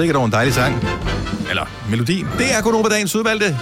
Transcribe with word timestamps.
sikkert 0.00 0.16
over 0.16 0.26
en 0.26 0.32
dejlig 0.32 0.54
sang. 0.54 0.74
Eller 1.50 1.66
melodi. 1.90 2.24
Det 2.38 2.54
er 2.58 2.62
Gunova 2.62 2.88
Dagens 2.88 3.16
udvalgte 3.16 3.56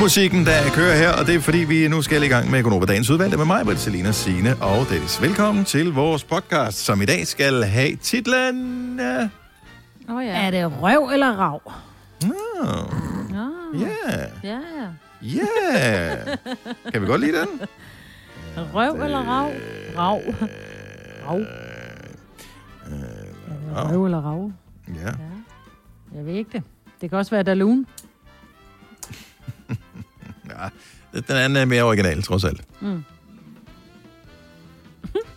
musikken, 0.00 0.46
der 0.46 0.70
kører 0.74 0.96
her, 0.96 1.10
og 1.12 1.26
det 1.26 1.34
er 1.34 1.40
fordi, 1.40 1.58
vi 1.58 1.88
nu 1.88 2.02
skal 2.02 2.22
i 2.22 2.26
gang 2.28 2.50
med 2.50 2.62
Gunova 2.62 2.86
Dagens 2.86 3.10
udvalgte 3.10 3.36
med 3.36 3.44
mig, 3.44 3.64
Britt, 3.64 3.80
Selina, 3.80 4.12
Signe 4.12 4.56
og 4.60 4.86
Dennis. 4.90 5.22
Velkommen 5.22 5.64
til 5.64 5.92
vores 5.92 6.24
podcast, 6.24 6.78
som 6.78 7.02
i 7.02 7.04
dag 7.04 7.26
skal 7.26 7.62
have 7.64 7.96
titlen... 7.96 9.00
Uh... 10.08 10.16
Oh, 10.16 10.24
ja. 10.24 10.46
Er 10.46 10.50
det 10.50 10.72
røv 10.82 11.10
eller 11.12 11.32
rav? 11.32 11.72
Yeah, 13.74 14.28
Ja, 14.44 14.58
ja. 15.22 15.40
yeah. 15.40 16.38
Kan 16.92 17.02
vi 17.02 17.06
godt 17.06 17.20
lide 17.20 17.32
den? 17.32 17.48
Røv 18.74 19.02
eller 19.02 19.18
rav? 19.18 19.50
Rav. 19.98 20.20
Rav. 21.28 21.40
Øh, 21.40 21.46
Er 23.76 23.82
det 23.82 23.90
røv 23.92 24.04
eller 24.04 24.20
rav? 24.20 24.50
Ja. 24.88 25.33
Jeg 26.14 26.26
ved 26.26 26.34
ikke 26.34 26.50
det. 26.52 26.62
Det 27.00 27.10
kan 27.10 27.18
også 27.18 27.30
være 27.30 27.42
Dalun. 27.42 27.86
ja. 30.50 30.68
Den 31.28 31.36
anden 31.36 31.56
er 31.56 31.64
mere 31.64 31.82
original, 31.82 32.22
trods 32.22 32.44
alt. 32.44 32.60
Mm. 32.80 33.04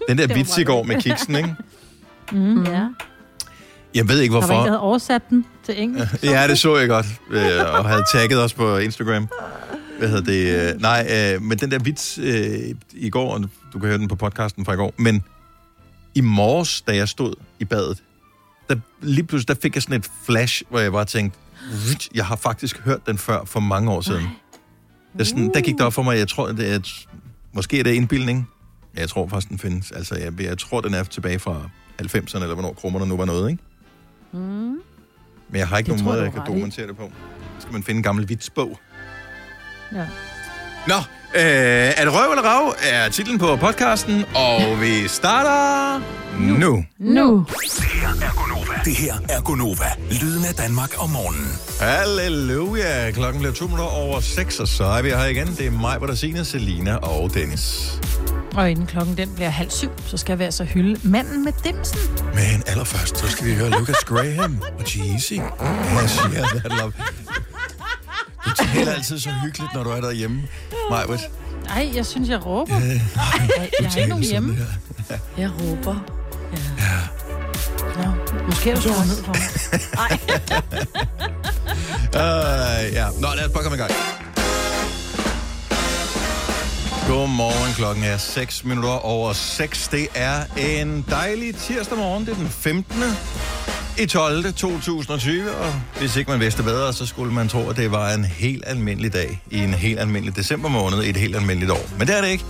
Den 0.08 0.18
der 0.18 0.28
vits 0.38 0.58
i 0.58 0.64
går 0.64 0.84
med 0.84 1.02
kiksen, 1.02 1.36
ikke? 1.36 1.56
Mm. 2.32 2.64
Ja. 2.66 2.88
Jeg 3.96 4.10
ved 4.10 4.20
ikke, 4.20 4.36
Der 4.36 4.40
var 4.40 4.46
en, 4.46 4.50
der 4.50 4.56
hvorfor. 4.56 4.64
havde 4.70 4.80
oversat 4.80 5.30
den 5.30 5.46
til 5.64 5.82
engelsk. 5.82 6.24
Ja, 6.24 6.48
det 6.48 6.60
så 6.60 6.78
jeg 6.78 6.88
godt, 6.90 7.06
øh, 7.32 7.42
og 7.80 7.86
havde 7.90 8.04
tagget 8.14 8.44
os 8.44 8.54
på 8.54 8.78
Instagram. 8.78 9.28
Hvad 10.00 10.10
hedder 10.10 10.24
det? 10.24 10.74
øh, 10.76 10.82
Nej, 10.82 11.34
øh, 11.36 11.42
men 11.42 11.58
den 11.58 11.72
der 11.72 11.80
vits 11.80 12.18
øh, 12.24 12.76
i 12.94 13.10
går, 13.10 13.34
og 13.34 13.42
du 13.74 13.80
kan 13.80 13.88
høre 13.88 13.98
den 13.98 14.08
på 14.08 14.16
podcasten 14.16 14.66
fra 14.66 14.74
i 14.74 14.76
går, 14.76 14.94
men 14.98 15.24
i 16.16 16.22
morges, 16.22 16.82
da 16.82 16.96
jeg 16.96 17.08
stod 17.10 17.34
i 17.60 17.66
badet, 17.66 18.04
der, 18.70 18.76
lige 19.02 19.24
pludselig 19.28 19.48
der 19.56 19.62
fik 19.62 19.76
jeg 19.76 19.84
sådan 19.84 19.96
et 20.00 20.10
flash, 20.26 20.64
hvor 20.70 20.80
jeg 20.80 20.92
bare 20.92 21.06
tænkte, 21.06 21.40
"Vit, 21.90 22.10
jeg 22.16 22.26
har 22.26 22.36
faktisk 22.36 22.80
hørt 22.80 23.08
den 23.08 23.18
før 23.18 23.46
for 23.46 23.60
mange 23.60 23.92
år 23.92 24.02
siden. 24.02 24.28
Der, 25.18 25.24
sådan, 25.24 25.52
der 25.54 25.62
gik 25.62 25.74
det 25.74 25.82
op 25.82 25.94
for 25.94 26.04
mig, 26.04 26.18
jeg 26.18 26.28
tror, 26.28 26.48
det 26.52 26.74
er, 26.74 26.80
måske 27.54 27.80
er 27.80 27.84
det 27.84 27.94
indbildning. 27.94 28.50
Ja, 28.96 29.00
Jeg 29.02 29.10
tror 29.10 29.28
faktisk, 29.28 29.50
den 29.50 29.60
findes. 29.60 29.92
Altså, 29.92 30.16
jeg, 30.16 30.42
jeg 30.42 30.58
tror, 30.58 30.82
den 30.82 30.94
er 30.94 31.04
tilbage 31.04 31.40
fra 31.40 31.70
90'erne, 32.02 32.36
eller 32.42 32.54
hvornår 32.54 32.74
krummerne 32.74 33.06
nu 33.06 33.18
var 33.18 33.26
noget, 33.26 33.52
ikke? 33.52 33.64
Mm. 34.32 34.40
Men 34.40 34.80
jeg 35.60 35.68
har 35.68 35.78
ikke 35.78 35.92
Det 35.92 36.00
nogen 36.00 36.14
måde, 36.14 36.24
jeg, 36.24 36.34
kan 36.34 36.42
dokumentere 36.48 36.88
det 36.88 36.98
på. 36.98 37.12
Så 37.56 37.62
skal 37.62 37.74
man 37.74 37.84
finde 37.84 37.98
en 37.98 38.04
gammel 38.04 38.30
vitsbog. 38.30 38.80
Ja. 39.94 40.08
Nå, 40.88 40.94
øh, 41.36 41.42
er 41.98 42.04
det 42.06 42.14
røv 42.14 42.32
eller 42.32 42.44
rav, 42.44 42.76
er 42.92 43.10
titlen 43.10 43.40
på 43.40 43.56
podcasten, 43.56 44.26
og 44.36 44.82
vi 44.82 45.08
starter 45.08 46.02
nu. 46.40 46.84
Nu. 47.00 47.46
Det 48.86 48.96
her 48.96 49.14
er 49.30 49.42
Gonova. 49.42 49.86
Lyden 50.12 50.46
af 50.46 50.54
Danmark 50.56 51.04
om 51.04 51.10
morgenen. 51.10 51.52
Halleluja. 51.80 53.12
Klokken 53.12 53.42
bliver 53.42 53.54
to 53.54 53.66
minutter 53.66 53.86
over 53.86 54.20
6, 54.20 54.60
og 54.60 54.68
så 54.68 54.84
er 54.84 55.02
vi 55.02 55.10
her 55.10 55.26
igen. 55.26 55.48
Det 55.48 55.68
er 55.68 55.72
mig, 55.72 55.98
hvor 55.98 56.08
der 56.08 56.16
siger 56.16 56.44
Selina 56.44 56.96
og 56.96 57.34
Dennis. 57.34 57.94
Og 58.56 58.72
inden 58.72 58.86
klokken 58.86 59.18
den 59.18 59.34
bliver 59.36 59.50
halv 59.50 59.70
syv, 59.70 59.90
så 60.06 60.18
skal 60.18 60.40
vi 60.40 60.44
altså 60.44 60.64
hylde 60.64 61.00
manden 61.04 61.44
med 61.44 61.54
dimsen. 61.64 62.00
Men 62.34 62.64
allerførst, 62.68 63.18
så 63.18 63.28
skal 63.28 63.48
vi 63.48 63.54
høre 63.56 63.70
Lucas 63.70 64.04
Graham 64.06 64.58
og 64.80 64.84
Jeezy. 64.96 65.34
Jeg 65.34 66.10
siger, 66.10 66.46
that 66.46 66.72
love. 66.82 66.94
Du 68.46 68.50
taler 68.74 68.92
altid 68.92 69.20
så 69.20 69.30
hyggeligt, 69.44 69.74
når 69.74 69.84
du 69.84 69.90
er 69.90 70.02
derhjemme, 70.02 70.42
Majbrit. 70.90 71.20
Ej, 71.70 71.92
jeg 71.96 72.06
synes, 72.06 72.30
jeg 72.30 72.46
råber. 72.46 72.76
Øh, 72.78 72.84
Ej, 72.84 73.00
jeg 73.82 73.90
har 73.90 73.98
ikke 73.98 74.10
nogen 74.10 74.24
hjemme. 74.24 74.58
Jeg 75.38 75.50
råber. 75.62 75.96
Nå, 78.04 78.36
måske 78.46 78.72
er 78.72 78.76
du 78.76 78.82
skruet 78.82 79.08
ned 79.08 79.24
for 79.24 79.34
mig. 79.34 80.20
Uh, 82.08 82.94
ja. 82.94 83.08
Nå, 83.20 83.28
lad 83.36 83.46
os 83.46 83.52
bare 83.54 83.64
komme 83.64 83.76
i 83.78 83.80
gang. 83.80 83.92
Godmorgen, 87.08 87.74
klokken 87.74 88.04
er 88.04 88.18
6 88.18 88.64
minutter 88.64 88.90
over 89.06 89.34
6. 89.34 89.88
Det 89.88 90.08
er 90.16 90.44
en 90.58 91.06
dejlig 91.10 91.56
tirsdag 91.56 91.98
morgen. 91.98 92.26
Det 92.26 92.32
er 92.32 92.36
den 92.36 92.50
15. 92.50 93.04
i 94.00 94.06
12. 94.06 94.44
2020, 94.54 95.52
og 95.52 95.74
hvis 96.00 96.16
ikke 96.16 96.32
man 96.32 96.40
vidste 96.40 96.64
bedre, 96.64 96.94
så 96.94 97.06
skulle 97.06 97.34
man 97.34 97.48
tro, 97.48 97.70
at 97.70 97.78
det 97.78 97.92
var 97.92 98.14
en 98.14 98.26
helt 98.26 98.64
almindelig 98.68 99.14
dag 99.14 99.42
i 99.52 99.58
en 99.58 99.74
helt 99.74 100.00
almindelig 100.00 100.36
december 100.36 100.70
måned 100.70 101.04
i 101.04 101.10
et 101.10 101.18
helt 101.18 101.36
almindeligt 101.36 101.72
år. 101.72 101.90
Men 101.98 102.08
det 102.08 102.18
er 102.18 102.22
det 102.22 102.30
ikke. 102.30 102.44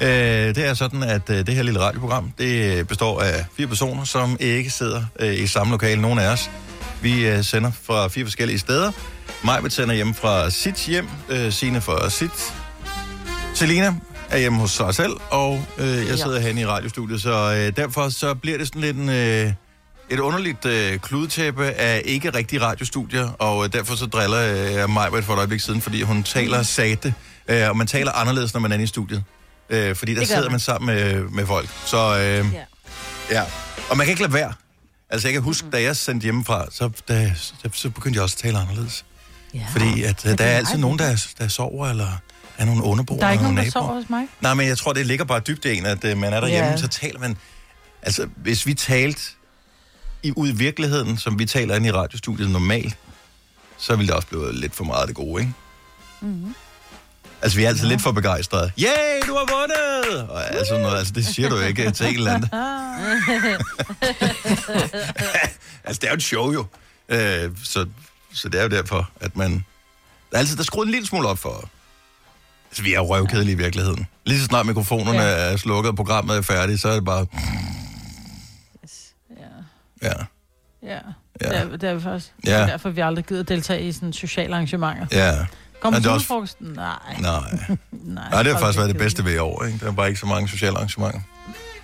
Øh, 0.00 0.54
det 0.54 0.66
er 0.66 0.74
sådan, 0.74 1.02
at 1.02 1.30
øh, 1.30 1.46
det 1.46 1.54
her 1.54 1.62
lille 1.62 1.80
radioprogram, 1.80 2.32
det 2.38 2.88
består 2.88 3.20
af 3.20 3.44
fire 3.56 3.66
personer, 3.66 4.04
som 4.04 4.36
ikke 4.40 4.70
sidder 4.70 5.02
øh, 5.20 5.38
i 5.38 5.46
samme 5.46 5.70
lokale, 5.70 6.00
nogen 6.00 6.18
af 6.18 6.32
os. 6.32 6.50
Vi 7.02 7.26
øh, 7.28 7.44
sender 7.44 7.70
fra 7.82 8.08
fire 8.08 8.24
forskellige 8.24 8.58
steder. 8.58 8.92
Majbet 9.44 9.72
sender 9.72 9.94
hjem 9.94 10.14
fra 10.14 10.50
sit 10.50 10.86
hjem, 10.86 11.08
øh, 11.28 11.52
Signe 11.52 11.80
fra 11.80 12.10
sit. 12.10 12.54
Selina 13.54 13.94
er 14.30 14.38
hjemme 14.38 14.58
hos 14.58 14.70
sig 14.70 14.94
selv, 14.94 15.12
og 15.30 15.64
øh, 15.78 16.08
jeg 16.08 16.18
sidder 16.18 16.40
herinde 16.40 16.62
i 16.62 16.66
radiostudiet, 16.66 17.22
så 17.22 17.54
øh, 17.54 17.76
derfor 17.76 18.08
så 18.08 18.34
bliver 18.34 18.58
det 18.58 18.66
sådan 18.66 18.82
lidt 18.82 18.96
en, 18.96 19.08
øh, 19.08 19.52
et 20.10 20.18
underligt 20.18 20.64
øh, 20.64 20.98
kludetæppe 20.98 21.64
af 21.70 22.02
ikke 22.04 22.30
rigtige 22.30 22.60
radiostudier, 22.60 23.28
og 23.38 23.64
øh, 23.64 23.72
derfor 23.72 23.94
så 23.94 24.06
driller 24.06 24.66
øh, 24.66 24.72
jeg 24.72 24.90
Majbet 24.90 25.24
for 25.24 25.32
et 25.34 25.36
øjeblik 25.38 25.60
siden, 25.60 25.80
fordi 25.80 26.02
hun 26.02 26.22
taler 26.22 26.62
sate, 26.62 27.14
øh, 27.48 27.68
og 27.68 27.76
man 27.76 27.86
taler 27.86 28.12
anderledes, 28.12 28.54
når 28.54 28.60
man 28.60 28.70
er 28.70 28.74
inde 28.74 28.84
i 28.84 28.86
studiet. 28.86 29.24
Øh, 29.70 29.96
fordi 29.96 30.14
der 30.14 30.24
sidder 30.24 30.42
man. 30.42 30.50
man 30.50 30.60
sammen 30.60 30.86
med, 30.96 31.22
med 31.22 31.46
folk. 31.46 31.68
Så 31.84 31.96
øh, 32.18 32.22
Ja. 32.22 32.42
ja, 33.30 33.42
og 33.90 33.96
man 33.96 34.06
kan 34.06 34.10
ikke 34.12 34.22
lade 34.22 34.32
være. 34.32 34.52
Altså 35.10 35.28
jeg 35.28 35.32
kan 35.32 35.42
huske, 35.42 35.70
da 35.72 35.82
jeg 35.82 35.96
sendte 35.96 36.24
hjemmefra, 36.24 36.66
så, 36.70 36.90
da, 37.08 37.32
så, 37.36 37.52
så 37.72 37.90
begyndte 37.90 38.16
jeg 38.16 38.22
også 38.22 38.34
at 38.38 38.42
tale 38.42 38.58
anderledes. 38.58 39.04
ja. 39.54 39.60
Fordi 39.72 40.02
at, 40.02 40.26
øh, 40.26 40.38
der 40.38 40.44
er 40.44 40.56
altid 40.56 40.78
nogen, 40.78 40.98
der, 40.98 41.26
der 41.38 41.48
sover, 41.48 41.88
eller 41.88 42.08
er 42.58 42.64
nogle 42.64 42.82
underboere, 42.84 43.20
Der 43.20 43.26
er 43.26 43.32
ikke 43.32 43.44
nogen, 43.44 43.58
der 43.58 43.70
sover 43.70 43.94
hos 43.94 44.04
mig. 44.10 44.26
Nej, 44.40 44.54
men 44.54 44.66
jeg 44.68 44.78
tror, 44.78 44.92
det 44.92 45.06
ligger 45.06 45.24
bare 45.24 45.40
dybt 45.40 45.64
i 45.64 45.76
en, 45.78 45.86
at 45.86 46.04
øh, 46.04 46.18
man 46.18 46.32
er 46.32 46.40
derhjemme, 46.40 46.70
Ja. 46.70 46.76
så 46.76 46.88
taler 46.88 47.20
man... 47.20 47.36
Altså, 48.02 48.28
hvis 48.36 48.66
vi 48.66 48.74
talte 48.74 49.20
i, 50.22 50.32
ud 50.36 50.48
i 50.48 50.52
virkeligheden, 50.52 51.18
som 51.18 51.38
vi 51.38 51.46
taler 51.46 51.76
inde 51.76 51.88
i 51.88 51.92
radiostudiet 51.92 52.50
normalt, 52.50 52.96
så 53.78 53.96
ville 53.96 54.08
det 54.08 54.16
også 54.16 54.28
blive 54.28 54.52
lidt 54.52 54.74
for 54.74 54.84
meget 54.84 55.00
af 55.00 55.06
det 55.06 55.16
gode, 55.16 55.42
ikke? 55.42 55.54
Mm-hmm. 56.20 56.54
Altså, 57.42 57.58
vi 57.58 57.64
er 57.64 57.68
altid 57.68 57.84
ja. 57.84 57.90
lidt 57.90 58.02
for 58.02 58.12
begejstrede. 58.12 58.72
Yay, 58.78 59.20
du 59.26 59.34
har 59.34 59.58
vundet! 59.58 60.28
Og 60.28 60.54
altså, 60.54 60.78
noget, 60.78 60.98
altså, 60.98 61.12
det 61.12 61.26
siger 61.26 61.48
du 61.48 61.58
ikke 61.58 61.90
til 61.90 62.06
en 62.06 62.14
eller 62.14 62.34
anden. 62.34 62.48
altså, 65.84 66.00
det 66.00 66.04
er 66.04 66.10
jo 66.10 66.14
et 66.14 66.22
show, 66.22 66.52
jo. 66.52 66.66
Øh, 67.08 67.50
så, 67.64 67.86
så 68.32 68.48
det 68.48 68.58
er 68.58 68.62
jo 68.62 68.68
derfor, 68.68 69.10
at 69.20 69.36
man... 69.36 69.64
Altid 70.32 70.56
der 70.56 70.62
er 70.62 70.64
skruet 70.64 70.86
en 70.86 70.92
lille 70.92 71.06
smule 71.06 71.28
op 71.28 71.38
for... 71.38 71.70
Altså, 72.70 72.82
vi 72.82 72.92
er 72.92 72.96
jo 72.96 73.14
røvkedelige 73.14 73.52
i 73.52 73.58
virkeligheden. 73.58 74.06
Lige 74.26 74.38
så 74.38 74.44
snart 74.44 74.66
mikrofonerne. 74.66 75.22
Ja. 75.22 75.52
er 75.52 75.56
slukket, 75.56 75.90
og 75.90 75.96
programmet 75.96 76.36
er 76.36 76.42
færdigt, 76.42 76.80
så 76.80 76.88
er 76.88 76.94
det 76.94 77.04
bare... 77.04 77.26
Ja. 80.02 80.12
Ja, 80.82 80.98
Ja. 81.42 81.48
Det, 81.48 81.56
er, 81.56 81.76
det 81.76 81.88
er 81.90 81.94
vi 81.94 82.00
faktisk. 82.02 82.32
Ja. 82.46 82.50
Det 82.50 82.60
er 82.60 82.66
derfor, 82.66 82.90
vi 82.90 83.00
aldrig 83.00 83.24
gider 83.24 83.42
deltage 83.42 83.82
i 83.82 83.92
sådan 83.92 84.12
sociale 84.12 84.54
arrangementer. 84.54 85.06
ja. 85.12 85.18
Er 85.84 85.90
til 85.90 85.96
også- 85.96 86.10
julefrokosten? 86.10 86.66
Nej. 86.66 86.86
Nej. 87.20 87.40
Nej, 87.90 88.30
Nej, 88.30 88.42
det 88.42 88.52
har 88.52 88.60
faktisk 88.60 88.78
været 88.78 88.88
det 88.90 88.98
bedste 88.98 89.24
ved 89.24 89.34
i 89.34 89.38
år, 89.38 89.64
ikke? 89.64 89.78
Der 89.78 89.86
er 89.86 89.92
bare 89.92 90.08
ikke 90.08 90.20
så 90.20 90.26
mange 90.26 90.48
sociale 90.48 90.76
arrangementer. 90.76 91.20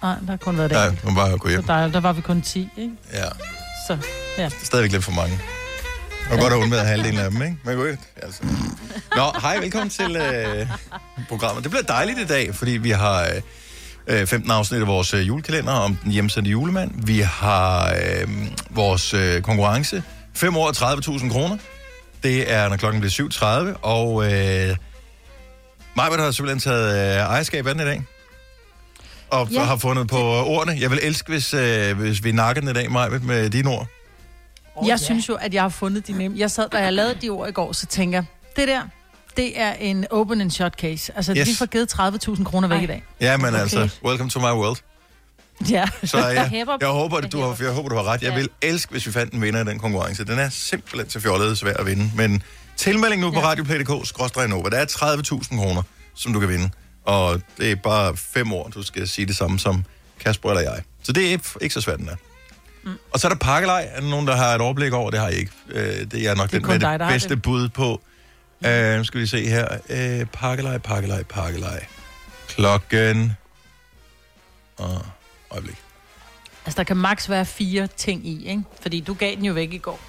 Nej, 0.02 0.14
der 0.20 0.30
har 0.30 0.36
kun 0.36 0.58
været 0.58 0.70
det. 0.70 0.76
Nej, 0.78 0.96
man 1.04 1.14
bare 1.14 1.38
gå 1.38 1.48
Så 1.48 1.50
hjem. 1.50 1.64
der, 1.64 1.88
der 1.88 2.00
var 2.00 2.12
vi 2.12 2.20
kun 2.20 2.42
10, 2.42 2.68
ikke? 2.76 2.92
Ja, 3.12 3.24
Så, 3.88 3.98
ja. 4.38 4.44
det 4.44 4.52
er 4.52 4.64
stadigvæk 4.64 4.92
lidt 4.92 5.04
for 5.04 5.12
mange. 5.12 5.40
Og 6.30 6.38
godt 6.38 6.52
at 6.52 6.58
undvære 6.58 6.84
halvdelen 6.84 7.18
af 7.20 7.30
dem, 7.30 7.42
ikke? 7.42 7.56
Men 7.64 7.76
godt, 7.76 7.98
altså. 8.22 8.42
Nå, 9.16 9.32
hej, 9.42 9.58
velkommen 9.58 9.90
til 9.90 10.16
øh, 10.16 10.66
programmet. 11.28 11.62
Det 11.64 11.70
bliver 11.70 11.84
dejligt 11.84 12.18
i 12.18 12.26
dag, 12.26 12.54
fordi 12.54 12.70
vi 12.70 12.90
har 12.90 13.22
øh, 13.22 13.42
15 14.08 14.50
afsnit 14.50 14.80
af 14.80 14.86
vores 14.86 15.14
øh, 15.14 15.28
julekalender 15.28 15.72
om 15.72 15.96
den 15.96 16.12
hjemsendte 16.12 16.50
julemand. 16.50 16.90
Vi 17.06 17.18
har 17.18 17.94
øh, 17.94 18.28
vores 18.70 19.14
øh, 19.14 19.42
konkurrence. 19.42 20.02
5 20.34 20.56
år 20.56 20.66
og 20.66 20.76
30.000 20.76 21.32
kroner. 21.32 21.56
Det 22.22 22.52
er, 22.52 22.68
når 22.68 22.76
klokken 22.76 23.00
bliver 23.00 23.72
7.30, 23.72 23.78
og 23.82 24.32
øh, 24.32 24.76
Majbert 25.96 26.20
har 26.20 26.30
simpelthen 26.30 26.60
taget 26.60 27.14
øh, 27.14 27.16
ejerskab 27.16 27.66
af 27.66 27.74
den 27.74 27.82
i 27.82 27.86
dag. 27.86 28.02
Og 29.30 29.48
ja. 29.52 29.62
Har 29.64 29.76
fundet 29.76 30.08
på 30.08 30.18
ordene. 30.44 30.76
Jeg 30.80 30.90
vil 30.90 30.98
elske, 31.02 31.28
hvis, 31.32 31.54
øh, 31.54 31.98
hvis 31.98 32.24
vi 32.24 32.32
nakker 32.32 32.60
den 32.60 32.70
i 32.70 32.72
dag, 32.72 32.90
Majbert, 32.92 33.22
med 33.22 33.50
dine 33.50 33.70
ord. 33.70 33.86
Jeg 34.82 34.88
ja. 34.88 34.96
synes 34.96 35.28
jo, 35.28 35.34
at 35.34 35.54
jeg 35.54 35.62
har 35.62 35.68
fundet 35.68 36.06
de 36.06 36.12
nemme. 36.12 36.38
Jeg 36.38 36.50
sad, 36.50 36.68
da 36.68 36.78
jeg 36.78 36.92
lavede 36.92 37.14
de 37.22 37.28
ord 37.28 37.48
i 37.48 37.52
går, 37.52 37.72
så 37.72 37.86
tænker 37.86 38.18
jeg, 38.18 38.24
det 38.56 38.68
der, 38.68 38.82
det 39.36 39.60
er 39.60 39.72
en 39.72 40.06
open 40.10 40.40
and 40.40 40.50
shot 40.50 40.74
case. 40.80 41.12
Altså, 41.16 41.34
Yes. 41.36 41.48
vi 41.48 41.54
får 41.54 41.66
givet 41.66 41.88
30.000 41.92 42.44
kroner 42.44 42.68
væk 42.68 42.76
Ej. 42.78 42.82
i 42.82 42.86
dag. 42.86 43.04
Ja, 43.20 43.36
men 43.36 43.46
okay. 43.46 43.58
Altså, 43.60 43.88
welcome 44.04 44.30
to 44.30 44.40
my 44.40 44.44
world. 44.44 44.76
Ja. 45.70 45.88
Så 46.04 46.18
jeg, 46.18 46.50
Jeg 46.80 46.88
håber, 46.88 47.16
at 47.16 47.32
du 47.32 47.38
jeg 47.38 47.46
har, 47.46 47.56
jeg 47.60 47.72
håber, 47.72 47.88
du 47.88 47.94
har 47.94 48.02
ret. 48.04 48.22
Jeg 48.22 48.30
Ja. 48.30 48.36
vil 48.36 48.48
elske, 48.62 48.90
hvis 48.90 49.06
vi 49.06 49.12
fandt 49.12 49.32
en 49.32 49.42
vinder 49.42 49.60
i 49.60 49.64
den 49.64 49.78
konkurrence. 49.78 50.24
Den 50.24 50.38
er 50.38 50.48
simpelthen 50.48 51.08
til 51.10 51.20
fjollet 51.20 51.58
svær 51.58 51.74
at 51.74 51.86
vinde. 51.86 52.10
Men 52.16 52.42
tilmelding 52.76 53.20
nu 53.22 53.30
på 53.30 53.40
Ja. 53.40 53.46
radioplay.dk, 53.46 53.88
Der 53.88 54.76
er 54.78 54.84
30.000 54.86 55.56
kroner, 55.58 55.82
som 56.14 56.32
du 56.32 56.40
kan 56.40 56.48
vinde. 56.48 56.70
Og 57.04 57.40
det 57.58 57.70
er 57.70 57.76
bare 57.76 58.16
fem 58.16 58.52
år, 58.52 58.68
du 58.74 58.82
skal 58.82 59.08
sige 59.08 59.26
det 59.26 59.36
samme 59.36 59.58
som 59.58 59.84
Kasper 60.20 60.48
eller 60.50 60.62
jeg. 60.72 60.82
Så 61.02 61.12
det 61.12 61.26
er 61.32 61.38
ikke 61.60 61.74
så 61.74 61.80
svært, 61.80 61.98
den 61.98 62.08
er. 62.08 62.16
Mm. 62.84 62.90
Og 63.12 63.20
så 63.20 63.26
er 63.26 63.28
der 63.30 63.38
pakkelej. 63.38 63.88
Er 63.92 64.00
der 64.00 64.08
nogen, 64.08 64.26
der 64.26 64.36
har 64.36 64.54
et 64.54 64.60
overblik 64.60 64.92
over? 64.92 65.10
Det 65.10 65.20
har 65.20 65.28
jeg 65.28 65.38
ikke. 65.38 65.52
Øh, 65.68 65.84
det 66.10 66.14
er 66.26 66.34
nok 66.34 66.50
Det 66.50 66.56
er 66.56 66.60
den 66.60 66.68
med 66.68 66.78
dig, 66.80 66.98
det 67.00 67.08
bedste 67.08 67.28
det. 67.28 67.42
bud 67.42 67.68
på. 67.68 68.00
Øh, 68.64 68.96
nu 68.96 69.04
skal 69.04 69.20
vi 69.20 69.26
se 69.26 69.48
her. 69.48 69.78
Øh, 69.88 70.26
pakkelej, 70.32 70.78
pakkelej, 70.78 71.22
pakkelej. 71.22 71.86
Klokken... 72.48 73.32
Og 74.76 75.06
øjeblik. 75.50 75.76
Altså, 76.66 76.76
der 76.76 76.84
kan 76.84 76.96
maks 76.96 77.30
være 77.30 77.46
fire 77.46 77.88
ting 77.96 78.26
i, 78.26 78.48
ikke? 78.48 78.62
Fordi 78.80 79.00
du 79.00 79.14
gav 79.14 79.34
den 79.34 79.44
jo 79.44 79.52
væk 79.52 79.72
i 79.72 79.78
går. 79.78 80.00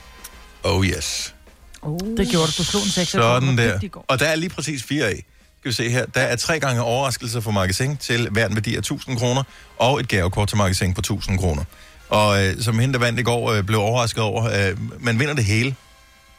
Oh 0.64 0.86
yes. 0.86 1.36
Oh. 1.82 2.00
Det 2.18 2.30
gjorde 2.30 2.48
du. 2.48 2.54
Du 2.58 2.64
slog 2.64 2.84
en 2.84 2.90
6 2.90 3.12
Sådan 3.12 3.58
der. 3.58 3.80
I 3.82 3.88
går. 3.88 4.06
Og 4.08 4.20
der 4.20 4.26
er 4.26 4.36
lige 4.36 4.50
præcis 4.50 4.84
fire 4.84 5.06
af. 5.06 5.26
Skal 5.60 5.70
vi 5.70 5.74
se 5.74 5.90
her. 5.90 6.06
Der 6.06 6.22
er 6.22 6.36
tre 6.36 6.60
gange 6.60 6.82
overraskelser 6.82 7.40
for 7.40 7.52
magasin 7.52 7.98
til 7.98 8.30
hver 8.30 8.48
en 8.48 8.56
værdi 8.56 8.76
af 8.76 8.80
1000 8.80 9.18
kroner, 9.18 9.44
og 9.78 10.00
et 10.00 10.08
gavekort 10.08 10.48
til 10.48 10.58
magasin 10.58 10.94
på 10.94 11.00
1000 11.00 11.40
kroner. 11.40 11.64
Og 12.10 12.46
øh, 12.46 12.62
som 12.62 12.80
hende, 12.80 12.94
der 12.94 13.00
vandt 13.00 13.20
i 13.20 13.24
går, 13.24 13.52
øh, 13.52 13.64
blev 13.64 13.80
overrasket 13.80 14.24
over, 14.24 14.70
øh, 14.70 14.78
man 15.00 15.20
vinder 15.20 15.34
det 15.34 15.46
hele. 15.46 15.76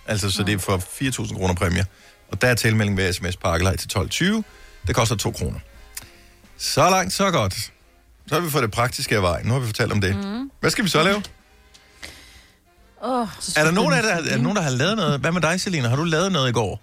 Altså, 0.08 0.31
så 0.31 0.43
det 0.43 0.55
er 0.55 0.58
for 0.58 0.76
4.000 0.76 1.37
kroner 1.37 1.55
præmie. 1.55 1.87
Og 2.31 2.43
der 2.43 2.49
er 2.49 2.55
tilmelding 2.55 2.96
ved 2.96 3.12
sms 3.12 3.37
pakkelej 3.37 3.76
til 3.76 3.88
12.20. 3.99 4.43
Det 4.87 4.94
koster 4.94 5.16
2 5.16 5.31
kroner. 5.31 5.58
Så 6.58 6.90
langt, 6.90 7.12
så 7.12 7.31
godt. 7.31 7.55
Så 8.26 8.34
har 8.34 8.40
vi 8.40 8.50
fået 8.50 8.62
det 8.62 8.70
praktiske 8.70 9.16
af 9.16 9.22
vejen. 9.22 9.46
Nu 9.46 9.52
har 9.52 9.60
vi 9.60 9.66
fortalt 9.66 9.93
om 9.93 10.00
det. 10.00 10.16
Mm. 10.16 10.50
Hvad 10.60 10.70
skal 10.70 10.84
vi 10.84 10.88
så 10.88 11.02
lave? 11.02 11.22
Oh, 13.02 13.28
Er 13.56 13.64
der 13.64 13.70
nogen 13.70 13.93
af 13.94 14.02
der, 14.02 14.10
er 14.14 14.20
der 14.22 14.37
nogen, 14.38 14.56
der 14.56 14.62
har 14.62 14.70
lavet 14.70 14.96
noget? 14.96 15.20
Hvad 15.20 15.32
med 15.32 15.40
dig, 15.40 15.60
Selina? 15.60 15.88
Har 15.88 15.96
du 15.96 16.05
lavet 16.05 16.32
noget 16.32 16.49
i 16.49 16.52
går? 16.52 16.81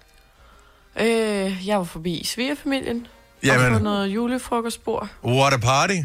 Øh, 0.99 1.67
jeg 1.67 1.77
var 1.77 1.83
forbi 1.83 2.23
svigerfamilien. 2.25 3.07
Jamen. 3.43 3.65
Og 3.65 3.71
på 3.71 3.83
noget 3.83 4.07
julefrokostbord. 4.07 5.09
what 5.23 5.53
a 5.53 5.57
party. 5.57 5.97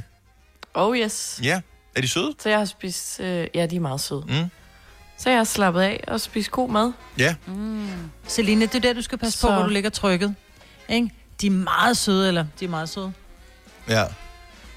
Oh 0.75 0.97
yes. 0.99 1.41
Ja, 1.43 1.61
er 1.97 2.01
de 2.01 2.09
søde? 2.09 2.35
Så 2.39 2.49
jeg 2.49 2.59
har 2.59 2.65
spist... 2.65 3.21
Øh, 3.21 3.47
ja, 3.55 3.67
de 3.67 3.77
er 3.77 3.81
meget 3.81 4.01
søde. 4.01 4.25
Mm. 4.29 4.51
Så 5.23 5.29
jeg 5.31 5.39
har 5.39 5.45
slappet 5.45 5.81
af 5.81 6.05
og 6.09 6.21
spist 6.21 6.51
god 6.51 6.71
mad. 6.71 6.93
Ja. 7.19 7.35
Celine, 8.29 8.67
det 8.67 8.75
er 8.75 8.81
der, 8.81 8.93
du 8.93 9.03
skal 9.03 9.19
passe 9.19 9.39
på, 9.39 9.47
Så- 9.47 9.53
hvor 9.55 9.63
du 9.63 9.69
ligger 9.69 9.91
trykket. 9.91 10.35
Ikke? 10.89 11.11
De 11.41 11.47
er 11.47 11.51
meget 11.51 11.97
søde, 11.97 12.29
eller? 12.29 12.45
De 12.61 12.65
er 12.65 12.69
meget 12.69 12.89
søde. 12.89 13.13
Ja. 13.89 14.05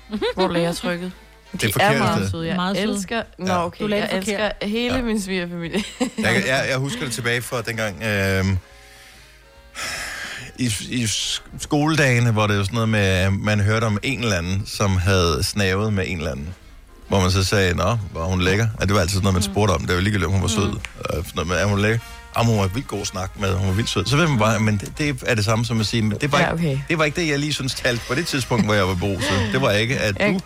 Hvor 0.36 0.56
jeg 0.57 0.75
trykket? 0.75 1.12
De 1.62 1.66
er 1.68 1.72
forkert 1.72 1.98
meget 1.98 2.18
sted. 2.18 2.31
søde. 2.31 2.48
Jeg 2.48 2.56
Meget 2.56 2.78
søde. 2.78 2.94
elsker... 2.95 3.24
Nå, 3.38 3.45
Ja. 3.45 3.66
okay. 3.66 3.84
Du 3.84 3.90
Jeg 3.90 4.01
det 4.01 4.10
forkert. 4.25 4.51
elsker 4.60 4.68
hele 4.68 4.95
Ja. 4.95 5.01
min 5.01 5.22
svigerfamilie. 5.22 5.84
Jeg, 6.18 6.44
jeg, 6.48 6.66
jeg 6.69 6.78
husker 6.78 7.04
det 7.06 7.13
tilbage 7.13 7.42
fra 7.42 7.62
dengang... 7.62 8.04
Øh, 8.04 8.45
i, 10.60 10.72
I 10.90 11.07
skoledagene, 11.60 12.31
hvor 12.31 12.48
det 12.48 12.57
var 12.57 12.63
sådan 12.63 12.74
noget 12.74 12.90
med, 12.90 13.30
man 13.30 13.60
hørte 13.60 13.86
om 13.86 13.98
en 14.04 14.24
eller 14.24 14.38
anden, 14.38 14.63
som 14.66 14.98
havde 14.98 15.44
snavet 15.44 15.94
med 15.94 16.04
en 16.07 16.18
eller 16.18 16.31
anden. 16.31 16.54
Hvor 17.08 17.22
man 17.22 17.32
så 17.32 17.44
sagde, 17.44 17.76
nå, 17.76 17.98
var 18.14 18.24
hun 18.26 18.42
lækker? 18.42 18.68
Ja, 18.80 18.86
det 18.86 18.94
var 18.94 19.00
altid 19.02 19.14
sådan 19.14 19.24
noget, 19.24 19.34
man 19.34 19.44
spurgte 19.44 19.72
om. 19.72 19.86
Det 19.86 19.96
var 19.96 20.02
ligegyldigt, 20.02 20.26
om 20.28 20.32
hun 20.34 20.42
var 20.42 20.48
sød. 20.48 20.72
Mm. 20.72 21.26
Noget 21.36 21.48
med, 21.48 21.56
er 21.58 21.66
hun 21.66 21.80
lækker? 21.82 22.00
Om 22.36 22.46
hun 22.46 22.60
var 22.60 22.68
vildt 22.68 22.88
god 22.88 23.02
at 23.02 23.08
snakke 23.08 23.36
med, 23.42 23.54
hun 23.56 23.68
var 23.68 23.74
vildt 23.74 23.90
sød. 23.90 24.06
Så 24.06 24.18
ved 24.18 24.28
man 24.28 24.40
bare, 24.40 24.60
men 24.60 24.78
det, 24.78 24.98
det 24.98 25.24
er 25.26 25.36
det 25.36 25.46
samme 25.46 25.66
som 25.66 25.80
at 25.80 25.86
sige, 25.86 26.02
men 26.02 26.18
det 26.22 26.32
var, 26.32 26.40
Ja, 26.40 26.44
ikke, 26.52 26.54
okay. 26.54 26.80
det 26.90 26.98
var 26.98 27.04
ikke 27.06 27.22
det, 27.22 27.28
jeg 27.30 27.40
lige 27.40 27.54
synes 27.54 27.74
talte 27.76 28.04
på 28.08 28.16
det 28.16 28.28
tidspunkt, 28.28 28.66
hvor 28.66 28.74
jeg 28.74 28.88
var 28.88 28.96
beruset. 28.96 29.50
Det 29.52 29.62
var 29.62 29.72
ikke, 29.72 30.00
at 30.00 30.20
du 30.20 30.40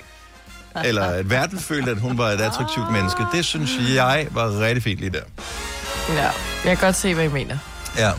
eller 0.85 1.03
at 1.05 1.29
verden 1.29 1.59
følte, 1.59 1.91
at 1.91 1.99
hun 1.99 2.17
var 2.17 2.29
et 2.29 2.41
attraktivt 2.41 2.91
menneske. 2.91 3.23
Det 3.33 3.45
synes 3.45 3.71
jeg 3.95 4.27
var 4.31 4.59
rigtig 4.59 4.83
fint 4.83 4.99
lige 4.99 5.09
der. 5.09 5.19
ja, 6.09 6.23
jeg 6.23 6.31
kan 6.63 6.77
godt 6.77 6.95
se, 6.95 7.13
hvad 7.13 7.25
I 7.25 7.27
mener. 7.27 7.57
Ja, 7.97 8.11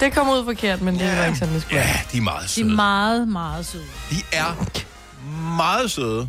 Det 0.00 0.14
kom 0.14 0.28
ud 0.28 0.44
forkert, 0.44 0.80
men 0.82 0.98
det 0.98 1.16
var 1.18 1.24
ikke 1.24 1.38
sådan, 1.38 1.54
det 1.54 1.62
skulle 1.62 1.80
ja 1.80 1.96
de 2.12 2.18
er 2.18 2.22
meget 2.22 2.42
De 2.42 2.48
søde. 2.48 2.70
er 2.70 2.74
meget, 2.74 3.28
meget 3.28 3.66
søde. 3.66 3.82
De 4.10 4.16
er 4.32 4.66
meget 5.56 5.90
søde. 5.90 6.28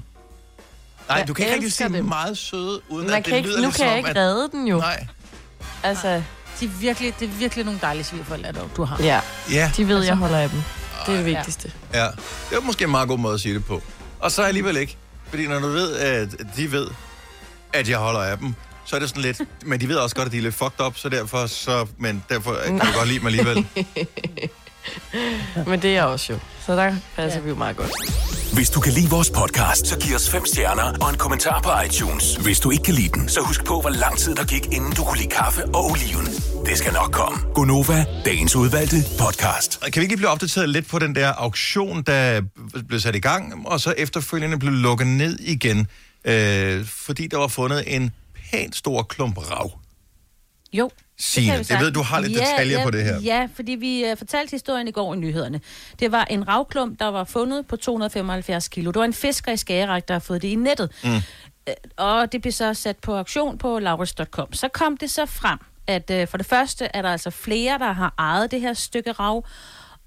Nej, 1.14 1.20
Jeg 1.20 1.28
du 1.28 1.34
kan 1.34 1.46
ikke 1.46 1.56
rigtig 1.56 1.74
sige 1.74 1.90
dem. 1.90 2.06
meget 2.06 2.38
søde, 2.38 2.82
uden 2.90 3.08
Man 3.08 3.16
at 3.16 3.24
kan 3.24 3.32
det 3.32 3.38
ikke, 3.38 3.50
lyder 3.50 3.62
nu 3.62 3.72
kan 3.72 3.86
jeg 3.88 3.98
ikke 3.98 4.10
at... 4.10 4.16
redde 4.16 4.50
den 4.52 4.68
jo. 4.68 4.78
Nej, 4.78 5.08
Altså, 5.84 6.24
De 6.60 6.66
er 6.66 6.70
virkelig, 6.70 7.14
det 7.20 7.26
er 7.26 7.30
virkelig 7.32 7.66
nogle 7.66 7.80
dejlige 7.82 8.04
svigerforældre, 8.04 8.52
du- 8.52 8.70
du 8.78 8.84
har. 8.84 9.04
ja, 9.04 9.20
ja, 9.52 9.72
de 9.78 9.88
ved, 9.88 10.04
jeg 10.04 10.16
holder 10.16 10.38
af 10.38 10.50
dem. 10.50 10.62
Det 11.06 11.14
er 11.14 11.18
det 11.24 11.32
Ja. 11.32 11.36
vigtigste. 11.38 11.72
ja. 11.94 12.06
Det 12.50 12.52
var 12.52 12.60
måske 12.62 12.84
en 12.84 12.92
meget 12.92 13.08
god 13.08 13.18
måde 13.18 13.34
at 13.34 13.40
sige 13.42 13.54
det 13.56 13.66
på. 13.66 13.82
Og 14.20 14.32
så 14.32 14.42
alligevel 14.44 14.78
ikke. 14.78 14.98
Fordi 15.30 15.48
når 15.48 15.60
du 15.60 15.68
ved, 15.68 15.96
at 15.96 16.28
de 16.58 16.72
ved, 16.72 16.88
at 17.74 17.90
jeg 17.90 17.98
holder 17.98 18.20
af 18.20 18.38
dem, 18.38 18.54
så 18.86 18.96
er 18.96 19.00
det 19.00 19.10
sådan 19.10 19.22
lidt... 19.22 19.42
Men 19.66 19.80
de 19.80 19.88
ved 19.90 19.96
også 19.96 20.16
godt, 20.16 20.26
at 20.26 20.32
de 20.32 20.38
er 20.38 20.42
lidt 20.42 20.56
fucked 20.56 20.86
up, 20.86 20.98
så 20.98 21.10
derfor, 21.10 21.46
så, 21.48 21.88
men 21.98 22.24
derfor 22.30 22.58
kan 22.66 22.80
du 22.80 22.86
godt 22.98 23.08
lide 23.08 23.20
dem 23.20 23.28
alligevel. 23.28 23.66
Men 25.70 25.82
det 25.82 25.90
er 25.90 25.94
jeg 25.94 26.06
også 26.06 26.34
jo. 26.34 26.40
Så 26.66 26.76
der 26.76 26.96
passer 27.16 27.40
ja. 27.40 27.44
vi 27.44 27.50
jo 27.50 27.56
meget 27.56 27.78
godt. 27.78 27.92
Hvis 28.54 28.70
du 28.70 28.80
kan 28.80 28.94
lide 28.94 29.10
vores 29.10 29.30
podcast, 29.30 29.88
så 29.88 30.00
giv 30.00 30.16
os 30.16 30.30
fem 30.30 30.46
stjerner 30.46 30.98
og 31.02 31.10
en 31.10 31.18
kommentar 31.18 31.62
på 31.62 31.70
iTunes. 31.86 32.36
Hvis 32.36 32.60
du 32.60 32.72
ikke 32.72 32.84
kan 32.84 32.94
lide 32.94 33.10
den, 33.10 33.30
så 33.30 33.42
husk 33.42 33.66
på, 33.66 33.82
hvor 33.82 33.90
lang 33.90 34.18
tid 34.18 34.36
der 34.36 34.46
gik, 34.46 34.66
inden 34.66 34.92
du 34.92 35.04
kunne 35.04 35.18
lide 35.18 35.30
kaffe 35.30 35.66
og 35.66 35.86
oliven. 35.92 36.26
Det 36.66 36.78
skal 36.78 36.94
nok 36.94 37.12
komme. 37.12 37.38
Gonova, 37.54 38.06
dagens 38.26 38.56
udvalgte 38.56 38.96
podcast. 39.20 39.80
Kan 39.82 39.92
vi 39.96 40.02
ikke 40.02 40.12
lige 40.14 40.18
blive 40.18 40.30
opdateret 40.30 40.70
lidt 40.70 40.88
på 40.88 41.00
den 41.00 41.16
der 41.16 41.28
auktion, 41.28 42.04
der 42.04 42.42
blev 42.88 43.00
sat 43.00 43.16
i 43.16 43.20
gang, 43.20 43.68
og 43.68 43.80
så 43.80 43.94
efterfølgende 43.98 44.60
blev 44.60 44.72
lukket 44.72 45.08
ned 45.08 45.40
igen, 45.40 45.88
øh, 46.26 46.86
fordi 46.86 47.28
der 47.28 47.38
var 47.38 47.48
fundet 47.48 47.96
en 47.96 48.12
pænt 48.52 48.76
stor 48.76 49.04
klump 49.04 49.38
rav. 49.38 49.72
Jo. 50.74 50.90
Signe, 51.20 51.58
vi 51.58 51.66
jeg 51.70 51.80
ved, 51.80 51.92
du 51.92 52.02
har 52.02 52.20
lidt 52.20 52.40
detaljer 52.40 52.78
ja, 52.78 52.84
på 52.84 52.92
det 52.92 53.04
her. 53.04 53.22
Ja, 53.22 53.48
fordi 53.56 53.72
vi 53.72 54.12
uh, 54.12 54.18
fortalte 54.18 54.52
historien 54.52 54.88
i 54.88 54.92
går 54.92 55.14
i 55.14 55.18
nyhederne. 55.18 55.62
Det 56.00 56.12
var 56.12 56.26
en 56.30 56.48
ravklump, 56.48 57.00
der 57.00 57.06
var 57.06 57.24
fundet 57.24 57.68
på 57.68 57.76
275 57.76 58.68
kilo. 58.68 58.92
Det 58.92 59.00
var 59.00 59.06
en 59.06 59.14
fisker 59.14 59.52
i 59.52 59.58
Skagerak, 59.58 60.08
der 60.08 60.14
har 60.14 60.20
fået 60.20 60.42
det 60.42 60.48
i 60.48 60.56
nettet. 60.56 60.92
Mm. 61.04 61.22
Og 61.98 62.32
det 62.32 62.42
blev 62.42 62.52
så 62.52 62.74
sat 62.74 62.98
på 62.98 63.18
auktion 63.18 63.58
på 63.58 63.80
laurits.com. 63.80 64.54
Så 64.54 64.68
kom 64.68 64.98
det 64.98 65.10
så 65.10 65.26
frem, 65.26 65.60
at 65.88 66.12
uh, 66.14 66.28
for 66.28 66.38
det 66.38 66.46
første 66.46 66.86
er 66.94 67.02
der 67.02 67.10
altså 67.10 67.30
flere, 67.30 67.80
der 67.80 67.92
har 67.92 68.14
ejet 68.18 68.52
det 68.52 68.62
her 68.62 68.74
stykke 68.74 69.12
rav. 69.12 69.46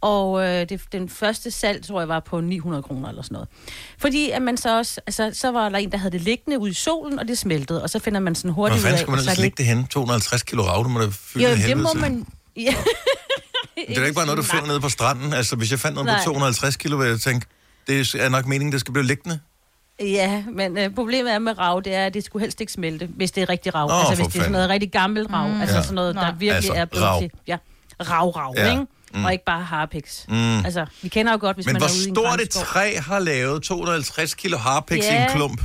Og 0.00 0.44
øh, 0.44 0.68
det, 0.68 0.80
den 0.92 1.08
første 1.08 1.50
salg, 1.50 1.84
tror 1.86 2.00
jeg, 2.00 2.08
var 2.08 2.20
på 2.20 2.40
900 2.40 2.82
kroner 2.82 3.08
eller 3.08 3.22
sådan 3.22 3.34
noget. 3.34 3.48
Fordi 3.98 4.30
at 4.30 4.42
man 4.42 4.56
så 4.56 4.78
også, 4.78 5.00
altså, 5.06 5.30
så 5.34 5.50
var 5.50 5.68
der 5.68 5.78
en, 5.78 5.92
der 5.92 5.98
havde 5.98 6.12
det 6.12 6.20
liggende 6.20 6.58
ude 6.58 6.70
i 6.70 6.74
solen, 6.74 7.18
og 7.18 7.28
det 7.28 7.38
smeltede. 7.38 7.82
Og 7.82 7.90
så 7.90 7.98
finder 7.98 8.20
man 8.20 8.34
sådan 8.34 8.50
Hvor 8.50 8.62
hurtigt 8.62 8.82
fanden 8.82 8.92
ud 8.92 8.94
af, 8.94 8.98
skal 8.98 9.10
man 9.10 9.18
så 9.18 9.22
er 9.22 9.22
ellers 9.22 9.36
det 9.36 9.42
lægge 9.42 9.56
det 9.56 9.66
hen? 9.66 9.86
250 9.86 10.42
kilo 10.42 10.62
rav, 10.62 10.84
du 10.84 10.88
må 10.88 11.00
da 11.00 11.06
fylde 11.10 11.44
jo, 11.44 11.50
af 11.50 11.56
det 11.56 11.64
helvede 11.64 11.82
må 11.82 11.90
til. 11.92 12.00
man... 12.00 12.26
Ja. 12.56 12.74
Det 13.88 13.96
er 13.96 14.00
da 14.00 14.04
ikke 14.06 14.14
bare 14.14 14.26
noget, 14.26 14.38
du 14.38 14.42
finder 14.42 14.66
nede 14.66 14.80
på 14.80 14.88
stranden. 14.88 15.32
Altså, 15.32 15.56
hvis 15.56 15.70
jeg 15.70 15.78
fandt 15.80 15.94
noget 15.94 16.06
Nej. 16.06 16.18
på 16.18 16.24
250 16.24 16.76
kilo, 16.76 16.96
ville 16.96 17.10
jeg 17.12 17.20
tænke, 17.20 17.46
det 17.86 18.14
er 18.14 18.28
nok 18.28 18.46
meningen, 18.46 18.72
det 18.72 18.80
skal 18.80 18.92
blive 18.92 19.06
liggende. 19.06 19.40
Ja, 20.00 20.44
men 20.52 20.78
øh, 20.78 20.94
problemet 20.94 21.32
er 21.34 21.38
med 21.38 21.58
rav, 21.58 21.82
det 21.84 21.94
er, 21.94 22.06
at 22.06 22.14
det 22.14 22.24
skulle 22.24 22.40
helst 22.42 22.60
ikke 22.60 22.72
smelte, 22.72 23.06
hvis 23.06 23.30
det 23.32 23.42
er 23.42 23.48
rigtig 23.48 23.74
rav. 23.74 23.90
Åh, 23.90 23.98
altså 23.98 24.14
hvis 24.14 24.16
det 24.18 24.24
er 24.26 24.30
sådan 24.30 24.40
fanden. 24.40 24.52
noget 24.52 24.68
rigtig 24.68 24.92
gammelt 24.92 25.30
rav. 25.32 25.48
Mm. 25.48 25.60
Altså 25.60 25.76
Ja. 25.76 25.82
sådan 25.82 25.94
noget, 25.94 26.14
der 26.14 26.20
Nej. 26.20 26.30
virkelig 26.30 26.54
Altså, 26.54 26.72
er 26.72 26.84
blevet 26.84 27.06
rav. 27.06 27.20
til... 27.20 27.30
Ja, 27.46 27.56
rav, 28.00 28.30
rav, 28.30 28.54
ja. 28.56 28.70
ikke? 28.70 28.86
Mm. 29.14 29.24
Og 29.24 29.32
ikke 29.32 29.44
bare 29.44 29.62
harpiks. 29.62 30.24
Mm. 30.28 30.58
Altså, 30.64 30.86
vi 31.02 31.08
kender 31.08 31.32
jo 31.32 31.38
godt, 31.40 31.56
hvis 31.56 31.66
Men 31.66 31.72
man 31.72 31.80
hvor 31.80 31.88
er 31.88 31.92
ude 31.92 32.04
i 32.04 32.08
en 32.08 32.14
stort 32.14 32.40
et 32.40 32.50
træ 32.50 32.96
har 32.96 33.18
lavet 33.18 33.62
250 33.62 34.34
kilo 34.34 34.56
harpiks 34.56 35.06
i 35.06 35.08
en 35.08 35.14
Ja. 35.14 35.32
klump? 35.34 35.60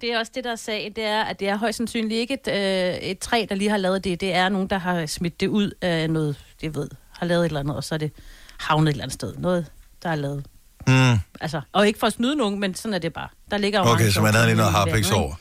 Det 0.00 0.12
er 0.12 0.18
også 0.18 0.32
det, 0.34 0.44
der 0.44 0.52
er 0.52 0.56
sagen, 0.56 0.92
det 0.96 1.04
er, 1.04 1.22
at 1.22 1.40
det 1.40 1.48
er 1.48 1.56
højst 1.56 1.76
sandsynligt 1.76 2.18
ikke 2.18 2.34
et, 2.46 2.48
øh, 2.52 3.08
et 3.10 3.18
træ, 3.18 3.46
der 3.48 3.54
lige 3.54 3.70
har 3.70 3.76
lavet 3.76 4.04
det. 4.04 4.20
Det 4.20 4.34
er 4.34 4.48
nogen, 4.48 4.70
der 4.70 4.78
har 4.78 5.06
smidt 5.06 5.40
det 5.40 5.46
ud 5.48 5.70
af 5.82 6.10
noget, 6.10 6.36
jeg 6.62 6.74
ved, 6.74 6.88
har 7.18 7.26
lavet 7.26 7.40
et 7.40 7.46
eller 7.46 7.60
andet, 7.60 7.76
og 7.76 7.84
så 7.84 7.94
er 7.94 7.98
det 7.98 8.10
havnet 8.60 8.88
et 8.88 8.92
eller 8.92 9.04
andet 9.04 9.14
sted. 9.14 9.34
Noget, 9.38 9.66
der 10.02 10.08
er 10.10 10.14
lavet. 10.14 10.44
Mm. 10.86 11.18
Altså, 11.40 11.60
og 11.72 11.86
ikke 11.86 11.98
for 11.98 12.06
at 12.06 12.12
snyde 12.12 12.36
nogen, 12.36 12.60
men 12.60 12.74
sådan 12.74 12.94
er 12.94 12.98
det 12.98 13.12
bare. 13.12 13.28
Der 13.50 13.58
ligger 13.58 13.78
jo 13.80 13.86
Okay, 13.86 14.10
så 14.10 14.20
man 14.22 14.34
havde 14.34 14.46
lige 14.46 14.56
noget 14.56 14.72
harpiks 14.72 15.10
over. 15.10 15.34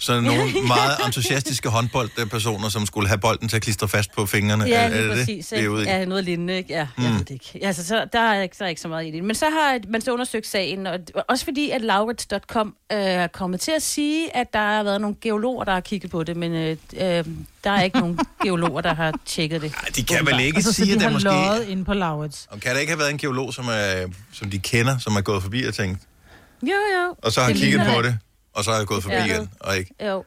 Så 0.00 0.20
nogle 0.20 0.42
meget 0.76 0.96
entusiastiske 1.06 1.68
håndboldpersoner, 1.68 2.68
som 2.68 2.86
skulle 2.86 3.08
have 3.08 3.18
bolden 3.18 3.48
til 3.48 3.56
at 3.56 3.62
klistre 3.62 3.88
fast 3.88 4.12
på 4.12 4.26
fingrene. 4.26 4.64
Ja, 4.64 4.82
er, 4.82 4.88
lige 4.88 5.00
er 5.00 5.06
det 5.06 5.16
præcis. 5.18 5.46
det, 5.46 5.72
vi 5.72 5.76
er? 5.76 5.82
Ja, 5.98 6.04
noget 6.04 6.24
lignende, 6.24 6.56
ikke? 6.56 6.72
Ja, 6.72 6.78
jeg 6.78 6.88
mm. 6.96 7.04
ved 7.04 7.24
det 7.24 7.30
ikke. 7.30 7.66
Altså, 7.66 7.86
så, 7.86 8.06
der, 8.12 8.20
er 8.20 8.42
ikke, 8.42 8.56
der 8.58 8.64
er 8.64 8.68
ikke 8.68 8.80
så 8.80 8.88
meget 8.88 9.06
i 9.06 9.10
det. 9.10 9.24
Men 9.24 9.34
så 9.36 9.44
har 9.44 9.78
man 9.88 10.00
så 10.00 10.12
undersøgt 10.12 10.46
sagen, 10.46 10.86
og 10.86 10.98
også 11.28 11.44
fordi, 11.44 11.70
at 11.70 11.82
Laurits.com 11.82 12.74
øh, 12.92 12.98
er 12.98 13.26
kommet 13.26 13.60
til 13.60 13.72
at 13.76 13.82
sige, 13.82 14.36
at 14.36 14.52
der 14.52 14.58
har 14.58 14.82
været 14.82 15.00
nogle 15.00 15.16
geologer, 15.20 15.64
der 15.64 15.72
har 15.72 15.80
kigget 15.80 16.10
på 16.10 16.24
det, 16.24 16.36
men 16.36 16.52
øh, 16.52 16.76
øh, 16.92 17.24
der 17.64 17.70
er 17.70 17.82
ikke 17.82 17.98
nogen 17.98 18.18
geologer, 18.44 18.80
der 18.80 18.94
har 18.94 19.14
tjekket 19.26 19.62
det. 19.62 19.72
Ej, 19.76 19.88
de 19.96 20.02
kan 20.04 20.26
vel 20.26 20.40
ikke 20.40 20.56
Altså, 20.56 20.72
så 20.72 20.76
sige, 20.84 20.86
de 20.86 20.94
at 20.94 21.02
har 21.02 21.08
der 21.08 21.14
måske... 21.14 21.28
løjet 21.28 21.68
inde 21.68 21.84
på 21.84 21.94
Laurits. 21.94 22.46
Og 22.50 22.60
kan 22.60 22.74
der 22.74 22.80
ikke 22.80 22.90
have 22.90 22.98
været 22.98 23.10
en 23.10 23.18
geolog, 23.18 23.54
som, 23.54 23.64
er, 23.68 24.06
som 24.32 24.50
de 24.50 24.58
kender, 24.58 24.98
som 24.98 25.16
er 25.16 25.20
gået 25.20 25.42
forbi 25.42 25.64
og 25.64 25.74
tænkt, 25.74 25.98
Jo, 26.62 26.68
jo. 26.68 27.14
og 27.22 27.32
så 27.32 27.40
har 27.40 27.48
Det 27.48 27.56
kigget 27.56 27.86
på 27.94 28.02
det. 28.02 28.18
Og 28.54 28.64
så 28.64 28.70
har 28.70 28.78
jeg 28.78 28.86
gået 28.86 29.02
forbi 29.02 29.14
Ja. 29.16 29.24
igen, 29.24 29.50
og 29.60 29.76
ikke... 29.76 29.94
Jo. 30.06 30.24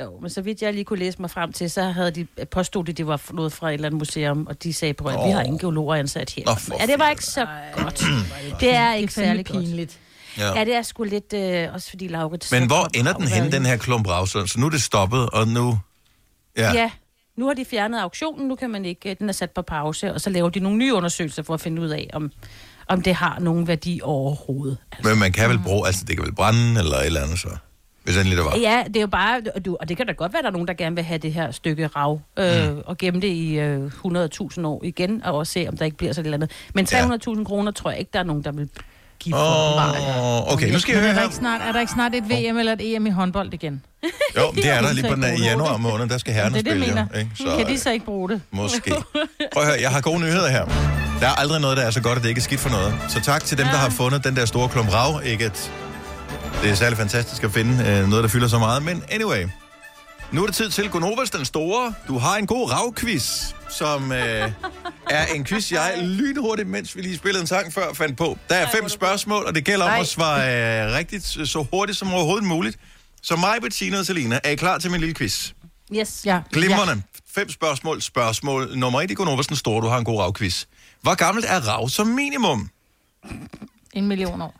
Jo, 0.00 0.18
men 0.20 0.30
så 0.30 0.42
vidt 0.42 0.62
jeg 0.62 0.72
lige 0.72 0.84
kunne 0.84 0.98
læse 0.98 1.20
mig 1.20 1.30
frem 1.30 1.52
til, 1.52 1.70
så 1.70 1.82
havde 1.82 2.10
de 2.10 2.26
påstået, 2.50 2.88
at 2.88 2.96
det 2.98 3.06
var 3.06 3.22
noget 3.32 3.52
fra 3.52 3.68
et 3.68 3.74
eller 3.74 3.86
andet 3.86 3.98
museum, 3.98 4.46
og 4.46 4.62
de 4.62 4.72
sagde 4.72 4.94
på, 4.94 5.08
at 5.08 5.14
vi 5.26 5.30
har 5.30 5.42
ingen 5.42 5.58
geologer 5.58 5.94
ansat 5.94 6.30
her. 6.30 6.44
Nå, 6.46 6.76
ja, 6.80 6.86
det 6.86 6.98
var 6.98 7.10
ikke 7.10 7.24
så 7.24 7.46
godt. 7.76 8.04
Det 8.60 8.74
er 8.74 8.94
ikke 8.94 9.10
er 9.10 9.24
særlig 9.24 9.44
pinligt. 9.44 9.98
Ja. 10.38 10.58
Ja, 10.58 10.64
det 10.64 10.74
er 10.74 10.82
sgu 10.82 11.04
lidt, 11.04 11.32
øh, 11.32 11.68
også 11.74 11.90
fordi 11.90 12.08
Laurits... 12.08 12.52
Men 12.52 12.66
hvor 12.66 12.88
ender 12.94 13.12
den 13.12 13.22
har 13.22 13.28
hen, 13.34 13.40
været- 13.42 13.52
den 13.52 13.66
her 13.66 13.76
klump? 13.76 14.06
Så 14.06 14.54
nu 14.58 14.66
er 14.66 14.70
det 14.70 14.82
stoppet, 14.82 15.30
og 15.30 15.48
nu... 15.48 15.78
Ja. 16.56 16.62
Ja. 16.62 16.72
ja, 16.80 16.90
nu 17.36 17.46
har 17.46 17.54
de 17.54 17.64
fjernet 17.64 17.98
auktionen, 18.00 18.48
nu 18.48 18.56
kan 18.56 18.70
man 18.70 18.84
ikke, 18.84 19.10
øh, 19.10 19.16
den 19.18 19.28
er 19.28 19.32
sat 19.32 19.50
på 19.50 19.62
pause, 19.62 20.14
og 20.14 20.20
så 20.20 20.30
laver 20.30 20.48
de 20.48 20.60
nogle 20.60 20.78
nye 20.78 20.94
undersøgelser 20.94 21.42
for 21.42 21.54
at 21.54 21.60
finde 21.60 21.82
ud 21.82 21.88
af, 21.88 22.10
om, 22.12 22.30
om 22.88 23.02
det 23.02 23.14
har 23.14 23.38
nogen 23.40 23.68
værdi 23.68 24.00
overhovedet. 24.02 24.76
Altså, 24.92 25.10
Men 25.10 25.18
man 25.18 25.32
kan 25.32 25.50
vel 25.50 25.58
bruge... 25.58 25.86
Altså, 25.86 26.04
det 26.04 26.16
kan 26.16 26.24
vel 26.24 26.34
brænde, 26.34 26.80
eller 26.80 26.96
et 26.96 27.06
eller 27.06 27.20
andet 27.20 27.38
så. 27.38 27.48
Hvis 28.04 28.16
endelig 28.16 28.36
det 28.36 28.44
var. 28.44 28.56
Ja, 28.56 28.82
det 28.86 28.96
er 28.96 29.00
jo 29.00 29.06
bare, 29.06 29.40
du, 29.64 29.76
og 29.80 29.88
det 29.88 29.96
kan 29.96 30.06
da 30.06 30.12
godt 30.12 30.32
være, 30.32 30.38
at 30.38 30.44
der 30.44 30.50
er 30.50 30.52
nogen, 30.52 30.68
der 30.68 30.74
gerne 30.74 30.96
vil 30.96 31.04
have 31.04 31.18
det 31.18 31.32
her 31.32 31.50
stykke 31.50 31.86
rav, 31.86 32.20
øh, 32.38 32.70
mm. 32.72 32.82
og 32.86 32.98
gemme 32.98 33.20
det 33.20 33.28
i 33.28 33.58
øh, 33.58 33.86
100.000 33.86 34.66
år 34.66 34.84
igen, 34.84 35.24
og 35.24 35.34
også 35.34 35.52
se, 35.52 35.66
om 35.68 35.76
der 35.76 35.84
ikke 35.84 35.96
bliver 35.96 36.12
sådan 36.12 36.32
et 36.32 36.34
eller 36.34 36.46
andet. 36.46 37.16
Men 37.28 37.38
300.000 37.38 37.44
kroner 37.44 37.70
tror 37.70 37.90
jeg 37.90 37.98
ikke, 37.98 38.10
der 38.12 38.18
er 38.18 38.24
nogen, 38.24 38.44
der 38.44 38.52
vil 38.52 38.68
give 39.18 39.34
for. 39.34 39.38
Åh, 39.38 40.52
okay, 40.52 40.72
nu 40.72 40.78
skal 40.78 40.92
jeg 40.92 41.02
høre 41.02 41.10
er 41.10 41.14
der, 41.14 41.22
ikke 41.22 41.34
snart, 41.34 41.60
er 41.60 41.72
der 41.72 41.80
ikke 41.80 41.92
snart 41.92 42.14
et 42.14 42.24
VM 42.24 42.58
eller 42.58 42.72
et 42.72 42.94
EM 42.94 43.06
i 43.06 43.10
håndbold 43.10 43.54
igen? 43.54 43.82
Jo, 44.36 44.42
det 44.54 44.68
er 44.68 44.80
der 44.82 44.92
lige 44.92 45.08
på 45.08 45.14
den 45.14 45.24
i 45.24 45.42
januar 45.50 45.76
måned, 45.76 46.08
der 46.08 46.18
skal 46.18 46.34
herrerne 46.34 46.54
det 46.54 46.68
er 46.68 46.74
det, 46.74 46.82
spille. 46.82 47.00
jo, 47.00 47.06
mener. 47.12 47.18
ikke? 47.18 47.30
Så, 47.36 47.56
kan 47.56 47.66
de 47.66 47.78
så 47.78 47.90
ikke 47.90 48.04
bruge 48.04 48.28
det? 48.28 48.40
Måske. 48.50 48.90
Prøv 49.52 49.62
at 49.62 49.68
høre, 49.68 49.80
jeg 49.80 49.90
har 49.90 50.00
gode 50.00 50.20
nyheder 50.20 50.48
her. 50.48 51.11
Der 51.22 51.28
er 51.28 51.32
aldrig 51.32 51.60
noget, 51.60 51.76
der 51.76 51.82
er 51.82 51.90
så 51.90 52.02
godt, 52.02 52.16
at 52.16 52.22
det 52.22 52.28
ikke 52.28 52.38
er 52.38 52.42
skidt 52.42 52.60
for 52.60 52.70
noget. 52.70 52.94
Så 53.08 53.20
tak 53.20 53.44
til 53.44 53.58
dem, 53.58 53.66
der 53.66 53.76
har 53.76 53.90
fundet 53.90 54.24
den 54.24 54.36
der 54.36 54.44
store 54.44 54.68
klump 54.68 54.92
rav. 54.92 55.20
Ikke 55.24 55.44
at 55.44 55.72
det 56.62 56.70
er 56.70 56.74
særlig 56.74 56.98
fantastisk 56.98 57.44
at 57.44 57.52
finde 57.52 57.72
øh, 57.88 58.08
noget, 58.08 58.22
der 58.22 58.28
fylder 58.28 58.48
så 58.48 58.58
meget. 58.58 58.82
Men 58.82 59.04
anyway, 59.10 59.46
nu 60.32 60.42
er 60.42 60.46
det 60.46 60.54
tid 60.54 60.70
til 60.70 60.90
Gonovas 60.90 61.30
den 61.30 61.44
store. 61.44 61.94
Du 62.08 62.18
har 62.18 62.36
en 62.36 62.46
god 62.46 62.70
ravquiz, 62.70 63.54
som 63.70 64.12
øh, 64.12 64.18
er 65.10 65.26
en 65.34 65.44
quiz, 65.44 65.72
jeg 65.72 65.98
lynhurtigt, 66.02 66.68
mens 66.68 66.96
vi 66.96 67.02
lige 67.02 67.16
spillede 67.16 67.40
en 67.40 67.46
sang 67.46 67.72
før, 67.72 67.92
fandt 67.94 68.18
på. 68.18 68.38
Der 68.48 68.54
er 68.54 68.70
fem 68.70 68.88
spørgsmål, 68.88 69.44
og 69.44 69.54
det 69.54 69.64
gælder 69.64 69.84
om 69.84 69.90
Nej. 69.90 70.00
at 70.00 70.06
svare 70.06 70.86
øh, 70.86 70.94
rigtigt 70.94 71.24
så 71.24 71.66
hurtigt 71.72 71.98
som 71.98 72.14
overhovedet 72.14 72.44
muligt. 72.44 72.78
Så 73.22 73.36
mig, 73.36 73.56
Bettina 73.62 73.98
og 73.98 74.06
Selina, 74.06 74.40
er 74.44 74.50
I 74.50 74.54
klar 74.56 74.78
til 74.78 74.90
min 74.90 75.00
lille 75.00 75.14
quiz? 75.14 75.52
Yes. 75.94 76.22
Ja. 76.24 76.40
Glimrende. 76.52 77.02
Fem 77.34 77.50
spørgsmål. 77.50 78.02
Spørgsmål 78.02 78.78
nummer 78.78 79.00
et 79.00 79.10
i 79.10 79.14
Gonovas 79.14 79.46
den 79.46 79.56
store. 79.56 79.82
Du 79.82 79.88
har 79.88 79.98
en 79.98 80.04
god 80.04 80.20
ravquiz. 80.20 80.64
Hvor 81.02 81.14
gammelt 81.14 81.46
er 81.48 81.60
rav 81.68 81.88
som 81.88 82.06
minimum? 82.06 82.70
En 83.92 84.06
million 84.08 84.42
år. 84.42 84.54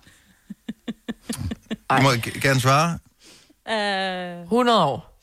Du 1.91 2.03
må 2.03 2.13
g- 2.13 2.41
gerne 2.41 2.61
svare. 2.61 2.99
Uh, 4.39 4.43
100 4.43 4.85
år. 4.85 5.19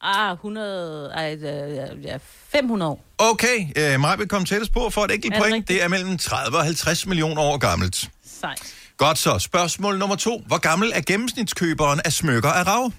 ah, 0.00 0.32
100, 0.32 1.12
ej, 1.14 1.34
øh, 1.34 2.04
ja, 2.04 2.18
500 2.48 2.90
år. 2.90 3.04
Okay, 3.18 3.66
øh, 3.76 4.00
mig 4.00 4.18
vil 4.18 4.28
komme 4.28 4.46
tættest 4.46 4.72
på 4.72 4.90
for 4.90 5.04
et 5.04 5.10
enkelt 5.10 5.32
Er 5.32 5.36
det 5.36 5.42
point. 5.42 5.54
rigtigt? 5.54 5.68
Det 5.68 5.82
er 5.84 5.88
mellem 5.88 6.18
30 6.18 6.56
og 6.58 6.64
50 6.64 7.06
millioner 7.06 7.42
år 7.42 7.58
gammelt. 7.58 8.10
Sejt. 8.40 8.74
Godt 8.96 9.18
så. 9.18 9.38
Spørgsmål 9.38 9.98
nummer 9.98 10.16
to. 10.16 10.42
Hvor 10.46 10.58
gammel 10.58 10.92
er 10.94 11.00
gennemsnitskøberen 11.00 12.00
af 12.04 12.12
smykker 12.12 12.50
af 12.50 12.66
rav? 12.66 12.92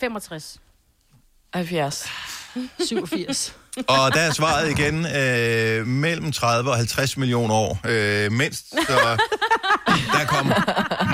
65. 0.00 0.60
70. 1.54 2.06
87. 2.86 3.54
Og 3.76 4.14
der 4.14 4.20
er 4.20 4.32
svaret 4.32 4.70
igen 4.70 5.06
øh, 5.06 5.86
mellem 5.86 6.32
30 6.32 6.70
og 6.70 6.76
50 6.76 7.16
millioner 7.16 7.54
år. 7.54 7.78
Øh, 7.84 8.32
mindst, 8.32 8.70
så 8.70 9.16
der 10.12 10.24
kom 10.26 10.52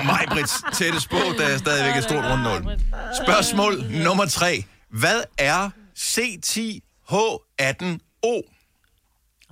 Majbrits 0.05 0.55
tættest 0.75 1.11
på, 1.11 1.17
der 1.38 1.47
er 1.47 1.59
stadigvæk 1.59 1.97
et 1.97 2.05
stort 2.05 2.25
rundt 2.25 2.43
nul. 2.45 2.79
Spørgsmål 3.25 3.85
nummer 3.90 4.26
tre. 4.26 4.64
Hvad 4.90 5.23
er 5.38 5.71
C10H18O? 5.99 8.57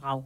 Rav. 0.04 0.24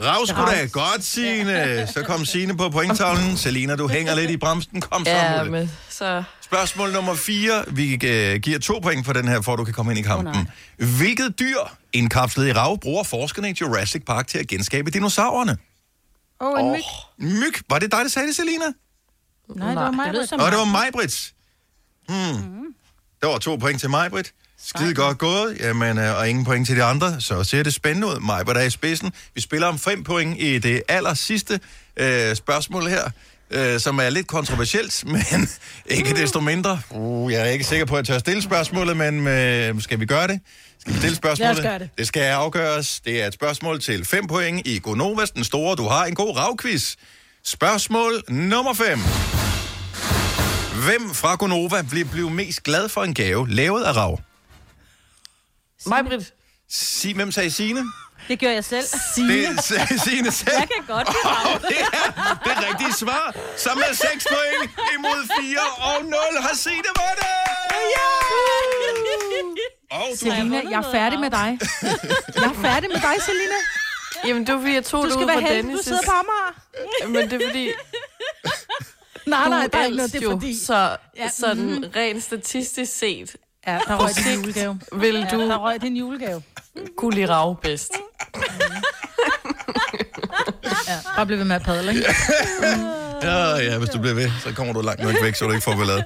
Rav 0.00 0.26
skulle 0.26 0.50
da 0.50 0.66
godt, 0.66 1.04
Signe. 1.04 1.88
Så 1.94 2.02
kom 2.02 2.24
Signe 2.24 2.56
på 2.56 2.68
pointtavlen. 2.70 3.36
Selina, 3.36 3.76
du 3.76 3.88
hænger 3.88 4.14
lidt 4.14 4.30
i 4.30 4.36
bremsen. 4.36 4.80
Kom 4.80 5.04
så 5.04 5.10
Ja, 5.10 5.30
med 5.36 5.42
det. 5.42 5.50
men 5.52 5.70
så... 5.90 6.22
Spørgsmål 6.54 6.92
nummer 6.92 7.14
4. 7.14 7.64
Vi 7.68 8.06
øh, 8.06 8.40
giver 8.40 8.58
to 8.58 8.78
point 8.78 9.06
for 9.06 9.12
den 9.12 9.28
her, 9.28 9.40
for 9.40 9.52
at 9.52 9.58
du 9.58 9.64
kan 9.64 9.74
komme 9.74 9.92
ind 9.92 9.98
i 9.98 10.02
kampen. 10.02 10.36
Åh, 10.80 10.88
Hvilket 10.98 11.38
dyr, 11.38 11.58
indkapslet 11.92 12.48
i 12.48 12.52
rav, 12.52 12.78
bruger 12.78 13.02
forskerne 13.02 13.50
i 13.50 13.54
Jurassic 13.60 14.02
Park 14.04 14.26
til 14.26 14.38
at 14.38 14.46
genskabe 14.46 14.90
dinosaurerne? 14.90 15.56
Åh, 16.40 16.52
oh, 16.52 16.60
en 16.60 16.72
myg. 16.72 16.80
Myg. 17.18 17.52
Var 17.70 17.78
det 17.78 17.92
dig, 17.92 18.00
der 18.00 18.08
sagde 18.08 18.28
det, 18.28 18.36
Selina? 18.36 18.64
Nej, 19.56 19.68
det 19.68 19.76
var 19.76 19.90
mig. 19.90 20.06
Og 20.32 20.50
det 20.50 20.58
var 20.58 20.64
mig. 20.64 20.88
Brits. 20.92 21.34
Hmm. 22.08 22.74
Der 23.20 23.26
var 23.26 23.38
to 23.38 23.56
point 23.56 23.80
til 23.80 23.90
mig, 23.90 24.10
Britt. 24.10 24.34
Skide 24.58 24.94
godt 24.94 25.18
gået. 25.18 25.56
Jamen, 25.60 25.98
øh, 25.98 26.18
og 26.18 26.28
ingen 26.28 26.44
point 26.44 26.66
til 26.66 26.76
de 26.76 26.82
andre. 26.84 27.20
Så 27.20 27.44
ser 27.44 27.62
det 27.62 27.74
spændende 27.74 28.06
ud. 28.06 28.20
Mig, 28.20 28.46
der 28.46 28.54
er 28.54 28.64
i 28.64 28.70
spidsen. 28.70 29.12
Vi 29.34 29.40
spiller 29.40 29.66
om 29.66 29.78
fem 29.78 30.04
point 30.04 30.40
i 30.40 30.58
det 30.58 30.82
aller 30.88 31.14
sidste 31.14 31.60
øh, 31.96 32.36
spørgsmål 32.36 32.86
her. 32.86 33.10
Øh, 33.50 33.80
som 33.80 33.98
er 33.98 34.10
lidt 34.10 34.26
kontroversielt, 34.26 35.04
men 35.12 35.48
ikke 35.86 36.14
desto 36.14 36.40
mindre. 36.40 36.80
Uh, 36.90 37.32
jeg 37.32 37.40
er 37.40 37.44
ikke 37.44 37.64
sikker 37.64 37.86
på, 37.86 37.96
at 37.96 38.08
jeg 38.08 38.14
tør 38.14 38.18
stille 38.18 38.42
spørgsmålet, 38.42 38.96
men 38.96 39.26
øh, 39.26 39.80
skal 39.82 40.00
vi 40.00 40.06
gøre 40.06 40.26
det? 40.26 40.40
Skal 40.80 40.92
vi 40.92 40.98
stille 40.98 41.16
spørgsmålet? 41.16 41.56
Lad 41.56 41.64
os 41.64 41.70
gøre 41.70 41.78
det. 41.78 41.90
Det 41.98 42.06
skal 42.06 42.20
afgøres. 42.20 43.00
Det 43.00 43.22
er 43.22 43.26
et 43.26 43.34
spørgsmål 43.34 43.80
til 43.80 44.04
5 44.04 44.26
point 44.26 44.66
i 44.66 44.78
Gonovas, 44.78 45.30
den 45.30 45.44
store. 45.44 45.76
Du 45.76 45.88
har 45.88 46.04
en 46.04 46.14
god 46.14 46.36
ravquiz. 46.36 46.94
Spørgsmål 47.44 48.22
nummer 48.28 48.74
5. 48.74 48.98
Hvem 50.84 51.14
fra 51.14 51.34
Gonova 51.34 51.82
vil 51.90 52.04
blive 52.04 52.30
mest 52.30 52.62
glad 52.62 52.88
for 52.88 53.04
en 53.04 53.14
gave 53.14 53.50
lavet 53.50 53.84
af 53.84 53.96
rav? 53.96 54.20
Mig, 55.86 56.04
Britt. 56.04 56.32
Si, 56.70 57.12
hvem 57.12 57.32
sagde 57.32 57.50
Signe? 57.50 57.84
Det 58.28 58.40
gør 58.40 58.50
jeg 58.50 58.64
selv. 58.64 58.86
Det 59.16 59.64
sagde 59.64 59.98
Signe 60.04 60.30
selv. 60.30 60.52
Jeg 60.58 60.68
kan 60.74 60.84
godt 60.96 61.08
rav. 61.24 61.54
Og 61.54 61.60
det 61.60 61.78
er 61.80 62.60
det 62.60 62.68
rigtige 62.68 62.92
svar. 62.92 63.34
Så 63.56 63.70
med 63.74 63.94
6 63.94 64.26
point 64.32 64.70
imod 64.94 65.20
4 65.40 65.60
og 65.88 66.04
0 66.04 66.12
har 66.40 66.54
Signe 66.56 66.90
vundet. 67.00 67.26
Og 69.90 70.06
du 70.12 70.16
Selina, 70.16 70.62
jeg 70.70 70.78
er 70.78 70.90
færdig 70.92 71.20
med 71.20 71.30
dig. 71.30 71.58
Jeg 72.34 72.44
er 72.44 72.62
færdig 72.62 72.88
med 72.90 73.00
dig, 73.00 73.22
Selina. 73.22 73.54
Jamen, 74.26 74.46
det 74.46 74.54
var 74.54 74.60
fordi, 74.60 74.74
jeg 74.74 74.84
tog 74.84 75.02
Du 75.02 75.06
det 75.06 75.12
skal 75.14 75.22
ud 75.22 75.26
være 75.30 75.40
fra 75.40 75.48
heldig, 75.48 75.72
du 75.72 75.78
Dennis'. 75.78 75.82
sidder 75.82 76.02
på 76.04 76.10
Amager. 76.10 77.08
Men 77.08 77.30
det 77.30 77.42
er 77.42 77.48
fordi, 77.48 77.70
Nej, 79.26 79.48
nej, 79.48 79.68
er 79.72 79.88
noget, 79.88 80.12
det 80.12 80.18
er 80.18 80.22
jo, 80.24 80.30
fordi. 80.30 80.64
så 80.64 80.96
Ja, 81.16 81.28
sådan 81.28 81.84
rent 81.96 82.24
statistisk 82.24 82.98
set, 82.98 83.36
Ja, 83.66 83.78
der 83.88 83.96
røg 83.96 84.10
din 84.16 84.34
julegave. 84.40 84.80
vil 84.92 85.14
Ja, 85.14 85.36
du 85.36 85.40
der 85.40 85.56
røg 85.58 85.82
din 85.82 85.96
julegave. 85.96 86.42
kunne 86.98 87.14
lide 87.14 87.26
rav 87.28 87.60
bedst. 87.62 87.90
Ja, 90.88 90.96
bare 91.16 91.26
blive 91.26 91.38
ved 91.38 91.44
med 91.46 91.56
at 91.56 91.62
padle, 91.62 91.90
ikke? 91.94 92.14
Ja, 93.22 93.56
ja, 93.56 93.78
hvis 93.78 93.88
du 93.88 93.98
bliver 93.98 94.14
ved, 94.14 94.30
så 94.44 94.52
kommer 94.54 94.72
du 94.72 94.80
langt 94.80 95.02
nok 95.02 95.14
væk, 95.22 95.34
så 95.34 95.44
du 95.44 95.50
ikke 95.50 95.64
får 95.64 95.76
ballade. 95.76 96.04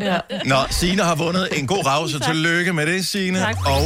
Ja. 0.00 0.18
Nå, 0.44 0.56
Signe 0.70 1.02
har 1.02 1.14
vundet 1.14 1.48
en 1.58 1.66
god 1.66 1.86
rav, 1.86 2.08
så 2.08 2.18
tillykke 2.18 2.72
med 2.72 2.86
det, 2.86 3.06
Signe. 3.06 3.38
Tak. 3.38 3.56
Og 3.66 3.82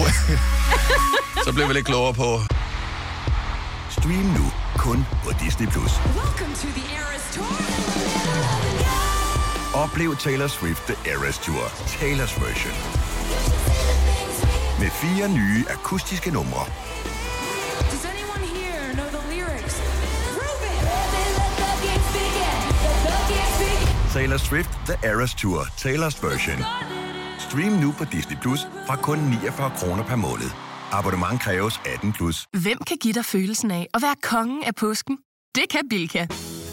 så 1.45 1.53
bliver 1.53 1.67
vi 1.69 1.75
lidt 1.75 1.87
klogere 1.87 2.15
på... 2.15 2.41
Stream 3.91 4.13
nu 4.39 4.53
kun 4.77 5.07
på 5.25 5.31
Disney+. 5.45 5.67
Plus. 5.69 5.91
Oplev 9.85 10.17
Taylor 10.17 10.47
Swift 10.47 10.83
The 10.87 11.11
Eras 11.13 11.39
Tour, 11.39 11.65
Taylor's 11.99 12.35
version. 12.47 12.75
Med 14.81 14.91
fire 14.91 15.29
nye 15.29 15.65
akustiske 15.69 16.31
numre. 16.31 16.65
Taylor 24.13 24.37
Swift 24.37 24.71
The 24.87 25.09
Eras 25.11 25.35
Tour, 25.35 25.63
Taylor's 25.63 26.27
version. 26.27 26.65
Stream 27.39 27.73
nu 27.73 27.95
på 27.99 28.05
Disney 28.05 28.37
Plus 28.43 28.61
fra 28.87 28.97
kun 28.97 29.19
49 29.19 29.73
kroner 29.77 30.05
per 30.05 30.17
måned. 30.17 30.51
Abonnement 30.93 31.41
kræves 31.41 31.81
18 31.95 32.13
plus. 32.13 32.47
Hvem 32.63 32.79
kan 32.87 32.97
give 32.97 33.15
dig 33.15 33.25
følelsen 33.25 33.71
af 33.71 33.87
at 33.95 34.03
være 34.03 34.15
kongen 34.23 34.65
af 34.65 34.75
påsken? 34.75 35.19
Det 35.55 35.65
kan 35.71 35.89
Bilka! 35.91 36.27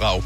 Rav. 0.00 0.22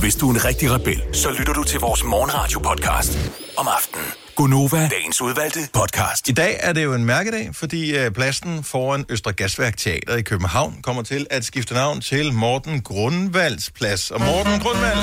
Hvis 0.00 0.14
du 0.16 0.30
er 0.30 0.34
en 0.34 0.44
rigtig 0.44 0.70
rebel, 0.70 1.02
så 1.12 1.30
lytter 1.38 1.52
du 1.52 1.62
til 1.62 1.80
vores 1.80 2.04
morgenradio-podcast 2.04 3.18
om 3.56 3.68
aftenen. 3.76 4.06
Gunova, 4.36 4.88
dagens 4.88 5.20
udvalgte 5.20 5.60
podcast. 5.72 6.28
I 6.28 6.32
dag 6.32 6.56
er 6.60 6.72
det 6.72 6.84
jo 6.84 6.94
en 6.94 7.04
mærkedag, 7.04 7.50
fordi 7.52 7.98
øh, 7.98 8.10
pladsen 8.10 8.64
foran 8.64 9.04
Østre 9.08 9.32
Gasværk 9.32 9.76
Teater 9.76 10.16
i 10.16 10.22
København 10.22 10.78
kommer 10.82 11.02
til 11.02 11.26
at 11.30 11.44
skifte 11.44 11.74
navn 11.74 12.00
til 12.00 12.32
Morten 12.32 12.80
Grundvalds 12.82 13.70
Plads. 13.70 14.10
Og 14.10 14.20
Morten 14.20 14.60
Grundvald 14.60 14.98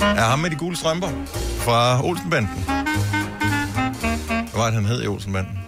er 0.00 0.24
ham 0.24 0.38
med 0.38 0.50
de 0.50 0.56
gule 0.56 0.76
strømper 0.76 1.08
fra 1.58 2.04
Olsenbanden. 2.04 2.64
Hvad 4.28 4.48
var 4.54 4.64
det, 4.64 4.74
han 4.74 4.84
hed 4.84 5.02
i 5.02 5.06
Olsenbanden? 5.06 5.58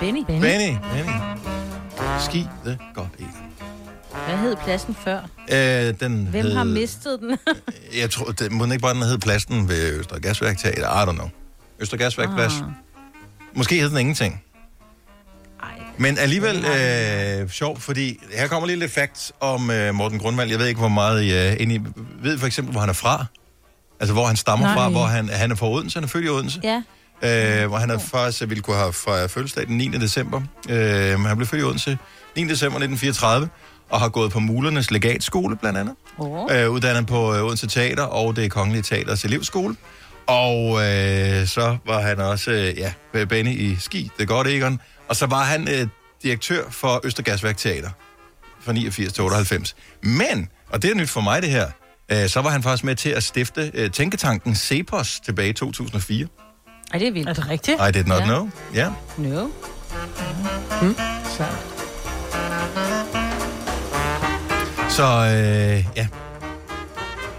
Benny. 0.00 0.24
Benny. 0.26 0.40
Benny. 0.40 1.12
Ski 2.20 2.46
det 2.64 2.78
godt 2.94 3.10
ikke. 3.18 3.39
Hvad 4.26 4.36
hed 4.38 4.56
pladsen 4.64 4.96
før? 5.04 5.20
Øh, 5.52 5.94
den 6.00 6.26
Hvem 6.26 6.44
hed, 6.44 6.54
har 6.54 6.64
mistet 6.64 7.20
den? 7.20 7.38
Jeg 8.00 8.10
tror, 8.10 8.24
det 8.32 8.52
må 8.52 8.64
den 8.64 8.72
ikke 8.72 8.82
bare 8.82 8.94
den 8.94 9.02
hed 9.02 9.18
pladsen 9.18 9.68
ved 9.68 9.98
Østre 9.98 10.20
Gasværk 10.20 10.58
Teater. 10.58 11.02
I 11.02 11.08
don't 11.08 11.12
know. 11.12 11.28
Østre 11.80 11.98
Gasværk 11.98 12.34
Plads. 12.34 12.52
Ah. 12.52 12.62
Måske 13.54 13.80
hed 13.80 13.90
den 13.90 13.98
ingenting. 13.98 14.42
Men 15.98 16.18
alligevel 16.18 16.64
øh, 16.64 17.48
sjovt, 17.50 17.82
fordi 17.82 18.18
her 18.32 18.46
kommer 18.46 18.66
lige 18.66 18.78
lidt 18.78 18.92
facts 18.92 19.32
om 19.40 19.70
øh, 19.70 19.94
Morten 19.94 20.18
Grundvald. 20.18 20.50
Jeg 20.50 20.58
ved 20.58 20.66
ikke, 20.66 20.78
hvor 20.78 20.88
meget 20.88 21.22
I 21.22 21.30
er 21.30 21.50
inde 21.50 21.74
i. 21.74 21.80
Ved 22.22 22.38
for 22.38 22.46
eksempel, 22.46 22.72
hvor 22.72 22.80
han 22.80 22.88
er 22.88 22.94
fra? 22.94 23.24
Altså, 24.00 24.12
hvor 24.12 24.26
han 24.26 24.36
stammer 24.36 24.66
Nej. 24.66 24.74
fra, 24.74 24.88
hvor 24.88 25.04
han, 25.04 25.28
han 25.28 25.50
er 25.50 25.54
fra 25.54 25.70
Odense, 25.70 25.96
han 25.96 26.04
er 26.04 26.08
født 26.08 26.24
i 26.24 26.28
Odense. 26.28 26.60
Ja. 26.64 26.82
Øh, 27.62 27.68
hvor 27.68 27.78
han 27.78 27.90
er 27.90 27.98
faktisk 27.98 28.40
ville 28.48 28.62
kunne 28.62 28.76
have 28.76 28.92
fra 28.92 29.26
fødselsdag 29.26 29.66
den 29.66 29.76
9. 29.76 29.88
december. 29.88 30.40
Øh, 30.68 31.18
men 31.18 31.26
han 31.26 31.36
blev 31.36 31.46
født 31.46 31.60
i 31.60 31.64
Odense 31.64 31.98
9. 32.36 32.42
december 32.42 32.78
1934, 32.78 33.48
og 33.90 34.00
har 34.00 34.08
gået 34.08 34.32
på 34.32 34.40
Mulernes 34.40 34.90
Legatskole, 34.90 35.56
blandt 35.56 35.78
andet. 35.78 35.94
Oh. 36.18 36.48
Øh, 36.56 36.70
uddannet 36.70 37.06
på 37.06 37.34
øh, 37.34 37.42
Odense 37.44 37.66
Teater 37.66 38.02
og 38.02 38.36
det 38.36 38.50
Kongelige 38.50 38.82
Teaters 38.82 39.24
elevskole. 39.24 39.76
Og 40.26 40.72
øh, 40.72 41.46
så 41.46 41.76
var 41.86 42.00
han 42.00 42.18
også, 42.20 42.50
øh, 42.50 42.78
ja, 42.78 42.92
Benny 43.24 43.50
i 43.50 43.76
Ski, 43.80 44.10
det 44.16 44.22
er 44.22 44.26
godt, 44.26 44.46
Egon. 44.46 44.80
Og 45.08 45.16
så 45.16 45.26
var 45.26 45.44
han 45.44 45.68
øh, 45.68 45.86
direktør 46.22 46.62
for 46.70 47.00
Østergasværk 47.04 47.56
Teater 47.56 47.90
fra 48.60 48.72
89 48.72 49.12
til 49.12 49.24
98. 49.24 49.76
Men, 50.02 50.48
og 50.70 50.82
det 50.82 50.90
er 50.90 50.94
nyt 50.94 51.10
for 51.10 51.20
mig 51.20 51.42
det 51.42 51.50
her, 51.50 51.66
øh, 52.12 52.28
så 52.28 52.40
var 52.40 52.50
han 52.50 52.62
faktisk 52.62 52.84
med 52.84 52.96
til 52.96 53.10
at 53.10 53.22
stifte 53.22 53.70
øh, 53.74 53.90
tænketanken 53.90 54.54
Cepos 54.54 55.20
tilbage 55.24 55.48
i 55.48 55.52
2004. 55.52 56.26
Ej, 56.92 56.98
det 56.98 57.08
er 57.08 57.12
vildt. 57.12 57.28
Er 57.28 57.32
det 57.32 57.48
rigtigt? 57.48 57.80
I 57.88 57.92
did 57.92 58.04
not 58.04 58.20
Ja. 58.20 58.24
know. 58.24 58.50
Ja. 58.74 58.88
No. 59.18 59.48
Så. 61.36 61.44
Så 65.00 65.06
øh, 65.06 65.86
ja. 65.96 66.08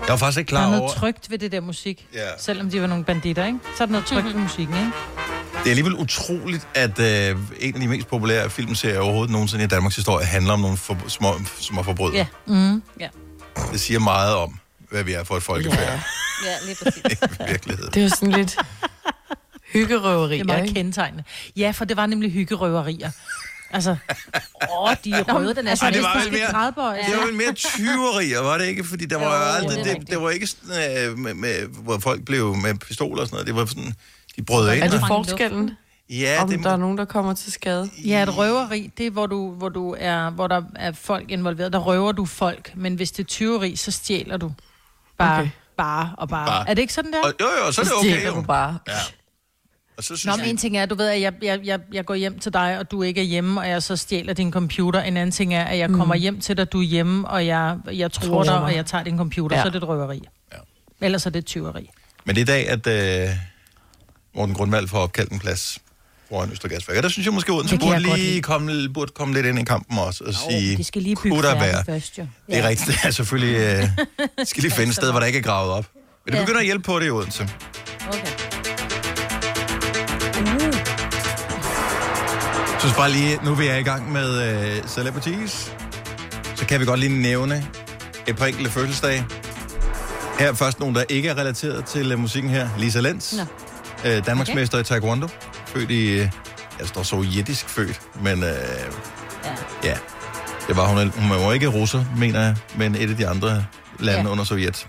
Jeg 0.02 0.10
var 0.10 0.18
faktisk 0.18 0.40
ikke 0.40 0.50
Der 0.50 0.58
er 0.58 0.62
klar 0.62 0.66
noget 0.70 0.82
over... 0.82 0.92
trygt 0.92 1.32
ved 1.32 1.38
det 1.38 1.52
der 1.52 1.62
musik. 1.62 2.08
Ja. 2.14 2.28
Selvom 2.38 2.70
de 2.70 2.82
var 2.82 2.88
nogle 2.88 3.04
banditter, 3.04 3.46
ikke? 3.46 3.60
Så 3.78 3.84
er 3.84 3.86
der 3.86 3.92
noget 3.92 4.08
trygt 4.08 4.26
ved 4.26 4.34
musikken, 4.34 4.76
ikke? 4.76 4.92
Det 5.52 5.66
er 5.66 5.70
alligevel 5.70 5.94
utroligt, 5.96 6.68
at 6.76 7.00
øh, 7.00 7.38
en 7.60 7.74
af 7.76 7.82
de 7.82 7.88
mest 7.88 8.08
populære 8.08 8.50
filmserier 8.50 9.00
overhovedet 9.00 9.32
nogensinde 9.32 9.64
i 9.64 9.68
Danmarks 9.68 9.96
historie 9.96 10.26
handler 10.26 10.54
om 10.54 10.60
nogle 10.60 10.78
for, 10.78 10.98
små, 11.08 11.34
små 11.60 11.84
forbrydere. 11.84 12.16
Ja. 12.16 12.26
Mm. 12.46 12.84
Ja. 13.00 13.08
Det 13.72 13.80
siger 13.80 14.00
meget 14.00 14.36
om, 14.36 14.60
hvad 14.90 15.04
vi 15.04 15.14
er 15.14 15.24
for 15.24 15.38
et 15.38 15.44
folkefærd 15.44 16.00
Ja, 16.46 16.56
lige 16.66 16.78
præcis. 16.84 17.04
i 17.48 17.52
virkeligheden. 17.52 17.92
Det 17.94 18.00
er 18.00 18.04
jo 18.04 18.10
sådan 18.10 18.32
lidt 18.32 18.58
hyggerøveri, 19.74 20.34
Det 20.38 20.42
er 20.42 20.46
meget 20.46 20.62
ikke? 20.62 20.74
kendetegnende. 20.74 21.24
Ja, 21.56 21.72
for 21.72 21.86
det 21.86 21.98
var 21.98 22.06
nemlig 22.06 22.32
hyggerøverier. 22.32 23.12
Altså, 23.74 23.90
Åh, 24.80 24.94
de 25.04 25.12
er 25.12 25.34
røde, 25.36 25.56
den 25.56 25.66
er 25.66 25.70
altså, 25.70 25.86
Ej, 25.86 25.92
det 25.92 26.02
var 26.04 26.22
vel 26.24 26.32
mere- 26.32 26.52
grædebøje, 26.52 26.98
Det 27.08 27.18
var 27.18 27.26
vel 27.26 27.36
mere 27.36 27.54
tyverier, 27.54 28.40
var 28.42 28.58
det 28.58 28.66
ikke? 28.66 28.84
Fordi 28.84 29.06
der 29.06 29.18
var 29.18 29.38
jo 29.38 29.44
aldrig, 29.54 29.86
det 29.86 29.98
det, 30.00 30.10
det, 30.10 30.22
var 30.22 30.30
ikke 30.30 30.48
sådan, 30.48 31.10
øh, 31.10 31.18
med, 31.18 31.34
med, 31.34 31.68
hvor 31.68 32.00
folk 32.00 32.26
blev 32.26 32.56
med 32.56 32.76
pistoler 32.76 33.22
og 33.22 33.28
sådan 33.28 33.36
noget. 33.36 33.48
Det 33.48 33.56
var 33.56 33.66
sådan, 33.66 33.94
de 34.36 34.44
brød 34.44 34.74
ind. 34.74 34.84
Er 34.84 34.88
det 34.90 35.02
og- 35.02 35.08
forskellen? 35.08 35.72
Ja, 36.10 36.42
om 36.44 36.50
det, 36.50 36.64
der 36.64 36.72
er 36.72 36.78
nogen, 36.78 36.98
der 36.98 37.06
kommer 37.06 37.34
til 37.34 37.52
skade? 37.52 37.90
Ja, 38.06 38.24
et 38.24 38.38
røveri, 38.38 38.92
det 38.98 39.08
er, 39.08 39.12
hvor, 39.12 39.26
du, 39.28 39.52
hvor, 39.52 39.70
du 39.70 39.96
er, 40.00 40.30
hvor 40.30 40.48
der 40.48 40.62
er 40.76 40.92
folk 40.92 41.32
involveret. 41.32 41.74
Der 41.74 41.80
røver 41.80 42.12
du 42.12 42.26
folk, 42.26 42.72
men 42.76 42.96
hvis 42.96 43.12
det 43.12 43.24
er 43.24 43.28
tyveri, 43.28 43.76
så 43.76 43.92
stjæler 43.92 44.38
du. 44.38 44.52
Bare, 45.18 45.40
Okay. 45.40 45.50
bare 45.78 46.10
og 46.18 46.30
bare. 46.30 46.46
Bare. 46.48 46.70
Er 46.70 46.74
det 46.74 46.82
ikke 46.82 46.94
sådan 46.94 47.14
der? 47.14 47.22
og, 47.24 47.34
jo, 47.42 47.46
jo, 47.66 47.72
så 47.72 47.82
er 47.82 47.84
det 47.84 47.92
Så 47.92 47.98
okay. 48.00 48.10
stjæler 48.10 48.30
Jo. 48.30 48.36
du 48.36 48.42
bare. 48.42 48.78
Ja. 48.88 48.94
Og 50.02 50.06
så 50.06 50.16
synes 50.16 50.26
Nå, 50.26 50.32
men 50.36 50.40
jeg, 50.46 50.50
en 50.50 50.58
ting 50.58 50.78
er, 50.78 50.86
du 50.86 50.96
ved, 50.96 51.08
at 51.10 51.22
jeg, 51.22 51.34
jeg, 51.42 51.60
jeg, 51.64 51.80
jeg 51.94 52.06
går 52.06 52.16
hjem 52.16 52.40
til 52.40 52.54
dig, 52.54 52.78
og 52.80 52.92
du 52.92 53.04
ikke 53.04 53.22
er 53.22 53.26
hjemme, 53.26 53.60
og 53.62 53.70
jeg 53.70 53.84
så 53.84 53.96
stjæler 53.96 54.34
din 54.34 54.52
computer. 54.52 55.02
En 55.02 55.18
anden 55.18 55.32
ting 55.32 55.54
er, 55.54 55.64
at 55.64 55.78
jeg 55.78 55.90
kommer 55.90 56.16
hjem 56.16 56.42
til 56.42 56.58
dig, 56.58 56.72
du 56.72 56.80
er 56.80 56.84
hjemme, 56.86 57.28
og 57.28 57.46
jeg, 57.48 57.78
jeg 57.94 58.12
tror 58.12 58.28
Tror 58.28 58.44
dig, 58.44 58.54
mig. 58.54 58.62
og 58.64 58.76
jeg 58.76 58.86
tager 58.86 59.04
din 59.04 59.18
computer, 59.18 59.56
Ja. 59.56 59.60
ja. 59.60 59.64
så 59.64 59.68
er 59.68 59.72
det 59.72 59.84
et 59.84 59.88
røveri. 59.88 60.22
Ja. 60.54 60.58
Ellers 61.06 61.26
er 61.26 61.30
det 61.30 61.40
et 61.40 61.46
tyveri. 61.46 61.90
Men 62.26 62.36
det 62.36 62.50
er 62.50 62.56
i 62.56 62.64
dag, 62.64 62.70
at 62.70 63.28
øh, 63.30 63.36
Morten 64.36 64.56
Grundvald 64.56 64.88
får 64.88 64.98
opkaldt 65.00 65.32
en 65.32 65.40
plads 65.40 65.80
foran 66.30 66.52
Østergasværk. 66.52 66.98
Og 66.98 67.04
der 67.04 67.10
synes 67.10 67.26
jeg 67.26 67.34
måske, 67.34 67.52
Odense 67.54 67.72
Det 67.76 67.82
kan 67.82 67.90
burde 68.04 68.16
lige 68.18 68.42
komme, 68.42 68.90
burde 68.94 69.12
komme 69.16 69.34
lidt 69.34 69.46
ind 69.46 69.60
i 69.60 69.64
kampen 69.64 69.98
også 70.00 70.24
og 70.24 70.34
sige, 70.34 70.78
de 70.78 70.84
skal 70.84 71.02
lige 71.02 71.16
bygge 71.16 71.30
kunne 71.30 71.48
der 71.48 71.60
være? 71.60 71.84
først, 71.86 72.18
jo. 72.18 72.28
Det 72.48 72.58
er 72.58 72.68
rigtigt, 72.68 72.88
det 72.88 73.08
er 73.08 73.12
selvfølgelig... 73.12 73.56
Øh, 73.58 73.84
skal 74.48 74.64
lige 74.64 74.72
finde 74.74 74.90
et 74.90 74.96
sted, 74.96 75.12
hvor 75.12 75.20
der 75.20 75.28
ikke 75.28 75.40
er 75.40 75.44
gravet 75.44 75.72
op. 75.72 75.86
Men 76.26 76.32
det 76.34 76.40
Ja. 76.40 76.44
begynder 76.46 76.60
at 76.60 76.66
hjælpe 76.66 76.84
på 76.84 77.00
det 77.00 77.06
i 77.06 77.10
Odense. 77.10 77.50
Okay. 78.08 78.81
Synes 82.82 82.96
bare 82.96 83.12
lige, 83.12 83.40
nu 83.44 83.54
vi 83.56 83.68
er 83.68 83.76
i 83.76 83.84
gang 83.84 84.12
med 84.12 84.42
øh, 84.78 84.88
Celebrities, 84.88 85.72
så 86.56 86.66
kan 86.66 86.80
vi 86.80 86.86
godt 86.86 87.00
lige 87.00 87.22
nævne 87.22 87.66
et 88.28 88.36
par 88.36 88.46
enkelte 88.46 88.72
fødselsdage. 88.72 89.26
Her 90.40 90.50
er 90.50 90.54
først 90.54 90.80
nogen, 90.80 90.96
der 90.96 91.04
ikke 91.10 91.30
er 91.30 91.38
relateret 91.38 91.86
til 91.86 92.12
øh, 92.12 92.20
musikken 92.20 92.52
her. 92.52 92.70
Lisa 92.78 93.00
Lenz, 93.00 93.34
Nå. 93.34 93.42
øh, 94.06 94.26
Danmarksmester 94.26 94.78
okay. 94.78 94.86
i 94.86 94.88
Taekwondo. 94.88 95.28
Født 95.68 95.92
i, 95.92 96.10
øh, 96.12 96.30
jeg 96.80 96.88
står 96.88 97.04
sovjetisk 97.04 97.70
født, 97.70 98.02
men 98.24 98.44
øh, 98.44 98.50
Ja. 99.44 99.50
ja, 99.90 99.96
det 100.68 100.76
var 100.78 100.88
hun. 100.88 101.10
Hun 101.10 101.30
var 101.30 101.54
ikke 101.54 101.68
russer, 101.68 102.06
mener 102.18 102.42
jeg, 102.42 102.56
men 102.76 102.96
et 102.96 103.10
af 103.10 103.18
de 103.18 103.28
andre 103.28 103.66
lande 104.00 104.22
Ja. 104.22 104.30
under 104.30 104.44
Sovjet. 104.44 104.88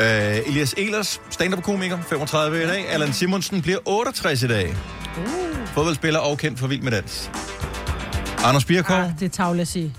Øh, 0.00 0.04
Elias 0.46 0.74
Elers, 0.76 1.20
stand-up-komiker, 1.30 1.98
35 2.08 2.62
i 2.62 2.66
dag. 2.66 2.88
Allan 2.88 3.12
Simonsen 3.12 3.62
bliver 3.62 3.78
68 3.86 4.42
i 4.42 4.48
dag. 4.48 4.76
Uh. 5.16 5.47
Fodboldspiller 5.74 6.20
og 6.20 6.38
kendt 6.38 6.58
for 6.58 6.66
Vild 6.66 6.82
med 6.82 6.92
Dans. 6.92 7.30
Anders 8.44 8.64
Birkov, 8.64 8.96
Ah, 8.96 9.10
det 9.20 9.24
er 9.26 9.28
tavle 9.28 9.60
at 9.62 9.68
sige. 9.68 9.94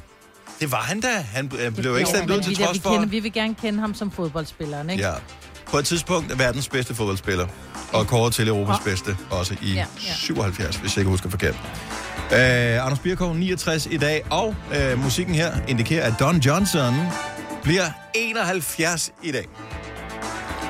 det 0.59 0.71
var 0.71 0.77
han 0.81 1.01
da. 1.01 1.07
Han 1.33 1.45
øh, 1.59 1.75
blev 1.75 1.97
ikke 1.97 2.09
men 2.27 2.31
ud 2.37 2.41
til 2.41 2.49
vi, 2.49 2.55
trods 2.55 2.75
vi, 2.77 2.81
for... 2.81 2.89
kender, 2.91 3.05
vi 3.07 3.19
vil 3.19 3.33
gerne 3.33 3.55
kende 3.55 3.79
ham 3.79 3.93
som 3.93 4.11
fodboldspilleren, 4.11 4.89
ikke? 4.89 5.03
Ja. 5.03 5.13
På 5.71 5.77
et 5.77 5.85
tidspunkt 5.85 6.31
er 6.31 6.35
verdens 6.35 6.69
bedste 6.69 6.95
fodboldspiller. 6.95 7.47
Og 7.93 8.07
kåret 8.07 8.33
til 8.33 8.47
Europas 8.47 8.79
bedste, 8.85 9.17
også 9.31 9.55
i 9.61 9.73
Ja, 9.73 9.79
ja, 9.79 9.85
ja. 10.07 10.13
77, 10.13 10.75
hvis 10.75 10.95
jeg 10.95 11.01
ikke 11.01 11.09
husker 11.11 11.29
forkert. 11.29 11.55
Øh, 12.33 12.85
Anders 12.85 12.99
Birkov, 12.99 13.35
69 13.35 13.85
i 13.91 13.97
dag, 13.97 14.25
og 14.29 14.55
øh, 14.75 15.03
musikken 15.03 15.35
her 15.35 15.53
indikerer, 15.67 16.05
at 16.07 16.13
Don 16.19 16.37
Johnson 16.37 16.93
bliver 17.63 17.83
71 18.15 19.11
i 19.23 19.31
dag. 19.31 19.45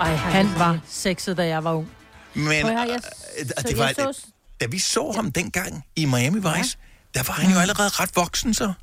Ej, 0.01 0.15
han 0.15 0.49
var 0.57 0.79
sexet, 0.89 1.37
da 1.37 1.47
jeg 1.47 1.63
var 1.63 1.73
ung. 1.73 1.89
Men 2.33 2.45
Prøv 2.61 2.71
høre, 2.71 2.79
jeg- 2.81 2.99
øh, 3.39 3.45
så 3.47 3.53
det 3.67 3.77
var, 3.77 3.85
jeg 3.85 3.95
så- 3.95 4.25
da 4.61 4.65
vi 4.65 4.79
så 4.79 5.11
ham 5.15 5.31
dengang 5.31 5.85
i 5.95 6.05
Miami 6.05 6.37
Vice, 6.39 6.77
der 7.13 7.23
var 7.27 7.33
han 7.33 7.51
jo 7.53 7.59
allerede 7.59 7.89
ret 7.89 8.09
voksen 8.15 8.53
så. 8.53 8.73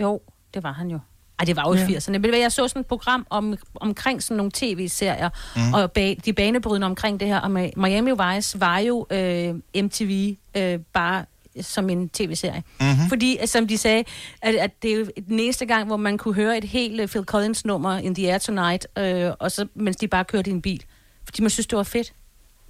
Jo, 0.00 0.20
det 0.54 0.62
var 0.62 0.72
han 0.72 0.88
jo. 0.90 0.98
Ej, 1.38 1.44
det 1.44 1.56
var 1.56 1.62
jo 1.68 1.74
i 1.74 1.78
Ja. 1.78 1.86
80'erne. 1.98 2.10
Men 2.18 2.34
Jeg 2.40 2.52
så 2.52 2.68
sådan 2.68 2.80
et 2.80 2.86
program 2.86 3.26
om, 3.30 3.54
omkring 3.74 4.22
sådan 4.22 4.36
nogle 4.36 4.50
tv-serier, 4.54 5.30
mm. 5.56 5.74
og 5.74 5.84
ba- 5.98 6.20
de 6.24 6.32
banebrydende 6.32 6.84
omkring 6.86 7.20
det 7.20 7.28
her. 7.28 7.38
Og 7.38 7.46
Mi- 7.64 7.70
Miami 7.76 8.10
Vice 8.10 8.60
var 8.60 8.78
jo 8.78 9.06
øh, 9.10 9.54
MTV 9.84 10.36
øh, 10.56 10.78
bare 10.92 11.24
som 11.60 11.90
en 11.90 12.08
tv-serie. 12.08 12.62
Mm-hmm. 12.80 13.08
Fordi, 13.08 13.38
øh, 13.42 13.48
som 13.48 13.68
de 13.68 13.78
sagde, 13.78 14.04
at, 14.42 14.54
at 14.54 14.82
det 14.82 14.92
er 15.00 15.04
den 15.28 15.40
eneste 15.40 15.66
gang, 15.66 15.86
hvor 15.86 15.96
man 15.96 16.18
kunne 16.18 16.34
høre 16.34 16.58
et 16.58 16.64
helt 16.64 17.00
øh, 17.00 17.08
Phil 17.08 17.24
Collins-nummer, 17.24 17.98
In 17.98 18.14
the 18.14 18.30
Air 18.32 18.38
Tonight, 18.38 18.86
øh, 18.98 19.30
og 19.38 19.52
så, 19.52 19.66
mens 19.74 19.96
de 19.96 20.08
bare 20.08 20.24
kørte 20.24 20.50
i 20.50 20.52
en 20.52 20.62
bil. 20.62 20.84
Fordi 21.24 21.42
man 21.42 21.50
synes, 21.50 21.66
det 21.66 21.76
var 21.76 21.82
fedt. 21.82 22.12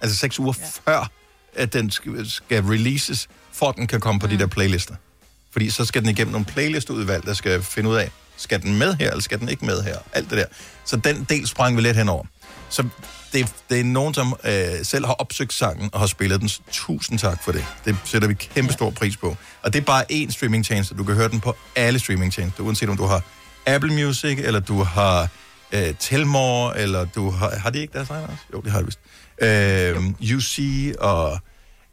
Altså 0.00 0.16
seks 0.16 0.38
uger 0.38 0.52
ja. 0.58 0.92
før, 0.92 1.10
at 1.54 1.72
den 1.72 1.90
skal, 1.90 2.30
skal 2.30 2.62
releases, 2.62 3.28
for 3.52 3.68
at 3.68 3.76
den 3.76 3.86
kan 3.86 4.00
komme 4.00 4.20
på 4.20 4.26
mm. 4.26 4.32
de 4.32 4.38
der 4.38 4.46
playlister. 4.46 4.94
Fordi 5.52 5.70
så 5.70 5.84
skal 5.84 6.02
den 6.02 6.10
igennem 6.10 6.32
nogle 6.32 6.44
playlistudvalg, 6.44 7.26
der 7.26 7.34
skal 7.34 7.62
finde 7.62 7.90
ud 7.90 7.96
af, 7.96 8.10
skal 8.36 8.62
den 8.62 8.78
med 8.78 8.94
her, 8.94 9.10
eller 9.10 9.22
skal 9.22 9.40
den 9.40 9.48
ikke 9.48 9.64
med 9.64 9.82
her? 9.82 9.96
Alt 10.12 10.30
det 10.30 10.38
der. 10.38 10.44
Så 10.84 10.96
den 10.96 11.26
del 11.28 11.46
sprang 11.46 11.76
vi 11.76 11.82
lidt 11.82 11.96
henover. 11.96 12.24
Så 12.68 12.88
det, 13.32 13.54
det 13.70 13.80
er 13.80 13.84
nogen, 13.84 14.14
som 14.14 14.34
øh, 14.44 14.52
selv 14.82 15.06
har 15.06 15.12
opsøgt 15.12 15.52
sangen 15.52 15.90
og 15.92 16.00
har 16.00 16.06
spillet 16.06 16.40
den. 16.40 16.48
Så 16.48 16.60
Tusind 16.70 17.18
tak 17.18 17.42
for 17.44 17.52
det. 17.52 17.64
Det 17.84 17.96
sætter 18.04 18.28
vi 18.28 18.34
kæmpe 18.34 18.72
stor 18.72 18.90
pris 18.90 19.16
på. 19.16 19.36
Og 19.62 19.72
det 19.72 19.80
er 19.80 19.84
bare 19.84 20.12
én 20.12 20.30
streamingtjeneste. 20.30 20.94
Du 20.94 21.04
kan 21.04 21.14
høre 21.14 21.28
den 21.28 21.40
på 21.40 21.56
alle 21.76 21.98
streamingtjenester, 21.98 22.62
uanset 22.62 22.88
om 22.88 22.96
du 22.96 23.06
har 23.06 23.22
Apple 23.66 23.94
Music, 23.94 24.38
eller 24.38 24.60
du 24.60 24.82
har 24.82 25.28
øh, 25.72 25.94
Telmore, 25.98 26.78
eller 26.78 27.04
du 27.04 27.30
har... 27.30 27.50
Har 27.50 27.70
de 27.70 27.78
ikke 27.78 27.92
deres 27.92 28.10
egen 28.10 28.24
også? 28.24 28.44
Jo, 28.52 28.60
det 28.60 28.72
har 28.72 28.78
de 28.78 28.84
vist. 28.84 29.00
Øh, 29.42 30.36
UC 30.36 30.58
og 30.98 31.38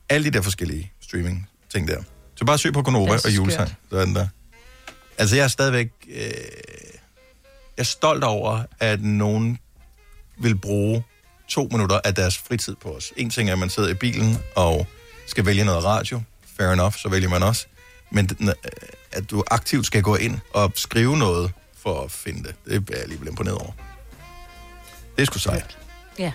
alle 0.09 0.25
de 0.25 0.31
der 0.31 0.41
forskellige 0.41 0.91
streaming 1.01 1.49
ting 1.73 1.87
der. 1.87 2.01
Så 2.35 2.45
bare 2.45 2.57
søg 2.57 2.73
på 2.73 2.81
Gonova 2.81 3.13
og 3.25 3.35
julesang. 3.35 3.75
Er 3.91 4.05
den 4.05 4.15
der. 4.15 4.27
Altså, 5.19 5.35
jeg 5.35 5.43
er 5.43 5.47
stadigvæk... 5.47 5.89
Øh, 6.09 6.21
jeg 7.77 7.83
er 7.83 7.83
stolt 7.83 8.23
over, 8.23 8.63
at 8.79 9.01
nogen 9.01 9.59
vil 10.37 10.57
bruge 10.57 11.03
to 11.47 11.67
minutter 11.71 11.99
af 12.03 12.15
deres 12.15 12.37
fritid 12.37 12.75
på 12.75 12.89
os. 12.89 13.13
En 13.17 13.29
ting 13.29 13.49
er, 13.49 13.53
at 13.53 13.59
man 13.59 13.69
sidder 13.69 13.89
i 13.89 13.93
bilen 13.93 14.37
og 14.55 14.87
skal 15.27 15.45
vælge 15.45 15.65
noget 15.65 15.83
radio. 15.83 16.21
Fair 16.57 16.67
enough, 16.67 16.93
så 16.93 17.09
vælger 17.09 17.29
man 17.29 17.43
også. 17.43 17.67
Men 18.11 18.29
øh, 18.41 18.53
at 19.11 19.31
du 19.31 19.43
aktivt 19.51 19.85
skal 19.85 20.01
gå 20.01 20.15
ind 20.15 20.39
og 20.53 20.71
skrive 20.75 21.17
noget 21.17 21.51
for 21.77 22.03
at 22.03 22.11
finde 22.11 22.43
det, 22.43 22.55
det 22.65 22.75
er 22.75 22.81
jeg 22.89 23.01
alligevel 23.01 23.27
imponeret 23.27 23.57
over. 23.57 23.71
Det 25.15 25.21
er 25.21 25.25
sgu 25.25 25.39
sejt. 25.39 25.77
Ja. 26.19 26.31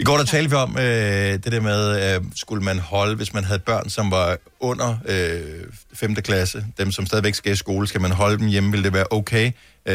I 0.00 0.04
går 0.04 0.16
der 0.16 0.24
talte 0.24 0.50
vi 0.50 0.56
om 0.56 0.76
øh, 0.78 0.84
det 1.32 1.52
der 1.52 1.60
med, 1.60 2.14
øh, 2.16 2.24
skulle 2.34 2.64
man 2.64 2.78
holde, 2.78 3.16
hvis 3.16 3.34
man 3.34 3.44
havde 3.44 3.58
børn, 3.58 3.90
som 3.90 4.10
var 4.10 4.36
under 4.60 4.96
øh, 5.08 5.64
5. 5.94 6.14
klasse, 6.14 6.66
dem 6.78 6.92
som 6.92 7.06
stadigvæk 7.06 7.34
skal 7.34 7.52
i 7.52 7.56
skole, 7.56 7.86
skal 7.86 8.00
man 8.00 8.10
holde 8.10 8.38
dem 8.38 8.46
hjemme, 8.46 8.70
vil 8.70 8.84
det 8.84 8.92
være 8.92 9.06
okay? 9.10 9.52
Øh, 9.86 9.94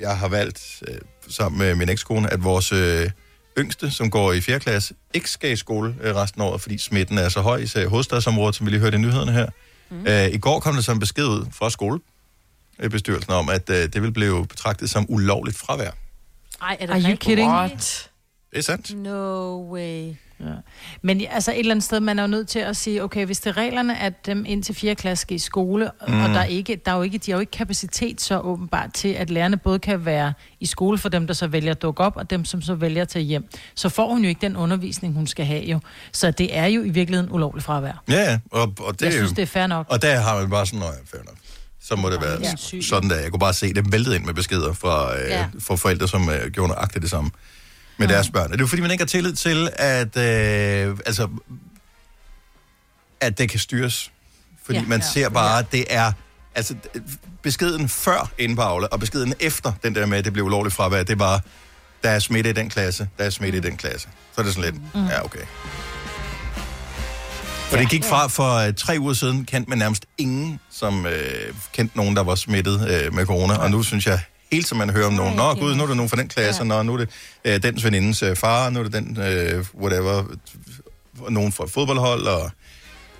jeg 0.00 0.18
har 0.18 0.28
valgt, 0.28 0.82
øh, 0.88 0.94
sammen 1.28 1.58
med 1.58 1.74
min 1.74 1.88
ekskone, 1.88 2.32
at 2.32 2.44
vores 2.44 2.72
øh, 2.72 3.10
yngste, 3.58 3.90
som 3.90 4.10
går 4.10 4.32
i 4.32 4.40
4. 4.40 4.60
klasse, 4.60 4.94
ikke 5.14 5.30
skal 5.30 5.52
i 5.52 5.56
skole 5.56 5.94
øh, 6.02 6.14
resten 6.14 6.42
af 6.42 6.46
året, 6.46 6.60
fordi 6.60 6.78
smitten 6.78 7.18
er 7.18 7.28
så 7.28 7.40
høj, 7.40 7.56
især 7.56 7.82
i 7.82 7.86
hovedstadsområdet, 7.86 8.54
som 8.54 8.66
vi 8.66 8.70
lige 8.70 8.80
hørte 8.80 8.96
i 8.96 9.00
nyhederne 9.00 9.32
her. 9.32 9.46
Mm. 9.90 10.06
Øh, 10.06 10.26
I 10.26 10.38
går 10.38 10.60
kom 10.60 10.74
der 10.74 10.82
så 10.82 10.92
en 10.92 11.00
besked 11.00 11.24
ud 11.24 11.46
fra 11.52 11.70
skolebestyrelsen 11.70 13.32
om, 13.32 13.48
at 13.48 13.70
øh, 13.70 13.76
det 13.76 14.02
vil 14.02 14.12
blive 14.12 14.46
betragtet 14.46 14.90
som 14.90 15.06
ulovligt 15.08 15.58
fravær. 15.58 15.90
Ej, 16.62 16.76
er 16.80 16.86
det 16.86 16.92
Are 16.92 17.10
you 17.10 17.16
kidding? 17.16 17.50
What? 17.50 18.09
Det 18.50 18.58
er 18.58 18.62
sandt. 18.62 18.96
No 18.96 19.72
way. 19.72 20.14
Ja. 20.40 20.46
Men 21.02 21.22
altså 21.30 21.52
et 21.52 21.58
eller 21.58 21.70
andet 21.70 21.84
sted, 21.84 22.00
man 22.00 22.18
er 22.18 22.22
jo 22.22 22.26
nødt 22.26 22.48
til 22.48 22.58
at 22.58 22.76
sige, 22.76 23.04
okay, 23.04 23.26
hvis 23.26 23.40
det 23.40 23.50
er 23.50 23.56
reglerne, 23.56 23.98
at 24.00 24.26
dem 24.26 24.44
ind 24.48 24.62
til 24.62 24.74
4. 24.74 24.94
klasse 24.94 25.22
skal 25.22 25.34
i 25.34 25.38
skole, 25.38 25.90
mm. 26.08 26.20
og 26.22 26.28
der 26.28 26.40
er 26.40 26.44
ikke, 26.44 26.80
der 26.84 26.92
er 26.92 26.96
jo 26.96 27.02
ikke, 27.02 27.18
de 27.18 27.30
har 27.30 27.36
jo 27.36 27.40
ikke 27.40 27.50
kapacitet 27.50 28.20
så 28.20 28.38
åbenbart 28.38 28.92
til, 28.94 29.08
at 29.08 29.30
lærerne 29.30 29.56
både 29.56 29.78
kan 29.78 30.04
være 30.04 30.32
i 30.60 30.66
skole 30.66 30.98
for 30.98 31.08
dem, 31.08 31.26
der 31.26 31.34
så 31.34 31.46
vælger 31.46 31.70
at 31.70 31.82
dukke 31.82 32.02
op, 32.02 32.16
og 32.16 32.30
dem, 32.30 32.44
som 32.44 32.62
så 32.62 32.74
vælger 32.74 33.02
at 33.02 33.08
tage 33.08 33.22
hjem. 33.24 33.48
Så 33.74 33.88
får 33.88 34.08
hun 34.10 34.22
jo 34.22 34.28
ikke 34.28 34.40
den 34.40 34.56
undervisning, 34.56 35.14
hun 35.14 35.26
skal 35.26 35.44
have 35.46 35.62
jo. 35.64 35.80
Så 36.12 36.30
det 36.30 36.56
er 36.56 36.66
jo 36.66 36.82
i 36.82 36.88
virkeligheden 36.90 37.32
ulovligt 37.32 37.64
fravær. 37.64 38.02
Ja, 38.08 38.38
og, 38.50 38.72
og 38.80 39.00
det 39.00 39.06
Jeg 39.06 39.12
synes, 39.12 39.32
det 39.32 39.42
er 39.42 39.46
fair 39.46 39.66
nok. 39.66 39.86
Og 39.90 40.02
der 40.02 40.20
har 40.20 40.40
man 40.40 40.50
bare 40.50 40.66
sådan, 40.66 40.78
nej, 40.80 40.94
fair 41.10 41.20
nok. 41.26 41.36
Så 41.82 41.96
må 41.96 42.10
det 42.10 42.20
være 42.22 42.38
Ja. 42.42 42.80
sådan 42.82 43.10
der. 43.10 43.16
Jeg 43.16 43.30
kunne 43.30 43.40
bare 43.40 43.52
se 43.54 43.72
det 43.74 43.92
væltede 43.92 44.16
ind 44.16 44.24
med 44.24 44.34
beskeder 44.34 44.72
fra, 44.72 45.18
øh, 45.18 45.28
ja. 45.30 45.46
fra 45.60 45.76
forældre, 45.76 46.08
som 46.08 46.28
øh, 46.30 46.50
gjorde 46.50 46.68
nøjagtigt 46.68 47.02
det 47.02 47.10
samme 47.10 47.30
med 48.00 48.08
deres 48.08 48.30
børn. 48.30 48.44
Og 48.44 48.50
det 48.50 48.56
er 48.56 48.62
jo 48.62 48.66
fordi, 48.66 48.82
man 48.82 48.90
ikke 48.90 49.02
har 49.02 49.06
tillid 49.06 49.32
til, 49.32 49.70
at, 49.72 50.16
øh, 50.16 50.98
altså, 51.06 51.28
at 53.20 53.38
det 53.38 53.50
kan 53.50 53.60
styres. 53.60 54.10
Fordi 54.64 54.78
Ja. 54.78 54.82
ja. 54.82 54.88
man 54.88 55.00
Ja. 55.00 55.06
ser 55.06 55.28
bare, 55.28 55.58
at 55.58 55.72
det 55.72 55.84
er... 55.90 56.12
Altså, 56.54 56.74
beskeden 57.42 57.88
før 57.88 58.30
Aula, 58.58 58.86
og 58.86 59.00
beskeden 59.00 59.34
efter 59.40 59.72
den 59.82 59.94
der 59.94 60.06
med, 60.06 60.18
at 60.18 60.24
det 60.24 60.32
blev 60.32 60.44
ulovligt 60.44 60.74
fravær, 60.76 61.02
det 61.02 61.18
var, 61.18 61.42
der 62.02 62.10
er 62.10 62.18
smitte 62.18 62.50
i 62.50 62.52
den 62.52 62.70
klasse, 62.70 63.08
der 63.18 63.24
er 63.24 63.30
smitte 63.30 63.60
mm. 63.60 63.66
i 63.66 63.68
den 63.70 63.76
klasse. 63.76 64.08
Så 64.34 64.40
er 64.40 64.44
det 64.44 64.54
sådan 64.54 64.72
lidt, 64.72 64.94
mm. 64.94 65.06
ja, 65.06 65.24
okay. 65.24 65.40
For 67.70 67.76
det 67.76 67.90
gik 67.90 68.04
fra, 68.04 68.26
for 68.26 68.66
uh, 68.68 68.74
tre 68.74 68.96
uger 68.98 69.14
siden 69.14 69.44
kendte 69.44 69.68
man 69.70 69.78
nærmest 69.78 70.06
ingen, 70.18 70.60
som 70.70 71.04
uh, 71.04 71.10
kendte 71.72 71.96
nogen, 71.96 72.16
der 72.16 72.22
var 72.22 72.34
smittet 72.34 72.74
uh, 72.74 73.14
med 73.14 73.26
corona. 73.26 73.54
Og 73.54 73.70
nu 73.70 73.82
synes 73.82 74.06
jeg, 74.06 74.20
helt 74.52 74.66
som 74.66 74.78
man 74.78 74.90
hører 74.90 75.06
om 75.06 75.12
nogen, 75.12 75.36
nå 75.36 75.54
gud, 75.54 75.74
nu 75.74 75.82
er 75.82 75.86
det 75.86 75.96
nogen 75.96 76.10
fra 76.10 76.16
den 76.16 76.28
klasse, 76.28 76.64
ja. 76.74 76.82
nu 76.82 76.94
er 76.94 76.96
det 76.96 77.08
uh, 77.48 77.62
den 77.62 77.84
venindens 77.84 78.22
uh, 78.22 78.36
far, 78.36 78.70
nu 78.70 78.78
er 78.78 78.82
det 78.82 78.92
den, 78.92 79.18
uh, 79.18 79.82
whatever, 79.82 80.24
nogen 81.28 81.52
fra 81.52 81.64
et 81.64 81.70
fodboldhold, 81.70 82.26
og 82.26 82.50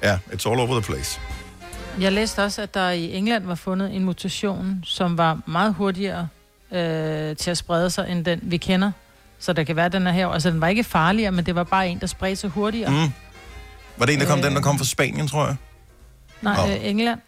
ja, 0.03 0.19
it's 0.33 0.51
all 0.51 0.61
over 0.61 0.81
the 0.81 0.93
place. 0.93 1.21
Jeg 2.01 2.13
læste 2.13 2.45
også, 2.45 2.63
at 2.63 2.75
der 2.75 2.91
i 2.91 3.13
England 3.13 3.45
var 3.45 3.55
fundet 3.55 3.95
en 3.95 4.05
mutation, 4.05 4.81
som 4.85 5.19
var 5.19 5.39
meget 5.47 5.75
hurtigere 5.75 6.29
øh, 6.73 7.37
til 7.37 7.51
at 7.51 7.57
sprede 7.57 7.91
sig, 7.91 8.07
end 8.09 8.25
den 8.25 8.41
vi 8.43 8.57
kender. 8.57 8.93
Så 9.39 9.53
der 9.53 9.65
kan 9.65 9.77
være, 9.77 9.89
den 9.89 10.07
er 10.07 10.13
her. 10.13 10.27
Altså, 10.29 10.51
den 10.51 10.61
var 10.61 10.69
ikke 10.69 10.85
farligere, 10.85 11.33
men 11.33 11.47
det 11.47 11.55
var 11.55 11.65
bare 11.65 11.89
en, 11.89 11.99
der 11.99 12.07
spredte 12.07 12.37
sig 12.37 12.51
hurtigere. 12.51 12.91
Mm. 12.91 13.13
Var 13.97 14.07
det 14.07 14.13
en, 14.13 14.21
der 14.21 14.27
kom, 14.27 14.39
Øh. 14.39 14.45
den, 14.45 14.55
der 14.55 14.61
kom 14.61 14.79
fra 14.79 14.85
Spanien, 14.85 15.29
tror 15.29 15.47
jeg? 15.47 15.57
Nej, 16.43 16.67
Nå. 16.67 16.73
øh, 16.73 16.87
England. 16.87 17.21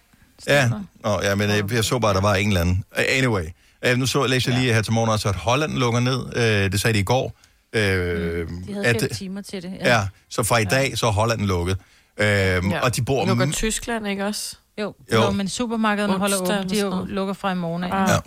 Ja, 0.47 0.71
Nå, 1.05 1.21
ja 1.23 1.35
men 1.35 1.51
jeg, 1.51 1.73
jeg 1.73 1.85
så 1.85 1.99
bare, 1.99 2.11
at 2.11 2.15
der 2.15 2.23
var 2.23 2.35
en 2.35 2.49
eller 2.49 2.61
anden. 2.61 2.85
Anyway, 2.97 3.45
uh, 3.91 3.99
nu 3.99 4.07
så 4.07 4.27
læste 4.27 4.51
jeg 4.51 4.61
lige 4.61 4.75
her 4.75 4.83
til 4.83 4.93
morgen 4.93 5.11
også, 5.11 5.29
at 5.29 5.35
Holland 5.37 5.73
lukker 5.73 6.01
ned. 6.01 6.19
Uh, 6.27 6.73
det 6.73 6.81
sagde 6.81 6.95
de 6.95 6.99
i 6.99 7.03
går. 7.03 7.25
Uh, 7.77 7.81
De 7.81 8.47
havde 8.73 8.87
at, 8.87 9.01
fem 9.01 9.11
timer 9.11 9.43
til 9.43 9.63
det. 9.63 9.73
ja, 9.81 10.07
så 10.29 10.43
fra 10.43 10.59
i 10.59 10.65
dag, 10.65 10.99
så 10.99 11.07
er 11.07 11.11
Holland 11.13 11.41
lukket. 11.41 11.77
Uh, 12.19 12.25
ja. 12.25 12.81
Og 12.83 12.97
de 12.97 13.03
bor... 13.03 13.27
Lukker 13.27 13.47
m- 13.47 13.53
Tyskland, 13.53 14.07
ikke 14.07 14.27
også? 14.27 14.57
Jo. 14.81 14.95
Jo. 15.13 15.23
Jo, 15.23 15.31
men 15.31 15.49
supermarkederne 15.49 16.19
holder 16.19 16.37
åbent. 16.37 16.71
De 16.71 16.81
jo 16.81 17.05
lukker 17.09 17.35
fra 17.35 17.53
i 17.53 17.55
morgen 17.55 17.85
af. 17.85 18.03
Ah. 18.03 18.09
Ja. 18.09 18.19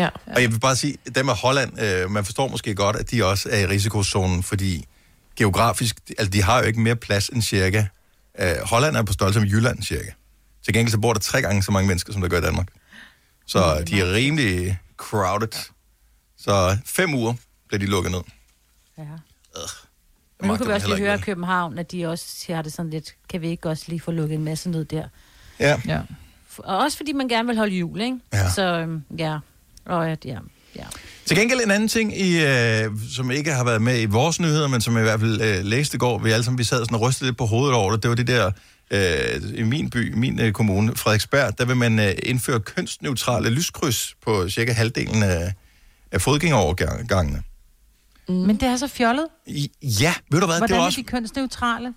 Ja. 0.00 0.08
Og 0.26 0.42
jeg 0.42 0.52
vil 0.52 0.60
bare 0.60 0.76
sige, 0.76 0.96
dem 1.14 1.28
af 1.28 1.36
Holland, 1.36 1.82
øh, 1.82 2.10
man 2.10 2.24
forstår 2.24 2.48
måske 2.48 2.74
godt, 2.74 2.96
at 2.96 3.10
de 3.10 3.24
også 3.24 3.48
er 3.52 3.58
i 3.58 3.66
risikozonen, 3.66 4.42
fordi 4.42 4.84
geografisk, 5.36 5.96
altså 6.18 6.30
de 6.30 6.42
har 6.42 6.58
jo 6.60 6.64
ikke 6.66 6.80
mere 6.80 6.96
plads 6.96 7.28
end 7.28 7.42
cirka. 7.42 7.84
Øh, 8.40 8.48
Holland 8.64 8.96
er 8.96 9.02
på 9.02 9.12
størrelse 9.12 9.40
med 9.40 9.48
Jylland 9.48 9.82
cirka. 9.82 10.10
Til 10.64 10.74
gengæld 10.74 10.90
så 10.90 10.98
bor 10.98 11.12
der 11.12 11.20
tre 11.20 11.42
gange 11.42 11.62
så 11.62 11.72
mange 11.72 11.88
mennesker, 11.88 12.12
som 12.12 12.22
der 12.22 12.28
gør 12.28 12.38
i 12.38 12.40
Danmark. 12.40 12.66
Så 13.46 13.84
de 13.88 14.00
er 14.00 14.12
rimelig 14.12 14.78
crowded. 15.00 15.70
Så 16.38 16.76
fem 16.86 17.14
uger 17.14 17.34
bliver 17.68 17.78
de 17.78 17.86
lukket 17.86 18.12
ned. 18.12 18.20
Ja. 18.98 19.02
Jeg 19.02 19.10
Men 20.40 20.50
nu 20.50 20.56
kan 20.56 20.66
vi 20.68 20.72
også 20.72 20.88
lige 20.88 20.98
høre 20.98 21.14
i. 21.14 21.18
København, 21.18 21.78
at 21.78 21.92
de 21.92 22.06
også 22.06 22.52
har 22.54 22.62
det 22.62 22.72
sådan 22.72 22.90
lidt, 22.90 23.14
kan 23.28 23.40
vi 23.40 23.48
ikke 23.48 23.68
også 23.68 23.84
lige 23.88 24.00
få 24.00 24.10
lukket 24.10 24.34
en 24.34 24.44
masse 24.44 24.70
ned 24.70 24.84
der? 24.84 25.08
Ja. 25.60 25.80
Ja. 25.86 26.00
Og 26.58 26.78
også 26.78 26.96
fordi 26.96 27.12
man 27.12 27.28
gerne 27.28 27.48
vil 27.48 27.56
holde 27.56 27.74
jul, 27.74 28.00
ikke? 28.00 28.18
Ja. 28.32 28.50
Så 28.50 28.62
øhm, 28.62 29.02
ja, 29.18 29.38
og 29.84 30.08
ja, 30.08 30.16
ja, 30.24 30.38
ja. 30.76 30.84
Til 31.26 31.36
gengæld 31.36 31.60
en 31.64 31.70
anden 31.70 31.88
ting, 31.88 32.20
i, 32.20 32.44
øh, 32.44 32.90
som 33.14 33.30
ikke 33.30 33.52
har 33.52 33.64
været 33.64 33.82
med 33.82 34.00
i 34.00 34.04
vores 34.04 34.40
nyheder, 34.40 34.68
men 34.68 34.80
som 34.80 34.94
jeg 34.94 35.02
i 35.02 35.04
hvert 35.04 35.20
fald 35.20 35.40
øh, 35.40 35.64
læste 35.64 35.94
i 35.94 35.98
går, 35.98 36.18
vi 36.18 36.30
alle 36.30 36.44
sammen 36.44 36.58
vi 36.58 36.64
sad 36.64 36.78
sådan 36.78 36.94
og 36.94 37.00
rystede 37.00 37.30
lidt 37.30 37.38
på 37.38 37.46
hovedet 37.46 37.74
over 37.74 37.92
det, 37.92 38.02
det 38.02 38.08
var 38.08 38.16
det 38.16 38.26
der, 38.26 38.52
øh, 38.90 39.40
i 39.54 39.62
min 39.62 39.90
by, 39.90 40.12
min 40.14 40.40
øh, 40.40 40.52
kommune, 40.52 40.96
Frederiksberg, 40.96 41.58
der 41.58 41.64
vil 41.64 41.76
man 41.76 41.98
øh, 41.98 42.12
indføre 42.22 42.60
kønsneutrale 42.60 43.50
lyskryds 43.50 44.14
på 44.24 44.48
cirka 44.48 44.72
halvdelen 44.72 45.22
af, 45.22 45.52
af 46.12 46.20
fodgængerovergangene. 46.20 47.42
Mm. 48.28 48.34
Men 48.34 48.56
det 48.56 48.62
er 48.68 48.76
så 48.76 48.88
fjollet. 48.88 49.26
I- 49.46 49.70
Ja, 49.82 50.14
ved 50.30 50.40
du 50.40 50.46
hvad, 50.46 50.58
Hvordan 50.58 50.76
det 50.76 50.82
er 50.82 50.86
også... 50.86 51.00
de 51.00 51.06
kønsneutrale? 51.06 51.94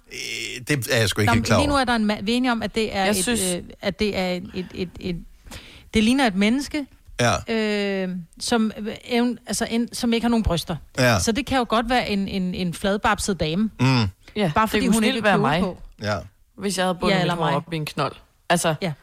Det 0.67 0.87
er 0.91 0.97
jeg 0.99 1.09
sgu 1.09 1.21
ikke 1.21 1.31
Nå, 1.31 1.33
helt 1.33 1.45
klar 1.45 1.57
lige 1.57 1.67
nu 1.67 1.73
over. 1.73 1.81
er 1.81 1.85
der 1.85 1.95
en 1.95 2.05
mand. 2.05 2.25
Vi 2.25 2.37
er 2.37 2.51
om, 2.51 2.63
at 2.63 2.75
det 2.75 2.95
er, 2.95 2.99
Jeg 3.01 3.09
et, 3.09 3.23
synes- 3.23 3.41
øh, 3.55 3.63
at 3.81 3.99
det 3.99 4.17
er 4.17 4.29
et, 4.31 4.43
et, 4.55 4.65
et, 4.75 4.89
et... 4.99 5.15
Det 5.93 6.03
ligner 6.03 6.27
et 6.27 6.35
menneske, 6.35 6.85
Ja. 7.19 7.53
øh, 7.53 8.09
som, 8.39 8.71
øh, 8.77 8.93
evn- 8.93 9.37
altså 9.47 9.67
en, 9.69 9.93
som 9.93 10.13
ikke 10.13 10.23
har 10.23 10.29
nogen 10.29 10.43
bryster. 10.43 10.75
Ja. 10.97 11.19
Så 11.19 11.31
det 11.31 11.45
kan 11.45 11.57
jo 11.57 11.65
godt 11.69 11.89
være 11.89 12.09
en, 12.09 12.27
en, 12.27 12.55
en 12.55 12.73
fladbabset 12.73 13.39
dame. 13.39 13.69
Mm. 13.79 14.03
Ja, 14.35 14.51
Bare 14.55 14.67
fordi 14.67 14.85
det 14.85 14.93
hun 14.93 15.03
ikke 15.03 15.23
være 15.23 15.37
mig, 15.37 15.59
på. 15.61 15.81
Ja. 16.01 16.17
Hvis 16.57 16.77
jeg 16.77 16.85
havde 16.85 16.95
bundet 16.95 17.15
Ja, 17.15 17.21
eller 17.21 17.35
mit 17.35 17.43
hår 17.43 17.49
mig. 17.49 17.55
op 17.55 17.73
i 17.73 17.75
en 17.75 17.85
knold. 17.85 18.15
Altså, 18.49 18.75
Ja. 18.81 18.93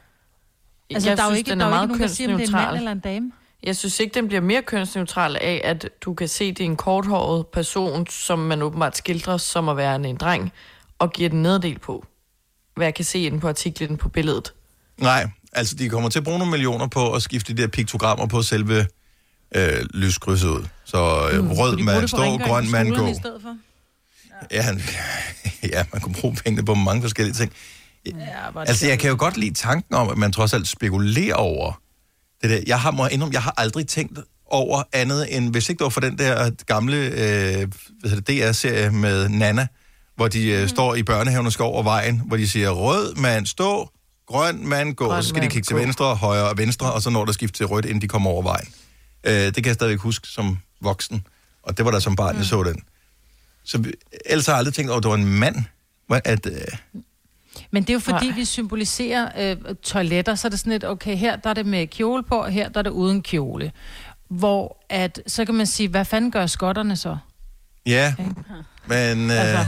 Altså, 0.94 1.08
jeg 1.08 1.16
der 1.16 1.22
er 1.22 1.26
jo 1.26 1.30
synes, 1.30 1.38
ikke, 1.38 1.50
den 1.50 1.60
der 1.60 1.66
er 1.66 1.68
er 1.68 1.72
jo 1.72 1.76
meget 1.76 1.84
ikke 1.84 1.92
nogen, 1.98 2.08
der 2.08 2.14
siger, 2.14 2.32
om 2.32 2.38
det 2.38 2.44
er 2.44 2.58
en 2.58 2.64
mand 2.66 2.76
eller 2.76 2.92
en 2.92 3.00
dame. 3.00 3.32
Jeg 3.62 3.76
synes 3.76 4.00
ikke, 4.00 4.14
den 4.14 4.26
bliver 4.28 4.40
mere 4.40 4.62
kønsneutral 4.62 5.36
af, 5.36 5.60
at 5.64 5.88
du 6.00 6.14
kan 6.14 6.28
se, 6.28 6.48
det 6.52 6.60
er 6.60 6.64
en 6.64 6.76
korthåret 6.76 7.46
person, 7.46 8.06
som 8.06 8.38
man 8.38 8.62
åbenbart 8.62 8.96
skildrer 8.96 9.36
som 9.36 9.68
at 9.68 9.76
være 9.76 10.08
en 10.08 10.16
dreng, 10.16 10.52
og 10.98 11.12
giver 11.12 11.28
den 11.28 11.42
nederdel 11.42 11.78
på. 11.78 12.04
Hvad 12.76 12.86
jeg 12.86 12.94
kan 12.94 13.04
se 13.04 13.18
inde 13.22 13.40
på 13.40 13.48
artiklen 13.48 13.96
på 13.96 14.08
billedet. 14.08 14.52
Nej, 14.98 15.30
altså 15.52 15.74
de 15.74 15.88
kommer 15.88 16.08
til 16.08 16.18
at 16.18 16.24
bruge 16.24 16.38
nogle 16.38 16.50
millioner 16.50 16.86
på 16.86 17.12
at 17.12 17.22
skifte 17.22 17.54
de 17.54 17.62
der 17.62 17.68
piktogrammer 17.68 18.26
på 18.26 18.42
selve 18.42 18.86
øh, 19.56 19.72
lyskrydset 19.94 20.48
ud. 20.48 20.64
Så 20.84 21.28
øh, 21.32 21.44
mm, 21.44 21.50
rød 21.52 21.76
mand 21.76 22.08
stå, 22.08 22.16
grøn 22.38 22.70
mand 22.70 22.88
gå. 22.88 22.94
skolerne 22.94 23.10
i 23.10 23.14
stedet 23.14 23.42
for? 23.42 23.56
Ja, 24.50 24.62
han- 24.62 24.82
ja, 25.72 25.84
man 25.92 26.00
kunne 26.02 26.14
bruge 26.14 26.34
pengene 26.34 26.64
på 26.64 26.74
mange 26.74 27.02
forskellige 27.02 27.34
ting. 27.34 27.52
Ja, 28.06 28.60
Altså, 28.66 28.86
jeg 28.86 28.98
kan 28.98 29.10
jo 29.10 29.16
godt 29.18 29.36
lide 29.36 29.54
tanken 29.54 29.94
om, 29.94 30.08
at 30.08 30.18
man 30.18 30.32
trods 30.32 30.52
alt 30.52 30.68
spekulerer 30.68 31.34
over 31.34 31.80
det 32.42 32.50
der. 32.50 32.60
Jeg 32.66 32.80
har, 32.80 32.90
må 32.90 33.04
jeg 33.04 33.12
indrømme, 33.12 33.32
jeg 33.34 33.42
har 33.42 33.54
aldrig 33.56 33.86
tænkt 33.86 34.18
over 34.46 34.82
andet 34.92 35.36
end, 35.36 35.50
hvis 35.50 35.68
ikke 35.68 35.78
det 35.78 35.84
var 35.84 35.90
for 35.90 36.00
den 36.00 36.18
der 36.18 36.50
gamle 36.66 36.96
øh, 36.96 37.68
hedder 38.04 38.20
det, 38.20 38.26
DR-serie 38.28 38.90
med 38.90 39.28
Nana, 39.28 39.66
hvor 40.16 40.28
de 40.28 40.46
øh, 40.50 40.68
står 40.68 40.94
i 40.94 41.02
børnehaven 41.02 41.46
og 41.46 41.52
skal 41.52 41.62
over 41.62 41.82
vejen, 41.82 42.22
hvor 42.26 42.36
de 42.36 42.48
siger, 42.48 42.70
rød 42.70 43.14
mand 43.14 43.46
stå, 43.46 43.90
grøn 44.26 44.68
mand 44.68 44.94
gå, 44.94 45.06
Grøn 45.08 45.22
så 45.22 45.28
skal 45.28 45.42
de 45.42 45.48
kigge 45.48 45.66
til 45.66 45.76
gå. 45.76 45.82
venstre, 45.82 46.14
højre 46.14 46.48
og 46.48 46.58
venstre, 46.58 46.92
og 46.92 47.02
så 47.02 47.10
når 47.10 47.24
der 47.24 47.32
skift 47.32 47.54
til 47.54 47.66
rødt, 47.66 47.84
inden 47.84 48.02
de 48.02 48.08
kommer 48.08 48.30
over 48.30 48.42
vejen. 48.42 48.68
Øh, 49.24 49.32
det 49.32 49.54
kan 49.54 49.64
jeg 49.66 49.74
stadigvæk 49.74 49.98
huske 50.00 50.28
som 50.28 50.58
voksen, 50.80 51.26
og 51.62 51.76
det 51.76 51.84
var 51.84 51.90
der 51.90 51.98
som 51.98 52.16
barn, 52.16 52.36
jeg 52.36 52.44
så 52.44 52.62
den. 52.62 52.82
Så 53.64 53.78
vi- 53.78 53.92
ellers 54.26 54.46
har 54.46 54.52
jeg 54.52 54.58
aldrig 54.58 54.74
tænkt 54.74 54.90
over, 54.90 54.98
at 54.98 55.02
det 55.02 55.10
var 55.10 55.16
en 55.16 55.38
mand. 55.38 55.56
At, 56.24 56.46
øh, 56.46 56.52
Men 57.70 57.82
det 57.82 57.90
er 57.90 57.94
jo 57.94 58.00
fordi, 58.00 58.26
Nej. 58.26 58.34
vi 58.36 58.44
symboliserer 58.44 59.50
øh, 59.50 59.74
toiletter, 59.82 60.34
så 60.34 60.48
er 60.48 60.50
det 60.50 60.58
sådan 60.58 60.72
lidt, 60.72 60.84
okay, 60.84 61.16
her 61.16 61.36
der 61.36 61.50
er 61.50 61.54
det 61.54 61.66
med 61.66 61.86
kjole 61.86 62.22
på, 62.22 62.34
og 62.34 62.50
her 62.50 62.68
der 62.68 62.78
er 62.78 62.82
det 62.82 62.90
uden 62.90 63.22
kjole. 63.22 63.72
Hvor 64.28 64.84
at, 64.88 65.20
så 65.26 65.44
kan 65.44 65.54
man 65.54 65.66
sige, 65.66 65.88
hvad 65.88 66.04
fanden 66.04 66.30
gør 66.30 66.46
skotterne 66.46 66.96
så? 66.96 67.16
Ja, 67.86 68.14
men, 68.86 69.30
øh, 69.30 69.40
Altså. 69.40 69.66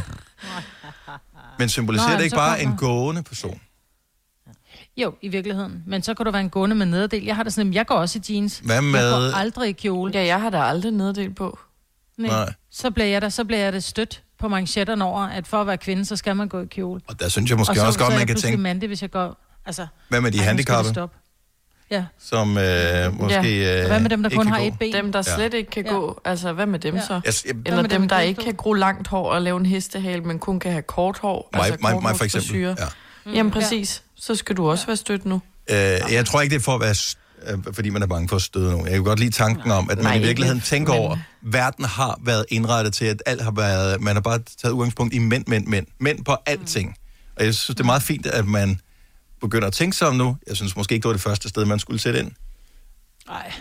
men 1.59 1.69
symboliserer 1.69 2.11
Nå, 2.11 2.17
det 2.17 2.25
ikke 2.25 2.37
bare 2.37 2.59
kommer- 2.59 2.73
en 2.73 2.79
gående 2.79 3.23
person? 3.23 3.61
Jo, 4.97 5.15
i 5.23 5.29
virkeligheden. 5.29 5.83
Men 5.87 6.03
så 6.03 6.15
kan 6.15 6.27
du 6.27 6.33
være 6.33 6.41
en 6.43 6.51
gående 6.51 6.77
med 6.77 6.87
nederdel. 6.87 7.25
Jeg 7.25 7.37
har 7.37 7.43
det 7.43 7.53
sådan, 7.53 7.75
jeg 7.75 7.87
går 7.87 7.95
også 7.95 8.21
i 8.29 8.35
jeans. 8.35 8.59
Hvad 8.59 8.75
Jeg 8.75 8.85
med... 8.85 9.11
går 9.11 9.37
aldrig 9.37 9.69
i 9.69 9.73
kjole. 9.73 10.13
Ja, 10.15 10.25
jeg 10.25 10.41
har 10.41 10.51
da 10.51 10.63
aldrig 10.63 10.93
nederdel 10.93 11.35
på. 11.35 11.59
Nej. 12.19 12.31
Nej. 12.31 12.53
Så 12.73 12.91
bliver 12.91 13.07
jeg 13.07 13.23
der, 13.23 13.29
så 13.29 13.45
bliver 13.45 13.61
jeg 13.61 13.73
det 13.73 13.85
stødt 13.85 14.23
på 14.39 14.49
manchetterne 14.49 15.05
over, 15.05 15.21
at 15.23 15.47
for 15.47 15.61
at 15.61 15.67
være 15.67 15.79
kvinde, 15.79 16.05
så 16.05 16.17
skal 16.17 16.37
man 16.37 16.49
gå 16.49 16.61
i 16.63 16.67
kjole. 16.67 17.01
Og 17.09 17.21
der 17.21 17.29
synes 17.29 17.51
jeg 17.51 17.59
måske 17.59 17.73
og 17.73 17.77
så, 17.77 17.87
også 17.87 17.99
godt, 17.99 18.09
så 18.09 18.15
er 18.15 18.19
man 18.19 18.27
kan 18.27 18.37
tænke, 18.37 18.59
mandig, 18.59 18.87
hvis 18.87 19.03
jeg 19.03 19.11
går... 19.11 19.37
Altså, 19.67 19.87
hvad 20.09 20.21
med 20.21 20.31
de 20.33 20.37
det 20.39 20.47
handicappede. 20.47 21.09
Ja. 21.91 22.05
som 22.21 22.59
øh, 22.59 23.21
måske... 23.21 23.75
Øh, 23.79 23.81
Og 23.83 23.87
hvad 23.87 24.01
med 24.01 24.11
dem, 24.11 24.23
der 24.23 24.31
kun 24.31 24.47
har 24.47 24.59
gå? 24.59 24.65
et 24.67 24.79
ben? 24.79 24.93
Dem, 24.93 25.13
der 25.13 25.19
Ja. 25.27 25.35
slet 25.37 25.55
ikke 25.55 25.71
kan 25.71 25.85
Ja. 25.87 25.93
gå, 25.93 26.21
altså 26.25 26.53
hvad 26.53 26.67
med 26.67 26.79
dem 26.79 26.95
Ja. 26.95 27.01
så? 27.07 27.13
Jeg, 27.25 27.35
jeg, 27.47 27.55
Eller 27.67 27.83
med 27.83 27.91
dem, 27.91 28.01
dem, 28.01 28.09
der 28.09 28.21
ikke 28.21 28.43
kan 28.43 28.55
gro 28.55 28.73
langt 28.73 29.09
hår 29.09 29.31
og 29.33 29.43
lave 29.43 29.57
en 29.61 29.67
hestehale, 29.67 30.23
men 30.23 30.39
kun 30.39 30.61
kan 30.61 30.71
have 30.73 30.83
kort 30.83 31.19
hår. 31.19 31.51
mig, 31.53 31.63
altså 31.65 31.79
mig, 31.81 32.03
mig 32.03 32.17
for 32.17 32.25
eksempel. 32.25 32.61
Ja. 32.61 32.75
Mm. 33.25 33.33
Jamen 33.33 33.53
præcis. 33.53 34.03
Så 34.17 34.35
skal 34.35 34.57
du 34.57 34.71
også 34.71 34.87
være 34.87 34.97
stødt 34.97 35.25
nu. 35.27 35.41
Øh, 35.71 35.77
jeg 36.13 36.27
tror 36.27 36.41
ikke, 36.41 36.53
det 36.55 36.59
er 36.61 36.65
for 36.65 36.75
at 36.75 36.81
være... 36.81 36.95
øh, 37.47 37.59
fordi 37.75 37.91
man 37.91 38.03
er 38.03 38.07
bange 38.07 38.29
for 38.29 38.37
at 38.37 38.43
støde 38.43 38.71
nogen. 38.71 38.87
Jeg 38.87 38.95
kan 38.95 39.05
godt 39.05 39.19
lide 39.21 39.31
tanken 39.31 39.71
om, 39.71 39.91
at 39.91 39.97
man 39.97 40.05
Nej, 40.05 40.15
i 40.15 40.19
virkeligheden 40.21 40.59
ikke, 40.59 40.67
tænker 40.67 40.93
men- 40.93 41.03
over, 41.03 41.17
verden 41.43 41.85
har 41.85 42.21
været 42.25 42.47
indrettet 42.49 42.95
til, 42.95 43.05
at 43.05 43.23
alt 43.27 43.43
har 43.43 43.51
været... 43.51 44.01
Man 44.01 44.17
har 44.17 44.21
bare 44.21 44.39
taget 44.63 44.73
udgangspunkt 44.73 45.15
i 45.15 45.19
mænd, 45.19 45.45
mænd, 45.47 45.67
mænd. 45.67 45.87
Mænd 46.01 46.25
på 46.25 46.37
alting. 46.47 46.97
Og 47.37 47.45
jeg 47.45 47.55
synes, 47.55 47.77
det 47.77 47.81
er 47.81 47.87
meget 47.87 48.03
fint, 48.03 48.27
at 48.27 48.47
man 48.47 48.81
begynder 49.41 49.67
at 49.67 49.73
tænke 49.73 49.97
sig 49.97 50.09
om 50.09 50.17
nu. 50.17 50.37
Jeg 50.47 50.57
synes 50.57 50.77
måske 50.77 50.95
ikke, 50.95 51.03
det 51.03 51.09
var 51.09 51.13
det 51.15 51.23
første 51.23 51.49
sted, 51.49 51.65
man 51.65 51.79
skulle 51.79 52.01
sætte 52.01 52.19
ind. 52.21 52.31
Nej. 53.29 53.53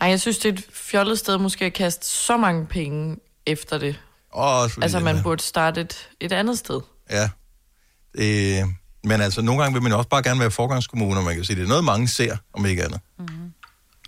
Ej, 0.00 0.08
jeg 0.08 0.20
synes, 0.20 0.38
det 0.38 0.48
er 0.48 0.52
et 0.52 0.64
fjollet 0.72 1.18
sted 1.18 1.38
måske 1.38 1.64
at 1.64 1.72
kaste 1.72 2.06
så 2.06 2.36
mange 2.36 2.66
penge 2.66 3.16
efter 3.46 3.78
det. 3.78 4.00
Også 4.32 4.74
fordi 4.74 4.84
Altså, 4.84 4.98
det 4.98 5.04
man 5.04 5.22
burde 5.22 5.42
starte 5.42 5.80
et, 5.80 6.08
et 6.20 6.32
andet 6.32 6.58
sted. 6.58 6.80
Ja. 7.10 7.28
Øh, 8.14 8.64
men 9.06 9.20
altså, 9.20 9.42
nogle 9.42 9.62
gange 9.62 9.74
vil 9.74 9.82
man 9.82 9.92
jo 9.92 9.98
også 9.98 10.08
bare 10.08 10.22
gerne 10.22 10.40
være 10.40 10.50
forgangskommune, 10.50 11.16
og 11.20 11.24
man 11.24 11.34
kan 11.34 11.44
sige, 11.44 11.56
det 11.56 11.64
er 11.64 11.68
noget, 11.68 11.84
mange 11.84 12.08
ser, 12.08 12.36
om 12.52 12.66
ikke 12.66 12.84
andet. 12.84 13.00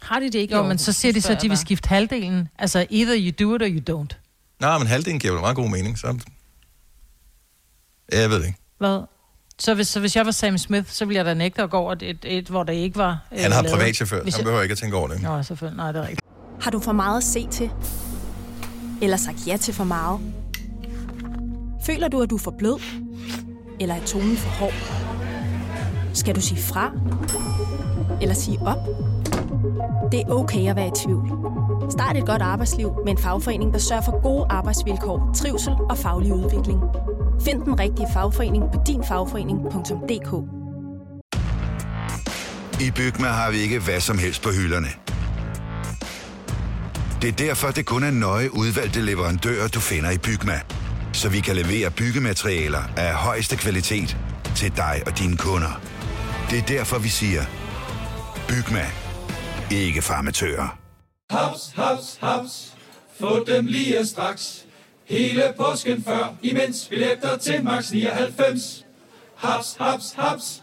Har 0.02 0.18
de 0.20 0.24
det 0.26 0.34
ikke 0.34 0.56
Jo, 0.56 0.62
men 0.62 0.78
så 0.78 0.92
siger 0.92 1.12
de 1.12 1.20
så, 1.20 1.32
at 1.32 1.42
de 1.42 1.48
vil 1.48 1.58
skifte 1.58 1.88
halvdelen. 1.88 2.48
Altså, 2.58 2.86
either 2.90 3.16
you 3.18 3.46
do 3.46 3.54
it 3.54 3.62
or 3.62 3.68
you 3.68 4.02
don't. 4.02 4.16
Nej, 4.60 4.78
men 4.78 4.86
halvdelen 4.86 5.20
giver 5.20 5.32
vel 5.32 5.40
meget 5.40 5.56
god 5.56 5.68
mening, 5.70 5.98
så... 5.98 6.18
Ja, 8.12 8.20
jeg 8.20 8.30
ved 8.30 8.38
det 8.40 8.46
ikke. 8.46 8.58
Hvad? 8.78 9.00
Så 9.58 9.74
hvis, 9.74 9.88
så 9.88 10.00
hvis 10.00 10.16
jeg 10.16 10.24
var 10.26 10.30
Sam 10.32 10.58
Smith, 10.58 10.90
så 10.90 11.04
ville 11.04 11.16
jeg 11.16 11.24
da 11.24 11.34
nægte 11.34 11.62
at 11.62 11.70
gå 11.70 11.76
over 11.76 11.92
et, 11.92 12.02
et, 12.02 12.18
et 12.24 12.48
hvor 12.48 12.62
der 12.62 12.72
ikke 12.72 12.96
var 12.96 13.26
øh, 13.32 13.38
Han 13.40 13.52
har 13.52 13.62
lavet. 13.62 13.78
privatchauffør, 13.78 14.22
Hvis 14.22 14.34
han 14.34 14.40
jeg- 14.40 14.44
behøver 14.44 14.62
ikke 14.62 14.72
at 14.72 14.78
tænke 14.78 14.96
over 14.96 15.08
det. 15.08 15.22
Nå, 15.22 15.42
selvfølgelig. 15.42 15.76
Nej, 15.76 15.92
det 15.92 15.98
er 15.98 16.02
rigtigt. 16.02 16.20
Har 16.60 16.70
du 16.70 16.80
for 16.80 16.92
meget 16.92 17.16
at 17.16 17.24
se 17.24 17.48
til? 17.50 17.70
Eller 19.02 19.16
sagt 19.16 19.36
ja 19.46 19.56
til 19.56 19.74
for 19.74 19.84
meget? 19.84 20.20
Føler 21.86 22.08
du, 22.08 22.22
at 22.22 22.30
du 22.30 22.34
er 22.36 22.40
for 22.40 22.54
blød? 22.58 22.78
Eller 23.80 23.94
er 23.94 24.04
tonen 24.04 24.36
for 24.36 24.50
hård? 24.50 24.74
Skal 26.14 26.34
du 26.34 26.40
sige 26.40 26.62
fra? 26.62 26.92
Eller 28.22 28.34
sige 28.34 28.58
op? 28.60 28.78
Det 30.12 30.20
er 30.20 30.30
okay 30.30 30.70
at 30.70 30.76
være 30.76 30.88
i 30.88 30.90
tvivl. 31.04 31.32
Start 31.90 32.16
et 32.16 32.26
godt 32.26 32.42
arbejdsliv 32.42 32.92
med 33.04 33.12
en 33.12 33.18
fagforening, 33.18 33.72
der 33.72 33.78
sørger 33.78 34.02
for 34.02 34.22
gode 34.22 34.46
arbejdsvilkår, 34.50 35.30
trivsel 35.36 35.72
og 35.72 35.98
faglig 35.98 36.32
udvikling. 36.32 36.80
Find 37.44 37.62
den 37.62 37.80
rigtige 37.80 38.06
fagforening 38.12 38.64
på 38.72 38.80
dinfagforening.dk 38.86 40.32
I 42.80 42.90
Bygma 42.90 43.26
har 43.26 43.50
vi 43.50 43.56
ikke 43.56 43.78
hvad 43.78 44.00
som 44.00 44.18
helst 44.18 44.42
på 44.42 44.48
hylderne. 44.50 44.88
Det 47.22 47.28
er 47.28 47.32
derfor, 47.32 47.68
det 47.68 47.86
kun 47.86 48.02
er 48.02 48.10
nøje 48.10 48.54
udvalgte 48.54 49.00
leverandører, 49.00 49.68
du 49.68 49.80
finder 49.80 50.10
i 50.10 50.18
Bygma. 50.18 50.60
Så 51.18 51.28
vi 51.28 51.40
kan 51.40 51.56
levere 51.56 51.90
byggematerialer 51.90 52.82
af 52.96 53.14
højeste 53.14 53.56
kvalitet 53.56 54.16
til 54.56 54.76
dig 54.76 55.02
og 55.06 55.18
dine 55.18 55.36
kunder. 55.36 55.80
Det 56.50 56.58
er 56.58 56.62
derfor, 56.62 56.98
vi 56.98 57.08
siger, 57.08 57.42
Bygma. 58.48 58.86
Ikke 59.70 60.02
farmatører. 60.02 60.78
Haps, 61.30 61.72
haps, 61.76 62.18
haps. 62.20 62.74
Få 63.20 63.44
dem 63.44 63.66
lige 63.66 64.06
straks. 64.06 64.64
Hele 65.08 65.42
påsken 65.56 66.04
før, 66.04 66.34
imens 66.42 66.86
billetter 66.90 67.36
til 67.36 67.64
max 67.64 67.90
99. 67.90 68.84
Haps, 69.36 69.76
haps, 69.80 70.14
haps. 70.18 70.62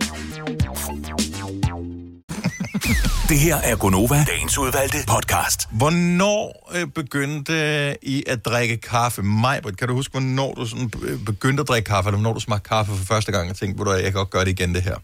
Det 3.29 3.39
her 3.39 3.55
er 3.55 3.75
Gonova, 3.75 4.25
dagens 4.27 4.57
udvalgte 4.57 4.97
podcast. 5.07 5.67
Hvornår 5.71 6.71
øh, 6.75 6.87
begyndte 6.87 7.97
I 8.01 8.23
at 8.27 8.45
drikke 8.45 8.77
kaffe? 8.77 9.23
Majbrit, 9.23 9.77
kan 9.77 9.87
du 9.87 9.93
huske, 9.93 10.11
hvornår 10.11 10.53
du 10.53 10.65
sådan 10.65 10.91
øh, 11.01 11.25
begyndte 11.25 11.61
at 11.61 11.67
drikke 11.67 11.87
kaffe, 11.87 12.07
eller 12.07 12.17
hvornår 12.17 12.33
du 12.33 12.39
smagte 12.39 12.69
kaffe 12.69 12.91
for 12.91 13.05
første 13.05 13.31
gang 13.31 13.49
og 13.49 13.55
tænkte, 13.55 13.75
hvor 13.75 13.85
du, 13.85 13.91
jeg 13.91 14.03
kan 14.03 14.13
godt 14.13 14.29
gøre 14.29 14.45
det 14.45 14.59
igen, 14.59 14.75
det 14.75 14.81
her? 14.81 14.95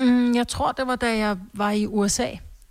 Mm, 0.00 0.34
jeg 0.34 0.48
tror, 0.48 0.72
det 0.72 0.86
var, 0.86 0.96
da 0.96 1.18
jeg 1.18 1.36
var 1.54 1.70
i 1.70 1.86
USA. 1.86 2.28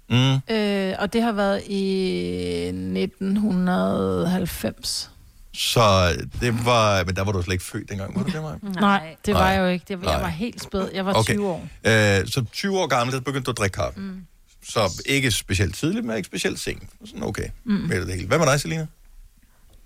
Mm. 0.09 0.55
Øh, 0.55 0.93
og 0.99 1.13
det 1.13 1.21
har 1.21 1.31
været 1.31 1.61
i 1.67 2.67
1990. 2.67 5.12
Så 5.53 6.09
det 6.41 6.65
var... 6.65 7.03
Men 7.03 7.15
der 7.15 7.23
var 7.23 7.31
du 7.31 7.41
slet 7.41 7.53
ikke 7.53 7.65
født 7.65 7.89
dengang, 7.89 8.15
var 8.15 8.23
du 8.23 8.31
det, 8.31 8.41
Maja? 8.41 8.55
Nej, 8.81 9.15
det 9.25 9.33
var 9.33 9.39
Nej. 9.39 9.49
jeg 9.49 9.59
jo 9.61 9.67
ikke. 9.67 9.85
Det 9.87 10.01
var, 10.05 10.11
jeg 10.11 10.21
var 10.21 10.27
helt 10.27 10.61
spæd. 10.63 10.89
Jeg 10.93 11.05
var 11.05 11.13
Okay. 11.13 11.33
20 11.33 11.47
år. 11.47 11.67
Øh, 11.83 12.27
så 12.27 12.45
20 12.51 12.79
år 12.79 12.87
gammel, 12.87 13.15
der 13.15 13.21
begyndte 13.21 13.45
du 13.45 13.51
at 13.51 13.57
drikke 13.57 13.75
kaffe. 13.75 13.99
Mm. 13.99 14.25
Så 14.69 15.01
ikke 15.05 15.31
specielt 15.31 15.75
tidligt, 15.75 16.05
men 16.05 16.17
ikke 16.17 16.27
specielt 16.27 16.59
sent. 16.59 16.83
Sådan 17.05 17.23
okay. 17.23 17.47
Mm. 17.63 17.73
Med 17.73 18.05
det 18.05 18.15
hele. 18.15 18.27
Hvad 18.27 18.37
med 18.39 18.47
dig, 18.47 18.61
Selina? 18.61 18.87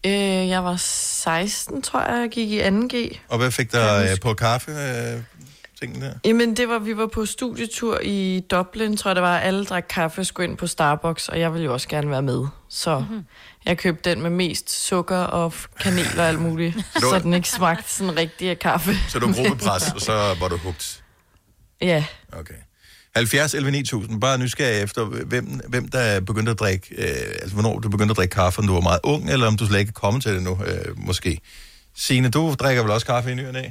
Øh, 0.06 0.12
jeg 0.50 0.64
var 0.64 0.76
16, 0.78 1.82
tror 1.82 2.02
jeg, 2.02 2.22
jeg 2.22 2.30
gik 2.30 2.50
i 2.52 2.62
2G. 2.62 3.18
Og 3.28 3.38
hvad 3.38 3.52
fik 3.52 3.72
dig 3.72 4.08
øh, 4.12 4.20
på 4.22 4.34
kaffe? 4.34 4.72
Øh, 4.72 5.22
tingene 5.82 6.06
der? 6.06 6.14
Jamen, 6.26 6.58
det 6.58 6.70
var, 6.70 6.80
vi 6.80 6.98
var 6.98 7.08
på 7.08 7.26
studietur 7.26 8.00
i 8.04 8.44
Dublin, 8.52 8.98
tror 8.98 9.10
jeg 9.10 9.16
det 9.16 9.24
var. 9.24 9.38
Alle 9.38 9.66
drak 9.66 9.86
kaffe, 9.90 10.26
skulle 10.26 10.50
ind 10.50 10.58
på 10.58 10.68
Starbucks, 10.68 11.30
og 11.30 11.40
jeg 11.40 11.54
ville 11.54 11.66
jo 11.66 11.74
også 11.74 11.88
gerne 11.88 12.10
være 12.10 12.22
med. 12.22 12.46
Så 12.70 13.00
mm-hmm. 13.00 13.26
jeg 13.66 13.78
købte 13.78 14.10
den 14.10 14.22
med 14.22 14.30
mest 14.30 14.88
sukker 14.88 15.18
og 15.18 15.54
kanel 15.80 16.20
og 16.20 16.28
alt 16.28 16.42
muligt, 16.42 16.76
så 17.10 17.20
den 17.24 17.34
ikke 17.34 17.50
smagte 17.50 17.92
sådan 17.92 18.18
rigtig 18.18 18.50
af 18.50 18.60
kaffe. 18.60 18.92
Så 19.10 19.20
du 19.20 19.34
gruppepres, 19.34 19.92
og 19.96 20.02
så 20.02 20.36
var 20.40 20.48
du 20.48 20.58
hugt. 20.58 21.04
Ja. 21.82 22.06
Okay. 22.32 22.54
70 23.16 23.54
11 23.54 23.72
9000, 23.72 24.22
bare 24.22 24.38
nysgerrig 24.38 24.84
efter, 24.84 25.06
hvem, 25.06 25.46
hvem 25.68 25.88
der 25.88 26.00
er 26.00 26.20
begyndt 26.20 26.50
at 26.50 26.60
drikke, 26.60 26.96
øh, 26.98 27.36
altså 27.42 27.54
hvornår 27.54 27.80
du 27.80 27.90
begyndte 27.90 28.12
at 28.12 28.18
drikke 28.18 28.34
kaffe, 28.34 28.60
om 28.60 28.68
du 28.68 28.74
var 28.74 28.82
meget 28.82 29.00
ung, 29.04 29.30
eller 29.30 29.48
om 29.48 29.58
du 29.58 29.68
slet 29.68 29.80
ikke 29.80 29.90
er 29.90 30.00
kommet 30.00 30.24
til 30.24 30.34
det 30.34 30.44
nu, 30.44 30.60
øh, 30.66 31.00
måske. 31.00 31.40
Signe, 31.96 32.30
du 32.30 32.56
drikker 32.60 32.84
vel 32.84 32.92
også 32.92 33.06
kaffe 33.06 33.32
i 33.32 33.36
ny 33.36 33.48
og 33.48 33.54
næ? 33.54 33.64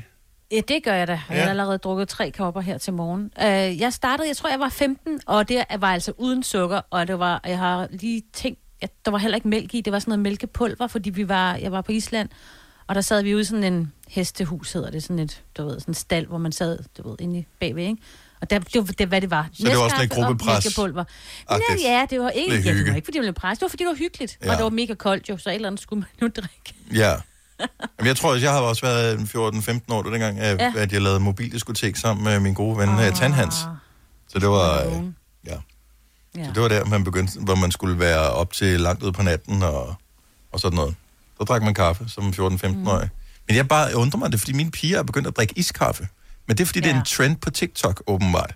Ja, 0.53 0.61
det 0.69 0.83
gør 0.85 0.95
jeg 0.95 1.07
da. 1.07 1.13
Jeg 1.13 1.37
Ja. 1.37 1.43
har 1.43 1.51
allerede 1.51 1.79
drukket 1.79 2.09
tre 2.09 2.31
kopper 2.31 2.61
her 2.61 2.79
til 2.79 2.93
morgen. 2.93 3.31
Uh, 3.41 3.81
jeg 3.81 3.93
startede, 3.93 4.29
jeg 4.29 4.37
tror, 4.37 4.51
jeg 4.51 4.61
var 4.61 4.69
15, 4.69 5.21
og 5.27 5.49
det 5.49 5.65
var 5.79 5.93
altså 5.93 6.13
uden 6.19 6.43
sukker, 6.43 6.81
og 6.91 7.09
det 7.09 7.19
var, 7.19 7.41
jeg 7.47 7.59
har 7.59 7.89
lige 7.91 8.23
tænkt, 8.33 8.61
at 8.81 8.91
der 9.05 9.11
var 9.11 9.19
heller 9.19 9.37
ikke 9.37 9.49
mælk 9.49 9.75
i, 9.75 9.81
det 9.81 9.93
var 9.93 9.99
sådan 9.99 10.11
noget 10.11 10.21
mælkepulver, 10.23 10.87
fordi 10.87 11.11
vi 11.11 11.29
var, 11.29 11.55
jeg 11.57 11.73
var 11.73 11.81
på 11.81 11.93
Island, 11.93 12.29
og 12.87 12.95
der 12.95 13.01
sad 13.01 13.23
vi 13.23 13.35
ude 13.35 13.41
i 13.41 13.45
sådan 13.45 13.65
en 13.65 13.93
hestehus, 14.09 14.73
hedder 14.73 14.91
det, 14.91 15.03
sådan 15.03 15.19
et, 15.19 15.43
du 15.57 15.65
ved, 15.65 15.81
sådan 15.81 15.91
en 15.91 15.95
stald, 15.95 16.27
hvor 16.27 16.39
man 16.39 16.53
sad, 16.53 16.79
du 16.99 17.09
ved, 17.09 17.17
inde 17.21 17.39
i 17.39 17.47
bagved, 17.61 17.83
ikke? 17.83 18.03
Og 18.41 18.51
der, 18.51 18.59
det 18.59 18.75
var 18.89 18.95
det, 18.99 19.09
hvad 19.09 19.21
det 19.21 19.31
var. 19.31 19.49
Så 19.53 19.63
det 19.69 19.77
var 19.77 19.83
også 19.85 19.97
lidt 20.01 20.13
og 20.13 20.17
gruppepres? 20.17 20.49
Agtigt. 21.49 21.85
Nej, 21.85 21.93
ja, 21.93 22.07
det 22.11 22.21
var 22.21 22.31
ikke, 22.31 22.55
Lidt 22.55 22.67
ja, 22.67 22.75
det 22.75 22.89
var 22.89 22.95
ikke, 22.95 23.05
fordi 23.07 23.19
det 23.19 23.27
var 23.27 23.33
pres. 23.33 23.59
Det 23.59 23.63
var, 23.63 23.69
fordi 23.69 23.85
det 23.85 23.89
var 23.89 23.95
hyggeligt. 23.95 24.39
Ja. 24.45 24.51
Og 24.51 24.57
det 24.57 24.65
var 24.65 24.71
mega 24.71 24.95
koldt 24.95 25.29
jo, 25.29 25.37
så 25.39 25.49
et 25.51 25.55
eller 25.55 25.69
andet 25.69 25.81
skulle 25.83 26.01
man 26.01 26.09
jo 26.23 26.43
drikke. 26.43 26.75
Ja. 26.95 27.15
Jamen, 27.99 28.07
jeg 28.09 28.17
tror, 28.17 28.35
at 28.35 28.43
jeg 28.43 28.53
har 28.53 28.61
også 28.61 28.83
været 28.87 29.19
14-15 29.19 29.95
år, 29.95 30.03
dengang, 30.03 30.41
at, 30.41 30.59
Ja. 30.61 30.73
at 30.77 30.93
jeg 30.93 31.03
lavede 31.03 31.21
mobildiskotek 31.21 31.97
sammen 31.97 32.25
med 32.25 32.41
min 32.41 32.55
gode 32.55 32.79
ven 32.79 32.89
oh. 32.89 33.13
Tanhans. 33.15 33.55
Så 34.29 34.39
det 34.39 34.49
var, 34.49 34.83
øh, 34.85 34.93
ja. 35.47 35.57
Ja. 36.37 36.45
Så 36.45 36.51
det 36.55 36.63
var 36.63 36.69
der, 36.69 36.85
man 36.85 37.05
begyndte, 37.05 37.41
hvor 37.41 37.55
man 37.55 37.71
skulle 37.71 37.99
være 37.99 38.31
op 38.31 38.53
til 38.53 38.81
langt 38.81 39.03
ud 39.03 39.13
på 39.13 39.23
natten 39.23 39.63
og, 39.63 39.95
og 40.53 40.61
sådan 40.61 40.77
noget. 40.77 40.95
Så 41.39 41.45
drak 41.45 41.63
man 41.63 41.75
kaffe 41.75 42.05
som 42.09 42.29
14-15-årig. 42.29 43.09
Men 43.49 43.57
jeg 43.57 43.69
bare 43.69 43.97
undrer 43.97 44.19
mig, 44.19 44.33
det 44.33 44.41
fordi 44.41 44.53
mine 44.53 44.71
piger 44.71 44.99
er 44.99 45.03
begyndt 45.03 45.29
at 45.29 45.37
drikke 45.37 45.59
iskaffe. 45.59 46.09
Men 46.47 46.57
det 46.57 46.63
er, 46.65 46.67
fordi 46.67 46.79
ja. 46.79 46.85
det 46.87 46.95
er 46.95 46.99
en 46.99 47.05
trend 47.07 47.37
på 47.37 47.51
TikTok, 47.51 48.03
åbenbart. 48.07 48.55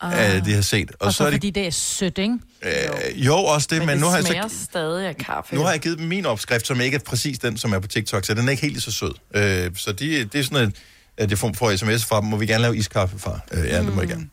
Ah. 0.00 0.44
de 0.44 0.54
har 0.54 0.62
set. 0.62 0.90
Og, 0.90 0.96
og 1.06 1.12
så, 1.12 1.24
er 1.24 1.26
det, 1.26 1.34
fordi 1.34 1.50
det 1.50 1.66
er 1.66 1.70
sødt, 1.70 2.18
ikke? 2.18 2.38
øh, 2.62 3.26
jo, 3.26 3.36
også 3.36 3.68
det, 3.70 3.78
men, 3.78 3.86
Men, 3.86 3.94
det 3.94 4.00
nu 4.00 4.06
har 4.06 4.16
jeg 4.16 4.44
så... 4.50 4.64
stadig 4.64 5.06
af 5.08 5.16
kaffe. 5.16 5.54
Nu 5.54 5.60
har 5.60 5.70
jeg 5.70 5.80
givet 5.80 5.98
dem 5.98 6.06
min 6.06 6.26
opskrift, 6.26 6.66
som 6.66 6.80
ikke 6.80 6.94
er 6.94 7.00
præcis 7.00 7.38
den, 7.38 7.56
som 7.56 7.72
er 7.72 7.78
på 7.78 7.88
TikTok, 7.88 8.24
så 8.24 8.34
den 8.34 8.46
er 8.46 8.50
ikke 8.50 8.62
helt 8.62 8.82
så 8.82 8.92
sød. 8.92 9.14
Øh, 9.34 9.70
så 9.76 9.92
de, 9.92 10.24
det 10.24 10.34
er 10.34 10.42
sådan, 10.42 10.68
at, 10.68 10.72
at 11.16 11.30
jeg 11.30 11.38
får, 11.38 11.76
sms 11.76 12.04
fra 12.04 12.20
dem, 12.20 12.28
må 12.28 12.36
vi 12.36 12.46
gerne 12.46 12.62
lave 12.62 12.76
iskaffe 12.76 13.18
fra? 13.18 13.40
Øh, 13.52 13.64
ja, 13.64 13.82
det 13.82 13.94
må 13.94 14.00
jeg 14.00 14.08
gerne. 14.08 14.28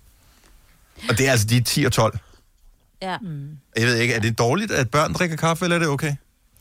Og 1.09 1.17
det 1.17 1.27
er 1.27 1.31
altså, 1.31 1.47
de 1.47 1.57
er 1.57 1.61
10 1.61 1.83
og 1.83 1.91
12. 1.91 2.19
Ja. 3.01 3.17
Mm. 3.17 3.49
Jeg 3.77 3.87
ved 3.87 3.97
ikke, 3.97 4.13
er 4.13 4.19
det 4.19 4.37
dårligt, 4.37 4.71
at 4.71 4.89
børn 4.89 5.13
drikker 5.13 5.35
kaffe, 5.35 5.65
eller 5.65 5.75
er 5.75 5.79
det 5.79 5.89
okay? 5.89 6.15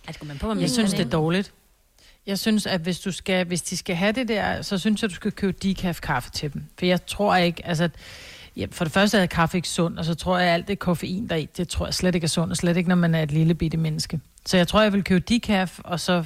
Altså, 0.07 0.25
man 0.25 0.38
på, 0.38 0.55
Jeg 0.55 0.71
synes, 0.71 0.91
det 0.91 1.01
er 1.01 1.11
dårligt. 1.11 1.53
Jeg 2.27 2.38
synes, 2.38 2.67
at 2.67 2.81
hvis, 2.81 3.01
du 3.01 3.12
skal, 3.12 3.47
hvis 3.47 3.62
de 3.62 3.77
skal 3.77 3.97
have 3.97 4.12
det 4.12 4.29
der, 4.29 4.62
så 4.62 4.79
synes 4.79 5.03
jeg, 5.03 5.11
du 5.11 5.15
skal 5.15 5.33
købe 5.33 5.57
decaf 5.62 6.01
kaffe 6.01 6.31
til 6.31 6.53
dem. 6.53 6.65
For 6.79 6.87
jeg 6.87 7.07
tror 7.07 7.37
ikke, 7.37 7.67
altså... 7.67 7.88
Ja, 8.57 8.67
for 8.71 8.85
det 8.85 8.93
første 8.93 9.19
er 9.19 9.27
kaffe 9.27 9.59
ikke 9.59 9.69
sundt, 9.69 9.99
og 9.99 10.05
så 10.05 10.15
tror 10.15 10.38
jeg, 10.38 10.49
at 10.49 10.55
alt 10.55 10.69
det 10.69 10.79
koffein 10.79 11.29
der 11.29 11.35
er 11.35 11.38
i, 11.38 11.49
det 11.57 11.69
tror 11.69 11.87
jeg 11.87 11.95
slet 11.95 12.15
ikke 12.15 12.25
er 12.25 12.29
sundt, 12.29 12.51
og 12.51 12.57
slet 12.57 12.77
ikke, 12.77 12.88
når 12.88 12.97
man 12.97 13.15
er 13.15 13.23
et 13.23 13.33
lille 13.33 13.55
bitte 13.55 13.77
menneske. 13.77 14.21
Så 14.47 14.57
jeg 14.57 14.69
tror, 14.69 14.83
jeg 14.83 14.93
vil 14.93 15.05
købe 15.05 15.25
decaf, 15.29 15.79
og 15.85 16.01
så... 16.01 16.25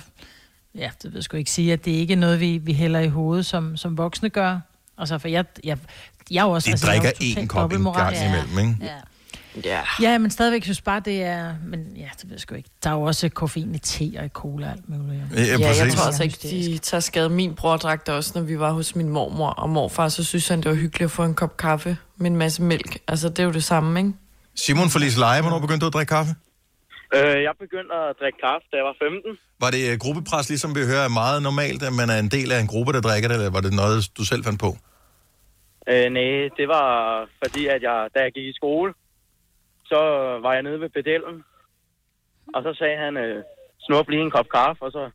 Ja, 0.75 0.91
det 1.03 1.05
vil 1.05 1.15
jeg 1.15 1.25
sgu 1.25 1.37
ikke 1.37 1.51
sige, 1.51 1.73
at 1.73 1.85
det 1.85 1.91
ikke 1.91 2.13
er 2.13 2.19
noget, 2.19 2.41
vi, 2.41 2.59
vi 2.59 2.73
hælder 2.73 3.01
i 3.01 3.09
hovedet, 3.09 3.47
som, 3.47 3.77
som 3.77 3.99
voksne 3.99 4.29
gør. 4.29 4.61
Altså, 4.99 5.19
for 5.19 5.29
jeg, 5.29 5.45
jeg, 5.65 5.79
jeg 6.31 6.41
er 6.41 6.45
jo 6.45 6.51
også... 6.51 6.67
De 6.67 6.71
altså, 6.71 6.87
er 6.87 7.01
drikker 7.01 7.41
en 7.41 7.49
kop 7.49 7.73
en 7.73 7.85
gang 7.85 8.17
imellem, 8.17 8.59
ikke? 8.59 8.85
Ja. 8.85 8.97
Ja. 9.65 9.81
Ja, 10.03 10.19
men 10.19 10.31
stadigvæk 10.31 10.63
synes 10.65 10.81
bare, 10.81 11.01
det 11.01 11.23
er... 11.23 11.55
Men 11.67 11.81
ja, 11.97 12.09
det 12.17 12.25
ved 12.25 12.31
jeg 12.33 12.41
sgu 12.41 12.55
ikke. 12.55 12.69
Der 12.85 12.91
er 12.91 12.95
jo 12.95 13.03
også 13.03 13.29
koffein 13.29 13.75
i 13.75 13.79
te 13.79 14.19
og 14.19 14.25
i 14.25 14.29
cola 14.29 14.67
og 14.67 14.73
alt 14.73 14.89
muligt. 14.89 15.23
Ja, 15.37 15.43
Ja, 15.43 15.51
jeg 15.51 15.59
præcis. 15.67 15.95
tror 15.95 16.07
altså 16.07 16.23
ikke, 16.23 16.39
de 16.43 16.79
tager 16.79 17.01
skade. 17.01 17.29
Min 17.29 17.55
bror 17.55 17.77
drak 17.77 18.07
det 18.07 18.15
også, 18.15 18.33
når 18.35 18.43
vi 18.43 18.59
var 18.59 18.73
hos 18.73 18.97
min 18.97 19.09
mormor 19.09 19.49
og 19.51 19.69
morfar, 19.71 20.09
så 20.09 20.25
synes 20.25 20.49
han, 20.49 20.59
det 20.61 20.69
var 20.71 20.75
hyggeligt 20.77 21.05
at 21.05 21.11
få 21.11 21.25
en 21.25 21.35
kop 21.35 21.57
kaffe 21.57 21.97
med 22.17 22.31
en 22.31 22.37
masse 22.37 22.63
mælk. 22.63 22.99
Altså, 23.09 23.29
det 23.29 23.39
er 23.39 23.45
jo 23.45 23.53
det 23.53 23.65
samme, 23.65 24.01
ikke? 24.01 24.13
Simon 24.55 24.91
fra 24.91 24.99
Lisleje, 24.99 25.41
hvornår 25.41 25.59
begyndte 25.59 25.81
du 25.81 25.87
at 25.87 25.93
drikke 25.95 26.11
kaffe? 26.11 26.33
Øh, 27.15 27.43
jeg 27.43 27.53
begyndte 27.61 27.95
at 27.95 28.15
drikke 28.21 28.39
kaffe, 28.47 28.65
da 28.71 28.77
jeg 28.77 28.85
var 28.85 28.97
15. 29.03 29.39
Var 29.61 29.71
det 29.71 29.83
øh, 29.93 29.99
gruppepres, 29.99 30.49
ligesom 30.49 30.75
vi 30.75 30.81
hører, 30.91 31.05
er 31.05 31.09
meget 31.23 31.43
normalt, 31.43 31.83
at 31.83 31.93
man 31.93 32.11
er 32.11 32.19
en 32.19 32.29
del 32.29 32.53
af 32.53 32.61
en 32.61 32.67
gruppe, 32.67 32.93
der 32.93 33.01
drikker 33.01 33.29
det, 33.29 33.37
eller 33.37 33.51
var 33.51 33.61
det 33.61 33.73
noget, 33.73 33.99
du 34.19 34.25
selv 34.25 34.45
fandt 34.45 34.61
på? 34.61 34.71
Øh, 35.93 36.07
nej, 36.19 36.33
det 36.59 36.67
var 36.77 36.89
fordi, 37.45 37.63
at 37.75 37.81
jeg, 37.89 37.99
da 38.15 38.19
jeg 38.27 38.33
gik 38.37 38.47
i 38.53 38.53
skole, 38.61 38.93
så 39.91 40.01
var 40.45 40.53
jeg 40.53 40.63
nede 40.63 40.81
ved 40.81 40.89
pedellen. 40.89 41.37
Og 42.55 42.63
så 42.63 42.71
sagde 42.79 42.97
han, 43.05 43.17
øh, 43.17 43.45
snup 43.87 44.09
lige 44.09 44.23
en 44.23 44.31
kop 44.31 44.49
kaffe, 44.55 44.83
og 44.87 44.93
så 44.93 45.11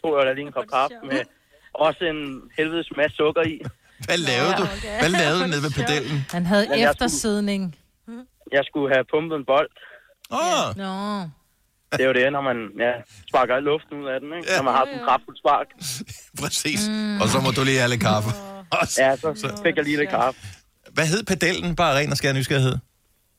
tog 0.00 0.18
jeg 0.18 0.26
da 0.26 0.32
lige 0.32 0.46
en 0.46 0.56
kop 0.58 0.68
kaffe 0.76 0.96
med 1.10 1.20
også 1.74 2.04
en 2.04 2.20
helvedes 2.56 2.88
masse 2.96 3.16
sukker 3.16 3.42
i. 3.42 3.56
Hvad 4.06 4.18
lavede 4.30 4.54
du? 4.60 4.64
Hvad 5.00 5.12
lavede 5.20 5.40
du 5.42 5.46
nede 5.46 5.62
ved 5.66 5.72
pedellen? 5.80 6.18
Han 6.30 6.46
havde 6.46 6.68
Men 6.68 6.78
jeg 6.78 6.90
eftersidning. 6.90 7.76
Jeg 8.52 8.62
skulle 8.68 8.94
have 8.94 9.04
pumpet 9.12 9.36
en 9.36 9.44
bold. 9.52 9.70
Åh, 10.30 10.66
Nå. 10.76 10.92
Det 11.92 12.00
er 12.04 12.08
jo 12.12 12.12
det, 12.12 12.32
når 12.32 12.40
man 12.50 12.56
ja, 12.78 12.92
sparker 13.28 13.60
luften 13.60 13.94
ud 14.02 14.06
af 14.14 14.20
den, 14.20 14.30
ikke? 14.36 14.48
Når 14.56 14.62
man 14.62 14.74
har 14.74 14.84
sådan 14.84 14.98
en 15.00 15.04
kraftfuld 15.08 15.36
spark. 15.42 15.66
præcis. 16.42 16.80
Og 17.22 17.28
så 17.28 17.38
må 17.44 17.50
du 17.56 17.62
lige 17.64 17.78
have 17.78 17.90
lidt 17.90 18.02
kaffe. 18.10 18.30
Ja, 18.98 19.16
så 19.16 19.28
fik 19.64 19.76
jeg 19.76 19.84
lige 19.84 19.96
lidt 19.96 20.10
kaffe. 20.10 20.40
Hvad 20.96 21.06
hed 21.06 21.22
pedellen? 21.32 21.76
Bare 21.76 21.96
ren 21.98 22.10
og 22.10 22.16
skær 22.16 22.32
nysgerrighed. 22.32 22.76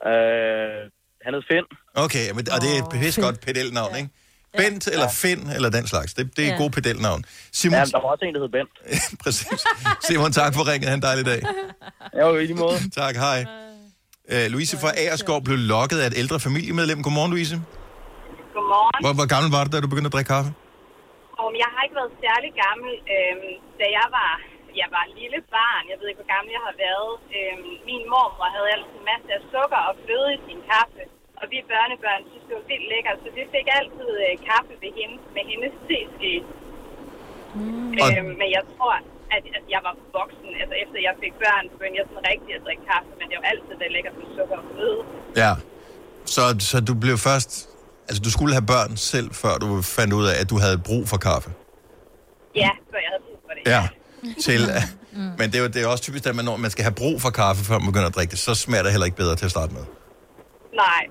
Øh, 0.09 0.81
han 1.25 1.31
hed 1.35 1.43
Finn. 1.51 1.65
Okay, 2.05 2.25
men, 2.35 2.41
og 2.55 2.57
det 2.63 2.69
er 2.75 2.79
et 2.83 2.89
pisse 2.91 3.21
godt 3.21 3.37
pedelnavn, 3.45 3.95
ikke? 3.95 4.09
Bent 4.57 4.87
eller 4.87 5.09
Finn 5.21 5.49
eller 5.55 5.69
den 5.77 5.87
slags. 5.87 6.13
Det, 6.13 6.23
det 6.37 6.41
er 6.43 6.47
et 6.47 6.51
Ja. 6.51 6.57
godt 6.63 6.73
pedelnavn. 6.73 7.21
Simon, 7.59 7.77
Ja, 7.79 7.85
der 7.85 7.99
var 8.03 8.09
også 8.13 8.25
en, 8.25 8.33
der 8.35 8.41
hed 8.43 8.51
Bent. 8.57 8.73
præcis. 9.23 9.61
Simon, 10.07 10.31
tak 10.31 10.51
for 10.55 10.63
ringet. 10.71 10.87
Ha' 10.89 10.95
en 10.95 11.01
dejlig 11.09 11.25
dag. 11.25 11.41
Jo, 12.19 12.27
i 12.37 12.45
lige 12.45 12.59
måde. 12.63 12.77
Tak, 13.01 13.15
hej. 13.15 13.39
Uh, 14.33 14.45
Louise 14.53 14.75
fra 14.83 14.91
Aerskov 15.03 15.39
blev 15.47 15.57
lokket 15.57 15.97
af 16.03 16.07
et 16.11 16.17
ældre 16.21 16.37
familiemedlem. 16.47 17.03
Godmorgen, 17.03 17.31
Louise. 17.35 17.55
Godmorgen. 18.55 18.99
Hvor, 19.03 19.13
hvor 19.19 19.27
gammel 19.33 19.49
var 19.55 19.63
du, 19.63 19.69
da 19.73 19.77
du 19.85 19.87
begyndte 19.93 20.09
at 20.11 20.15
drikke 20.17 20.29
kaffe? 20.35 20.49
Om 21.45 21.51
jeg 21.63 21.69
har 21.73 21.81
ikke 21.85 21.97
været 22.01 22.13
særlig 22.25 22.49
gammel, 22.65 22.91
øhm, 23.15 23.51
da 23.79 23.85
jeg 23.99 24.07
var, 24.19 24.31
jeg 24.81 24.89
var 24.95 25.05
lille 25.19 25.39
barn. 25.55 25.83
Jeg 25.91 25.97
ved 25.99 26.07
ikke, 26.09 26.21
hvor 26.21 26.33
gammel 26.35 26.51
jeg 26.57 26.63
har 26.69 26.75
været. 26.85 27.13
Øhm, 27.37 27.71
min 27.89 28.03
mormor 28.13 28.49
havde 28.55 28.69
altid 28.75 28.95
en 29.01 29.05
masse 29.11 29.29
af 29.37 29.41
sukker 29.53 29.81
og 29.89 29.93
fløde 30.03 30.29
i 30.37 30.39
sin 30.47 30.61
kaffe. 30.71 31.03
Og 31.39 31.45
vi 31.51 31.57
børnebørn 31.71 32.23
synes, 32.29 32.45
det 32.47 32.55
var 32.59 32.65
vildt 32.71 32.87
lækkert, 32.93 33.17
så 33.23 33.29
vi 33.37 33.43
fik 33.55 33.67
altid 33.79 34.11
øh, 34.25 34.33
kaffe 34.49 34.73
ved 34.83 34.91
hende, 34.99 35.15
med 35.35 35.43
hendes 35.51 35.73
teske. 35.87 36.31
Mm. 37.57 37.89
Øhm, 38.03 38.33
men 38.41 38.47
jeg 38.57 38.63
tror, 38.73 38.95
at, 39.35 39.43
at 39.57 39.65
jeg 39.73 39.81
var 39.87 39.95
voksen. 40.19 40.49
Altså 40.61 40.75
efter 40.83 40.97
jeg 41.07 41.13
fik 41.23 41.33
børn, 41.43 41.63
begyndte 41.73 41.97
jeg 41.99 42.05
sådan 42.09 42.25
rigtig 42.31 42.51
at 42.57 42.61
drikke 42.65 42.83
kaffe. 42.91 43.11
Men 43.19 43.25
det 43.29 43.35
var 43.39 43.45
altid 43.53 43.73
det 43.81 43.87
lækkert 43.95 44.15
med 44.21 44.27
sukker 44.37 44.57
og 44.61 44.65
fløde. 44.71 45.01
Ja. 45.43 45.51
Så, 46.35 46.43
så 46.69 46.77
du 46.89 46.93
blev 47.03 47.15
først... 47.29 47.51
Altså, 48.07 48.21
du 48.27 48.31
skulle 48.35 48.53
have 48.57 48.67
børn 48.75 48.91
selv, 49.11 49.29
før 49.43 49.53
du 49.63 49.67
fandt 49.97 50.11
ud 50.19 50.25
af, 50.31 50.35
at 50.41 50.47
du 50.53 50.57
havde 50.65 50.77
brug 50.89 51.03
for 51.11 51.17
kaffe. 51.29 51.49
Ja, 52.63 52.71
før 52.91 52.99
jeg 53.05 53.11
havde 53.13 53.23
brug 53.27 53.39
for 53.47 53.53
det. 53.57 53.63
Ja. 53.75 53.83
Til, 54.41 54.61
men 55.39 55.51
det 55.51 55.55
er, 55.55 55.59
jo, 55.59 55.67
det 55.67 55.81
er 55.83 55.87
også 55.87 56.03
typisk, 56.03 56.25
at 56.25 56.35
man, 56.35 56.45
når 56.45 56.57
man 56.57 56.71
skal 56.71 56.83
have 56.83 56.93
brug 56.93 57.21
for 57.21 57.29
kaffe, 57.29 57.65
før 57.65 57.79
man 57.79 57.87
begynder 57.87 58.07
at 58.07 58.15
drikke 58.15 58.31
det, 58.31 58.39
så 58.39 58.55
smager 58.55 58.83
det 58.83 58.91
heller 58.91 59.05
ikke 59.05 59.17
bedre 59.17 59.35
til 59.35 59.45
at 59.45 59.51
starte 59.51 59.73
med. 59.73 59.81
Nej. 60.75 61.03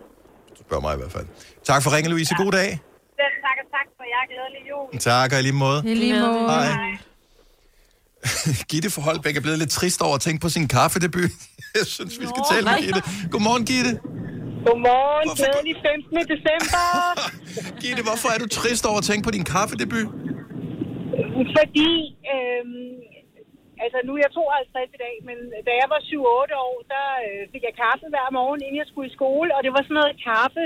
Du 0.50 0.62
spørger 0.66 0.80
mig 0.80 0.94
i 0.94 0.96
hvert 0.96 1.12
fald. 1.12 1.26
Tak 1.64 1.82
for 1.82 1.96
ringen, 1.96 2.10
Louise. 2.10 2.34
God 2.36 2.52
dag. 2.52 2.70
Selv 3.20 3.36
tak 3.46 3.56
og 3.62 3.66
tak 3.76 3.86
for 3.96 4.04
jer. 4.12 4.22
Glædelig 4.32 4.62
jul. 4.70 5.00
Tak, 5.00 5.32
og 5.32 5.38
i 5.38 5.42
lige 5.42 5.52
måde. 5.52 5.82
I 5.86 5.94
lige 5.94 6.20
måde. 6.20 6.48
Hej. 6.48 6.96
Gitte 8.70 8.90
for 8.90 9.00
Holbæk 9.02 9.36
er 9.36 9.40
blevet 9.40 9.58
lidt 9.58 9.70
trist 9.70 10.02
over 10.02 10.14
at 10.14 10.20
tænke 10.20 10.40
på 10.40 10.48
sin 10.48 10.68
kaffedebut. 10.68 11.30
Jeg 11.78 11.86
synes, 11.86 12.20
vi 12.20 12.26
skal 12.26 12.42
tale 12.52 12.64
med 12.64 12.78
Gitte. 12.84 13.02
Godmorgen, 13.30 13.64
Gitte. 13.66 14.00
Godmorgen, 14.66 15.28
glædelig 15.36 15.74
15. 15.76 16.16
december. 16.32 16.84
Gitte, 17.80 18.02
hvorfor 18.02 18.28
er 18.34 18.38
du 18.38 18.48
trist 18.48 18.86
over 18.86 18.98
at 18.98 19.04
tænke 19.04 19.24
på 19.24 19.30
din 19.30 19.44
kaffedebut? 19.44 20.06
Fordi, 21.58 21.92
øhm, 22.34 22.92
altså 23.84 23.98
nu 24.04 24.10
er 24.14 24.20
jeg 24.24 24.32
52 24.32 24.96
i 24.96 25.02
dag, 25.06 25.14
men 25.28 25.36
da 25.66 25.72
jeg 25.80 25.88
var 25.94 26.00
7-8 26.10 26.66
år, 26.68 26.76
der 26.94 27.06
øh, 27.26 27.42
fik 27.52 27.62
jeg 27.68 27.74
kaffe 27.84 28.06
hver 28.14 28.28
morgen, 28.38 28.60
inden 28.62 28.80
jeg 28.82 28.88
skulle 28.90 29.08
i 29.10 29.16
skole, 29.18 29.50
og 29.56 29.60
det 29.64 29.72
var 29.74 29.82
sådan 29.82 29.98
noget 30.00 30.22
kaffe, 30.30 30.64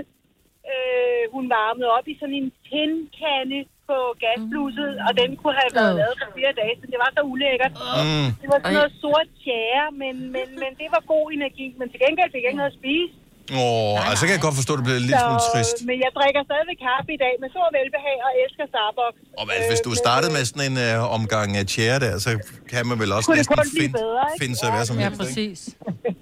øh, 0.73 1.25
hun 1.35 1.45
varmede 1.59 1.89
op 1.97 2.07
i 2.13 2.15
sådan 2.21 2.39
en 2.43 2.51
tindkande 2.69 3.61
på 3.89 3.99
gasbluset, 4.25 4.93
og 5.07 5.13
den 5.21 5.31
kunne 5.41 5.57
have 5.63 5.73
været 5.79 5.95
Øh. 5.95 6.01
lavet 6.01 6.17
for 6.21 6.29
fire 6.37 6.53
dage, 6.61 6.75
så 6.81 6.87
det 6.93 6.99
var 7.05 7.11
så 7.17 7.23
ulækkert. 7.33 7.75
Mm. 8.07 8.29
Det 8.41 8.49
var 8.53 8.59
sådan 8.61 8.79
noget 8.81 8.93
sort 9.03 9.29
tjære, 9.45 9.87
men, 10.03 10.15
men, 10.35 10.47
men 10.63 10.71
det 10.81 10.89
var 10.95 11.03
god 11.15 11.27
energi, 11.37 11.67
men 11.79 11.87
til 11.93 12.01
gengæld 12.05 12.31
fik 12.33 12.43
jeg 12.43 12.51
ikke 12.51 12.63
noget 12.63 12.75
at 12.75 12.81
spise. 12.83 13.15
Åh, 13.63 14.11
altså 14.11 14.23
kan 14.27 14.33
jeg 14.37 14.43
godt 14.49 14.57
forstå, 14.61 14.73
at 14.75 14.79
det 14.81 14.87
bliver 14.89 15.03
lidt 15.11 15.21
smule 15.25 15.43
trist. 15.53 15.77
men 15.91 15.97
jeg 16.05 16.11
drikker 16.19 16.41
stadigvæk 16.51 16.79
kaffe 16.89 17.11
i 17.19 17.21
dag 17.25 17.35
med 17.43 17.49
stor 17.55 17.67
velbehag 17.79 18.17
og 18.27 18.31
elsker 18.43 18.65
Starbucks. 18.73 19.19
Og 19.41 19.45
altså, 19.57 19.69
hvis 19.73 19.83
du 19.89 19.91
startede 20.05 20.31
med 20.37 20.43
sådan 20.51 20.65
en 20.71 20.77
øh, 20.87 21.17
omgang 21.19 21.49
af 21.61 21.65
tjære 21.75 21.99
der, 22.07 22.13
så 22.27 22.31
kan 22.73 22.83
man 22.91 22.97
vel 23.03 23.11
også 23.19 23.29
næsten 23.39 23.57
finde, 23.81 23.95
bedre, 24.03 24.23
ikke? 24.33 24.41
finde 24.43 24.57
sig 24.61 24.69
hvad 24.75 24.85
som 24.91 24.97
Ja, 24.97 25.03
helst. 25.05 25.15
ikke? 25.15 25.23
præcis. 25.25 25.59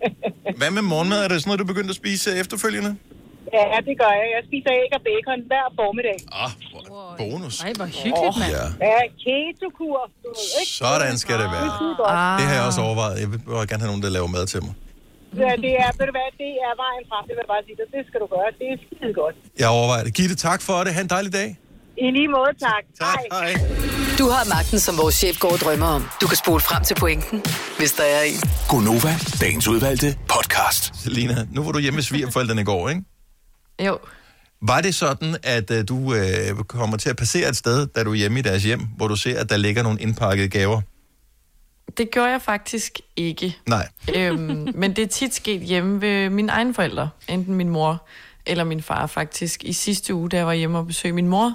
Hvad 0.60 0.70
med 0.78 0.82
morgenmad? 0.92 1.18
Er 1.24 1.28
det 1.32 1.36
sådan 1.40 1.48
noget, 1.50 1.60
du 1.64 1.68
begyndte 1.72 1.92
at 1.94 2.00
spise 2.02 2.24
øh, 2.30 2.36
efterfølgende? 2.42 2.92
Ja, 3.58 3.78
det 3.88 3.94
gør 4.02 4.12
jeg. 4.20 4.26
Jeg 4.36 4.42
spiser 4.48 4.70
æg 4.82 4.90
og 4.98 5.02
bacon 5.08 5.38
hver 5.50 5.66
formiddag. 5.80 6.18
Ah, 6.42 6.50
bonus. 7.20 7.54
Ej, 7.60 7.72
hvor 7.78 7.88
hyggeligt, 8.02 8.36
mand. 8.42 8.52
Ja. 8.56 8.64
Ja, 8.92 8.98
keto-kur, 9.24 10.00
ikke? 10.60 10.72
Sådan 10.82 11.18
skal 11.24 11.36
det 11.42 11.48
være. 11.56 11.68
Ah. 12.08 12.38
Det 12.38 12.44
har 12.48 12.54
jeg 12.58 12.64
også 12.70 12.80
overvejet. 12.88 13.20
Jeg 13.22 13.28
vil 13.32 13.38
bare 13.38 13.66
gerne 13.70 13.82
have 13.84 13.90
nogen, 13.92 14.02
der 14.06 14.10
laver 14.18 14.26
mad 14.36 14.46
til 14.52 14.60
mig. 14.66 14.74
Ja, 15.44 15.52
det 15.64 15.72
er, 15.84 15.90
ved 15.98 16.06
du 16.10 16.14
hvad, 16.18 16.30
det 16.42 16.50
er 16.66 16.72
vejen 16.84 17.04
frem, 17.10 17.22
det 17.28 17.32
vil 17.36 17.42
jeg 17.44 17.50
bare 17.54 17.62
sige 17.66 17.76
dig. 17.80 17.86
Det 17.96 18.02
skal 18.08 18.18
du 18.24 18.28
gøre. 18.36 18.48
Det 18.60 18.66
er 18.72 18.76
skide 18.84 19.12
godt. 19.22 19.36
Jeg 19.62 19.68
overvejer 19.78 20.04
det. 20.06 20.12
Gitte, 20.18 20.36
tak 20.48 20.60
for 20.68 20.76
det. 20.84 20.90
Ha' 20.96 21.02
en 21.08 21.12
dejlig 21.16 21.32
dag. 21.40 21.48
I 22.04 22.10
lige 22.18 22.28
måde, 22.28 22.52
tak. 22.66 22.82
Tak, 23.04 23.18
hej. 23.32 23.50
Du 24.20 24.26
har 24.34 24.44
magten, 24.54 24.78
som 24.86 24.94
vores 25.02 25.14
chef 25.14 25.38
går 25.38 25.52
og 25.56 25.58
drømmer 25.58 25.86
om. 25.86 26.02
Du 26.20 26.26
kan 26.26 26.36
spole 26.36 26.60
frem 26.60 26.82
til 26.84 26.94
pointen, 26.94 27.42
hvis 27.78 27.92
der 27.92 28.02
er 28.16 28.22
en. 28.22 28.40
Gonova, 28.68 29.12
dagens 29.40 29.68
udvalgte 29.68 30.08
podcast. 30.34 31.02
Selina, 31.02 31.46
nu 31.52 31.62
var 31.64 31.72
du 31.72 31.78
hjemme 31.78 31.96
med 31.96 32.02
svigerforældrene 32.02 32.60
i 32.60 32.64
går, 32.64 32.88
ikke? 32.88 33.02
Jo. 33.86 33.98
Var 34.62 34.80
det 34.80 34.94
sådan, 34.94 35.36
at 35.42 35.70
uh, 35.70 35.76
du 35.88 35.96
uh, 35.96 36.64
kommer 36.68 36.96
til 36.96 37.10
at 37.10 37.16
passere 37.16 37.48
et 37.48 37.56
sted, 37.56 37.86
da 37.86 38.04
du 38.04 38.10
er 38.10 38.14
hjemme 38.14 38.38
i 38.38 38.42
deres 38.42 38.62
hjem, 38.64 38.80
hvor 38.96 39.08
du 39.08 39.16
ser, 39.16 39.40
at 39.40 39.50
der 39.50 39.56
ligger 39.56 39.82
nogle 39.82 40.00
indpakkede 40.00 40.48
gaver? 40.48 40.80
Det 41.98 42.10
gjorde 42.10 42.30
jeg 42.30 42.42
faktisk 42.42 43.00
ikke. 43.16 43.56
Nej. 43.68 43.88
øhm, 44.16 44.68
men 44.74 44.96
det 44.96 45.02
er 45.02 45.06
tit 45.08 45.34
sket 45.34 45.60
hjemme 45.60 46.00
ved 46.00 46.30
mine 46.30 46.52
egne 46.52 46.74
forældre. 46.74 47.10
Enten 47.28 47.54
min 47.54 47.68
mor 47.68 48.06
eller 48.46 48.64
min 48.64 48.82
far 48.82 49.06
faktisk. 49.06 49.64
I 49.64 49.72
sidste 49.72 50.14
uge, 50.14 50.28
da 50.28 50.36
jeg 50.36 50.46
var 50.46 50.52
hjemme 50.52 50.78
og 50.78 50.86
besøgte 50.86 51.14
min 51.14 51.28
mor, 51.28 51.54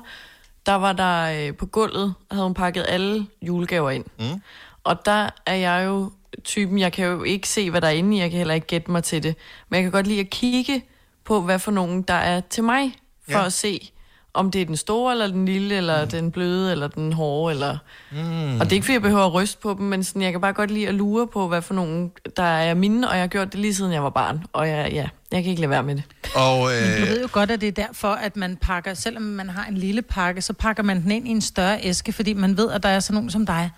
der 0.65 0.73
var 0.73 0.93
der 0.93 1.47
øh, 1.47 1.55
på 1.57 1.65
gulvet, 1.65 2.13
havde 2.31 2.43
hun 2.43 2.53
pakket 2.53 2.85
alle 2.87 3.27
julegaver 3.41 3.89
ind. 3.91 4.05
Mm. 4.19 4.41
Og 4.83 5.05
der 5.05 5.29
er 5.45 5.55
jeg 5.55 5.85
jo 5.85 6.11
typen, 6.43 6.79
jeg 6.79 6.93
kan 6.93 7.05
jo 7.05 7.23
ikke 7.23 7.49
se, 7.49 7.69
hvad 7.71 7.81
der 7.81 7.87
er 7.87 7.91
inde 7.91 8.17
i, 8.17 8.19
jeg 8.19 8.29
kan 8.29 8.37
heller 8.37 8.53
ikke 8.53 8.67
gætte 8.67 8.91
mig 8.91 9.03
til 9.03 9.23
det. 9.23 9.35
Men 9.69 9.75
jeg 9.75 9.83
kan 9.83 9.91
godt 9.91 10.07
lide 10.07 10.19
at 10.19 10.29
kigge 10.29 10.83
på, 11.23 11.41
hvad 11.41 11.59
for 11.59 11.71
nogen 11.71 12.01
der 12.01 12.13
er 12.13 12.41
til 12.49 12.63
mig, 12.63 12.93
for 13.31 13.39
Ja. 13.39 13.45
at 13.45 13.53
se, 13.53 13.91
om 14.33 14.51
det 14.51 14.61
er 14.61 14.65
den 14.65 14.77
store, 14.77 15.11
eller 15.11 15.27
den 15.27 15.45
lille, 15.45 15.75
eller 15.75 16.03
mm. 16.03 16.09
den 16.11 16.31
bløde, 16.31 16.71
eller 16.71 16.87
den 16.87 17.13
hårde, 17.13 17.53
eller... 17.53 17.77
Mm. 18.11 18.59
Og 18.59 18.65
det 18.65 18.71
er 18.71 18.73
ikke, 18.73 18.85
fordi 18.85 18.93
jeg 18.93 19.01
behøver 19.01 19.25
at 19.25 19.33
ryste 19.33 19.57
på 19.61 19.75
dem, 19.77 19.85
men 19.85 20.03
sådan, 20.03 20.21
jeg 20.21 20.31
kan 20.31 20.41
bare 20.41 20.53
godt 20.53 20.71
lide 20.71 20.87
at 20.87 20.93
lure 20.93 21.27
på, 21.27 21.47
hvad 21.47 21.61
for 21.61 21.73
nogen, 21.73 22.11
der 22.37 22.43
er 22.43 22.73
mine, 22.73 23.09
og 23.09 23.13
jeg 23.13 23.21
har 23.21 23.27
gjort 23.27 23.51
det 23.51 23.59
lige 23.59 23.75
siden 23.75 23.93
jeg 23.93 24.03
var 24.03 24.09
barn. 24.09 24.43
Og 24.53 24.67
jeg, 24.67 24.89
ja, 24.91 25.07
jeg 25.31 25.43
kan 25.43 25.49
ikke 25.49 25.61
lade 25.61 25.69
være 25.69 25.83
med 25.83 25.95
det. 25.95 26.03
Og, 26.35 26.57
Men 26.57 26.97
du 26.97 27.03
øh, 27.03 27.09
ved 27.09 27.21
jo 27.21 27.27
godt, 27.31 27.51
at 27.51 27.61
det 27.61 27.67
er 27.67 27.85
derfor, 27.85 28.07
at 28.07 28.37
man 28.37 28.57
pakker, 28.61 28.93
selvom 28.93 29.23
man 29.23 29.49
har 29.49 29.65
en 29.65 29.77
lille 29.77 30.01
pakke, 30.01 30.41
så 30.41 30.53
pakker 30.53 30.83
man 30.83 31.01
den 31.01 31.11
ind 31.11 31.27
i 31.27 31.31
en 31.31 31.41
større 31.41 31.79
æske, 31.83 32.13
fordi 32.13 32.33
man 32.33 32.57
ved, 32.57 32.71
at 32.71 32.83
der 32.83 32.89
er 32.89 32.99
sådan 32.99 33.13
nogen 33.15 33.29
som 33.29 33.45
dig, 33.45 33.71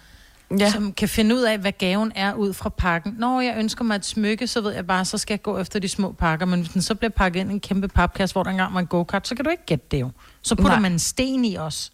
ja. 0.59 0.71
som 0.71 0.93
kan 0.93 1.09
finde 1.09 1.35
ud 1.35 1.41
af, 1.41 1.57
hvad 1.57 1.71
gaven 1.71 2.11
er 2.15 2.33
ud 2.33 2.53
fra 2.53 2.69
pakken. 2.69 3.15
Når 3.17 3.41
jeg 3.41 3.55
ønsker 3.57 3.83
mig 3.83 3.95
et 3.95 4.05
smykke, 4.05 4.47
så 4.47 4.61
ved 4.61 4.71
jeg 4.71 4.87
bare, 4.87 5.05
så 5.05 5.17
skal 5.17 5.33
jeg 5.33 5.41
gå 5.41 5.57
efter 5.57 5.79
de 5.79 5.87
små 5.87 6.11
pakker. 6.11 6.45
Men 6.45 6.59
hvis 6.59 6.71
den 6.71 6.81
så 6.81 6.95
bliver 6.95 7.11
pakket 7.11 7.39
ind 7.39 7.49
i 7.51 7.53
en 7.53 7.59
kæmpe 7.59 7.87
papkasse, 7.87 8.33
hvor 8.33 8.43
der 8.43 8.51
engang 8.51 8.73
var 8.73 8.79
en 8.79 8.87
go-kart, 8.87 9.27
så 9.27 9.35
kan 9.35 9.45
du 9.45 9.51
ikke 9.51 9.65
gætte 9.65 9.85
det 9.91 10.01
jo. 10.01 10.09
Så 10.43 10.55
putter 10.55 10.71
Nej. 10.71 10.79
man 10.79 10.91
en 10.91 10.99
sten 10.99 11.45
i 11.45 11.57
os. 11.57 11.91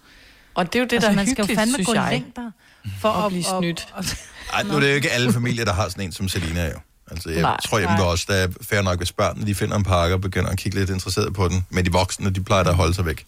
Og 0.55 0.65
det 0.65 0.75
er 0.75 0.79
jo 0.79 0.85
det, 0.85 0.93
altså, 0.93 1.07
der 1.07 1.11
er 1.11 1.15
man 1.15 1.27
skal 1.27 1.45
jo 1.45 1.55
fandme 1.55 1.83
gå 1.83 1.93
jeg. 1.93 2.07
længder 2.11 2.51
for 3.01 3.09
At 3.09 3.25
at, 3.25 3.31
blive 3.31 3.43
snydt. 3.43 3.87
Og, 3.93 4.03
ej, 4.53 4.63
nu 4.63 4.73
er 4.75 4.79
det 4.79 4.89
jo 4.89 4.95
ikke 4.95 5.11
alle 5.11 5.33
familier, 5.33 5.65
der 5.65 5.73
har 5.73 5.89
sådan 5.89 6.03
en 6.03 6.11
som 6.11 6.29
Selina 6.29 6.65
jo. 6.65 6.79
Altså, 7.11 7.29
jeg 7.29 7.41
Nej. 7.41 7.57
tror 7.65 7.79
hjemme 7.79 7.95
Nej. 7.95 8.05
os, 8.05 8.25
der 8.25 8.33
er 8.33 8.47
fair 8.61 8.81
nok, 8.81 8.97
hvis 8.97 9.11
børnene 9.11 9.47
de 9.47 9.55
finder 9.55 9.75
en 9.77 9.83
pakke 9.83 10.15
og 10.15 10.21
begynder 10.21 10.49
at 10.49 10.57
kigge 10.57 10.79
lidt 10.79 10.89
interesseret 10.89 11.33
på 11.33 11.47
den. 11.47 11.65
Men 11.69 11.85
de 11.85 11.91
voksne, 11.91 12.29
de 12.29 12.43
plejer 12.43 12.63
da 12.63 12.69
at 12.69 12.75
holde 12.75 12.93
sig 12.93 13.05
væk. 13.05 13.25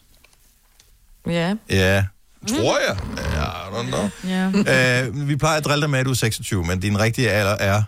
Ja. 1.28 1.56
Ja, 1.70 2.06
tror 2.48 2.78
jeg. 2.88 2.98
Ja, 3.18 3.44
I 3.44 3.72
don't 3.74 3.88
know. 3.88 4.10
Ja. 4.24 5.08
Uh, 5.10 5.28
vi 5.30 5.36
plejer 5.36 5.58
at 5.58 5.66
drille 5.66 5.82
dig 5.82 5.90
med, 5.90 6.00
at 6.00 6.06
du 6.06 6.12
er 6.12 6.16
26, 6.16 6.64
men 6.66 6.80
din 6.80 7.00
rigtige 7.00 7.30
alder 7.30 7.56
er 7.60 7.84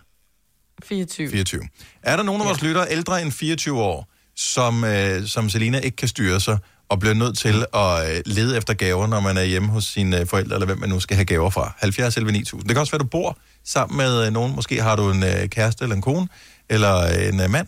24. 0.84 1.30
24. 1.30 1.62
Er 2.04 2.16
der 2.16 2.24
nogen 2.24 2.42
af 2.42 2.48
vores 2.48 2.62
lyttere 2.62 2.86
ældre 2.90 3.22
end 3.22 3.32
24 3.32 3.82
år, 3.82 4.08
som, 4.36 4.84
uh, 4.84 4.90
som 5.26 5.50
Selina 5.50 5.80
ikke 5.80 5.98
kan 5.98 6.08
styre 6.08 6.40
sig, 6.40 6.58
og 6.90 7.00
bliver 7.00 7.14
nødt 7.14 7.38
til 7.38 7.66
at 7.74 8.18
uh, 8.18 8.22
lede 8.26 8.58
efter 8.58 8.74
gaver, 8.74 9.08
når 9.08 9.20
man 9.20 9.38
er 9.38 9.44
hjemme 9.44 9.70
hos 9.70 9.86
sine 9.86 10.22
uh, 10.22 10.28
forældre, 10.28 10.56
eller 10.56 10.66
hvem 10.66 10.80
man 10.80 10.90
nu 10.90 11.00
skal 11.00 11.16
have 11.16 11.26
gaver 11.26 11.50
fra? 11.50 11.74
70 11.78 12.18
11 12.18 12.32
9000. 12.32 12.68
Det 12.68 12.76
kan 12.76 12.82
også 12.82 12.92
være, 12.92 13.00
du 13.00 13.08
bor 13.08 13.38
sammen 13.64 13.98
med 13.98 14.28
uh, 14.28 14.34
nogen. 14.34 14.56
Måske 14.56 14.82
har 14.82 14.96
du 14.96 15.12
en 15.12 15.50
kæreste 15.50 15.84
eller 15.84 15.96
en 15.96 16.02
kone, 16.02 16.28
eller 16.70 17.06
en 17.06 17.52
mand, 17.52 17.68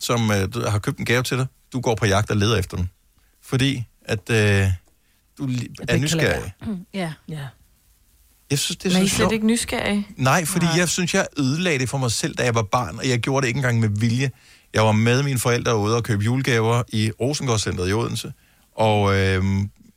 som 0.00 0.30
har 0.68 0.78
købt 0.78 0.98
en 0.98 1.04
gave 1.04 1.22
til 1.22 1.38
dig. 1.38 1.46
Du 1.72 1.80
går 1.80 1.94
på 1.94 2.06
jagt 2.06 2.30
og 2.30 2.36
leder 2.36 2.56
efter 2.56 2.76
den. 2.76 2.90
Fordi 3.42 3.84
at 4.04 4.30
uh, 4.30 4.36
du 5.38 5.48
er 5.88 5.96
nysgerrig. 5.96 6.52
Ja. 6.94 7.12
ja. 7.28 7.46
Jeg 8.50 8.58
synes, 8.58 8.76
det 8.76 8.92
er 8.92 8.94
Men 8.94 9.02
I 9.02 9.06
er 9.06 9.10
slet 9.10 9.32
ikke 9.32 9.46
nysgerrige? 9.46 10.06
Nej, 10.16 10.44
fordi 10.44 10.66
Nej. 10.66 10.74
jeg 10.76 10.88
synes, 10.88 11.14
jeg 11.14 11.26
ødelagde 11.38 11.78
det 11.78 11.88
for 11.88 11.98
mig 11.98 12.10
selv, 12.10 12.34
da 12.34 12.44
jeg 12.44 12.54
var 12.54 12.62
barn, 12.62 12.98
og 12.98 13.08
jeg 13.08 13.18
gjorde 13.18 13.42
det 13.42 13.48
ikke 13.48 13.58
engang 13.58 13.80
med 13.80 13.88
vilje. 13.88 14.30
Jeg 14.74 14.82
var 14.82 14.92
med 14.92 15.22
mine 15.22 15.38
forældre 15.38 15.76
ude 15.76 15.96
og 15.96 16.04
købe 16.04 16.24
julegaver 16.24 16.82
i 16.88 17.10
Rosengårdscenteret 17.20 17.90
i 17.90 17.92
Odense, 17.92 18.32
og 18.80 19.14
øh, 19.16 19.44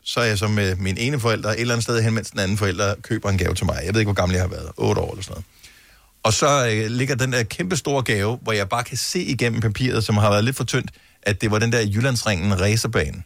så 0.06 0.20
er 0.20 0.24
jeg 0.26 0.38
så 0.38 0.48
med 0.48 0.76
min 0.76 0.98
ene 0.98 1.20
forælder 1.20 1.50
et 1.50 1.60
eller 1.60 1.74
andet 1.74 1.84
sted 1.84 2.02
hen, 2.02 2.14
mens 2.14 2.32
den 2.32 2.40
anden 2.40 2.58
forælder 2.58 2.96
køber 3.02 3.30
en 3.30 3.38
gave 3.38 3.54
til 3.54 3.66
mig. 3.66 3.80
Jeg 3.86 3.94
ved 3.94 4.02
ikke, 4.02 4.12
hvor 4.12 4.22
gammel 4.22 4.34
jeg 4.36 4.44
har 4.44 4.50
været. 4.50 4.72
8 4.78 5.02
år 5.02 5.12
eller 5.12 5.24
sådan 5.24 5.32
noget. 5.32 5.46
Og 6.24 6.34
så 6.34 6.70
øh, 6.72 6.92
ligger 6.92 7.16
den 7.16 7.34
der 7.34 7.44
kæmpe 7.44 7.76
store 7.76 8.04
gave, 8.04 8.40
hvor 8.42 8.52
jeg 8.52 8.70
bare 8.70 8.84
kan 8.84 8.98
se 8.98 9.24
igennem 9.24 9.62
papiret, 9.62 10.04
som 10.04 10.18
har 10.18 10.30
været 10.30 10.44
lidt 10.44 10.56
for 10.56 10.64
tyndt, 10.64 10.92
at 11.24 11.42
det 11.42 11.52
var 11.52 11.60
den 11.60 11.72
der 11.72 11.82
Jyllandsringen 11.82 12.62
racerbane. 12.62 13.24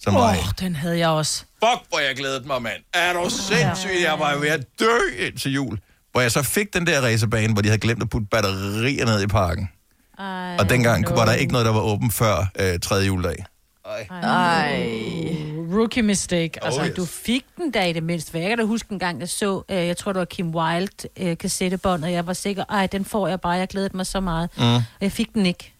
Som 0.00 0.16
Åh, 0.16 0.22
var, 0.22 0.30
oh, 0.30 0.44
den 0.60 0.76
havde 0.76 0.98
jeg 0.98 1.08
også. 1.08 1.40
Fuck, 1.64 1.88
hvor 1.88 1.98
jeg 1.98 2.16
glædede 2.16 2.46
mig, 2.46 2.62
mand. 2.62 2.82
Er 2.94 3.12
du 3.12 3.30
sindssyg? 3.30 4.02
Jeg 4.02 4.16
var 4.18 4.36
ved 4.36 4.48
at 4.48 4.64
dø 4.80 4.98
indtil 5.18 5.52
jul. 5.52 5.78
Hvor 6.12 6.20
jeg 6.20 6.32
så 6.32 6.42
fik 6.42 6.74
den 6.74 6.86
der 6.86 7.00
racerbane, 7.00 7.52
hvor 7.52 7.62
de 7.62 7.68
havde 7.68 7.80
glemt 7.80 8.02
at 8.02 8.10
putte 8.10 8.26
batterier 8.30 9.06
ned 9.06 9.22
i 9.22 9.26
parken. 9.26 9.68
Ej, 10.18 10.56
Og 10.58 10.70
dengang 10.70 11.04
var 11.16 11.24
der 11.24 11.32
ikke 11.32 11.52
noget, 11.52 11.66
der 11.66 11.72
var 11.72 11.80
åben 11.80 12.10
før 12.10 12.46
øh, 12.60 12.80
tredje 12.80 13.06
juledag. 13.06 13.44
Ej. 14.10 15.36
Rookie 15.76 16.02
mistake. 16.02 16.64
Altså, 16.64 16.80
Oh, 16.80 16.86
yes. 16.86 16.94
du 16.96 17.04
fik 17.04 17.44
den 17.56 17.70
da 17.70 17.84
i 17.88 17.92
det 17.92 18.02
mindste. 18.02 18.38
Jeg 18.38 18.48
kan 18.48 18.58
da 18.58 18.64
huske 18.64 18.92
en 18.92 18.98
gang, 18.98 19.20
jeg 19.20 19.28
så, 19.28 19.62
øh, 19.68 19.76
jeg 19.76 19.96
tror, 19.96 20.12
det 20.12 20.18
var 20.18 20.24
Kim 20.24 20.54
Wilde 20.54 21.08
øh, 21.16 21.38
kassettebånd, 21.38 22.04
og 22.04 22.12
jeg 22.12 22.26
var 22.26 22.32
sikker, 22.32 22.64
ej, 22.68 22.86
den 22.86 23.04
får 23.04 23.28
jeg 23.28 23.40
bare. 23.40 23.52
Jeg 23.52 23.68
glædede 23.68 23.96
mig 23.96 24.06
så 24.06 24.20
meget. 24.20 24.50
Mm. 24.58 24.74
Og 24.74 24.82
jeg 25.00 25.12
fik 25.12 25.34
den 25.34 25.46
ikke. 25.46 25.72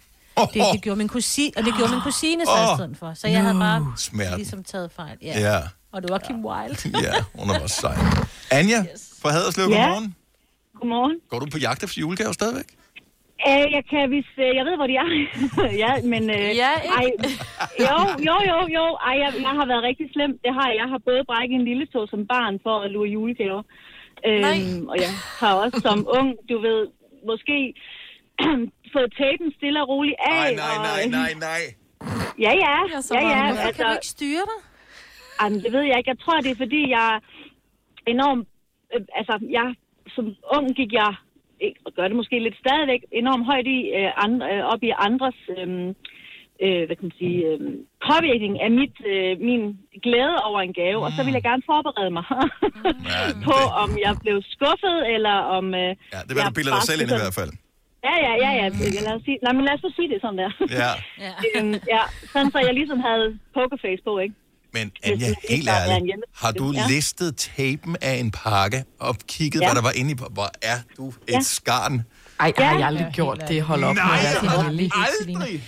Det, 0.54 0.62
det 0.72 0.82
gjorde 0.82 0.98
min 0.98 1.09
kusine, 1.09 1.52
og 1.57 1.64
det 1.64 1.74
gjorde 1.76 1.92
min 1.92 2.00
kusine 2.00 2.44
så 2.46 2.50
Åh, 2.52 2.74
i 2.74 2.76
stedet 2.78 2.96
for. 2.98 3.12
Så 3.14 3.28
jeg 3.28 3.42
havde 3.42 3.54
bare 3.59 3.92
smerten. 3.96 4.36
ligesom 4.36 4.64
taget 4.64 4.90
fejl. 4.96 5.16
Ja. 5.22 5.40
Ja. 5.40 5.61
Og 5.92 6.02
det 6.02 6.11
var 6.11 6.18
Kim 6.18 6.44
Wilde. 6.44 6.76
Ja, 7.07 7.12
hun 7.34 7.50
er 7.50 7.59
bare 7.59 7.68
sej. 7.68 7.96
Anja 8.50 8.84
fra 9.22 9.30
Haderslev, 9.30 9.66
Ja. 9.70 9.76
godmorgen. 9.82 10.14
Godmorgen. 10.80 11.16
Går 11.30 11.38
du 11.38 11.46
på 11.50 11.59
jagt 11.59 11.82
efter 11.82 12.00
julegaver 12.00 12.32
stadigvæk? 12.32 12.64
Øh, 13.49 13.66
jeg 13.76 13.84
kan 13.91 14.09
hvis 14.09 14.30
øh, 14.45 14.51
jeg 14.59 14.64
ved, 14.68 14.76
hvor 14.76 14.89
de 14.91 14.97
er. 15.03 15.09
ja, 15.84 15.93
men... 16.12 16.22
Øh, 16.39 16.51
ja, 16.62 16.72
ej, 16.99 17.07
jo, 17.87 17.97
jo, 18.28 18.37
jo, 18.51 18.59
jo. 18.76 18.84
Ej, 19.09 19.14
jeg, 19.22 19.30
jeg 19.47 19.55
har 19.59 19.66
været 19.72 19.82
rigtig 19.89 20.07
slem. 20.14 20.32
Det 20.45 20.53
har 20.59 20.66
jeg. 20.68 20.76
Jeg 20.82 20.89
har 20.93 21.01
både 21.09 21.22
brækket 21.30 21.55
en 21.55 21.64
lille 21.70 21.87
tog 21.87 22.09
som 22.09 22.26
barn 22.26 22.55
for 22.64 22.76
at 22.84 22.91
lure 22.91 23.09
julegaver. 23.09 23.62
Øhm, 24.28 24.89
og 24.91 24.97
jeg 25.05 25.12
har 25.41 25.55
også 25.62 25.78
som 25.87 25.99
ung, 26.18 26.28
du 26.51 26.57
ved, 26.66 26.80
måske 27.30 27.59
fået 28.95 29.11
tapen 29.20 29.49
stille 29.59 29.82
og 29.82 29.89
roligt 29.89 30.18
af. 30.20 30.41
Nej, 30.43 30.55
nej, 30.55 30.76
og, 30.76 30.82
nej, 30.89 31.03
nej, 31.18 31.32
nej. 31.49 31.62
Ja, 32.45 32.53
ja. 32.64 32.76
Ja, 33.12 33.28
ja. 33.32 33.43
Hvorfor 33.53 33.72
kan 33.76 33.84
du 33.87 33.93
ikke 33.93 34.14
styre 34.16 34.45
dig? 34.51 34.61
Jamen, 35.41 35.59
det 35.64 35.72
ved 35.72 35.84
jeg 35.91 35.97
ikke. 35.99 36.11
Jeg 36.11 36.18
tror, 36.18 36.41
det 36.41 36.51
er 36.51 36.62
fordi, 36.64 36.91
jeg 36.91 37.07
er 37.14 37.18
enormt... 38.07 38.49
Øh, 38.95 39.01
altså, 39.14 39.34
jeg 39.51 39.74
som 40.14 40.24
ung 40.57 40.66
gik 40.76 40.93
jeg, 40.93 41.11
ikke, 41.11 41.25
gør 41.96 42.09
det 42.09 42.16
måske 42.16 42.38
lidt 42.38 42.59
stadigvæk, 42.64 43.02
enormt 43.12 43.46
højt 43.50 43.66
i, 43.66 43.78
øh, 43.98 44.24
andre, 44.24 44.46
øh, 44.54 44.62
op 44.72 44.82
i 44.82 44.92
andres... 45.09 45.38
Øh, 45.59 45.94
øh, 46.64 46.82
hvad 46.86 46.96
kan 46.96 47.07
man 47.09 47.18
sige, 47.22 47.38
øh, 47.50 47.61
påvirkning 48.09 48.54
af 48.64 48.70
mit, 48.80 48.96
øh, 49.12 49.32
min 49.48 49.62
glæde 50.04 50.36
over 50.48 50.61
en 50.61 50.74
gave, 50.80 51.00
og 51.07 51.11
så 51.16 51.20
vil 51.24 51.32
jeg 51.38 51.44
gerne 51.50 51.62
forberede 51.72 52.11
mig 52.18 52.26
på, 53.48 53.59
om 53.82 53.90
jeg 54.07 54.14
blev 54.24 54.36
skuffet, 54.54 54.98
eller 55.14 55.36
om... 55.57 55.66
Øh, 55.82 55.90
Ja, 56.14 56.20
det 56.26 56.32
vil 56.34 56.42
du 56.48 56.54
bilde 56.59 56.72
dig 56.76 56.82
selv 56.90 57.00
ind 57.02 57.11
i 57.16 57.20
hvert 57.22 57.38
fald. 57.40 57.52
Ja, 58.09 58.14
ja, 58.26 58.32
ja, 58.44 58.50
ja. 58.61 58.66
Lad 59.07 59.14
os 59.18 59.22
sige, 59.28 59.38
nej, 59.44 59.52
men 59.57 59.62
lad 59.66 59.74
os 59.76 59.80
så 59.86 59.90
sige 59.96 60.09
det 60.12 60.18
sådan 60.24 60.38
der. 60.42 60.50
Ja. 60.80 60.92
øhm, 61.57 61.74
ja, 61.94 62.02
sådan 62.32 62.50
så 62.54 62.59
jeg 62.66 62.74
ligesom 62.80 63.00
havde 63.09 63.38
pokerface 63.54 64.02
på, 64.09 64.12
ikke? 64.24 64.34
Men 64.72 64.92
Anja, 65.02 65.28
det 65.28 65.36
helt 65.48 65.68
ærligt, 65.68 66.16
har 66.34 66.52
du 66.52 66.72
Ja. 66.72 66.86
listet 66.88 67.36
tapen 67.36 67.96
af 68.00 68.14
en 68.14 68.30
pakke 68.30 68.84
og 69.00 69.16
kigget, 69.28 69.60
Ja. 69.60 69.66
hvad 69.66 69.74
der 69.74 69.82
var 69.82 69.90
inde 69.90 70.10
i? 70.10 70.14
Hvor 70.30 70.50
er 70.62 70.76
du 70.96 71.08
et 71.08 71.14
Ja. 71.28 71.40
skarn? 71.40 72.02
Ej, 72.40 72.52
har 72.58 72.78
jeg 72.78 72.86
aldrig 72.86 73.06
gjort 73.12 73.44
det. 73.48 73.62
Hold 73.62 73.84
op 73.84 73.94
med 73.94 74.02
at 74.02 74.08
være 74.42 74.90
aldrig. 74.94 75.62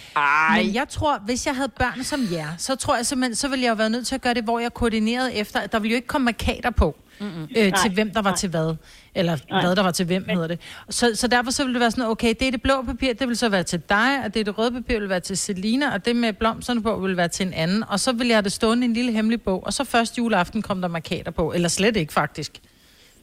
Men 0.64 0.74
jeg 0.74 0.86
tror, 0.88 1.18
hvis 1.24 1.46
jeg 1.46 1.57
havde 1.57 1.68
børn 1.78 2.05
som 2.05 2.20
jer, 2.32 2.49
så 2.59 2.76
tror 2.76 2.96
jeg 2.96 3.07
simpelthen, 3.07 3.34
så 3.36 3.49
ville 3.49 3.64
jeg 3.64 3.70
jo 3.70 3.74
være 3.74 3.90
nødt 3.90 4.07
til 4.07 4.14
at 4.14 4.20
gøre 4.20 4.34
det, 4.34 4.44
hvor 4.44 4.59
jeg 4.59 4.74
koordinerede 4.74 5.34
efter, 5.34 5.61
at 5.61 5.72
der 5.72 5.78
ville 5.78 5.92
jo 5.92 5.96
ikke 5.96 6.09
komme 6.09 6.24
markader 6.24 6.70
på. 6.70 6.96
Mm-hmm. 7.21 7.49
Øh, 7.57 7.73
til 7.83 7.91
hvem 7.95 8.11
der 8.11 8.23
var 8.23 8.31
nej. 8.31 8.37
til 8.37 8.51
hvad. 8.51 8.75
Eller 9.14 9.37
Nej. 9.51 9.61
hvad 9.61 9.77
der 9.77 9.83
var 9.83 9.91
til 9.91 10.07
hvem, 10.07 10.29
hedder 10.29 10.47
det. 10.47 10.61
Så, 10.91 11.14
så 11.14 11.29
derfor 11.29 11.51
så 11.51 11.62
ville 11.62 11.75
det 11.75 11.81
være 11.81 11.91
sådan, 11.91 12.05
okay, 12.05 12.35
det 12.41 12.47
er 12.47 12.51
det 12.51 12.62
blå 12.62 12.83
papir, 12.83 13.12
det 13.12 13.29
vil 13.29 13.37
så 13.37 13.49
være 13.49 13.62
til 13.62 13.81
dig, 13.89 14.25
og 14.25 14.35
det 14.35 14.41
er 14.41 14.45
det 14.45 14.59
røde 14.59 14.73
papir, 14.73 14.99
vil 15.01 15.09
være 15.09 15.21
til 15.21 15.37
Selina, 15.37 15.95
og 15.95 16.05
det 16.05 16.16
med 16.16 16.33
blomsterne 16.33 16.83
på 16.83 16.97
vil 16.97 17.16
være 17.16 17.29
til 17.29 17.47
en 17.47 17.53
anden. 17.53 17.85
Og 17.89 18.01
så 18.01 18.12
ville 18.12 18.29
jeg 18.29 18.37
have 18.37 18.43
det 18.43 18.53
stående 18.53 18.87
i 18.87 18.89
en 18.89 18.95
lille 18.95 19.12
hemmelig 19.12 19.43
bog, 19.43 19.66
og 19.66 19.73
så 19.73 19.85
først 19.85 20.19
juleaften 20.19 20.62
kom 20.62 20.81
der 20.81 20.89
markader 20.89 21.31
på. 21.31 21.53
Eller 21.53 21.69
slet 21.69 21.97
ikke, 21.97 22.12
faktisk. 22.12 22.61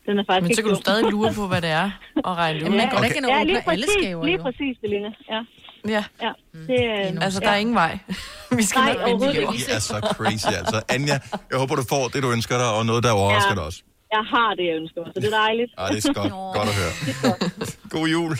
Den 0.06 0.20
er 0.20 0.24
faktisk 0.28 0.48
Men 0.48 0.56
så 0.56 0.62
kan 0.62 0.72
du 0.72 0.82
stadig 0.82 1.12
lure 1.12 1.34
på, 1.34 1.48
hvad 1.48 1.62
det 1.62 1.70
er, 1.70 1.92
og 2.24 2.38
regne 2.38 2.60
det 2.60 2.66
ud. 2.66 2.66
Jamen, 2.66 2.78
man 2.78 2.90
går 2.90 2.98
da 2.98 3.06
ikke 3.06 3.20
ja, 3.28 3.44
lige 3.44 3.58
alle 3.58 3.62
præcis, 3.66 3.86
skaver, 4.00 4.26
Lige 4.26 4.38
præcis, 4.38 4.78
Selina. 4.82 5.12
Ja. 5.30 5.42
Ja. 5.88 6.04
ja. 6.22 6.32
Det, 6.54 7.14
øh, 7.16 7.24
Altså, 7.24 7.40
der 7.40 7.50
er 7.50 7.56
ingen 7.56 7.76
vej. 7.76 8.00
Vi 8.58 8.64
skal 8.64 8.80
Nej, 8.82 8.94
nok 8.94 9.22
år. 9.22 9.28
Det 9.52 9.76
er 9.76 9.80
så 9.80 10.00
crazy, 10.14 10.48
altså. 10.58 10.82
Anja, 10.90 11.20
jeg 11.52 11.60
håber, 11.60 11.76
du 11.76 11.84
får 11.90 12.08
det, 12.08 12.24
du 12.24 12.32
ønsker 12.32 12.58
dig, 12.58 12.70
og 12.74 12.86
noget, 12.86 13.04
der 13.04 13.12
overrasker 13.12 13.50
Ja. 13.52 13.56
dig 13.56 13.64
også. 13.64 13.82
Jeg 14.12 14.24
har 14.30 14.54
det, 14.56 14.64
jeg 14.66 14.76
ønsker 14.82 15.02
mig, 15.02 15.12
så 15.16 15.20
det 15.20 15.34
er 15.34 15.38
dejligt. 15.38 15.72
Ah, 15.78 15.92
det 15.96 16.06
er 16.06 16.14
godt, 16.14 16.32
godt 16.32 16.70
at 16.70 16.76
høre. 16.76 17.50
God 17.90 18.08
jul. 18.08 18.38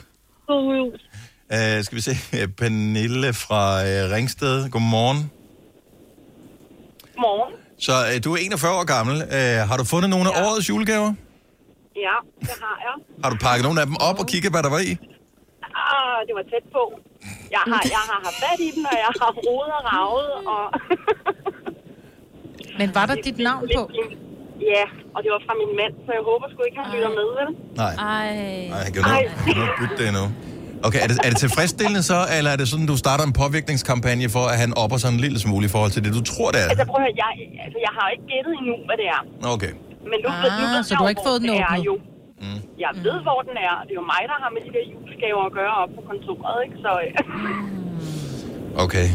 God 0.48 0.76
jul. 0.76 0.94
Uh, 1.54 1.84
skal 1.84 1.96
vi 1.96 2.02
se, 2.02 2.12
øh, 2.42 2.48
Pernille 2.48 3.34
fra 3.34 3.76
uh, 3.82 4.12
Ringsted. 4.12 4.70
Godmorgen. 4.70 5.32
Morgen. 7.18 7.54
Så 7.80 7.92
uh, 8.16 8.24
du 8.24 8.34
er 8.34 8.38
41 8.38 8.72
år 8.80 8.84
gammel. 8.84 9.16
Uh, 9.16 9.70
har 9.70 9.78
du 9.78 9.84
fundet 9.84 10.10
nogle 10.10 10.34
af 10.34 10.44
årets 10.46 10.70
julegaver? 10.70 11.14
Ja, 11.96 12.16
det 12.42 12.50
har 12.62 12.78
jeg. 12.86 13.24
Har 13.24 13.30
du 13.30 13.38
pakket 13.42 13.64
nogle 13.64 13.80
af 13.82 13.86
dem 13.88 13.96
op 14.10 14.20
og 14.20 14.28
kigget, 14.28 14.52
hvad 14.52 14.64
der 14.64 14.70
var 14.70 14.80
i? 14.80 14.98
Ah, 15.84 16.18
det 16.28 16.34
var 16.40 16.46
tæt 16.54 16.66
på. 16.78 16.84
Jeg 17.56 17.64
har, 17.72 17.82
jeg 17.98 18.04
har 18.10 18.20
haft 18.28 18.38
fat 18.44 18.60
i 18.68 18.70
dem, 18.76 18.84
og 18.92 18.98
jeg 19.06 19.12
har 19.22 19.32
rodet 19.46 19.72
og 19.78 19.84
ravet, 19.94 20.30
og... 20.54 20.64
Men 22.80 22.88
var 22.98 23.06
der 23.10 23.16
dit 23.28 23.38
navn 23.50 23.64
på? 23.78 23.82
Ja, 24.74 24.84
og 25.16 25.20
det 25.24 25.30
var 25.36 25.42
fra 25.48 25.54
min 25.62 25.72
mand, 25.82 25.94
så 26.06 26.10
jeg 26.18 26.24
håber 26.30 26.46
sgu 26.52 26.60
ikke, 26.70 26.78
han 26.84 26.88
lytter 26.96 27.12
med, 27.20 27.28
vel? 27.40 27.50
Nej. 27.82 27.94
Ej. 28.16 28.30
Nej, 28.74 28.80
jeg 28.86 28.92
kan 28.94 29.00
jo 29.02 29.08
nå, 29.12 29.16
kan 29.46 29.56
nå 29.62 29.66
bytte 29.80 29.96
det 30.02 30.08
endnu. 30.12 30.26
Okay, 30.88 31.00
er 31.06 31.08
det, 31.12 31.18
er 31.26 31.30
det 31.34 31.40
tilfredsstillende 31.46 32.04
så, 32.12 32.18
eller 32.38 32.52
er 32.56 32.58
det 32.62 32.68
sådan, 32.72 32.86
du 32.94 32.98
starter 33.06 33.24
en 33.32 33.36
påvirkningskampagne 33.42 34.28
for, 34.36 34.44
at 34.54 34.58
han 34.64 34.72
opper 34.84 34.98
sig 35.04 35.10
en 35.16 35.20
lille 35.26 35.40
smule 35.46 35.64
i 35.70 35.72
forhold 35.76 35.92
til 35.96 36.02
det, 36.06 36.12
du 36.20 36.24
tror, 36.32 36.50
det 36.54 36.60
er? 36.64 36.68
Altså, 36.74 36.86
prøv 36.92 37.00
at 37.02 37.04
høre, 37.06 37.16
jeg, 37.24 37.32
altså, 37.66 37.78
jeg 37.86 37.92
har 37.98 38.04
jo 38.08 38.12
ikke 38.16 38.28
gættet 38.34 38.54
endnu, 38.60 38.76
hvad 38.88 38.96
det 39.02 39.08
er. 39.18 39.22
Okay. 39.56 39.72
Men 40.12 40.18
nu, 40.24 40.28
Ah, 40.34 40.44
nu 40.60 40.64
ved 40.74 40.84
så 40.88 40.92
du 41.00 41.04
har 41.06 41.12
ikke 41.16 41.26
fået 41.30 41.40
den 41.42 41.50
det 41.50 41.60
er 41.60 41.66
åbnet? 41.72 41.86
jo. 41.90 41.94
Mm. 42.46 42.60
Jeg 42.84 42.92
ved, 43.08 43.18
hvor 43.28 43.40
den 43.50 43.58
er. 43.68 43.74
Det 43.86 43.92
er 43.96 44.00
jo 44.02 44.08
mig, 44.14 44.24
der 44.32 44.38
har 44.44 44.50
med 44.56 44.62
de 44.66 44.72
der 44.78 44.84
julegaver 44.92 45.44
at 45.50 45.54
gøre 45.60 45.74
op 45.84 45.92
på 45.98 46.02
kontoret, 46.10 46.58
ikke? 46.66 46.78
Så, 46.86 46.92
øh, 47.04 47.12
Okay. 48.86 49.08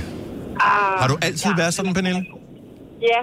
ah, 0.66 0.94
Har 1.02 1.08
du 1.12 1.16
altid 1.26 1.50
været 1.60 1.72
sådan, 1.78 1.92
Pernille? 1.98 2.22
Ja, 3.10 3.20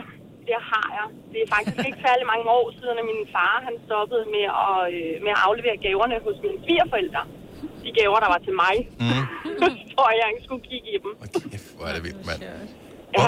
det 0.50 0.58
har 0.72 0.88
jeg. 0.98 1.08
Det 1.34 1.40
er 1.44 1.48
faktisk 1.56 1.80
ikke 1.90 2.00
særlig 2.08 2.26
mange 2.34 2.46
år 2.60 2.68
siden, 2.80 2.96
at 3.02 3.06
min 3.12 3.24
far 3.36 3.56
han 3.68 3.76
stoppede 3.88 4.24
med 4.36 4.46
at, 4.66 4.78
øh, 4.98 5.14
med 5.26 5.32
at 5.36 5.42
aflevere 5.48 5.78
gaverne 5.86 6.16
hos 6.28 6.38
mine 6.46 6.58
svigerforældre. 6.66 7.22
De 7.84 7.90
gaver, 8.00 8.18
der 8.24 8.30
var 8.36 8.42
til 8.48 8.56
mig. 8.66 8.76
Mm. 9.06 9.24
for 9.96 10.08
jeg 10.22 10.28
ikke 10.34 10.44
skulle 10.48 10.64
kigge 10.72 10.88
i 10.96 10.98
dem. 11.06 11.12
Hvor 11.78 11.86
er 11.90 11.94
det 11.98 12.04
vildt, 12.08 12.24
mand. 12.30 12.40
Ja, 13.18 13.28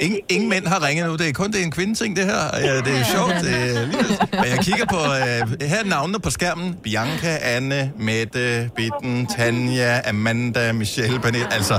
Ingen, 0.00 0.20
ingen 0.28 0.48
mænd 0.48 0.66
har 0.66 0.86
ringet 0.86 1.06
nu. 1.06 1.16
Det 1.16 1.28
er 1.28 1.32
kun 1.32 1.52
det 1.52 1.60
er 1.60 1.64
en 1.64 1.70
kvindeting, 1.70 2.16
det 2.16 2.24
her. 2.24 2.58
Ja, 2.58 2.76
det 2.76 2.98
er 3.00 3.04
sjovt. 3.04 3.34
Det 3.42 3.76
er 3.76 3.86
vildt. 3.86 4.32
Men 4.32 4.44
jeg 4.44 4.58
kigger 4.62 4.86
på... 4.86 4.96
Øh, 4.96 5.68
her 5.68 5.78
er 5.80 5.84
navnene 5.84 6.18
på 6.20 6.30
skærmen. 6.30 6.74
Bianca, 6.82 7.36
Anne, 7.42 7.92
Mette, 7.98 8.70
Bitten, 8.76 9.26
Tanja, 9.26 10.00
Amanda, 10.08 10.72
Michelle, 10.72 11.20
Pernille. 11.20 11.52
Altså, 11.52 11.74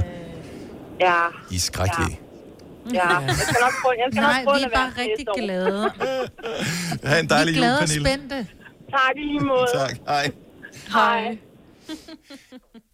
ja, 0.99 1.13
I 1.51 1.55
er 1.55 1.59
skrækkelige. 1.59 2.19
ja. 2.93 3.09
Jeg 3.19 3.35
skal 3.35 3.55
nok 3.61 3.73
prøve, 3.83 3.93
jeg 3.97 4.05
skal 4.11 4.21
Nej, 4.21 4.43
nok 4.43 4.45
prøve 4.45 4.57
vi 4.57 4.63
er 4.63 4.69
bare 4.77 4.91
være 4.97 5.03
rigtig 5.05 5.25
glade. 5.37 5.91
Ha' 7.03 7.19
en 7.19 7.29
dejlig 7.29 7.53
vi 7.55 7.59
er 7.59 7.63
jul, 7.63 7.67
glade 7.67 7.79
og 7.79 7.79
Pernille. 7.87 8.09
spændte. 8.09 8.35
Tak 8.91 9.15
i 9.15 9.19
lige 9.19 9.39
måde. 9.39 9.65
Tak. 9.75 9.95
Hej. 10.07 10.31
Hej. 10.93 11.37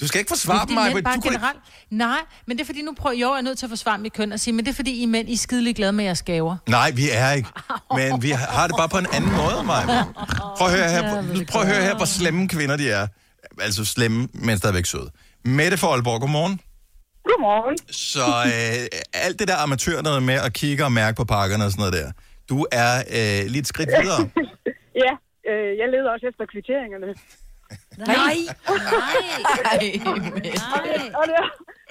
Du 0.00 0.06
skal 0.06 0.18
ikke 0.18 0.28
forsvare 0.28 0.66
mig, 0.74 0.94
men 0.94 1.04
bare 1.04 1.14
du 1.14 1.20
kunne 1.20 1.32
ikke... 1.32 1.38
generelt... 1.38 1.58
Nej, 1.90 2.18
men 2.46 2.56
det 2.56 2.62
er 2.62 2.66
fordi, 2.66 2.82
nu 2.82 2.94
prøver 2.94 3.12
jeg, 3.12 3.20
jeg 3.20 3.38
er 3.38 3.40
nødt 3.40 3.58
til 3.58 3.66
at 3.66 3.70
forsvare 3.70 3.98
mit 3.98 4.12
køn 4.12 4.32
og 4.32 4.40
sige, 4.40 4.54
men 4.54 4.64
det 4.64 4.70
er 4.70 4.74
fordi, 4.74 5.02
I 5.02 5.06
mænd, 5.06 5.28
I 5.28 5.32
er 5.32 5.36
skidelig 5.36 5.76
glade 5.76 5.92
med 5.92 6.04
jeres 6.04 6.22
gaver. 6.22 6.56
Nej, 6.68 6.90
vi 6.90 7.10
er 7.12 7.32
ikke. 7.32 7.48
Men 7.96 8.22
vi 8.22 8.30
har 8.30 8.66
det 8.66 8.76
bare 8.76 8.88
på 8.88 8.98
en 8.98 9.06
anden 9.12 9.30
måde, 9.30 9.62
mig. 9.66 9.82
Prøv 10.58 10.68
at 10.68 10.74
høre 10.76 10.88
her, 10.90 11.02
prøv 11.50 11.62
at 11.62 11.68
høre 11.68 11.82
her 11.82 11.96
hvor 11.96 12.04
slemme 12.04 12.48
kvinder 12.48 12.76
de 12.76 12.90
er. 12.90 13.06
Altså 13.60 13.84
slemme, 13.84 14.28
men 14.34 14.58
stadigvæk 14.58 14.86
søde. 14.86 15.10
Mette 15.44 15.76
fra 15.78 15.88
Aalborg, 15.88 16.20
godmorgen. 16.20 16.60
Godmorgen. 17.24 17.76
Så 17.92 18.26
øh, 18.46 19.22
alt 19.24 19.38
det 19.38 19.48
der 19.48 19.56
amatør 19.56 20.02
noget 20.02 20.22
med 20.22 20.34
at 20.34 20.52
kigge 20.52 20.84
og 20.84 20.92
mærke 20.92 21.16
på 21.16 21.24
pakkerne 21.24 21.64
og 21.64 21.70
sådan 21.70 21.80
noget 21.82 21.94
der. 21.94 22.12
Du 22.48 22.66
er 22.72 22.92
øh, 22.98 23.50
lige 23.50 23.60
et 23.60 23.66
skridt 23.66 23.90
videre. 24.02 24.22
ja, 25.04 25.12
øh, 25.50 25.70
jeg 25.80 25.86
leder 25.94 26.10
også 26.14 26.26
efter 26.30 26.44
kvitteringerne. 26.52 27.08
Nej. 28.12 28.36
Og 29.70 29.76
det, 29.82 29.90
og, 31.20 31.24
det, 31.30 31.36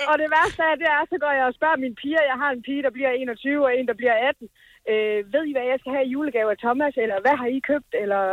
og 0.10 0.16
det 0.22 0.28
værste 0.36 0.62
af 0.72 0.76
det 0.82 0.88
er, 0.98 1.02
så 1.12 1.16
går 1.24 1.34
jeg 1.40 1.46
og 1.50 1.58
spørger 1.58 1.84
mine 1.84 1.98
piger. 2.02 2.24
Jeg 2.32 2.38
har 2.44 2.50
en 2.52 2.64
pige, 2.68 2.86
der 2.86 2.94
bliver 2.98 3.12
21, 3.12 3.66
og 3.68 3.72
en, 3.78 3.88
der 3.92 3.98
bliver 4.02 4.16
18. 4.30 4.48
Øh, 4.92 5.20
ved 5.34 5.44
I, 5.50 5.52
hvad 5.56 5.66
jeg 5.72 5.78
skal 5.80 5.94
have 5.96 6.08
i 6.08 6.14
julegave 6.16 6.50
af 6.54 6.60
Thomas? 6.66 6.94
Eller 7.04 7.18
hvad 7.26 7.36
har 7.42 7.50
I 7.58 7.60
købt? 7.72 7.92
Eller 8.04 8.24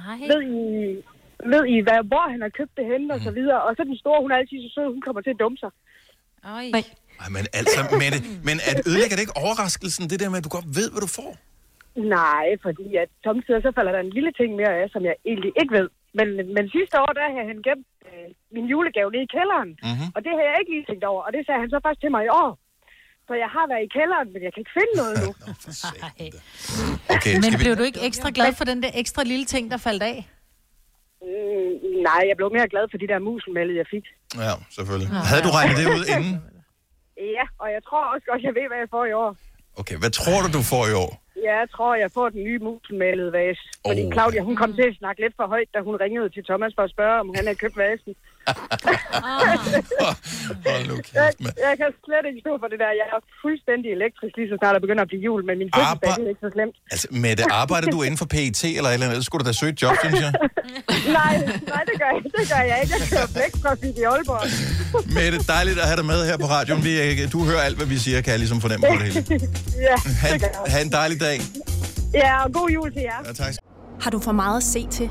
Nej. 0.00 0.18
ved 0.30 0.40
I, 0.58 0.60
ved 1.52 1.62
I 1.74 1.76
hvad, 1.86 2.00
hvor 2.10 2.26
han 2.32 2.40
har 2.46 2.52
købt 2.58 2.74
det 2.78 2.86
henne? 2.92 3.08
Og 3.16 3.20
så 3.26 3.30
videre. 3.38 3.60
Og 3.66 3.70
så 3.76 3.82
den 3.90 3.98
store, 4.02 4.22
hun 4.24 4.30
er 4.32 4.38
altid 4.40 4.58
så 4.64 4.70
sød, 4.74 4.86
hun 4.96 5.02
kommer 5.06 5.22
til 5.22 5.34
at 5.34 5.40
dumme 5.42 5.58
sig. 5.64 5.72
Oj. 6.58 6.66
Ej, 7.22 7.28
men 7.36 7.44
altså, 7.58 7.78
Mette, 8.02 8.18
men 8.48 8.56
at 8.70 8.76
ødelægger 8.88 9.16
det 9.16 9.24
ikke 9.26 9.40
overraskelsen, 9.44 10.04
det 10.10 10.18
der 10.20 10.28
med, 10.30 10.38
at 10.40 10.46
du 10.48 10.52
godt 10.58 10.68
ved, 10.78 10.88
hvad 10.92 11.02
du 11.06 11.10
får? 11.20 11.32
Nej, 12.18 12.46
fordi 12.64 12.86
at 13.02 13.10
samtidig 13.26 13.62
så 13.66 13.70
falder 13.76 13.92
der 13.92 14.02
en 14.06 14.14
lille 14.18 14.32
ting 14.38 14.50
mere 14.60 14.72
af, 14.80 14.86
som 14.94 15.02
jeg 15.08 15.14
egentlig 15.30 15.52
ikke 15.60 15.74
ved. 15.78 15.88
Men, 16.18 16.28
men 16.56 16.64
sidste 16.76 16.94
år, 17.04 17.12
der 17.18 17.24
havde 17.34 17.48
han 17.52 17.60
gemt 17.68 17.88
øh, 18.08 18.28
min 18.56 18.66
julegave 18.72 19.10
nede 19.14 19.24
i 19.28 19.32
kælderen. 19.36 19.70
Mm-hmm. 19.86 20.08
Og 20.14 20.20
det 20.24 20.32
har 20.36 20.42
jeg 20.48 20.56
ikke 20.60 20.72
lige 20.74 20.86
tænkt 20.90 21.04
over. 21.12 21.22
Og 21.26 21.30
det 21.34 21.40
sagde 21.46 21.60
han 21.62 21.70
så 21.74 21.78
først 21.86 22.00
til 22.02 22.10
mig 22.16 22.22
i 22.28 22.32
år. 22.42 22.50
Så 23.28 23.32
jeg 23.44 23.50
har 23.56 23.64
været 23.72 23.84
i 23.88 23.90
kælderen, 23.98 24.28
men 24.32 24.40
jeg 24.46 24.50
kan 24.52 24.60
ikke 24.64 24.76
finde 24.78 24.94
noget 25.00 25.14
nu. 25.24 25.30
Okay, 27.14 27.34
Men 27.34 27.42
skal 27.42 27.58
vi... 27.58 27.64
blev 27.64 27.74
du 27.80 27.84
ikke 27.90 28.00
ekstra 28.08 28.30
glad 28.38 28.52
for 28.60 28.64
den 28.70 28.78
der 28.84 28.90
ekstra 29.02 29.22
lille 29.32 29.46
ting, 29.54 29.64
der 29.72 29.76
faldt 29.88 30.02
af? 30.12 30.16
Mm, 31.22 31.72
nej, 32.08 32.20
jeg 32.28 32.36
blev 32.40 32.48
mere 32.58 32.68
glad 32.74 32.84
for 32.90 32.98
de 33.02 33.06
der 33.12 33.18
muselmælde, 33.18 33.72
jeg 33.80 33.86
fik. 33.94 34.04
Ja, 34.44 34.52
selvfølgelig. 34.76 35.08
Havde 35.32 35.42
du 35.46 35.50
regnet 35.58 35.76
det 35.80 35.86
ud 35.96 36.04
inden? 36.14 36.32
Ja, 37.36 37.44
og 37.62 37.68
jeg 37.76 37.82
tror 37.88 38.02
også 38.12 38.24
godt, 38.30 38.42
jeg 38.48 38.54
ved, 38.58 38.66
hvad 38.70 38.78
jeg 38.84 38.88
får 38.96 39.04
i 39.12 39.14
år. 39.24 39.30
Okay, 39.80 39.96
hvad 40.02 40.12
tror 40.18 40.38
du, 40.44 40.48
du 40.58 40.62
får 40.72 40.84
i 40.92 40.94
år? 41.04 41.12
Jeg 41.44 41.66
tror, 41.74 41.94
jeg 41.94 42.10
får 42.10 42.28
den 42.28 42.44
nye 42.44 42.58
muselmælede 42.58 43.32
vase. 43.32 43.60
Fordi 43.86 44.04
Oh. 44.06 44.12
Claudia, 44.12 44.40
hun 44.42 44.56
kom 44.56 44.72
til 44.72 44.82
at 44.82 44.96
snakke 44.96 45.20
lidt 45.22 45.34
for 45.36 45.46
højt, 45.46 45.68
da 45.74 45.80
hun 45.80 45.96
ringede 46.00 46.28
til 46.28 46.44
Thomas 46.44 46.72
for 46.76 46.82
at 46.82 46.90
spørge, 46.90 47.20
om 47.20 47.34
han 47.34 47.44
havde 47.44 47.58
købt 47.58 47.76
vasen. 47.76 48.14
Hold 50.66 50.84
nu 50.90 50.94
Jeg, 51.20 51.28
jeg 51.66 51.74
kan 51.80 51.88
slet 52.06 52.24
ikke 52.30 52.40
stå 52.44 52.52
for 52.62 52.68
det 52.72 52.78
der. 52.82 52.90
Jeg 53.00 53.06
er 53.16 53.20
fuldstændig 53.44 53.88
elektrisk, 53.98 54.32
lige 54.40 54.48
så 54.52 54.56
snart 54.60 54.72
der 54.76 54.82
begynder 54.86 55.02
at 55.06 55.10
blive 55.12 55.22
jul, 55.28 55.40
men 55.48 55.54
min 55.62 55.68
fødselsdag 55.74 56.10
det 56.18 56.24
er 56.28 56.32
ikke 56.34 56.44
så 56.46 56.50
slemt. 56.56 56.76
Altså, 56.92 57.06
Mette, 57.24 57.42
arbejder 57.62 57.88
du 57.94 57.98
inden 58.06 58.18
for 58.22 58.28
PET 58.34 58.60
eller 58.78 58.90
et 58.90 58.94
eller 58.96 59.06
andet? 59.08 59.24
Skulle 59.28 59.40
du 59.42 59.46
da 59.50 59.54
søge 59.60 59.72
et 59.76 59.80
job, 59.82 59.94
synes 60.04 60.20
jeg. 60.26 60.32
nej, 61.20 61.34
nej, 61.72 61.82
det 61.88 61.94
gør 62.00 62.08
jeg, 62.14 62.20
det 62.38 62.44
gør 62.52 62.62
jeg 62.70 62.76
ikke. 62.82 62.94
Jeg 63.00 63.08
kører 63.12 63.28
blæktrafik 63.36 63.94
i 64.02 64.04
Aalborg. 64.12 64.44
Mette, 65.16 65.38
dejligt 65.54 65.78
at 65.82 65.86
have 65.90 65.98
dig 66.02 66.06
med 66.12 66.20
her 66.28 66.36
på 66.44 66.48
radioen. 66.56 66.80
Vi, 66.88 66.92
øh, 67.02 67.32
du 67.34 67.38
hører 67.50 67.62
alt, 67.68 67.76
hvad 67.80 67.88
vi 67.94 67.98
siger, 68.04 68.18
kan 68.24 68.30
jeg 68.34 68.40
ligesom 68.44 68.58
fornemme 68.64 68.82
på 68.92 68.96
det 69.00 69.06
hele. 69.08 69.20
ja, 69.88 69.96
Ha, 70.22 70.26
det 70.32 70.40
gør 70.42 70.48
jeg. 70.64 70.72
ha 70.74 70.78
en 70.86 70.92
dejlig 71.00 71.18
dag. 71.28 71.38
Ja, 72.14 72.44
og 72.44 72.48
god 72.58 72.68
jul 72.76 72.92
til 72.96 73.02
jer. 73.10 73.18
Ja, 73.26 73.32
tak. 73.32 73.54
Har 74.00 74.10
du 74.10 74.18
for 74.18 74.32
meget 74.32 74.56
at 74.56 74.62
se 74.74 74.86
til? 74.90 75.10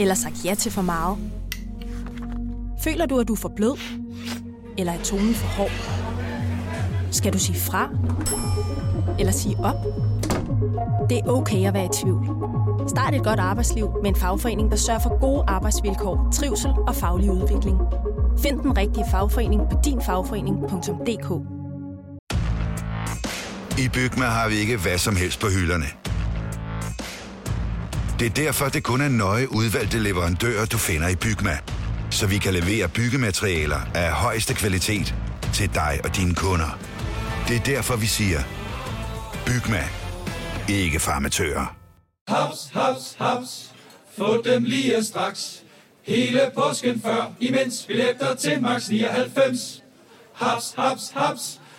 Eller 0.00 0.14
sagt 0.14 0.34
ja 0.44 0.54
til 0.54 0.72
for 0.72 0.82
meget? 0.82 1.16
Føler 2.88 3.06
du, 3.06 3.20
at 3.20 3.28
du 3.28 3.32
er 3.32 3.36
for 3.36 3.52
blød? 3.56 3.78
Eller 4.78 4.92
er 4.92 5.02
tonen 5.02 5.34
for 5.34 5.46
hård? 5.46 5.70
Skal 7.10 7.32
du 7.32 7.38
sige 7.38 7.58
fra? 7.58 7.88
Eller 9.18 9.32
sige 9.32 9.56
op? 9.58 9.74
Det 11.10 11.18
er 11.18 11.26
okay 11.26 11.66
at 11.66 11.74
være 11.74 11.84
i 11.84 11.88
tvivl. 12.02 12.26
Start 12.88 13.14
et 13.14 13.24
godt 13.24 13.40
arbejdsliv 13.40 13.90
med 14.02 14.10
en 14.10 14.16
fagforening, 14.16 14.70
der 14.70 14.76
sørger 14.76 15.00
for 15.00 15.20
gode 15.20 15.44
arbejdsvilkår, 15.46 16.28
trivsel 16.32 16.70
og 16.70 16.94
faglig 16.94 17.30
udvikling. 17.30 17.78
Find 18.42 18.60
den 18.60 18.76
rigtige 18.76 19.04
fagforening 19.10 19.62
på 19.70 19.80
dinfagforening.dk 19.84 21.28
I 23.78 23.88
Bygma 23.88 24.24
har 24.24 24.48
vi 24.48 24.54
ikke 24.54 24.76
hvad 24.76 24.98
som 24.98 25.16
helst 25.16 25.40
på 25.40 25.46
hylderne. 25.46 25.86
Det 28.18 28.26
er 28.26 28.44
derfor, 28.44 28.68
det 28.68 28.82
kun 28.82 29.00
er 29.00 29.08
nøje 29.08 29.52
udvalgte 29.52 29.98
leverandører, 29.98 30.66
du 30.66 30.78
finder 30.78 31.08
i 31.08 31.16
Bygma. 31.16 31.58
Så 32.18 32.26
vi 32.26 32.38
kan 32.38 32.54
levere 32.54 32.88
byggematerialer 32.88 33.80
af 33.94 34.12
højeste 34.12 34.54
kvalitet 34.54 35.14
til 35.54 35.74
dig 35.74 36.00
og 36.04 36.16
dine 36.16 36.34
kunder. 36.34 36.78
Det 37.48 37.56
er 37.56 37.60
derfor, 37.60 37.96
vi 37.96 38.06
siger, 38.06 38.40
Bygma. 39.46 39.84
Ikke 40.68 41.00
farmatører. 41.00 41.76
Haps, 42.28 42.70
haps, 42.72 43.16
haps. 43.18 43.72
Få 44.18 44.42
dem 44.42 44.64
lige 44.64 45.04
straks. 45.04 45.62
Hele 46.02 46.40
påsken 46.54 47.02
før, 47.02 47.32
imens 47.40 47.84
billetter 47.86 48.34
til 48.34 48.62
max 48.62 48.88
99. 48.88 49.82
Haps, 50.34 50.74
haps, 50.78 51.12
haps. 51.14 51.60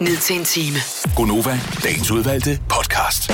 ned 0.00 0.16
til 0.16 0.36
en 0.36 0.44
time. 0.44 0.76
Gonova, 1.16 1.60
dagens 1.84 2.10
udvalgte 2.10 2.60
podcast. 2.68 3.30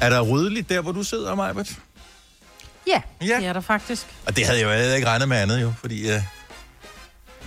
Er 0.00 0.10
der 0.10 0.20
ryddeligt 0.20 0.68
der, 0.68 0.80
hvor 0.80 0.92
du 0.92 1.02
sidder, 1.02 1.34
Majbert? 1.34 1.78
Ja, 2.86 3.02
ja, 3.20 3.36
det 3.36 3.46
er 3.46 3.52
der 3.52 3.60
faktisk. 3.60 4.06
Og 4.26 4.36
det 4.36 4.46
havde 4.46 4.68
jeg 4.68 4.88
jo 4.90 4.94
ikke 4.94 5.06
regnet 5.06 5.28
med 5.28 5.36
andet, 5.36 5.62
jo, 5.62 5.72
fordi 5.80 6.14
uh, 6.14 6.22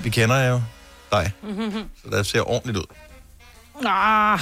vi 0.03 0.09
kender 0.09 0.43
jo 0.43 0.61
dig, 1.11 1.31
så 2.03 2.09
det 2.11 2.25
ser 2.25 2.49
ordentligt 2.49 2.77
ud. 2.77 2.85
Ah. 3.85 4.39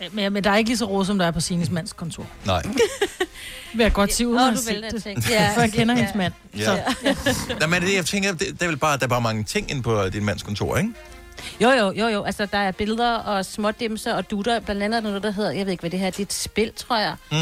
men, 0.12 0.32
men 0.32 0.44
der 0.44 0.50
er 0.50 0.56
ikke 0.56 0.70
lige 0.70 0.78
så 0.78 0.84
råd, 0.84 1.04
som 1.04 1.18
der 1.18 1.26
er 1.26 1.30
på 1.30 1.40
Sines 1.40 1.70
mands 1.70 1.92
kontor. 1.92 2.26
Nej. 2.44 2.62
Vil 3.74 3.82
jeg 3.84 3.92
godt 3.92 4.14
sige, 4.14 4.28
uden 4.28 4.38
at 4.40 4.44
du 4.66 4.72
have 4.90 5.00
set 5.00 5.16
det. 5.16 5.30
Ja. 5.30 5.50
For 5.54 5.60
jeg 5.60 5.72
kender 5.72 5.94
Ja. 5.94 5.98
hendes 6.00 6.14
mand. 6.14 6.32
Ja. 6.58 6.64
Så, 6.64 6.72
ja. 7.04 7.14
Nej, 7.60 7.66
men 7.68 7.82
det, 7.82 7.94
jeg 7.94 8.04
tænker, 8.06 8.32
det, 8.32 8.40
det 8.40 8.62
er 8.62 8.66
vel 8.66 8.76
bare, 8.76 8.96
der 8.98 9.04
er 9.04 9.08
bare 9.08 9.20
mange 9.20 9.44
ting 9.44 9.70
inde 9.70 9.82
på 9.82 10.08
din 10.08 10.24
mands 10.24 10.42
kontor, 10.42 10.76
ikke? 10.76 10.90
Jo, 11.60 11.70
jo, 11.70 11.92
jo, 11.92 12.06
jo. 12.08 12.22
Altså, 12.24 12.46
der 12.46 12.58
er 12.58 12.70
billeder 12.72 13.14
og 13.14 13.44
smådimser 13.44 14.14
og 14.14 14.30
dutter. 14.30 14.60
Blandt 14.60 14.82
andet 14.82 15.02
der 15.02 15.08
noget, 15.08 15.22
der 15.22 15.30
hedder, 15.30 15.50
jeg 15.50 15.66
ved 15.66 15.72
ikke, 15.72 15.80
hvad 15.82 15.90
det 15.90 15.98
her 15.98 16.06
er. 16.06 16.10
Det 16.10 16.18
er 16.18 16.22
et 16.22 16.32
spil, 16.32 16.72
tror 16.76 16.98
jeg. 16.98 17.14
Mm. 17.32 17.36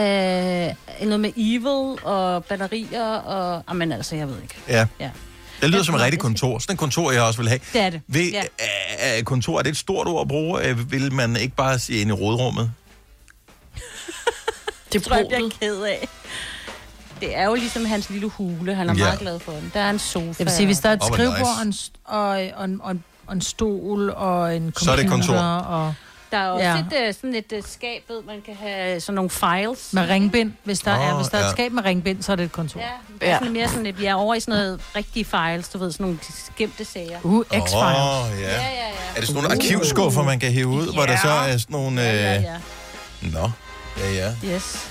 Øh, 0.00 1.08
noget 1.08 1.20
med 1.20 1.32
evil 1.36 2.04
og 2.04 2.44
batterier 2.44 3.02
og... 3.14 3.64
Jamen 3.68 3.92
altså, 3.92 4.16
jeg 4.16 4.28
ved 4.28 4.36
ikke. 4.42 4.54
Ja. 4.68 4.86
Ja. 5.00 5.10
Det 5.60 5.70
lyder 5.70 5.82
som 5.82 5.94
et 5.94 6.00
rigtigt 6.00 6.22
kontor. 6.22 6.58
Sådan 6.58 6.72
et 6.74 6.78
kontor, 6.78 7.12
jeg 7.12 7.22
også 7.22 7.40
vil 7.40 7.48
have. 7.48 7.60
Det 7.72 7.80
er 7.80 7.90
det. 7.90 8.00
Ved, 8.08 8.30
Ja. 8.30 8.42
er, 8.98 9.18
er 9.18 9.22
kontor, 9.22 9.58
er 9.58 9.62
det 9.62 9.70
et 9.70 9.76
stort 9.76 10.06
ord 10.06 10.20
at 10.20 10.28
bruge? 10.28 10.64
Øh, 10.68 10.92
Vil 10.92 11.12
man 11.12 11.36
ikke 11.36 11.56
bare 11.56 11.78
sige 11.78 12.00
ind 12.00 12.10
i 12.10 12.12
rådrummet? 12.12 12.70
Det 14.92 15.02
tror 15.02 15.16
jeg, 15.16 15.26
jeg 15.30 15.36
bliver 15.36 15.50
ked 15.60 15.82
af. 15.82 16.08
Det 17.20 17.36
er 17.36 17.44
jo 17.44 17.54
ligesom 17.54 17.84
hans 17.84 18.10
lille 18.10 18.28
hule. 18.28 18.74
Han 18.74 18.90
er 18.90 18.94
Ja. 18.94 19.04
meget 19.04 19.18
glad 19.18 19.38
for 19.38 19.52
den. 19.52 19.70
Der 19.74 19.80
er 19.80 19.90
en 19.90 19.98
sofa. 19.98 20.26
Jeg 20.38 20.46
vil 20.46 20.50
sige, 20.50 20.66
hvis 20.66 20.78
der 20.78 20.88
er 20.88 20.92
et 20.92 20.98
hvor 20.98 21.14
skrivebord 21.14 21.66
nice. 21.66 21.90
og, 22.04 22.42
en, 22.42 22.50
og, 22.52 22.58
og, 22.58 22.64
en, 22.64 22.80
og, 22.82 22.90
en, 22.90 23.04
og 23.26 23.32
en 23.34 23.40
stol 23.40 24.10
og 24.10 24.56
en 24.56 24.62
computer 24.62 24.84
Så 24.84 24.92
er 24.92 24.96
det 24.96 25.08
kontor. 25.10 25.34
og 25.36 25.94
Der 26.30 26.38
er 26.38 26.48
også 26.48 26.64
Ja. 26.64 26.74
ja. 26.92 27.02
et, 27.04 27.08
øh, 27.08 27.14
sådan 27.14 27.34
et 27.34 27.52
øh, 27.52 27.62
skab, 27.66 28.02
ved, 28.08 28.22
man 28.26 28.42
kan 28.46 28.54
have 28.60 29.00
sådan 29.00 29.14
nogle 29.14 29.30
files. 29.30 29.92
med 29.92 30.08
ringbind. 30.08 30.52
Hvis 30.64 30.80
der, 30.80 30.98
Åh, 30.98 31.04
er, 31.06 31.14
hvis 31.16 31.26
der 31.28 31.38
er 31.38 31.40
ja. 31.42 31.46
et 31.46 31.52
skab 31.52 31.72
med 31.72 31.84
ringbind, 31.84 32.22
så 32.22 32.32
er 32.32 32.36
det 32.36 32.44
et 32.44 32.52
kontor. 32.52 32.80
Ja, 32.80 32.86
det 33.20 33.28
er 33.28 33.38
sådan 33.38 33.52
mere 33.52 33.68
sådan, 33.68 33.86
at 33.86 33.98
vi 34.00 34.06
er 34.06 34.14
over 34.14 34.34
i 34.34 34.40
sådan 34.40 34.54
noget 34.54 34.80
rigtige 34.96 35.24
files, 35.24 35.68
du 35.68 35.78
ved, 35.78 35.92
sådan 35.92 36.04
nogle 36.04 36.18
gemte 36.56 36.84
sager. 36.84 37.18
Uh, 37.22 37.34
Åh, 37.38 37.44
ja. 37.52 37.58
Ja, 37.58 37.64
ja, 37.72 38.70
ja. 38.70 38.88
Er 39.16 39.18
det 39.18 39.26
sådan 39.28 39.42
nogle 39.42 39.56
arkivskuffer, 39.56 40.22
man 40.22 40.38
kan 40.40 40.52
hive 40.52 40.66
ud, 40.66 40.92
hvor 40.94 41.02
der 41.06 41.16
så 41.22 41.28
er 41.30 41.56
sådan 41.56 41.64
nogle... 41.76 42.00
Øh... 42.10 42.16
Ja, 42.16 42.32
ja, 42.32 42.56
Nå, 43.22 43.50
ja, 43.98 44.10
ja. 44.12 44.34
ja. 44.42 44.54
Yes. 44.54 44.88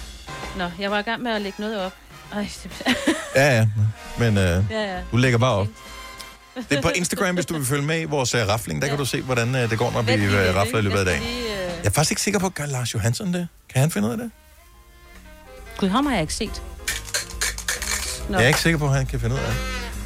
Nå, 0.57 0.69
jeg 0.79 0.91
var 0.91 0.99
i 0.99 1.01
gang 1.01 1.21
med 1.21 1.31
at 1.31 1.41
lægge 1.41 1.61
noget 1.61 1.79
op. 1.81 1.93
Ej, 2.33 2.47
det... 2.63 2.71
Ja, 3.35 3.55
ja. 3.57 3.67
Men 4.19 4.37
øh, 4.37 4.43
Ja, 4.43 4.95
ja. 4.95 5.01
du 5.11 5.17
lægger 5.17 5.37
bare 5.39 5.53
op. 5.55 5.67
Det 6.69 6.77
er 6.77 6.81
på 6.81 6.89
Instagram, 6.95 7.35
hvis 7.35 7.45
du 7.45 7.53
vil 7.53 7.65
følge 7.65 7.83
med 7.83 8.01
i 8.01 8.03
vores 8.03 8.35
uh, 8.35 8.41
rafling. 8.41 8.81
Der 8.81 8.87
kan 8.87 8.97
du 8.97 9.05
se, 9.05 9.21
hvordan 9.21 9.47
uh, 9.55 9.69
det 9.69 9.77
går, 9.77 9.91
når 9.91 10.01
vi 10.01 10.11
Vent 10.11 10.23
uh, 10.49 10.55
rafler 10.55 10.79
i 10.79 10.81
løbet 10.81 10.97
af 10.99 11.05
dagen. 11.05 11.23
lige, 11.23 11.43
øh, 11.43 11.59
Jeg 11.59 11.85
er 11.85 11.89
faktisk 11.89 12.11
ikke 12.11 12.21
sikker 12.21 12.39
på, 12.39 12.49
gør 12.49 12.65
Lars 12.65 12.93
Johansson 12.93 13.33
det? 13.33 13.47
Kan 13.73 13.81
han 13.81 13.91
finde 13.91 14.07
ud 14.07 14.11
af 14.11 14.17
det? 14.17 14.31
Gud, 15.77 15.89
ham 15.89 16.05
har 16.05 16.13
jeg 16.13 16.21
ikke 16.21 16.33
set. 16.33 16.61
Nå, 18.29 18.37
Jeg 18.37 18.43
er 18.43 18.47
ikke 18.47 18.59
sikker 18.59 18.79
på, 18.79 18.85
at 18.85 18.91
han 18.93 19.05
kan 19.05 19.19
finde 19.19 19.35
ud 19.35 19.39
af 19.39 19.45
det. 19.47 19.57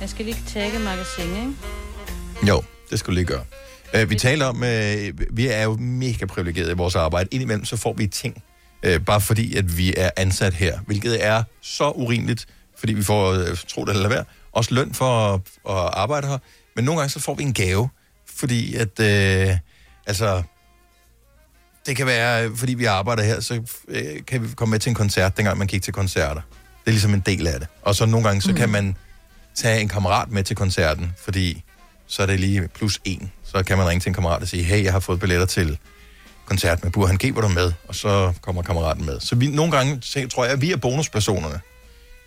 jeg 0.02 0.10
skal 0.10 0.26
lige 0.26 0.38
tagge 0.48 0.80
magasin, 0.80 1.36
ikke? 1.36 1.54
Jo, 2.48 2.64
det 2.90 3.00
skulle 3.00 3.16
lige 3.16 3.26
gøre. 3.26 3.44
Uh, 4.04 4.10
vi 4.10 4.16
taler 4.16 4.46
om, 4.46 4.56
uh, 4.56 5.38
vi 5.38 5.48
er 5.48 5.64
jo 5.64 5.76
mega 5.80 6.26
privilegerede 6.26 6.72
i 6.72 6.76
vores 6.76 6.96
arbejde. 6.96 7.30
Indimellem 7.32 7.66
så 7.66 7.78
får 7.78 7.94
vi 7.94 8.08
ting, 8.08 8.44
uh, 8.88 9.02
bare 9.06 9.22
fordi, 9.22 9.56
at 9.56 9.78
vi 9.78 9.94
er 9.98 10.10
ansat 10.18 10.54
her, 10.54 10.80
hvilket 10.80 11.26
er 11.26 11.44
så 11.62 11.90
urimeligt, 11.90 12.46
fordi 12.78 12.94
vi 12.94 13.04
får, 13.04 13.32
uh, 13.32 13.58
tro 13.68 13.86
det 13.86 13.96
eller 13.96 14.10
være, 14.10 14.24
også 14.52 14.74
løn 14.74 14.94
for 14.94 15.34
at, 15.34 15.42
at 15.70 15.94
arbejde 15.94 16.28
her. 16.28 16.38
Men 16.76 16.86
nogle 16.86 17.00
gange 17.00 17.10
så 17.10 17.20
får 17.20 17.36
vi 17.36 17.44
en 17.44 17.54
gave, 17.54 17.90
fordi 18.36 18.76
at, 18.76 19.00
uh, 19.00 19.58
altså, 20.08 20.44
det 21.86 21.96
kan 21.96 22.06
være, 22.06 22.52
fordi 22.58 22.74
vi 22.74 22.86
arbejder 22.86 23.24
her, 23.24 23.40
så 23.40 23.54
uh, 23.88 23.96
kan 24.28 24.44
vi 24.44 24.48
komme 24.56 24.72
med 24.72 24.80
til 24.80 24.90
en 24.90 24.96
koncert, 24.96 25.38
dengang 25.38 25.58
man 25.58 25.68
gik 25.68 25.82
til 25.82 25.94
koncerter. 25.94 26.42
Det 26.86 26.88
er 26.88 26.92
ligesom 26.92 27.14
en 27.14 27.24
del 27.26 27.48
af 27.48 27.60
det. 27.60 27.68
Og 27.82 27.96
så 27.96 28.06
nogle 28.06 28.28
gange, 28.28 28.42
så 28.42 28.52
mm. 28.52 28.58
kan 28.58 28.70
man 28.70 28.98
tage 29.56 29.82
en 29.82 29.88
kammerat 29.88 30.32
med 30.32 30.44
til 30.44 30.56
koncerten, 30.56 31.14
fordi 31.24 31.64
så 32.08 32.22
er 32.22 32.26
det 32.26 32.40
lige 32.40 32.68
plus 32.68 33.02
en. 33.06 33.32
Så 33.44 33.64
kan 33.64 33.78
man 33.78 33.88
ringe 33.88 34.00
til 34.00 34.10
en 34.10 34.14
kammerat 34.14 34.42
og 34.42 34.48
sige, 34.48 34.64
hey, 34.64 34.84
jeg 34.84 34.92
har 34.92 35.00
fået 35.00 35.20
billetter 35.20 35.46
til 35.46 35.78
koncert 36.46 36.84
med 36.84 36.92
Burhan 36.92 37.18
G, 37.18 37.32
hvor 37.32 37.42
du 37.42 37.48
er 37.48 37.54
med? 37.54 37.74
Og 37.88 37.96
så 37.96 38.34
kommer 38.42 38.62
kammeraten 38.62 39.06
med. 39.06 39.20
Så 39.20 39.36
vi, 39.36 39.48
nogle 39.48 39.72
gange 39.72 40.00
tror 40.28 40.44
jeg, 40.44 40.54
at 40.54 40.62
vi 40.62 40.72
er 40.72 40.78
bonuspersonerne 40.78 41.62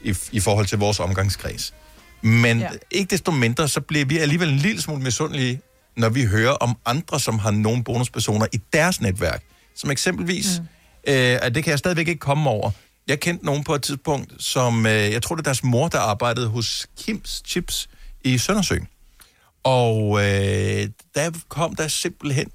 i, 0.02 0.14
i 0.32 0.40
forhold 0.40 0.66
til 0.66 0.78
vores 0.78 1.00
omgangskreds. 1.00 1.74
Men. 2.22 2.58
Ja. 2.58 2.68
ikke 2.90 3.10
desto 3.10 3.30
mindre, 3.30 3.68
så 3.68 3.80
bliver 3.80 4.04
vi 4.04 4.18
alligevel 4.18 4.48
en 4.48 4.56
lille 4.56 4.82
smule 4.82 5.02
misundelige, 5.02 5.60
når 5.96 6.08
vi 6.08 6.24
hører 6.24 6.52
om 6.52 6.76
andre, 6.86 7.20
som 7.20 7.38
har 7.38 7.50
nogle 7.50 7.84
bonuspersoner 7.84 8.46
i 8.52 8.60
deres 8.72 9.00
netværk. 9.00 9.42
Som 9.76 9.90
eksempelvis, 9.90 10.58
mm. 10.58 11.12
øh, 11.12 11.38
at 11.42 11.54
det 11.54 11.64
kan 11.64 11.70
jeg 11.70 11.78
stadigvæk 11.78 12.08
ikke 12.08 12.20
komme 12.20 12.50
over. 12.50 12.70
Jeg 13.08 13.20
kendte 13.20 13.46
nogen 13.46 13.64
på 13.64 13.74
et 13.74 13.82
tidspunkt, 13.82 14.42
som, 14.42 14.86
øh, 14.86 14.92
jeg 14.92 15.22
tror 15.22 15.36
det 15.36 15.42
er 15.42 15.44
deres 15.44 15.64
mor, 15.64 15.88
der 15.88 15.98
arbejdede 15.98 16.48
hos 16.48 16.86
Kims 17.00 17.42
Chips 17.46 17.88
i 18.24 18.38
Søndersø. 18.38 18.78
Og 19.64 20.18
øh, 20.18 20.88
der 21.14 21.30
kom 21.48 21.74
der 21.74 21.88
simpelthen 21.88 22.50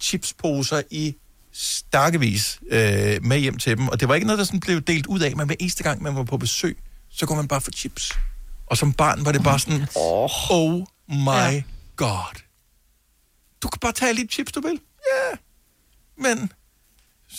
chipsposer 0.00 0.82
i 0.90 1.14
stakkevis 1.52 2.60
øh, 2.70 3.24
med 3.24 3.38
hjem 3.38 3.58
til 3.58 3.76
dem. 3.76 3.88
Og 3.88 4.00
det 4.00 4.08
var 4.08 4.14
ikke 4.14 4.26
noget, 4.26 4.38
der 4.38 4.44
sådan 4.44 4.60
blev 4.60 4.80
delt 4.80 5.06
ud 5.06 5.20
af, 5.20 5.36
men 5.36 5.46
hver 5.46 5.56
eneste 5.60 5.82
gang, 5.82 6.02
man 6.02 6.16
var 6.16 6.24
på 6.24 6.36
besøg, 6.36 6.78
så 7.10 7.26
kunne 7.26 7.36
man 7.36 7.48
bare 7.48 7.60
få 7.60 7.70
chips. 7.70 8.12
Og 8.66 8.76
som 8.76 8.92
barn 8.92 9.24
var 9.24 9.32
det 9.32 9.42
bare 9.42 9.58
sådan, 9.58 9.86
oh, 9.96 10.50
oh 10.50 10.78
my 11.08 11.30
ja. 11.30 11.62
god. 11.96 12.40
Du 13.62 13.68
kan 13.68 13.78
bare 13.80 13.92
tage 13.92 14.14
de 14.14 14.26
chips, 14.30 14.52
du 14.52 14.60
vil. 14.60 14.80
Ja. 15.12 15.36
Men 16.18 16.52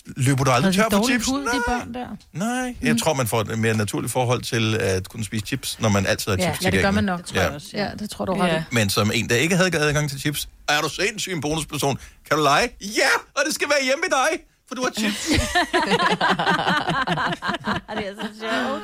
løber 0.06 0.43
du 0.43 0.52
aldrig 0.52 0.74
tør 0.76 0.84
dårlig 0.89 1.08
chips? 1.16 1.26
hud, 1.26 1.41
de 1.41 1.62
børn 1.68 1.93
der? 1.93 2.08
Nej, 2.34 2.76
jeg 2.82 2.98
tror, 2.98 3.14
man 3.14 3.28
får 3.28 3.41
et 3.41 3.60
mere 3.60 3.78
naturligt 3.78 4.12
forhold 4.14 4.41
til 4.41 4.76
at 4.76 5.10
kunne 5.10 5.26
spise 5.26 5.46
chips, 5.46 5.80
når 5.80 5.89
man 5.89 6.06
altid 6.06 6.32
har 6.32 6.38
Ja, 6.38 6.43
chips 6.54 6.66
ja, 6.66 6.70
det 6.70 6.82
gør 6.82 6.91
man 6.91 7.04
nok, 7.04 7.26
tror 7.26 7.41
jeg 7.41 7.50
også. 7.52 7.68
Ja, 7.74 7.89
det 8.00 8.10
tror 8.10 8.26
du 8.26 8.34
ret 8.34 8.48
Ja. 8.48 8.60
i. 8.60 8.62
Men 8.72 8.89
som 8.89 9.12
en, 9.14 9.30
der 9.30 9.36
ikke 9.36 9.56
havde 9.56 9.78
adgang 9.80 10.10
til 10.10 10.20
chips, 10.20 10.50
er 10.70 10.82
du 10.82 10.89
sindssyg 10.89 11.32
en 11.32 11.41
bonusperson. 11.41 11.98
Kan 12.30 12.38
du 12.38 12.43
lege? 12.43 12.70
Ja, 12.82 13.10
og 13.36 13.41
det 13.48 13.56
skal 13.56 13.68
være 13.70 13.84
hjemme 13.86 14.04
ved 14.04 14.10
dig, 14.10 14.39
for 14.68 14.76
du 14.76 14.82
har 14.84 14.91
chips. 15.00 15.26
det 17.98 18.08
er 18.08 18.14
så 18.22 18.28
sjovt. 18.39 18.82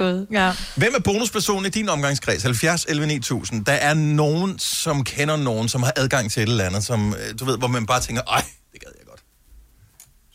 Ja. 0.00 0.46
ja. 0.46 0.52
Hvem 0.76 0.94
er 0.94 1.00
bonuspersonen 1.00 1.66
i 1.66 1.68
din 1.68 1.88
omgangskreds? 1.88 2.42
70 2.42 2.84
11 2.88 3.06
9000. 3.06 3.64
Der 3.64 3.72
er 3.72 3.94
nogen, 3.94 4.58
som 4.58 5.04
kender 5.04 5.36
nogen, 5.36 5.68
som 5.68 5.82
har 5.82 5.92
adgang 5.96 6.30
til 6.30 6.42
et 6.42 6.48
eller 6.48 6.64
andet, 6.64 6.84
som, 6.84 7.14
øh, 7.14 7.38
du 7.40 7.44
ved, 7.44 7.58
hvor 7.58 7.68
man 7.68 7.86
bare 7.86 8.00
tænker, 8.00 8.22
ej, 8.22 8.44
det 8.72 8.80
gad 8.80 8.90
jeg 8.98 9.06
godt. 9.06 9.20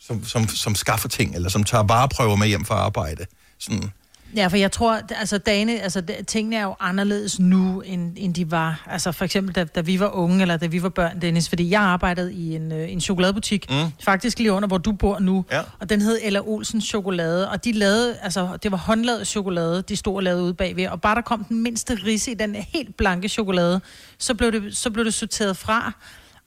Som, 0.06 0.24
som, 0.24 0.48
som 0.48 0.74
skaffer 0.74 1.08
ting, 1.08 1.34
eller 1.34 1.48
som 1.48 1.64
tager 1.64 1.84
vareprøver 1.84 2.36
med 2.36 2.46
hjem 2.46 2.64
fra 2.64 2.74
arbejde. 2.74 3.26
Sådan, 3.58 3.90
Ja, 4.36 4.46
for 4.46 4.56
jeg 4.56 4.72
tror, 4.72 5.00
altså 5.18 5.38
dagene, 5.38 5.80
altså 5.80 6.02
tingene 6.26 6.56
er 6.56 6.62
jo 6.62 6.74
anderledes 6.80 7.38
nu, 7.38 7.80
end, 7.80 8.12
end 8.16 8.34
de 8.34 8.50
var. 8.50 8.86
Altså 8.90 9.12
for 9.12 9.24
eksempel, 9.24 9.54
da, 9.54 9.64
da 9.64 9.80
vi 9.80 10.00
var 10.00 10.08
unge, 10.08 10.42
eller 10.42 10.56
da 10.56 10.66
vi 10.66 10.82
var 10.82 10.88
børn, 10.88 11.20
Dennis, 11.20 11.48
fordi 11.48 11.70
jeg 11.70 11.80
arbejdede 11.80 12.34
i 12.34 12.54
en, 12.56 12.72
øh, 12.72 12.92
en 12.92 13.00
chokoladebutik, 13.00 13.70
mm. 13.70 13.76
faktisk 14.04 14.38
lige 14.38 14.52
under, 14.52 14.66
hvor 14.68 14.78
du 14.78 14.92
bor 14.92 15.18
nu, 15.18 15.44
Ja. 15.52 15.60
og 15.80 15.90
den 15.90 16.00
hed 16.00 16.18
Ella 16.22 16.40
Olsens 16.40 16.84
Chokolade, 16.84 17.50
og 17.50 17.64
de 17.64 17.72
lavede, 17.72 18.16
altså 18.22 18.58
det 18.62 18.70
var 18.70 18.78
håndlavet 18.78 19.26
chokolade, 19.26 19.82
de 19.82 19.96
stod 19.96 20.16
og 20.16 20.22
lavede 20.22 20.42
ude 20.42 20.54
bagved, 20.54 20.86
og 20.86 21.00
bare 21.00 21.14
der 21.14 21.22
kom 21.22 21.44
den 21.44 21.62
mindste 21.62 21.98
rise 22.06 22.30
i 22.30 22.34
den 22.34 22.54
helt 22.54 22.96
blanke 22.96 23.28
chokolade, 23.28 23.80
så 24.18 24.34
blev 24.34 24.52
det, 24.52 24.76
så 24.76 24.90
blev 24.90 25.04
det 25.04 25.14
sorteret 25.14 25.56
fra, 25.56 25.92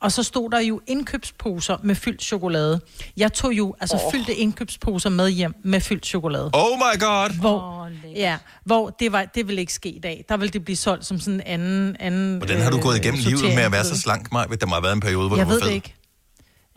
og 0.01 0.11
så 0.11 0.23
stod 0.23 0.49
der 0.51 0.59
jo 0.59 0.81
indkøbsposer 0.87 1.77
med 1.83 1.95
fyldt 1.95 2.21
chokolade. 2.23 2.81
Jeg 3.17 3.33
tog 3.33 3.53
jo 3.53 3.75
altså 3.79 3.95
oh. 4.05 4.11
fyldte 4.11 4.35
indkøbsposer 4.35 5.09
med 5.09 5.29
hjem 5.29 5.53
med 5.63 5.81
fyldt 5.81 6.05
chokolade. 6.05 6.49
oh 6.53 6.77
my 6.77 6.99
god! 6.99 7.39
Hvor, 7.39 7.81
oh, 7.85 7.91
ja, 8.15 8.37
hvor 8.63 8.89
det, 8.89 9.11
var, 9.11 9.25
det 9.25 9.47
ville 9.47 9.61
ikke 9.61 9.73
ske 9.73 9.89
i 9.89 9.99
dag. 9.99 10.25
Der 10.29 10.37
ville 10.37 10.51
det 10.53 10.63
blive 10.65 10.75
solgt 10.77 11.05
som 11.05 11.19
sådan 11.19 11.33
en 11.33 11.41
anden... 11.45 11.95
anden 11.99 12.37
Hvordan 12.37 12.61
har 12.61 12.71
du 12.71 12.79
gået 12.81 12.97
igennem 12.97 13.21
livet 13.25 13.43
med 13.55 13.63
at 13.63 13.71
være 13.71 13.83
så 13.85 13.97
slank, 14.01 14.31
Maj? 14.31 14.45
Der 14.45 14.65
må 14.65 14.73
have 14.75 14.83
været 14.83 14.93
en 14.93 14.99
periode, 15.01 15.27
hvor 15.27 15.37
Jeg 15.37 15.45
du 15.45 15.49
var 15.49 15.55
ved 15.55 15.61
fed. 15.61 15.69
det 15.69 15.75
ikke. 15.75 15.93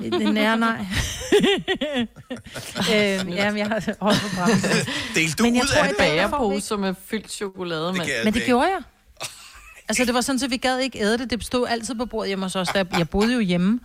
Det 0.02 0.38
er 0.38 0.56
nej. 0.56 0.78
øhm, 2.94 3.28
ja, 3.28 3.50
men 3.50 3.58
jeg 3.58 3.66
har 3.66 3.94
holdt 4.00 4.20
på 4.20 4.28
bremsen. 4.36 4.70
Delte 5.14 5.34
du 5.38 5.42
Men 5.42 5.54
jeg 5.54 5.62
ud 5.62 5.68
tror, 5.68 5.82
af 5.82 5.88
det? 5.88 5.98
der- 5.98 6.04
Bærepose 6.04 6.76
med 6.76 6.94
fyldt 7.06 7.32
chokolade, 7.32 7.92
men... 7.92 8.02
Men 8.24 8.34
det 8.34 8.42
gjorde 8.46 8.66
jeg. 8.66 8.78
Altså, 9.90 10.04
det 10.04 10.14
var 10.14 10.20
sådan, 10.20 10.40
at 10.44 10.50
vi 10.50 10.56
gad 10.56 10.78
ikke 10.78 10.98
æde 11.02 11.18
det. 11.18 11.30
Det 11.30 11.44
stod 11.44 11.66
altid 11.68 11.94
på 11.94 12.06
bordet 12.06 12.28
hjemme 12.28 12.44
hos 12.44 12.56
os. 12.56 12.68
Der, 12.68 12.84
jeg 12.98 13.08
boede 13.08 13.32
jo 13.34 13.40
hjemme. 13.40 13.80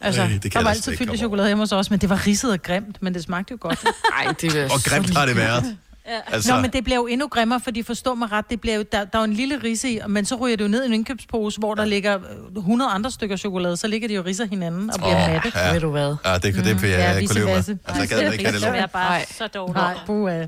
Altså, 0.00 0.22
Ej, 0.22 0.28
det 0.42 0.42
kan 0.42 0.50
der 0.52 0.58
var 0.58 0.72
slet 0.74 0.88
altid 0.88 0.96
fyldt 1.06 1.18
chokolade 1.18 1.48
hjemme 1.48 1.62
hos 1.62 1.72
os, 1.72 1.90
men 1.90 1.98
det 2.00 2.10
var 2.10 2.26
ridset 2.26 2.52
og 2.52 2.62
grimt, 2.62 3.02
men 3.02 3.14
det 3.14 3.22
smagte 3.22 3.52
jo 3.52 3.58
godt. 3.60 3.84
Nej, 4.24 4.34
det 4.40 4.54
er 4.56 4.64
Og 4.64 4.80
grimt 4.84 5.10
har 5.16 5.26
det 5.26 5.36
været. 5.36 5.46
Ja. 6.06 6.14
Altså- 6.16 6.24
Altså... 6.32 6.54
Nå, 6.54 6.60
men 6.60 6.70
det 6.70 6.84
bliver 6.84 6.96
jo 6.96 7.06
endnu 7.06 7.28
grimmere, 7.28 7.60
fordi 7.60 7.82
forstå 7.82 8.14
mig 8.14 8.32
ret, 8.32 8.50
det 8.50 8.60
bliver 8.60 8.76
jo, 8.76 8.84
der, 8.92 8.98
der 9.04 9.18
er 9.18 9.22
jo 9.22 9.24
en 9.24 9.32
lille 9.32 9.60
risse 9.64 9.90
i, 9.90 10.00
men 10.08 10.24
så 10.24 10.34
ryger 10.34 10.56
det 10.56 10.64
jo 10.64 10.68
ned 10.68 10.82
i 10.82 10.86
en 10.86 10.92
indkøbspose, 10.92 11.58
hvor 11.58 11.74
der 11.74 11.84
ligger 11.84 12.16
øh, 12.16 12.56
100 12.56 12.90
andre 12.90 13.10
stykker 13.10 13.36
chokolade, 13.36 13.76
så 13.76 13.86
ligger 13.88 14.08
de 14.08 14.14
jo 14.14 14.22
risser 14.26 14.46
hinanden 14.46 14.90
og 14.90 14.98
bliver 14.98 15.24
Åh, 15.26 15.32
matte. 15.32 15.52
ja. 15.54 15.72
Ved 15.72 15.80
du 15.80 15.90
hvad? 15.90 16.14
Ja, 16.24 16.34
det, 16.34 16.42
det, 16.42 16.64
det 16.64 16.82
vil 16.82 16.90
jeg 16.90 16.98
Ja, 17.20 17.26
kunne 17.26 17.34
leve 17.34 17.46
med. 17.46 17.54
Altså, 17.54 17.76
jeg 17.98 18.08
gad 18.08 18.32
ikke 18.32 18.44
have 18.44 18.54
det 18.60 18.62
Det 18.72 18.80
er 18.80 18.86
bare 18.86 19.20
så 19.38 19.46
dårligt. 19.46 19.76
Nej. 20.08 20.46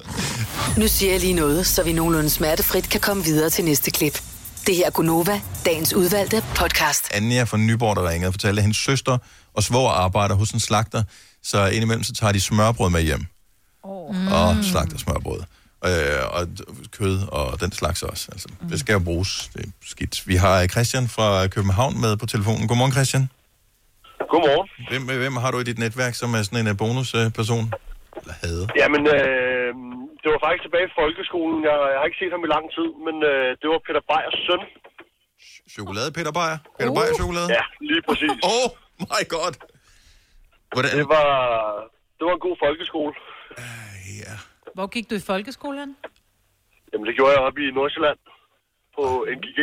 Nu 0.77 0.89
siger 0.89 1.13
jeg 1.13 1.21
lige 1.21 1.33
noget, 1.35 1.67
så 1.67 1.83
vi 1.83 1.93
nogenlunde 1.93 2.31
smertefrit 2.31 2.89
kan 2.89 3.01
komme 3.01 3.25
videre 3.25 3.51
til 3.51 3.65
næste 3.65 3.91
klip. 3.91 4.23
Det 4.67 4.77
her 4.77 4.87
er 4.87 4.91
Gunova, 4.91 5.41
dagens 5.67 5.95
udvalgte 5.95 6.43
podcast. 6.57 7.15
Anja 7.15 7.43
fra 7.45 7.57
Nyborg, 7.57 7.97
der 7.97 8.09
ringede 8.09 8.29
og 8.29 8.33
fortalte, 8.35 8.59
at 8.59 8.63
hendes 8.63 8.77
søster 8.77 9.19
og 9.55 9.63
svoger 9.63 9.91
arbejder 9.91 10.35
hos 10.35 10.51
en 10.51 10.61
slagter, 10.61 11.03
så 11.43 11.67
indimellem 11.67 12.03
så 12.03 12.13
tager 12.15 12.33
de 12.33 12.41
smørbrød 12.41 12.91
med 12.91 13.03
hjem. 13.03 13.21
Mm. 13.85 14.29
Og 14.33 14.57
slagter 14.63 14.99
smørbrød. 14.99 15.41
Øh, 15.87 15.91
og 16.33 16.49
kød 16.99 17.21
og 17.29 17.61
den 17.61 17.73
slags 17.73 18.03
også. 18.03 18.29
Altså, 18.33 18.49
Mm. 18.61 18.69
det 18.69 18.81
skal 18.81 18.93
jo 18.93 18.99
bruges. 18.99 19.51
Det 19.55 19.65
er 19.65 19.69
skidt. 19.85 20.23
Vi 20.27 20.37
har 20.37 20.67
Christian 20.67 21.09
fra 21.09 21.47
København 21.47 22.01
med 22.01 22.17
på 22.17 22.27
telefonen. 22.27 22.69
Godmorgen, 22.69 22.93
Christian. 22.93 23.29
Godmorgen. 24.31 24.69
Hvem, 25.07 25.19
hvem 25.19 25.37
har 25.37 25.51
du 25.51 25.59
i 25.59 25.65
dit 25.65 25.79
netværk, 25.79 26.15
som 26.15 26.35
er 26.35 26.43
sådan 26.43 26.59
en 26.59 26.67
øh, 26.67 26.77
bonusperson? 26.77 27.73
Eller 28.23 28.35
havde? 28.43 28.69
Jamen, 28.77 29.07
øh, 29.07 29.75
det 30.23 30.29
var 30.33 30.39
faktisk 30.45 30.65
tilbage 30.67 30.87
i 30.91 30.95
folkeskolen. 31.01 31.59
Jeg, 31.69 31.77
jeg 31.93 31.99
har 32.01 32.07
ikke 32.09 32.21
set 32.23 32.33
ham 32.37 32.45
i 32.47 32.51
lang 32.57 32.67
tid, 32.77 32.89
men 33.07 33.15
øh, 33.31 33.49
det 33.61 33.67
var 33.73 33.81
Peter 33.87 34.03
Bejers 34.11 34.39
søn. 34.47 34.63
Chokolade, 35.77 36.11
Peter 36.17 36.33
Beyer? 36.39 36.59
Peter 36.79 36.93
Beyer 36.99 37.15
chokolade? 37.23 37.49
Ja, 37.59 37.65
lige 37.91 38.03
præcis. 38.09 38.35
oh 38.55 38.67
my 39.13 39.23
god. 39.35 39.55
Hvordan? 40.75 40.93
Det 41.01 41.09
var, 41.17 41.29
det 42.17 42.25
var 42.27 42.35
en 42.39 42.45
god 42.47 42.57
folkeskole. 42.65 43.15
Hvor 44.75 44.87
gik 44.87 45.11
du 45.11 45.15
i 45.15 45.21
folkeskolen? 45.21 45.97
Jamen, 46.93 47.07
det 47.07 47.15
gjorde 47.17 47.33
jeg 47.33 47.41
op 47.41 47.59
i 47.59 47.71
Nordsjælland 47.71 48.19
på 48.97 49.27
NGG. 49.37 49.59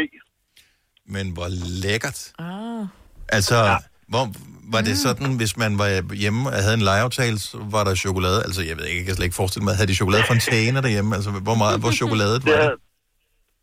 Men 1.06 1.34
hvor 1.34 1.48
lækkert. 1.84 2.20
Ah. 2.40 2.86
Altså, 3.30 3.56
ja. 3.56 3.78
hvor, 4.08 4.26
var 4.74 4.82
det 4.88 4.96
sådan, 5.06 5.30
hvis 5.42 5.54
man 5.64 5.72
var 5.82 5.90
hjemme 6.24 6.42
og 6.50 6.60
havde 6.66 6.78
en 6.82 6.86
legeaftale, 6.92 7.38
så 7.40 7.58
var 7.76 7.84
der 7.88 7.96
chokolade? 8.06 8.40
Altså, 8.48 8.62
jeg 8.70 8.76
ved 8.78 8.86
ikke, 8.86 9.00
jeg 9.00 9.06
kan 9.06 9.16
slet 9.16 9.26
ikke 9.30 9.40
forestille 9.42 9.66
mig, 9.66 9.74
havde 9.80 9.90
de 9.92 9.96
chokoladefontæner 10.02 10.82
derhjemme? 10.86 11.10
Altså, 11.18 11.30
hvor 11.48 11.58
meget, 11.64 11.76
hvor 11.84 11.92
chokolade 12.02 12.36
Det, 12.40 12.46
var 12.46 12.52
det? 12.52 12.62
havde, 12.64 12.78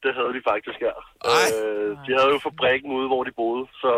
det 0.05 0.13
havde 0.19 0.33
de 0.37 0.43
faktisk 0.51 0.79
her. 0.87 0.97
Øh, 1.31 1.91
de 2.05 2.11
havde 2.19 2.31
jo 2.35 2.39
fabrikken 2.49 2.89
ude, 2.99 3.07
hvor 3.13 3.23
de 3.29 3.33
boede, 3.41 3.65
så, 3.83 3.93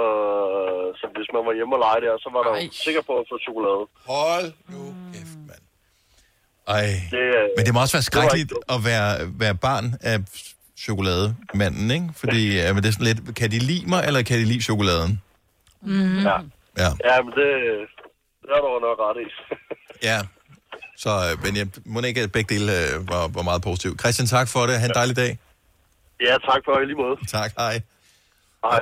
så 1.01 1.05
hvis 1.17 1.29
man 1.37 1.43
var 1.49 1.55
hjemme 1.59 1.73
og 1.77 1.81
lege 1.87 2.01
der, 2.07 2.15
så 2.25 2.29
var 2.35 2.43
der 2.47 2.51
jo 2.55 2.61
sikker 2.87 3.03
på 3.09 3.13
at 3.21 3.25
få 3.31 3.37
chokolade. 3.47 3.83
Hold 4.15 4.49
nu 4.73 4.81
kæft, 5.15 5.37
mand. 5.51 5.63
Ej. 6.77 6.87
Det, 7.15 7.25
øh, 7.39 7.47
Men 7.57 7.63
det 7.67 7.73
må 7.75 7.81
også 7.85 7.97
være 7.99 8.09
skrækkeligt 8.11 8.53
at 8.75 8.79
være, 8.91 9.11
være 9.45 9.55
barn 9.69 9.87
af 10.13 10.17
chokolademanden, 10.85 11.87
ikke? 11.97 12.09
Fordi 12.23 12.43
øh, 12.61 12.67
men 12.75 12.79
det 12.83 12.89
er 12.89 12.93
sådan 12.99 13.07
lidt, 13.13 13.21
kan 13.41 13.49
de 13.55 13.59
lide 13.71 13.87
mig, 13.93 14.01
eller 14.07 14.23
kan 14.23 14.37
de 14.41 14.45
lide 14.53 14.63
chokoladen? 14.69 15.13
Mm. 15.83 16.19
Ja. 16.29 16.37
Ja. 16.83 16.91
ja, 17.09 17.17
men 17.25 17.33
det, 17.39 17.51
det 18.43 18.51
har 18.55 18.61
du 18.61 18.79
nok 18.89 18.99
ret 19.07 19.19
i. 19.27 19.29
Ja. 20.11 20.21
Så, 20.97 21.11
øh, 21.11 21.45
men 21.45 21.57
jeg 21.57 21.67
må 21.87 22.01
ikke, 22.01 22.21
at 22.21 22.33
begge 22.33 22.55
dele 22.55 22.73
øh, 22.73 23.09
var, 23.09 23.29
var 23.29 23.43
meget 23.43 23.63
positivt. 23.63 24.01
Christian, 24.01 24.27
tak 24.27 24.49
for 24.49 24.67
det. 24.67 24.81
Ha' 24.81 24.87
en 24.87 24.95
dejlig 24.95 25.17
dag. 25.17 25.39
ja, 26.21 26.33
tak 26.51 26.61
for 26.65 26.81
i 26.81 26.85
lige 26.85 26.97
måde. 26.97 27.17
Tak, 27.29 27.51
hej. 27.59 27.81
Hej. 28.65 28.81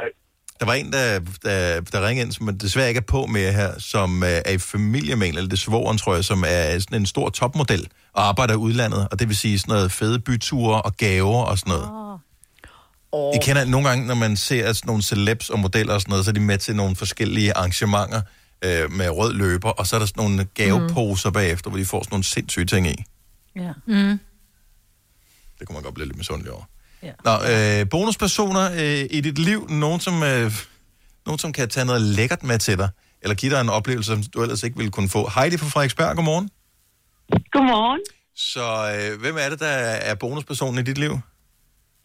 Der 0.60 0.66
var 0.66 0.74
en, 0.74 0.92
der, 0.92 1.20
der, 1.44 1.80
der 1.80 2.06
ringede 2.08 2.24
ind, 2.26 2.32
som 2.32 2.58
desværre 2.58 2.88
ikke 2.88 2.98
er 2.98 3.10
på 3.16 3.26
mere 3.26 3.52
her, 3.52 3.78
som 3.78 4.22
øh, 4.22 4.28
er 4.28 4.50
i 4.50 4.58
familie 4.58 5.16
med 5.16 5.26
en, 5.28 5.34
eller 5.34 5.48
det 5.48 5.56
er 5.56 5.60
svogeren, 5.60 5.98
tror 5.98 6.14
jeg, 6.14 6.24
som 6.24 6.44
er 6.46 6.78
sådan 6.78 7.00
en 7.00 7.06
stor 7.06 7.28
topmodel 7.28 7.88
og 8.12 8.28
arbejder 8.28 8.54
i 8.54 8.56
udlandet, 8.56 9.08
og 9.10 9.18
det 9.18 9.28
vil 9.28 9.36
sige 9.36 9.58
sådan 9.58 9.74
noget 9.74 9.92
fede 9.92 10.18
byture 10.20 10.82
og 10.82 10.96
gaver 10.96 11.44
og 11.44 11.58
sådan 11.58 11.72
noget. 11.72 11.88
Oh. 11.92 12.18
I 13.14 13.38
kender 13.42 13.64
nogle 13.64 13.88
gange, 13.88 14.06
når 14.06 14.14
man 14.14 14.36
ser 14.36 14.72
sådan 14.72 14.86
nogle 14.86 15.02
celebs 15.02 15.50
og 15.50 15.58
modeller 15.58 15.94
og 15.94 16.00
sådan 16.00 16.10
noget, 16.10 16.24
så 16.24 16.30
er 16.30 16.32
de 16.32 16.40
med 16.40 16.58
til 16.58 16.76
nogle 16.76 16.96
forskellige 16.96 17.56
arrangementer 17.56 18.22
øh, 18.64 18.92
med 18.92 19.10
rød 19.10 19.34
løber, 19.34 19.70
og 19.70 19.86
så 19.86 19.96
er 19.96 19.98
der 19.98 20.06
sådan 20.06 20.22
nogle 20.22 20.44
gaveposer 20.54 21.28
mm. 21.28 21.32
bagefter, 21.32 21.70
hvor 21.70 21.78
de 21.78 21.84
får 21.84 22.02
sådan 22.02 22.12
nogle 22.12 22.24
sindssyge 22.24 22.66
ting 22.66 22.86
i. 22.86 23.04
Ja. 23.56 23.72
Mm. 23.86 24.18
Det 25.58 25.66
kunne 25.66 25.74
man 25.74 25.82
godt 25.82 25.94
blive 25.94 26.06
lidt 26.06 26.16
misundelig 26.16 26.52
over. 26.52 26.64
Ja. 27.02 27.12
Nå, 27.24 27.32
øh, 27.80 27.88
bonuspersoner 27.88 28.70
øh, 28.72 29.06
i 29.10 29.20
dit 29.20 29.38
liv, 29.38 29.66
nogen 29.70 30.00
som, 30.00 30.22
øh, 30.22 30.52
nogen 31.26 31.38
som 31.38 31.52
kan 31.52 31.68
tage 31.68 31.86
noget 31.86 32.02
lækkert 32.02 32.42
med 32.42 32.58
til 32.58 32.78
dig, 32.78 32.88
eller 33.22 33.34
give 33.34 33.54
dig 33.54 33.60
en 33.60 33.68
oplevelse, 33.68 34.12
som 34.12 34.22
du 34.22 34.42
ellers 34.42 34.62
ikke 34.62 34.76
ville 34.76 34.90
kunne 34.90 35.08
få. 35.08 35.30
Heidi 35.34 35.56
fra 35.56 35.66
Frederiksberg, 35.66 36.16
godmorgen. 36.16 36.50
Godmorgen. 37.52 38.00
Så 38.34 38.96
øh, 38.96 39.20
hvem 39.20 39.36
er 39.38 39.48
det, 39.48 39.60
der 39.60 39.66
er 39.66 40.14
bonuspersonen 40.14 40.78
i 40.78 40.82
dit 40.82 40.98
liv? 40.98 41.20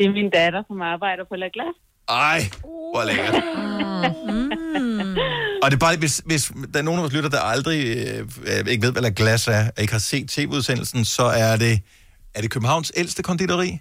Det 0.01 0.09
er 0.09 0.13
min 0.13 0.29
datter, 0.29 0.63
som 0.67 0.81
arbejder 0.81 1.23
på 1.29 1.35
La 1.35 1.47
Glace. 1.53 1.79
Ej, 2.09 2.39
hvor 2.61 3.03
lækkert. 3.09 3.43
Mm. 4.25 5.17
Og 5.63 5.71
det 5.71 5.73
er 5.73 5.79
bare, 5.79 5.97
hvis, 5.97 6.21
hvis 6.25 6.51
der 6.73 6.79
er 6.79 6.83
nogen 6.83 6.99
af 6.99 7.01
vores 7.01 7.13
lytter, 7.13 7.29
der 7.29 7.39
aldrig 7.39 7.79
øh, 7.97 8.67
ikke 8.67 8.83
ved, 8.85 8.91
hvad 8.91 9.01
La 9.01 9.11
Glace 9.15 9.51
er, 9.51 9.65
og 9.67 9.81
ikke 9.81 9.93
har 9.93 9.99
set 9.99 10.29
tv-udsendelsen, 10.29 11.05
så 11.05 11.23
er 11.23 11.55
det, 11.55 11.79
er 12.35 12.41
det 12.41 12.51
Københavns 12.51 12.91
ældste 12.97 13.23
konditori, 13.23 13.79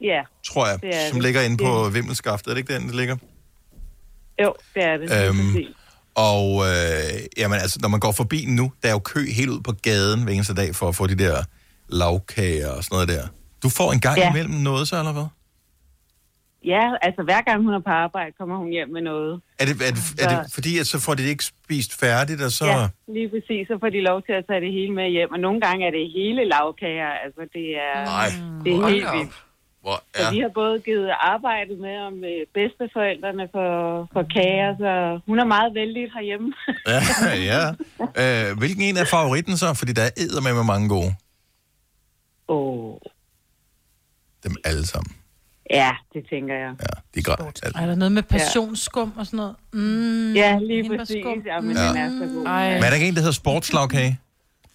Ja. 0.00 0.20
tror 0.46 0.66
jeg, 0.66 0.80
Det 0.82 0.88
er 0.94 1.08
som 1.08 1.14
det. 1.16 1.22
ligger 1.22 1.42
inde 1.42 1.56
på 1.56 1.84
Det- 1.84 1.94
Vimmelskaftet. 1.94 2.50
Er 2.50 2.54
det 2.54 2.58
ikke 2.60 2.74
den, 2.74 2.86
det 2.86 2.94
ligger? 2.94 3.16
Jo, 4.42 4.54
det 4.74 4.84
er 4.84 4.96
det. 4.96 5.28
Øhm. 5.28 5.56
Og 6.14 6.64
øh, 6.66 7.20
jamen, 7.36 7.58
altså, 7.58 7.78
når 7.82 7.88
man 7.88 8.00
går 8.00 8.12
forbi 8.12 8.44
nu, 8.48 8.72
der 8.82 8.88
er 8.88 8.92
jo 8.92 8.98
kø 8.98 9.30
helt 9.32 9.48
ud 9.50 9.60
på 9.60 9.72
gaden 9.82 10.22
hver 10.22 10.32
eneste 10.32 10.54
dag 10.54 10.74
for 10.74 10.88
at 10.88 10.94
få 10.96 11.06
de 11.06 11.14
der 11.14 11.42
lavkager 11.88 12.68
og 12.70 12.84
sådan 12.84 12.94
noget 12.94 13.08
der. 13.08 13.26
Du 13.62 13.68
får 13.68 13.92
en 13.92 14.00
gang 14.00 14.18
Ja. 14.18 14.30
imellem 14.30 14.54
noget 14.54 14.88
så, 14.88 14.98
eller 14.98 15.12
hvad? 15.12 15.24
Ja, 16.64 16.84
altså 17.02 17.22
hver 17.22 17.42
gang 17.42 17.62
hun 17.62 17.74
er 17.74 17.78
på 17.78 17.90
arbejde, 17.90 18.32
kommer 18.38 18.56
hun 18.56 18.70
hjem 18.70 18.88
med 18.88 19.02
noget. 19.02 19.40
Er 19.60 19.64
det, 19.64 19.74
er 19.88 19.92
det, 19.96 20.02
er 20.22 20.28
det 20.32 20.52
fordi, 20.54 20.78
at 20.78 20.86
så 20.86 21.00
får 21.00 21.14
de 21.14 21.22
det 21.22 21.28
ikke 21.28 21.44
spist 21.44 22.00
færdigt, 22.00 22.40
og 22.42 22.50
så... 22.50 22.66
Ja, 22.66 22.88
lige 23.16 23.28
præcis. 23.28 23.68
Så 23.68 23.74
får 23.80 23.88
de 23.88 24.00
lov 24.00 24.22
til 24.22 24.32
at 24.32 24.44
tage 24.48 24.60
det 24.60 24.72
hele 24.72 24.92
med 24.92 25.10
hjem. 25.10 25.30
Og 25.32 25.40
nogle 25.40 25.60
gange 25.60 25.86
er 25.86 25.90
det 25.90 26.06
hele 26.18 26.44
lavkager. 26.44 27.12
Altså, 27.24 27.42
det 27.56 27.66
er, 27.88 27.96
Nej, 28.04 28.28
det 28.64 28.70
er 28.72 28.88
helt 28.88 29.08
vildt. 29.16 29.36
Hvor 29.82 30.02
Så 30.14 30.30
vi 30.34 30.38
har 30.38 30.52
både 30.54 30.80
givet 30.80 31.10
arbejde 31.20 31.76
med 31.76 31.96
om 32.08 32.24
øh, 32.24 32.46
bedsteforældrene 32.54 33.48
for, 33.54 33.68
for 34.12 34.22
kager, 34.34 34.76
så 34.82 35.20
hun 35.26 35.38
er 35.38 35.44
meget 35.44 35.74
vældig 35.74 36.02
herhjemme. 36.14 36.52
Ja, 36.92 37.00
ja. 37.52 37.62
Øh, 38.22 38.58
hvilken 38.58 38.82
en 38.82 38.96
er 38.96 39.04
favoritten 39.04 39.56
så? 39.56 39.74
Fordi 39.74 39.92
der 39.92 40.02
er 40.02 40.10
æder 40.16 40.40
med 40.46 40.54
med 40.54 40.64
mange 40.64 40.88
gode. 40.88 41.10
Åh. 42.48 42.94
Dem 44.44 44.56
alle 44.64 44.86
sammen. 44.86 45.21
Ja, 45.72 45.90
det 46.14 46.22
tænker 46.30 46.54
jeg. 46.54 46.72
Ja, 46.80 46.86
de 47.14 47.18
er 47.18 47.22
græt. 47.22 47.60
Er 47.76 47.86
der 47.86 47.94
noget 47.94 48.12
med 48.12 48.22
passionsskum 48.22 49.12
og 49.16 49.26
sådan 49.26 49.36
noget? 49.36 49.54
Mm, 49.72 50.32
Ja, 50.34 50.58
lige 50.58 50.98
præcis. 50.98 51.24
Ja, 51.46 51.60
men 51.60 51.76
Ja. 51.76 51.88
den 51.88 51.96
er 51.96 52.08
så 52.26 52.34
god. 52.34 52.46
Ej. 52.46 52.74
Men 52.74 52.82
er 52.84 52.88
der 52.88 52.94
ikke 52.94 53.08
en, 53.08 53.14
der 53.14 53.20
hedder 53.20 53.32
sportslagkage? 53.32 54.18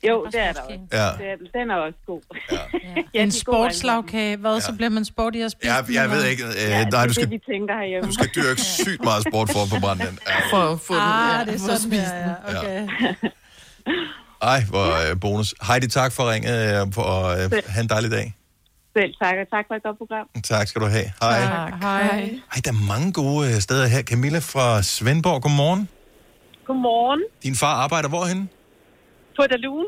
Jo, 0.07 0.25
det 0.25 0.39
er 0.41 0.51
der 0.53 0.61
også. 0.61 0.79
Ja. 0.93 1.07
Den, 1.07 1.47
den 1.53 1.71
er 1.71 1.75
også 1.75 1.97
god. 2.07 2.21
Ja. 2.51 2.57
Ja, 3.13 3.23
en 3.23 3.31
sportslagkage. 3.31 4.37
Hvad, 4.37 4.61
så 4.61 4.73
bliver 4.73 4.89
man 4.89 5.05
sport 5.05 5.35
i 5.35 5.41
at 5.41 5.51
spise 5.51 5.73
Ja, 5.73 5.81
den, 5.81 5.93
jeg 5.93 6.09
ved 6.11 6.25
ikke. 6.25 6.43
Øh, 6.43 6.51
Ja, 6.69 6.83
nej, 6.89 7.07
du 7.07 7.13
skal, 7.13 7.23
det, 7.23 7.31
vi 7.31 7.41
tænker 7.53 7.73
herhjemme. 7.77 8.07
du 8.07 8.13
skal 8.13 8.29
dyrke 8.35 8.61
sygt 8.83 9.03
meget 9.03 9.23
sport 9.31 9.49
for 9.51 9.59
at 9.63 9.69
få 9.69 9.79
brændt 9.79 10.01
den. 10.07 10.19
Ja. 10.27 10.33
For 10.53 10.73
at 10.73 10.79
få 10.79 10.93
den. 10.93 11.01
Ah, 11.01 11.39
ja, 11.39 11.45
det 11.51 11.55
er 11.61 11.65
for 11.65 11.71
at 11.73 11.79
sådan, 11.79 11.99
ja. 11.99 12.59
Okay. 12.59 12.87
Ej, 14.41 14.59
hvor 14.69 15.11
øh, 15.11 15.19
bonus. 15.19 15.55
Heidi, 15.67 15.87
tak 15.87 16.11
for 16.11 16.31
ringet, 16.31 16.81
øh, 16.81 16.93
for 16.93 17.03
at 17.03 17.53
øh, 17.53 17.61
have 17.67 17.83
en 17.83 17.89
dejlig 17.89 18.11
dag. 18.11 18.33
Selv 18.97 19.13
tak, 19.23 19.35
og 19.43 19.47
tak 19.55 19.65
for 19.67 19.75
et 19.79 19.83
godt 19.87 19.97
program. 20.01 20.25
Tak 20.53 20.65
skal 20.69 20.79
du 20.85 20.87
have. 20.97 21.09
Hej. 21.23 21.39
Hej. 21.85 22.01
Ej, 22.53 22.59
der 22.65 22.71
er 22.75 22.81
mange 22.93 23.09
gode 23.19 23.41
øh, 23.47 23.55
steder 23.67 23.85
her. 23.93 24.01
Camilla 24.11 24.39
fra 24.53 24.65
Svendborg, 24.93 25.39
godmorgen. 25.45 25.83
Godmorgen. 26.67 27.21
Din 27.45 27.55
far 27.61 27.75
arbejder 27.85 28.09
hvorhen? 28.13 28.41
På 29.37 29.43
Dalun. 29.51 29.87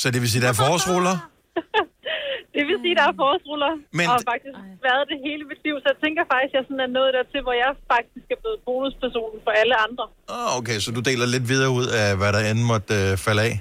Så 0.00 0.06
det 0.12 0.18
vil 0.22 0.28
sige, 0.32 0.42
der 0.44 0.50
er 0.54 0.58
forårsruller? 0.62 1.16
Det 2.56 2.62
vil 2.68 2.76
sige, 2.84 2.94
der 3.00 3.06
er 3.12 3.16
forårsruller. 3.22 3.72
Men-. 3.98 4.06
Og 4.08 4.12
har 4.16 4.22
faktisk 4.32 4.56
været 4.88 5.04
det 5.12 5.18
hele 5.26 5.42
mit 5.50 5.60
liv. 5.66 5.74
Så 5.82 5.86
jeg 5.92 5.98
tænker 6.04 6.22
faktisk, 6.32 6.52
at 6.54 6.56
jeg 6.58 6.64
sådan 6.68 6.82
er 6.86 6.90
nået 6.98 7.10
dertil, 7.16 7.40
hvor 7.46 7.56
jeg 7.64 7.70
faktisk 7.94 8.26
er 8.34 8.38
blevet 8.42 8.58
bonuspersonen 8.66 9.38
for 9.46 9.52
alle 9.60 9.74
andre. 9.86 10.04
Ah, 10.36 10.48
okay, 10.58 10.76
så 10.84 10.88
du 10.96 11.00
deler 11.10 11.26
lidt 11.34 11.46
videre 11.52 11.70
ud 11.80 11.86
af, 12.02 12.08
hvad 12.20 12.30
der 12.36 12.42
end 12.50 12.60
måtte 12.72 12.94
øh, 13.00 13.10
falde 13.26 13.42
af? 13.48 13.54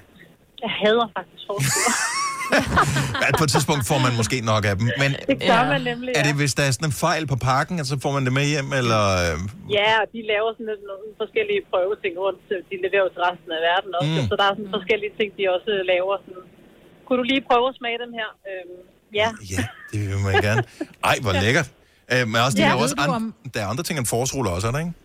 Jeg 0.65 0.71
hader 0.81 1.07
faktisk 1.17 1.43
forårsruller. 1.47 1.95
At 3.27 3.33
på 3.39 3.43
et 3.47 3.51
tidspunkt 3.55 3.83
får 3.91 3.99
man 4.05 4.13
måske 4.21 4.37
nok 4.51 4.63
af 4.69 4.75
dem. 4.79 4.85
Men 5.01 5.09
Det 5.31 5.37
gør 5.51 5.61
man 5.73 5.81
nemlig, 5.91 6.09
er 6.19 6.19
ja. 6.19 6.23
det, 6.29 6.35
hvis 6.41 6.53
der 6.57 6.63
er 6.67 6.71
sådan 6.77 6.89
en 6.91 6.97
fejl 7.05 7.23
på 7.33 7.37
pakken, 7.51 7.75
så 7.91 7.95
får 8.03 8.11
man 8.15 8.23
det 8.27 8.33
med 8.39 8.45
hjem, 8.53 8.69
eller... 8.81 9.01
øh, 9.25 9.35
Ja, 9.77 9.89
og 10.01 10.07
de 10.13 10.19
laver 10.33 10.49
sådan 10.55 10.69
lidt 10.71 10.83
nogle 10.91 11.07
forskellige 11.21 11.61
prøveting 11.71 12.13
rundt. 12.23 12.39
så 12.47 12.53
De 12.69 12.75
leverer 12.85 13.03
jo 13.07 13.11
til 13.15 13.21
resten 13.29 13.49
af 13.57 13.61
verden 13.69 13.91
også. 13.99 14.11
Mm. 14.15 14.21
Mm. 14.23 14.27
Så 14.31 14.33
der 14.39 14.45
er 14.49 14.53
sådan 14.57 14.71
forskellige 14.77 15.13
ting, 15.19 15.29
de 15.37 15.43
også 15.55 15.71
laver. 15.93 16.13
Sådan. 16.25 16.45
Kunne 17.05 17.17
du 17.21 17.25
lige 17.33 17.43
prøve 17.49 17.65
at 17.71 17.75
smage 17.79 17.97
dem 18.03 18.11
her? 18.19 18.29
Øhm, 18.49 18.77
ja. 19.19 19.27
Det 19.91 19.99
vil 20.11 20.19
man 20.27 20.35
gerne. 20.47 20.61
Ej, 21.09 21.15
hvor 21.23 21.33
lækkert. 21.45 21.67
Øh, 22.13 22.23
men 22.31 22.37
også, 22.45 22.55
de 22.57 22.61
Ja. 22.65 22.69
ja, 22.71 22.81
også 22.83 22.95
du 22.99 23.01
andre, 23.05 23.19
der 23.53 23.59
er 23.63 23.67
andre 23.73 23.83
ting 23.87 23.95
end 24.01 24.07
forårsruller 24.13 24.51
også, 24.55 24.65
er 24.69 24.73
der 24.75 24.81
ikke? 24.85 24.95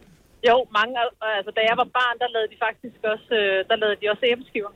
Jo, 0.51 0.57
mange, 0.79 0.93
altså 1.39 1.51
da 1.57 1.61
jeg 1.71 1.77
var 1.83 1.89
barn, 2.01 2.15
der 2.23 2.29
lavede 2.35 2.49
de 2.53 2.59
faktisk 2.67 2.99
også, 3.15 3.29
øh, 3.43 3.57
der 3.69 3.77
lavede 3.83 3.97
de 4.01 4.07
også 4.13 4.25
æbleskiver. 4.33 4.73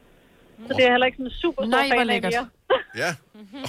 Så 0.69 0.75
det 0.77 0.85
er 0.87 0.91
heller 0.91 1.07
ikke 1.07 1.17
sådan 1.17 1.31
super 1.31 1.63
stor 1.63 1.67
Nej, 1.71 1.87
hvor 1.87 1.93
fan 1.97 2.01
af 2.01 2.07
lækkert. 2.07 2.33
mere. 2.33 2.49
Ja. 3.05 3.15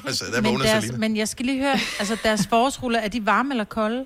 Altså, 0.08 0.26
der 0.36 0.42
Men, 0.42 0.52
vågner 0.52 0.66
deres, 0.66 0.84
Selina. 0.84 1.00
men 1.00 1.18
jeg 1.18 1.28
skal 1.28 1.46
lige 1.46 1.60
høre, 1.62 1.78
altså 2.00 2.18
deres 2.24 2.48
forårsruller, 2.48 3.00
er 3.00 3.08
de 3.08 3.26
varme 3.26 3.54
eller 3.54 3.64
kolde? 3.64 4.06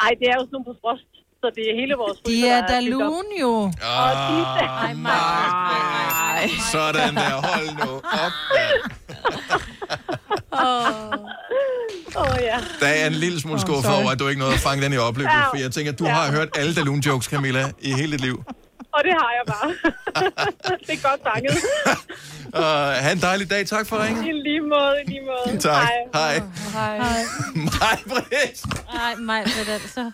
Ej, 0.00 0.10
det 0.20 0.26
er 0.28 0.34
jo 0.34 0.40
sådan 0.40 0.48
nogle 0.52 0.64
på 0.64 0.74
frost, 0.80 1.04
så 1.40 1.50
det 1.54 1.70
er 1.70 1.74
hele 1.80 1.94
vores 1.94 2.18
De 2.18 2.22
fryser, 2.26 2.52
er 2.54 2.60
der 2.60 2.66
da 2.66 2.80
fyldt 2.80 2.94
op. 2.94 3.00
lune 3.00 3.40
jo. 3.40 3.54
Og 3.98 4.10
de 4.28 4.38
Ah, 4.88 4.96
nej. 5.02 6.48
Sådan 6.72 7.14
der, 7.14 7.30
hold 7.48 7.68
nu 7.84 7.90
op. 8.24 8.32
Åh, 10.52 12.22
oh, 12.22 12.36
ja. 12.40 12.58
Der 12.80 12.86
er 12.86 13.06
en 13.06 13.12
lille 13.12 13.40
smule 13.40 13.60
skuffet 13.60 13.94
over, 13.94 14.10
at 14.10 14.18
du 14.18 14.28
ikke 14.28 14.38
nåede 14.38 14.54
at 14.54 14.60
fange 14.60 14.84
den 14.84 14.92
i 14.92 14.96
opløbet, 14.96 15.32
for 15.50 15.56
jeg 15.56 15.72
tænker, 15.72 15.92
at 15.92 15.98
du 15.98 16.04
har 16.04 16.32
hørt 16.32 16.48
alle 16.56 16.74
Dalun 16.74 17.00
jokes, 17.00 17.26
Camilla, 17.26 17.70
i 17.80 17.92
hele 17.92 18.12
dit 18.12 18.20
liv. 18.20 18.44
Og 18.92 19.00
det 19.04 19.12
har 19.20 19.30
jeg 19.38 19.44
bare. 19.46 19.68
det 20.86 20.92
er 20.98 21.08
godt 21.08 21.20
fanget. 21.28 21.56
Uh, 22.48 22.64
ha' 23.04 23.12
en 23.12 23.20
dejlig 23.20 23.50
dag. 23.50 23.66
Tak 23.66 23.86
for 23.86 24.04
ringen. 24.04 24.26
I 24.26 24.32
lige 24.32 24.60
måde, 24.60 24.94
i 25.06 25.10
lige 25.10 25.20
måde. 25.20 25.58
Tak. 25.58 25.88
Hej. 26.14 26.42
Hej. 26.72 26.98
Hej. 26.98 27.22
Mig, 27.54 27.98
Britt. 28.08 28.64
Ej, 28.94 29.14
mig, 29.14 29.40
er 29.40 29.72
altså. 29.72 30.12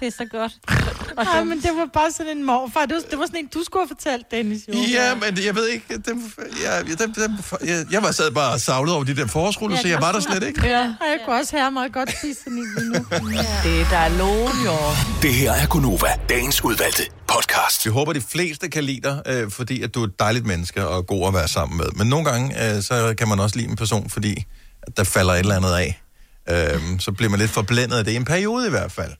Det 0.00 0.06
er 0.06 0.10
så 0.10 0.24
godt. 0.30 0.52
Nej, 1.24 1.44
men 1.44 1.62
det 1.62 1.70
var 1.76 1.88
bare 1.92 2.12
sådan 2.12 2.36
en 2.36 2.44
morfar. 2.44 2.86
Det 2.86 2.94
var, 2.94 3.02
det 3.10 3.18
var 3.18 3.26
sådan 3.26 3.40
en, 3.40 3.46
du 3.46 3.64
skulle 3.64 3.86
have 3.86 3.96
fortalt, 3.96 4.30
Dennis. 4.30 4.60
Jo. 4.68 4.72
Ja, 4.72 5.14
men 5.14 5.44
jeg 5.44 5.54
ved 5.54 5.68
ikke, 5.68 5.98
dem, 6.06 6.32
jeg, 6.64 6.84
jeg, 6.88 6.98
dem, 6.98 7.12
dem, 7.14 7.30
jeg, 7.66 7.86
jeg 7.90 8.02
var 8.02 8.10
sad 8.10 8.30
bare 8.30 8.52
og 8.52 8.60
savlet 8.60 8.94
over 8.94 9.04
de 9.04 9.16
der 9.16 9.26
forårsruller, 9.26 9.76
så 9.76 9.88
jeg 9.88 10.00
var 10.00 10.12
der 10.12 10.20
slet 10.20 10.42
ikke. 10.42 10.66
Ja, 10.66 10.80
og 11.00 11.06
jeg 11.06 11.18
kunne 11.24 11.36
også 11.36 11.56
have 11.58 11.70
meget 11.70 11.92
godt 11.92 12.18
spise 12.18 12.40
sådan 12.44 12.58
en 12.58 12.66
lige 12.78 12.88
nu. 12.88 12.94
Det 13.64 13.80
er 13.80 13.88
der 13.90 14.08
lån, 14.08 14.64
jo. 14.64 14.76
Det 15.22 15.34
her 15.34 15.52
er 15.52 15.66
Gunova, 15.66 16.08
dagens 16.28 16.64
udvalgte 16.64 17.02
podcast. 17.28 17.84
Vi 17.84 17.90
håber, 17.90 18.12
de 18.12 18.20
fleste 18.20 18.68
kan 18.68 18.84
lide 18.84 19.00
dig, 19.00 19.22
øh, 19.26 19.50
fordi 19.50 19.82
at 19.82 19.94
du 19.94 20.02
er 20.02 20.06
et 20.06 20.18
dejligt 20.18 20.46
menneske 20.46 20.86
og 20.86 21.06
god 21.06 21.28
at 21.28 21.34
være 21.34 21.48
sammen 21.48 21.76
med. 21.76 21.86
Men 21.96 22.06
nogle 22.06 22.24
gange, 22.24 22.74
øh, 22.76 22.82
så 22.82 23.14
kan 23.18 23.28
man 23.28 23.40
også 23.40 23.56
lide 23.56 23.68
en 23.68 23.76
person, 23.76 24.10
fordi 24.10 24.44
at 24.82 24.96
der 24.96 25.04
falder 25.04 25.32
et 25.32 25.38
eller 25.38 25.56
andet 25.56 25.72
af. 25.72 26.02
Øh, 26.50 26.80
så 27.00 27.12
bliver 27.12 27.30
man 27.30 27.38
lidt 27.38 27.50
forblændet 27.50 27.98
af 27.98 28.04
det, 28.04 28.12
i 28.12 28.16
en 28.16 28.24
periode 28.24 28.66
i 28.66 28.70
hvert 28.70 28.92
fald. 28.92 29.12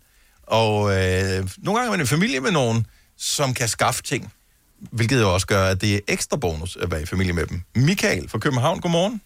Og 0.47 0.75
øh, 0.97 1.39
nogle 1.65 1.77
gange 1.77 1.87
er 1.87 1.97
man 1.97 2.01
i 2.07 2.15
familie 2.17 2.41
med 2.41 2.53
nogen, 2.61 2.87
som 3.17 3.55
kan 3.55 3.69
skaffe 3.69 4.03
ting, 4.03 4.33
hvilket 4.99 5.21
jo 5.21 5.35
også 5.35 5.47
gør, 5.47 5.65
at 5.73 5.81
det 5.81 5.95
er 5.95 6.01
ekstra 6.09 6.37
bonus 6.37 6.77
at 6.83 6.91
være 6.91 7.03
i 7.03 7.07
familie 7.07 7.33
med 7.33 7.47
dem. 7.47 7.59
Michael 7.89 8.29
fra 8.29 8.39
København, 8.39 8.81
godmorgen. 8.81 9.21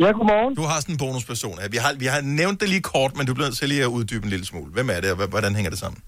Ja, 0.00 0.10
godmorgen. 0.18 0.54
Du 0.60 0.62
har 0.70 0.76
sådan 0.80 0.94
en 0.94 0.98
bonusperson. 0.98 1.56
Vi 1.74 1.78
har, 1.84 1.92
vi 2.04 2.06
har 2.14 2.20
nævnt 2.40 2.60
det 2.60 2.68
lige 2.68 2.84
kort, 2.94 3.12
men 3.16 3.26
du 3.26 3.34
bliver 3.34 3.48
nødt 3.48 3.56
til 3.56 3.68
lige 3.68 3.82
at 3.88 3.94
uddybe 3.96 4.24
en 4.24 4.30
lille 4.30 4.46
smule. 4.46 4.70
Hvem 4.76 4.88
er 4.94 5.00
det, 5.02 5.10
og 5.12 5.16
hvordan 5.34 5.54
hænger 5.54 5.70
det 5.70 5.78
sammen? 5.84 6.00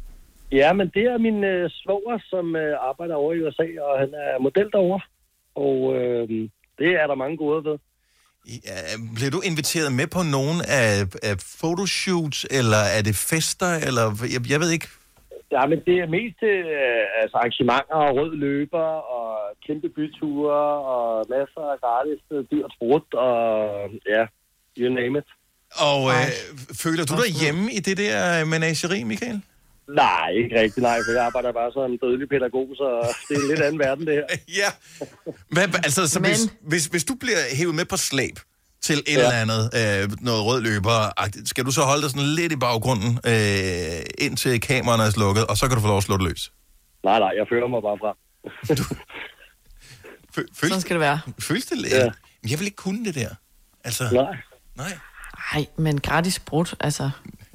Ja, 0.52 0.72
men 0.72 0.86
det 0.96 1.04
er 1.12 1.18
min 1.18 1.44
øh, 1.44 1.70
svoger, 1.80 2.18
som 2.32 2.56
øh, 2.56 2.74
arbejder 2.90 3.14
over 3.14 3.32
i 3.32 3.42
USA, 3.42 3.66
og 3.88 3.94
han 4.02 4.10
er 4.24 4.42
model 4.46 4.68
derovre. 4.72 5.00
Og 5.64 5.76
øh, 5.96 6.28
det 6.80 6.90
er 7.00 7.06
der 7.06 7.14
mange 7.14 7.36
gode 7.36 7.64
ved. 7.64 7.78
Ja, 8.46 8.78
bliver 9.14 9.30
du 9.30 9.40
inviteret 9.40 9.92
med 9.92 10.06
på 10.06 10.22
nogen 10.36 10.58
af, 10.82 10.90
af 11.30 11.36
photoshoots, 11.58 12.46
eller 12.58 12.82
er 12.96 13.02
det 13.02 13.16
fester, 13.30 13.72
eller 13.86 14.04
jeg, 14.34 14.50
jeg 14.50 14.60
ved 14.60 14.70
ikke. 14.70 14.88
Ja, 15.52 15.66
men 15.66 15.78
det 15.86 15.96
er 16.04 16.08
mest 16.18 16.40
øh, 16.42 17.22
altså 17.22 17.36
arrangementer 17.36 17.98
og 18.06 18.16
rød 18.18 18.32
løber 18.46 18.88
og 19.16 19.56
kæmpe 19.66 19.88
byture 19.88 20.62
og 20.94 21.26
masser 21.30 21.64
af 21.72 21.78
gratis 21.84 22.22
øh, 22.34 22.44
dyrt 22.50 22.72
sprut 22.76 23.14
og 23.14 23.36
ja, 24.14 24.22
you 24.78 24.94
name 24.94 25.18
it. 25.18 25.28
Og 25.90 26.00
øh, 26.14 26.28
føler 26.82 27.04
du 27.04 27.14
dig 27.22 27.30
hjemme 27.42 27.72
i 27.72 27.80
det 27.80 27.96
der 27.98 28.44
menageri, 28.44 29.02
Michael? 29.02 29.40
Nej, 29.88 30.30
ikke 30.30 30.60
rigtigt 30.60 30.82
nej, 30.82 30.98
for 31.06 31.12
jeg 31.12 31.24
arbejder 31.26 31.52
bare 31.52 31.72
som 31.72 31.92
en 31.92 31.98
dødelig 32.02 32.28
pædagog, 32.28 32.68
så 32.76 33.14
det 33.28 33.36
er 33.36 33.40
en 33.42 33.48
lidt 33.48 33.60
anden 33.60 33.78
verden, 33.78 34.06
det 34.06 34.14
her. 34.14 34.26
ja. 34.60 34.70
Hvad, 35.50 35.62
altså, 35.84 36.08
så 36.08 36.20
hvis, 36.20 36.40
hvis, 36.62 36.86
hvis 36.86 37.04
du 37.04 37.14
bliver 37.14 37.38
hævet 37.56 37.74
med 37.74 37.84
på 37.84 37.96
slæb 37.96 38.36
til 38.82 38.98
et 38.98 39.04
Ja. 39.06 39.12
eller 39.12 39.30
andet, 39.30 39.62
øh, 39.80 40.10
noget 40.20 40.44
rød 40.44 40.60
løber, 40.62 40.98
skal 41.46 41.64
du 41.64 41.70
så 41.70 41.80
holde 41.82 42.02
dig 42.02 42.10
sådan 42.10 42.26
lidt 42.28 42.52
i 42.52 42.56
baggrunden, 42.56 43.18
øh, 43.26 44.00
indtil 44.18 44.60
kameraerne 44.60 45.02
er 45.02 45.10
slukket, 45.10 45.46
og 45.46 45.56
så 45.56 45.66
kan 45.68 45.74
du 45.76 45.80
få 45.80 45.88
lov 45.88 45.96
at 45.96 46.02
slå 46.02 46.16
det 46.16 46.24
løs? 46.28 46.52
Nej, 47.04 47.18
nej, 47.18 47.32
jeg 47.36 47.46
føler 47.52 47.66
mig 47.68 47.80
bare 47.88 47.98
frem. 48.02 48.16
Føles, 50.34 50.50
Sådan 50.62 50.80
skal 50.80 50.94
det 50.94 51.00
være. 51.00 51.20
Føles 51.40 51.66
det 51.66 51.78
lidt? 51.78 51.92
Ja. 51.94 52.10
Jeg 52.50 52.58
vil 52.58 52.64
ikke 52.64 52.76
kunne 52.76 53.04
det 53.04 53.14
der. 53.14 53.28
Altså, 53.84 54.04
nej. 54.12 54.36
Nej. 54.76 54.98
Nej, 55.54 55.66
men 55.78 56.00
gratis 56.00 56.38
brud, 56.38 56.76
altså. 56.80 57.10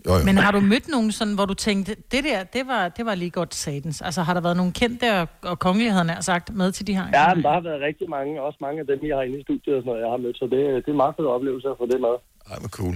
Jo, 0.07 0.11
jo. 0.17 0.23
Men 0.25 0.37
har 0.37 0.51
du 0.51 0.59
mødt 0.59 0.87
nogen, 0.87 1.11
sådan, 1.11 1.35
hvor 1.35 1.45
du 1.45 1.53
tænkte, 1.53 1.91
det 2.11 2.21
der, 2.29 2.43
det 2.43 2.63
var, 2.67 2.81
det 2.97 3.05
var 3.05 3.15
lige 3.15 3.29
godt 3.39 3.55
satans? 3.55 4.01
Altså 4.01 4.21
har 4.27 4.33
der 4.33 4.41
været 4.41 4.57
nogle 4.57 4.71
kendte 4.81 5.07
og, 5.21 5.27
og 5.51 5.59
kongelige, 5.59 5.91
havde 5.91 6.11
jeg 6.11 6.23
sagt, 6.31 6.55
med 6.61 6.71
til 6.71 6.87
de 6.87 6.93
her? 6.95 7.05
Ja, 7.19 7.33
men 7.35 7.43
der 7.43 7.51
har 7.57 7.63
været 7.69 7.81
rigtig 7.89 8.09
mange, 8.09 8.41
også 8.41 8.57
mange 8.61 8.79
af 8.79 8.87
dem, 8.91 8.99
jeg 9.09 9.15
har 9.17 9.23
inde 9.23 9.39
i 9.39 9.43
studiet 9.47 9.75
og 9.75 9.81
sådan 9.81 9.89
noget, 9.91 10.01
jeg 10.05 10.11
har 10.15 10.17
mødt, 10.25 10.37
så 10.41 10.45
det, 10.53 10.61
det 10.85 10.91
er 10.91 11.01
meget 11.03 11.15
fed 11.19 11.25
oplevelse 11.35 11.67
at 11.73 11.77
få 11.81 11.85
det 11.93 11.99
med. 12.07 12.15
Ej, 12.51 12.57
hvor 12.63 12.71
cool. 12.79 12.95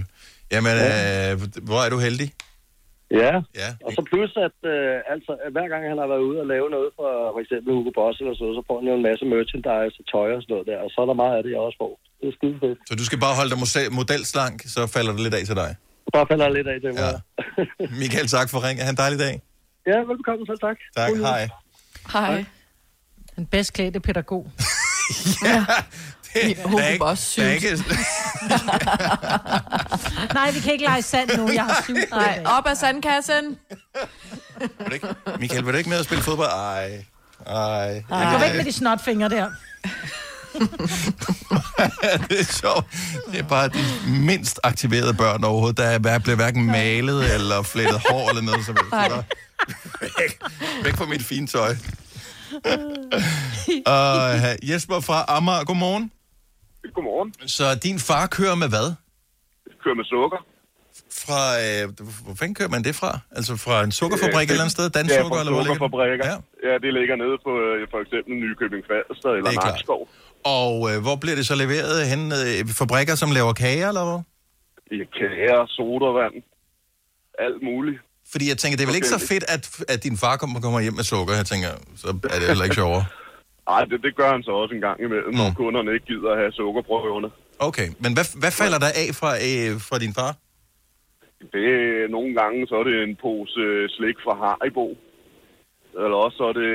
Jamen, 0.52 0.74
øh, 0.86 1.32
hvor 1.68 1.80
er 1.86 1.90
du 1.94 1.98
heldig? 2.06 2.28
Ja, 3.22 3.34
ja. 3.62 3.70
og 3.86 3.90
så 3.96 4.00
plus, 4.10 4.30
at 4.46 4.58
øh, 4.74 4.94
altså, 5.14 5.32
at 5.46 5.50
hver 5.56 5.68
gang 5.72 5.82
han 5.90 5.98
har 6.02 6.08
været 6.12 6.24
ude 6.28 6.38
og 6.44 6.48
lave 6.54 6.68
noget 6.76 6.88
for 6.98 7.08
for 7.34 7.40
eksempel 7.44 7.68
Hugo 7.76 7.90
Boss 7.98 8.16
eller 8.22 8.34
så, 8.40 8.46
så 8.58 8.62
får 8.68 8.76
han 8.80 8.86
jo 8.90 8.94
en 9.00 9.06
masse 9.08 9.24
merchandise 9.34 9.96
og 10.00 10.04
tøj 10.12 10.28
og 10.36 10.40
sådan 10.42 10.52
noget 10.54 10.66
der, 10.70 10.78
og 10.84 10.88
så 10.92 10.98
er 11.04 11.08
der 11.10 11.16
meget 11.22 11.34
af 11.38 11.42
det, 11.44 11.50
jeg 11.54 11.62
også 11.68 11.78
får. 11.84 11.92
Det 12.20 12.26
er 12.30 12.34
skide 12.38 12.56
fedt. 12.64 12.78
Så 12.88 12.92
du 13.00 13.04
skal 13.08 13.18
bare 13.24 13.34
holde 13.38 13.50
dig 13.52 13.60
model- 13.64 13.92
modelslank, 13.98 14.56
så 14.74 14.80
falder 14.94 15.12
det 15.16 15.22
lidt 15.26 15.36
af 15.38 15.44
til 15.50 15.56
dig. 15.64 15.70
Bare 16.12 16.26
falder 16.30 16.48
lidt 16.48 16.68
af 16.68 16.78
mig. 16.82 16.94
Ja. 16.98 17.12
Michael, 18.00 18.28
tak 18.28 18.50
for 18.50 18.68
ringen. 18.68 18.84
Ha' 18.84 18.90
en 18.90 18.96
dejlig 18.96 19.18
dag. 19.18 19.42
Ja, 19.86 19.98
velbekomme 19.98 20.46
selv, 20.46 20.58
tak. 20.58 20.76
Tak, 20.96 21.10
jul. 21.10 21.18
hej. 21.20 21.48
Hej. 22.12 22.44
Den 23.36 23.46
bedst 23.46 23.72
klædte 23.72 24.00
pædagog. 24.00 24.50
Der 26.34 26.40
er 26.42 26.46
ikke, 26.48 26.62
der 26.62 26.68
er 27.44 27.52
ikke, 27.52 27.68
Nej, 30.34 30.50
vi 30.50 30.60
kan 30.60 30.72
ikke 30.72 30.84
lege 30.84 31.02
sand 31.02 31.30
nu. 31.36 31.50
Jeg 31.52 31.64
har 31.64 31.82
syv. 31.84 31.94
Nej, 32.10 32.42
op 32.46 32.66
af 32.66 32.76
sandkassen. 32.76 33.58
vil 34.78 34.92
ikke, 34.92 35.06
Michael, 35.38 35.64
vil 35.66 35.72
du 35.72 35.78
ikke 35.78 35.90
med 35.90 35.98
at 35.98 36.04
spille 36.04 36.22
fodbold? 36.22 36.48
Ej. 36.48 37.04
Ej. 37.46 38.04
Ej. 38.10 38.32
Gå 38.32 38.38
væk 38.38 38.54
med 38.56 38.64
de 38.64 38.72
snotfingre 38.72 39.28
der. 39.28 39.50
det 42.28 42.40
er 42.40 42.48
sjovt. 42.62 42.86
Det 43.32 43.38
er 43.40 43.48
bare 43.48 43.68
de 43.68 43.78
mindst 44.26 44.60
aktiverede 44.64 45.14
børn 45.14 45.44
overhovedet. 45.44 45.76
Der 45.76 45.84
er, 45.84 46.18
bliver 46.18 46.36
hverken 46.36 46.66
malet 46.66 47.34
eller 47.34 47.62
flettet 47.62 48.00
hår 48.10 48.28
eller 48.30 48.42
noget 48.42 48.64
som 48.64 48.76
helst. 48.76 49.12
Så 49.12 49.22
Væk, 50.00 50.32
væk 50.84 50.94
fra 50.94 51.06
mit 51.06 51.22
fine 51.22 51.46
tøj. 51.46 51.70
uh, 53.92 54.70
Jesper 54.70 55.00
fra 55.00 55.24
Amager, 55.28 55.64
godmorgen. 55.64 56.12
Godmorgen. 56.94 57.34
Så 57.56 57.64
din 57.82 57.98
far 57.98 58.26
kører 58.26 58.54
med 58.54 58.68
hvad? 58.68 58.88
Kører 59.84 59.94
med 60.00 60.04
sukker. 60.04 60.40
Fra, 61.22 61.42
øh, 61.64 61.82
hvor 62.24 62.34
fanden 62.40 62.54
kører 62.60 62.72
man 62.76 62.82
det 62.88 62.94
fra? 63.00 63.12
Altså 63.38 63.52
fra 63.64 63.76
en 63.86 63.92
sukkerfabrik 64.00 64.46
et 64.46 64.50
eller 64.50 64.64
andet 64.64 64.76
sted? 64.78 64.86
Dansk 64.98 65.12
ja, 65.12 65.20
sukker, 65.22 65.36
fra 65.36 65.40
eller 65.40 65.52
hvor 65.52 65.62
ligger 65.62 66.24
det? 66.24 66.30
Ja. 66.32 66.68
ja, 66.68 66.74
det 66.84 66.90
ligger 66.98 67.16
nede 67.22 67.36
på 67.46 67.52
øh, 67.66 67.78
for 67.92 68.00
eksempel 68.04 68.32
Nykøbing 68.42 68.82
Falster 68.90 69.30
eller 69.38 69.50
er. 69.50 69.66
Nakskov. 69.66 70.00
Og 70.44 70.72
øh, 70.90 71.02
hvor 71.02 71.16
bliver 71.22 71.36
det 71.36 71.46
så 71.46 71.54
leveret 71.54 72.06
hen? 72.12 72.22
Øh, 72.40 72.68
fabrikker, 72.80 73.14
som 73.14 73.30
laver 73.30 73.52
kager, 73.52 73.88
eller 73.88 74.04
hvad? 74.08 74.20
I 74.98 75.04
kager, 75.18 75.66
sodavand, 75.76 76.34
alt 77.38 77.62
muligt. 77.62 77.98
Fordi 78.32 78.48
jeg 78.48 78.58
tænker, 78.58 78.76
det 78.76 78.84
er 78.84 78.90
vel 78.92 79.00
ikke 79.00 79.16
så 79.18 79.22
fedt, 79.32 79.44
at, 79.54 79.64
at 79.88 80.04
din 80.06 80.16
far 80.16 80.36
kommer, 80.36 80.60
kommer 80.60 80.80
hjem 80.80 80.96
med 81.00 81.06
sukker. 81.12 81.34
Jeg 81.34 81.46
tænker, 81.52 81.70
så 82.02 82.08
er 82.34 82.38
det 82.38 82.48
heller 82.48 82.64
ikke 82.64 82.80
sjovere. 82.82 83.04
Nej, 83.68 83.82
det, 83.90 84.02
det 84.06 84.16
gør 84.16 84.30
han 84.34 84.42
så 84.42 84.52
også 84.62 84.74
en 84.74 84.80
gang 84.80 84.98
imellem, 85.06 85.30
mm. 85.30 85.36
når 85.40 85.48
kunderne 85.56 85.90
ikke 85.94 86.06
gider 86.06 86.30
at 86.32 86.38
have 86.38 86.52
sukkerprøverne. 86.52 87.30
Okay, 87.58 87.88
men 88.02 88.10
hvad, 88.16 88.26
hvad 88.42 88.52
falder 88.60 88.78
der 88.84 88.90
af 89.02 89.08
fra, 89.20 89.30
øh, 89.48 89.72
fra 89.88 89.98
din 90.04 90.14
far? 90.18 90.32
Det 91.54 91.66
nogle 92.16 92.34
gange, 92.40 92.66
så 92.66 92.74
er 92.80 92.84
det 92.84 92.96
en 93.02 93.16
pose 93.22 93.60
øh, 93.60 93.88
slik 93.96 94.16
fra 94.24 94.34
Haribo. 94.42 94.86
Eller 96.04 96.16
også 96.24 96.36
så 96.40 96.44
er 96.52 96.52
det 96.62 96.70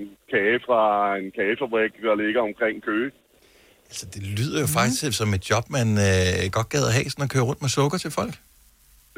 en 0.00 0.06
kage 0.32 0.58
fra 0.66 0.80
en 1.20 1.28
kagefabrik, 1.38 1.92
der 2.06 2.14
ligger 2.24 2.40
omkring 2.48 2.82
Køge. 2.88 3.10
Altså, 3.88 4.06
det 4.14 4.22
lyder 4.38 4.60
jo 4.60 4.66
faktisk 4.78 5.16
som 5.18 5.34
et 5.34 5.50
job, 5.50 5.64
man 5.70 5.88
øh, 6.08 6.50
godt 6.56 6.68
gad 6.74 6.84
at 6.90 6.92
have, 6.96 7.10
sådan 7.10 7.24
at 7.24 7.30
køre 7.30 7.42
rundt 7.50 7.60
med 7.62 7.68
sukker 7.78 7.98
til 7.98 8.10
folk. 8.10 8.34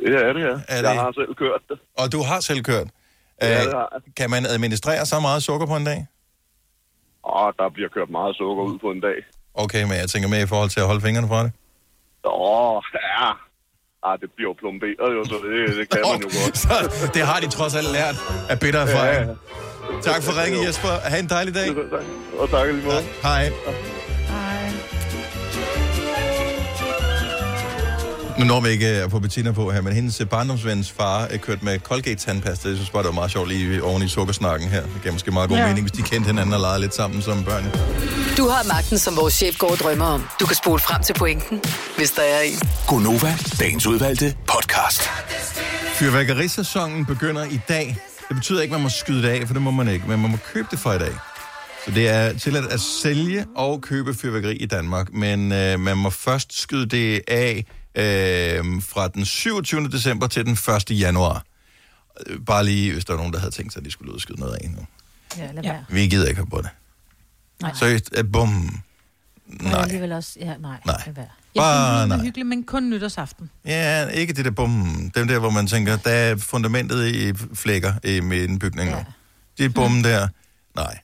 Det 0.04 0.14
er 0.26 0.32
det, 0.32 0.42
ja. 0.50 0.54
Er 0.68 0.74
Jeg 0.74 0.84
det- 0.84 1.00
har 1.06 1.12
selv 1.20 1.34
kørt 1.34 1.62
det. 1.70 1.78
Og 2.00 2.12
du 2.14 2.20
har 2.30 2.40
selv 2.40 2.62
kørt. 2.70 2.88
Ja, 3.42 3.46
Øh, 3.58 3.64
det 3.64 3.72
har 3.72 3.88
jeg. 3.92 4.00
kan 4.16 4.30
man 4.30 4.46
administrere 4.46 5.06
så 5.06 5.20
meget 5.20 5.42
sukker 5.42 5.66
på 5.66 5.76
en 5.76 5.84
dag? 5.84 6.06
Og 7.22 7.54
der 7.58 7.68
bliver 7.76 7.88
kørt 7.88 8.10
meget 8.10 8.36
sukker 8.36 8.62
ud 8.64 8.78
på 8.78 8.90
en 8.90 9.00
dag. 9.00 9.18
okay 9.54 9.82
med. 9.88 9.96
Jeg 9.96 10.08
tænker 10.08 10.28
med 10.28 10.42
i 10.42 10.46
forhold 10.46 10.70
til 10.70 10.80
at 10.80 10.86
holde 10.86 11.00
fingrene 11.00 11.28
fra 11.28 11.42
det. 11.44 11.52
Åh, 12.24 12.82
ja. 12.94 13.30
Ah, 14.06 14.14
det 14.20 14.30
bliver 14.36 14.54
plomberet 14.60 15.10
jo, 15.16 15.24
så 15.24 15.34
det, 15.44 15.76
det 15.76 15.86
kan 15.90 16.00
man 16.12 16.20
jo 16.26 16.28
godt. 16.38 16.58
Så 16.58 17.10
det 17.14 17.22
har 17.22 17.40
de 17.40 17.48
trods 17.48 17.74
alt 17.74 17.90
lært 17.92 18.16
af 18.50 18.60
bitter 18.60 18.80
erfaring. 18.80 19.24
Ja, 19.24 19.96
ja. 19.96 20.00
Tak 20.02 20.22
for 20.22 20.32
ringen, 20.42 20.66
Jesper. 20.66 20.88
Ha' 20.88 21.18
en 21.18 21.28
dejlig 21.28 21.54
dag. 21.54 21.68
Og 22.38 22.50
tak 22.50 22.66
lige 22.66 22.84
måde. 22.84 23.02
Hej. 23.22 23.52
Nu 28.38 28.44
når 28.44 28.60
vi 28.60 28.68
ikke 28.68 28.86
er 28.86 29.08
på 29.08 29.18
Bettina 29.20 29.52
på 29.52 29.70
her, 29.72 29.80
men 29.80 29.92
hendes 29.92 30.22
barndomsvens 30.30 30.90
far 30.90 31.20
er 31.24 31.36
kørt 31.36 31.62
med 31.62 31.78
Colgate-tandpasta. 31.78 32.68
Jeg 32.68 32.76
synes 32.76 32.90
bare, 32.90 33.02
det 33.02 33.08
var 33.08 33.14
meget 33.14 33.30
sjovt 33.30 33.48
lige 33.48 33.82
oven 33.82 34.02
i 34.02 34.08
sukkersnakken 34.08 34.68
her. 34.68 34.82
Det 34.82 35.02
gav 35.02 35.12
måske 35.12 35.30
meget 35.30 35.48
god 35.48 35.56
Ja. 35.56 35.62
ja. 35.62 35.68
mening, 35.68 35.84
hvis 35.90 35.92
de 35.92 36.02
kendte 36.10 36.26
hinanden 36.26 36.54
og 36.54 36.60
legede 36.60 36.80
lidt 36.80 36.94
sammen 36.94 37.22
som 37.22 37.44
børn. 37.44 37.64
Du 38.36 38.48
har 38.48 38.64
magten, 38.68 38.98
som 38.98 39.16
vores 39.16 39.34
chef 39.34 39.58
går 39.58 39.70
og 39.70 39.76
drømmer 39.76 40.04
om. 40.04 40.24
Du 40.40 40.46
kan 40.46 40.56
spole 40.56 40.78
frem 40.80 41.02
til 41.02 41.12
pointen, 41.14 41.60
hvis 41.96 42.10
der 42.10 42.22
er 42.22 42.40
en. 42.40 42.58
Gonova, 42.86 43.34
dagens 43.60 43.86
udvalgte 43.86 44.34
podcast. 44.46 45.02
Fyrværkerisæsonen 45.94 47.06
begynder 47.06 47.44
i 47.44 47.60
dag. 47.68 47.96
Det 48.28 48.36
betyder 48.36 48.62
ikke, 48.62 48.74
at 48.74 48.80
man 48.80 48.82
må 48.82 48.88
skyde 48.88 49.22
det 49.22 49.28
af, 49.28 49.46
for 49.46 49.54
det 49.54 49.62
må 49.62 49.70
man 49.70 49.88
ikke, 49.88 50.04
men 50.08 50.20
man 50.22 50.30
må 50.30 50.36
købe 50.52 50.68
det 50.70 50.78
for 50.78 50.92
i 50.92 50.98
dag. 50.98 51.12
Så 51.84 51.90
det 51.90 52.08
er 52.08 52.38
tilladt 52.38 52.66
at 52.66 52.80
sælge 52.80 53.44
og 53.56 53.80
købe 53.82 54.14
fyrværkeri 54.14 54.56
i 54.56 54.66
Danmark, 54.66 55.12
men 55.12 55.52
øh, 55.52 55.80
man 55.80 55.96
må 55.96 56.10
først 56.10 56.60
skyde 56.62 56.86
det 56.86 57.20
af 57.28 57.64
øh, 57.98 58.82
fra 58.82 59.08
den 59.08 59.24
27. 59.24 59.88
december 59.88 60.26
til 60.26 60.44
den 60.46 60.52
1. 60.90 60.90
januar. 61.00 61.44
Øh, 62.26 62.40
Bare 62.46 62.64
lige, 62.64 62.92
hvis 62.92 63.04
der 63.04 63.12
var 63.12 63.18
nogen, 63.18 63.32
der 63.32 63.38
havde 63.38 63.50
tænkt 63.54 63.72
sig, 63.72 63.80
at 63.80 63.84
de 63.86 63.90
skulle 63.90 64.10
ud 64.10 64.14
og 64.14 64.20
skyde 64.20 64.40
noget 64.40 64.54
af 64.54 64.70
nu. 64.70 64.86
Ja, 65.36 65.52
lad 65.52 65.62
være. 65.62 65.84
Vi 65.88 66.06
gider 66.06 66.28
ikke 66.28 66.38
have 66.38 66.50
på 66.50 66.60
det. 66.60 66.70
Nej. 67.62 67.74
Seriøst, 67.74 68.10
øh, 68.16 68.24
bum. 68.32 68.48
Nej. 69.46 69.72
Nej. 69.72 69.82
alligevel 69.82 70.12
også, 70.12 70.32
ja, 70.40 70.56
nej. 70.56 70.80
Nej. 70.86 71.02
Lad 71.06 71.14
være. 71.14 71.26
Jeg 71.54 71.60
Bare 71.60 72.00
synes, 72.00 72.12
det 72.12 72.18
er 72.20 72.24
hyggeligt, 72.24 72.48
men 72.48 72.64
kun 72.64 72.90
nytårsaften. 72.90 73.50
Ja, 73.64 74.06
ikke 74.06 74.32
det 74.32 74.44
der 74.44 74.50
bum. 74.50 75.10
Dem 75.14 75.28
der, 75.28 75.38
hvor 75.38 75.50
man 75.50 75.66
tænker, 75.66 75.96
der 75.96 76.10
er 76.10 76.36
fundamentet 76.36 77.06
i 77.14 77.32
flækker 77.54 77.92
i 78.04 78.20
med 78.20 78.44
en 78.48 78.58
bygning 78.58 78.90
nu. 78.90 78.96
De 79.58 79.70
bum 79.70 80.02
der, 80.02 80.28
nej. 80.76 80.98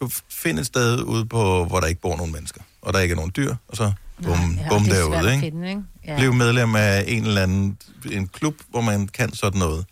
Du 0.00 0.10
find 0.30 0.58
et 0.58 0.66
sted 0.66 1.02
ude 1.02 1.26
på, 1.26 1.64
hvor 1.64 1.80
der 1.80 1.86
ikke 1.86 2.00
bor 2.00 2.16
nogen 2.16 2.32
mennesker, 2.32 2.60
og 2.82 2.92
der 2.92 2.98
ikke 3.00 3.12
er 3.12 3.16
nogen 3.16 3.32
dyr, 3.36 3.54
og 3.68 3.76
så 3.76 3.92
bum, 4.24 4.54
Ja, 4.58 4.68
bum 4.68 4.82
det 4.84 4.90
er 4.92 4.94
svært 4.94 5.12
derude, 5.12 5.28
at 5.28 5.34
ikke? 5.34 5.40
finde, 5.46 5.68
ikke? 5.68 5.82
Ja. 6.06 6.16
Bliv 6.16 6.32
medlem 6.34 6.76
af 6.76 7.04
en 7.06 7.26
eller 7.26 7.42
anden 7.42 7.78
en 8.10 8.28
klub, 8.28 8.54
hvor 8.68 8.80
man 8.80 9.08
kan 9.08 9.34
sådan 9.34 9.58
noget. 9.58 9.86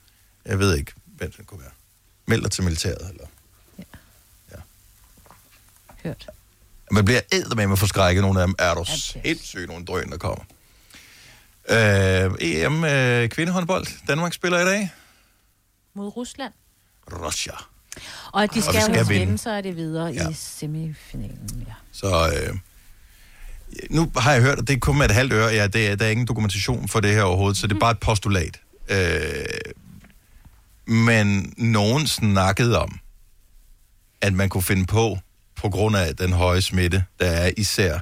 Jeg 0.44 0.58
ved 0.58 0.76
ikke, 0.78 0.92
hvem 1.06 1.32
det 1.32 1.46
kunne 1.46 1.60
være. 1.60 1.70
Meld 2.26 2.42
dig 2.42 2.50
til 2.50 2.64
militæret, 2.64 3.10
eller... 3.10 3.24
Hørt. 6.02 6.26
Man 6.90 7.04
bliver 7.04 7.20
æd 7.32 7.54
med 7.56 7.72
at 7.72 7.78
forskrække 7.78 8.20
nogle 8.20 8.40
af 8.40 8.46
dem. 8.46 8.54
Er 8.58 8.74
du 8.74 8.84
sindssygt 8.84 9.68
nogle 9.68 9.84
drøn, 9.84 10.10
der 10.10 10.16
kommer. 10.18 10.44
Øh, 11.68 12.30
EM 12.40 12.84
øh, 12.84 13.28
kvindehåndbold. 13.28 13.86
Danmark 14.08 14.32
spiller 14.32 14.58
i 14.60 14.64
dag. 14.64 14.90
Mod 15.94 16.16
Rusland. 16.16 16.52
Russia. 17.12 17.52
Og 18.32 18.42
at 18.42 18.54
de 18.54 18.58
Og 18.58 18.62
skal, 18.64 18.74
vi 18.74 18.80
skal 18.94 19.08
vinde. 19.08 19.38
så 19.38 19.50
er 19.50 19.60
det 19.60 19.76
videre 19.76 20.06
Ja. 20.06 20.22
ja. 20.22 20.28
i 20.30 20.32
semifinalen. 20.34 21.64
Ja. 21.68 21.72
Så 21.92 22.32
øh, 22.48 22.56
nu 23.90 24.10
har 24.16 24.32
jeg 24.32 24.42
hørt, 24.42 24.58
at 24.58 24.68
det 24.68 24.74
er 24.74 24.78
kun 24.78 24.98
med 24.98 25.04
et 25.04 25.10
halvt 25.10 25.32
øre. 25.32 25.48
Ja, 25.48 25.66
det 25.66 25.88
er, 25.88 25.96
der 25.96 26.06
er 26.06 26.10
ingen 26.10 26.26
dokumentation 26.26 26.88
for 26.88 27.00
det 27.00 27.14
her 27.14 27.22
overhovedet, 27.22 27.56
så 27.56 27.66
det 27.66 27.74
er 27.74 27.80
bare 27.80 27.90
et 27.90 28.00
postulat. 28.00 28.60
Øh, 28.88 29.44
men 30.86 31.54
nogen 31.56 32.06
snakkede 32.06 32.80
om, 32.80 32.98
at 34.20 34.32
man 34.32 34.48
kunne 34.48 34.62
finde 34.62 34.86
på, 34.86 35.18
på 35.54 35.68
grund 35.68 35.96
af 35.96 36.16
den 36.16 36.32
høje 36.32 36.60
smitte, 36.60 37.04
der 37.20 37.26
er 37.26 37.50
især 37.56 37.98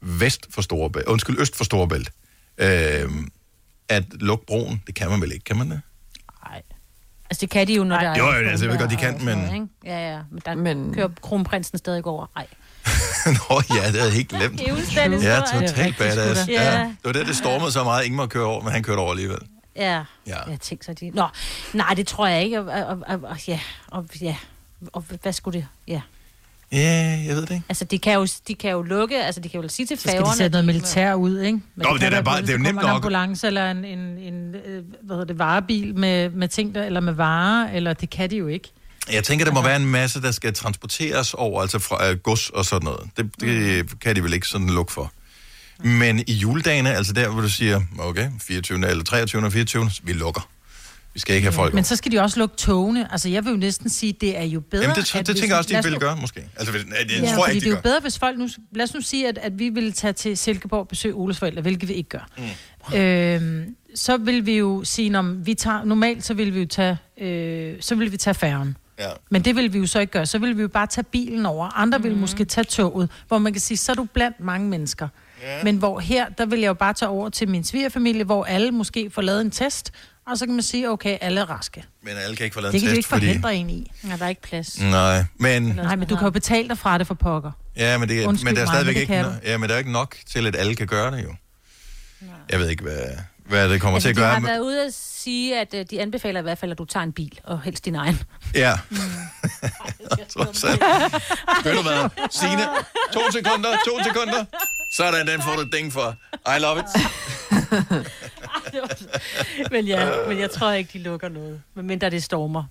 vest 0.00 0.46
for 0.50 0.62
Storebælt, 0.62 1.06
undskyld, 1.06 1.40
øst 1.40 1.56
for 1.56 1.64
Storebælt, 1.64 2.10
øh, 2.58 3.10
at 3.88 4.04
lukke 4.12 4.46
broen, 4.46 4.82
det 4.86 4.94
kan 4.94 5.10
man 5.10 5.20
vel 5.20 5.32
ikke, 5.32 5.44
kan 5.44 5.56
man 5.56 5.70
det? 5.70 5.80
Altså, 7.30 7.40
det 7.40 7.50
kan 7.50 7.66
de 7.66 7.74
jo, 7.74 7.84
når 7.84 8.00
der 8.00 8.08
er... 8.08 8.18
Jo, 8.18 8.24
jo, 8.24 8.48
altså, 8.48 8.64
jeg 8.64 8.72
ved 8.72 8.80
godt, 8.80 8.90
de 8.90 8.96
kan, 8.96 9.24
men-? 9.24 9.70
Ja, 9.84 10.10
ja, 10.12 10.20
men 10.30 10.42
der 10.44 10.54
men... 10.54 10.94
kører 10.94 11.08
kronprinsen 11.22 11.78
stadig 11.78 12.06
over. 12.06 12.26
Nej. 12.36 12.46
Nå 13.38 13.62
ja, 13.70 13.74
det 13.74 13.94
havde 13.94 14.04
jeg 14.04 14.12
helt 14.12 14.28
glemt. 14.28 14.58
Det 14.58 14.68
er 14.68 15.10
Ja, 15.34 15.40
totalt 15.40 15.76
Det 15.76 16.06
er 16.08 16.14
badass. 16.16 16.48
Ja. 16.48 16.78
Ja. 16.78 16.82
Det 16.84 16.96
var 17.04 17.12
det, 17.12 17.26
det 17.26 17.36
stormede 17.36 17.72
så 17.72 17.84
meget, 17.84 18.04
ingen 18.04 18.16
må 18.16 18.26
køre 18.26 18.44
over, 18.44 18.62
men 18.62 18.72
han 18.72 18.82
kørte 18.82 18.98
over 18.98 19.10
alligevel. 19.10 19.38
Ja. 19.76 20.02
Ja. 20.26 20.36
Jeg 20.50 20.60
tænkte 20.60 20.86
så, 20.86 20.92
de... 20.94 21.10
Nå, 21.14 21.26
nej, 21.72 21.94
det 21.94 22.06
tror 22.06 22.26
jeg 22.26 22.44
ikke. 22.44 22.60
Og, 22.60 22.66
og, 22.86 22.98
og, 23.08 23.20
og 23.22 23.48
ja, 23.48 23.60
og, 23.88 24.06
ja. 24.20 24.36
Og 24.92 25.04
hvad 25.22 25.32
skulle 25.32 25.58
det? 25.58 25.66
Ja. 25.88 26.00
Ja, 26.72 27.22
jeg 27.26 27.34
ved 27.36 27.42
det 27.42 27.50
ikke. 27.50 27.64
Altså, 27.68 27.84
de 27.84 27.98
kan 27.98 28.14
jo, 28.14 28.26
de 28.48 28.54
kan 28.54 28.70
jo 28.70 28.82
lukke, 28.82 29.24
altså, 29.24 29.40
de 29.40 29.48
kan 29.48 29.62
jo 29.62 29.68
sige 29.68 29.86
til 29.86 29.96
Så 29.96 30.00
skal 30.00 30.10
færgerne... 30.12 30.32
de 30.32 30.36
sætte 30.36 30.52
noget 30.52 30.64
militær 30.66 31.14
ud, 31.14 31.40
ikke? 31.40 31.60
Nå, 31.76 31.90
men 31.92 32.00
det 32.00 32.12
er 32.14 32.22
bare- 32.22 32.40
det 32.42 32.48
er 32.48 32.52
jo 32.52 32.58
nemt 32.58 32.66
kommer 32.68 32.82
En 32.82 32.86
nok. 32.88 32.94
ambulance 32.96 33.46
eller 33.46 33.70
en, 33.70 33.84
en, 33.84 33.98
en 33.98 34.54
øh, 34.54 34.84
hvad 35.02 35.16
hedder 35.16 35.24
det, 35.24 35.38
varebil 35.38 35.94
med, 35.98 36.30
med 36.30 36.48
ting, 36.48 36.74
der, 36.74 36.84
eller 36.84 37.00
med 37.00 37.12
varer, 37.12 37.70
eller 37.72 37.92
det 37.92 38.10
kan 38.10 38.30
de 38.30 38.36
jo 38.36 38.46
ikke. 38.46 38.72
Jeg 39.12 39.24
tænker, 39.24 39.44
der 39.44 39.52
må 39.52 39.62
være 39.62 39.76
en 39.76 39.86
masse, 39.86 40.22
der 40.22 40.30
skal 40.30 40.54
transporteres 40.54 41.34
over, 41.34 41.62
altså 41.62 41.78
fra 41.78 42.10
øh, 42.10 42.16
gods 42.18 42.50
og 42.50 42.64
sådan 42.64 42.84
noget. 42.84 43.10
Det, 43.16 43.30
det 43.40 43.84
Mm. 43.92 43.98
kan 44.00 44.16
de 44.16 44.22
vel 44.22 44.32
ikke 44.32 44.46
sådan 44.46 44.70
lukke 44.70 44.92
for. 44.92 45.12
Men 45.84 46.24
i 46.26 46.32
juledagene, 46.32 46.94
altså 46.94 47.12
der, 47.12 47.28
hvor 47.28 47.42
du 47.42 47.48
siger, 47.48 47.80
okay, 47.98 48.30
24. 48.40 48.88
eller 48.90 49.04
23. 49.04 49.44
og 49.44 49.52
24. 49.52 49.90
vi 50.02 50.12
lukker. 50.12 50.48
Vi 51.14 51.20
skal 51.20 51.34
ikke 51.34 51.46
have 51.46 51.52
folk 51.52 51.74
Men 51.74 51.84
så 51.84 51.96
skal 51.96 52.12
de 52.12 52.20
også 52.20 52.38
lukke 52.38 52.56
togene. 52.56 53.12
Altså, 53.12 53.28
jeg 53.28 53.44
vil 53.44 53.50
jo 53.50 53.56
næsten 53.56 53.88
sige, 53.90 54.12
det 54.20 54.38
er 54.38 54.42
jo 54.44 54.60
bedre... 54.60 54.82
Jamen, 54.82 54.96
det, 54.96 55.10
det 55.14 55.26
det 55.26 55.36
tænker 55.36 55.54
jeg 55.54 55.58
også, 55.58 55.82
de 55.82 55.88
vil 55.90 55.98
gøre, 55.98 56.16
måske. 56.16 56.40
Altså, 56.56 56.72
det, 56.72 56.86
det 57.08 57.22
ja, 57.22 57.34
tror 57.34 57.46
jeg 57.46 57.54
ikke, 57.54 57.60
det 57.60 57.62
de 57.64 57.66
er 57.66 57.70
jo 57.70 57.76
gør. 57.76 57.80
bedre, 57.82 58.00
hvis 58.00 58.18
folk 58.18 58.38
nu... 58.38 58.48
Lad 58.74 58.84
os 58.84 58.94
nu 58.94 59.00
sige, 59.00 59.28
at, 59.28 59.38
at 59.38 59.58
vi 59.58 59.68
ville 59.68 59.92
tage 59.92 60.12
til 60.12 60.36
Silkeborg 60.36 60.80
og 60.80 60.88
besøge 60.88 61.14
Oles 61.14 61.38
forældre, 61.38 61.62
hvilket 61.62 61.88
vi 61.88 61.94
ikke 61.94 62.08
gør. 62.08 62.28
Mm. 62.92 62.96
Øhm, 62.98 63.74
så 63.94 64.16
vil 64.16 64.46
vi 64.46 64.58
jo 64.58 64.84
sige, 64.84 65.18
om 65.18 65.46
vi 65.46 65.54
tager... 65.54 65.84
Normalt, 65.84 66.24
så 66.24 66.34
vil 66.34 66.54
vi 66.54 66.60
jo 66.60 66.66
tage, 66.66 66.98
øh, 67.20 67.74
så 67.80 67.94
vil 67.94 68.12
vi 68.12 68.16
tage 68.16 68.34
færgen. 68.34 68.76
Ja. 69.00 69.10
Men 69.30 69.42
det 69.42 69.56
vil 69.56 69.72
vi 69.72 69.78
jo 69.78 69.86
så 69.86 70.00
ikke 70.00 70.12
gøre. 70.12 70.26
Så 70.26 70.38
vil 70.38 70.56
vi 70.56 70.62
jo 70.62 70.68
bare 70.68 70.86
tage 70.86 71.04
bilen 71.04 71.46
over. 71.46 71.78
Andre 71.78 71.98
mm. 71.98 72.04
vil 72.04 72.16
måske 72.16 72.44
tage 72.44 72.64
toget, 72.64 73.10
hvor 73.28 73.38
man 73.38 73.52
kan 73.52 73.60
sige, 73.60 73.78
så 73.78 73.92
er 73.92 73.96
du 73.96 74.04
blandt 74.04 74.40
mange 74.40 74.68
mennesker. 74.68 75.08
Ja. 75.42 75.64
Men 75.64 75.76
hvor 75.76 76.00
her, 76.00 76.28
der 76.28 76.46
vil 76.46 76.60
jeg 76.60 76.68
jo 76.68 76.74
bare 76.74 76.92
tage 76.92 77.08
over 77.08 77.28
til 77.28 77.48
min 77.48 77.64
svigerfamilie, 77.64 78.24
hvor 78.24 78.44
alle 78.44 78.70
måske 78.70 79.10
får 79.10 79.22
lavet 79.22 79.40
en 79.40 79.50
test, 79.50 79.92
og 80.26 80.38
så 80.38 80.46
kan 80.46 80.54
man 80.54 80.62
sige, 80.62 80.90
okay, 80.90 81.18
alle 81.20 81.40
er 81.40 81.50
raske. 81.50 81.84
Men 82.02 82.16
alle 82.16 82.36
kan 82.36 82.44
ikke 82.44 82.54
få 82.54 82.60
lavet 82.60 82.72
Det 82.72 82.78
en 82.78 82.86
kan 82.86 82.90
du 82.90 82.96
test, 82.96 82.98
ikke 82.98 83.08
forhindre 83.08 83.54
en 83.54 83.70
i. 83.70 83.92
Nej, 84.02 84.16
der 84.16 84.24
er 84.24 84.28
ikke 84.28 84.42
plads. 84.42 84.80
Nej, 84.80 85.24
men... 85.36 85.62
Nej, 85.62 85.96
men 85.96 86.08
du 86.08 86.16
kan 86.16 86.24
jo 86.24 86.30
betale 86.30 86.68
dig 86.68 86.78
fra 86.78 86.98
det 86.98 87.06
for 87.06 87.14
pokker. 87.14 87.50
Ja, 87.76 87.98
men, 87.98 88.08
det, 88.08 88.26
Undskyld 88.26 88.48
men 88.48 88.56
der 88.56 88.62
er 88.62 88.66
mig, 88.66 88.74
stadigvæk 88.74 88.94
det 88.94 89.00
ikke, 89.00 89.20
no- 89.20 89.50
ja, 89.50 89.58
men 89.58 89.68
der 89.68 89.74
er 89.74 89.78
ikke 89.78 89.92
nok 89.92 90.16
til, 90.26 90.46
at 90.46 90.56
alle 90.56 90.74
kan 90.74 90.86
gøre 90.86 91.16
det 91.16 91.24
jo. 91.24 91.34
Jeg 92.50 92.58
ved 92.58 92.68
ikke, 92.68 92.82
hvad, 92.82 93.00
hvad 93.50 93.68
det 93.68 93.80
kommer 93.80 93.96
Altså, 93.96 94.06
til 94.06 94.10
at 94.10 94.16
de 94.16 94.20
gøre. 94.20 94.30
har 94.32 94.38
men- 94.40 94.48
været 94.48 94.60
ude 94.60 94.84
at 94.86 94.94
sige, 94.94 95.60
at 95.60 95.74
øh, 95.74 95.84
de 95.90 96.00
anbefaler 96.00 96.40
i 96.40 96.42
hvert 96.42 96.58
fald, 96.58 96.70
at 96.72 96.78
du 96.78 96.84
tager 96.84 97.04
en 97.04 97.12
bil, 97.12 97.40
og 97.44 97.60
helst 97.62 97.84
din 97.84 97.94
egen. 97.94 98.20
Ja. 98.54 98.70
Alt. 99.88 100.36
Ved 101.64 101.74
du 101.76 101.82
hvad? 101.82 102.28
Signe, 102.30 102.62
to 103.12 103.20
sekunder, 103.32 103.68
to 103.86 104.02
sekunder. 104.04 104.44
Sådan, 104.92 105.26
den 105.26 105.42
får 105.42 105.52
du 105.56 105.62
ding 105.76 105.92
for. 105.92 106.16
I 106.56 106.60
love 106.60 106.78
it. 106.78 106.86
men 109.72 109.86
ja, 109.86 110.10
men 110.28 110.38
jeg 110.38 110.50
tror 110.50 110.70
ikke, 110.72 110.90
de 110.92 110.98
lukker 111.02 111.28
noget. 111.28 111.62
Medmindre 111.74 112.10
det 112.10 112.22
stormer. 112.22 112.64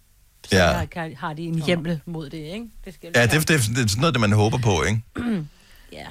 Så 0.50 0.56
Ja. 0.56 0.86
kan, 0.86 1.16
har 1.20 1.34
de 1.34 1.42
en 1.44 1.62
hjemmel 1.66 2.02
mod 2.06 2.30
det, 2.30 2.38
ikke? 2.38 2.66
Det 2.86 2.94
skal 2.94 3.12
Ja, 3.16 3.24
det, 3.24 3.32
det, 3.32 3.48
det 3.48 3.56
er 3.56 3.62
sådan 3.62 3.86
noget, 3.98 4.14
det 4.14 4.22
man 4.22 4.32
håber 4.32 4.58
på, 4.58 4.84
ikke? 4.84 5.02
ja. 5.92 6.06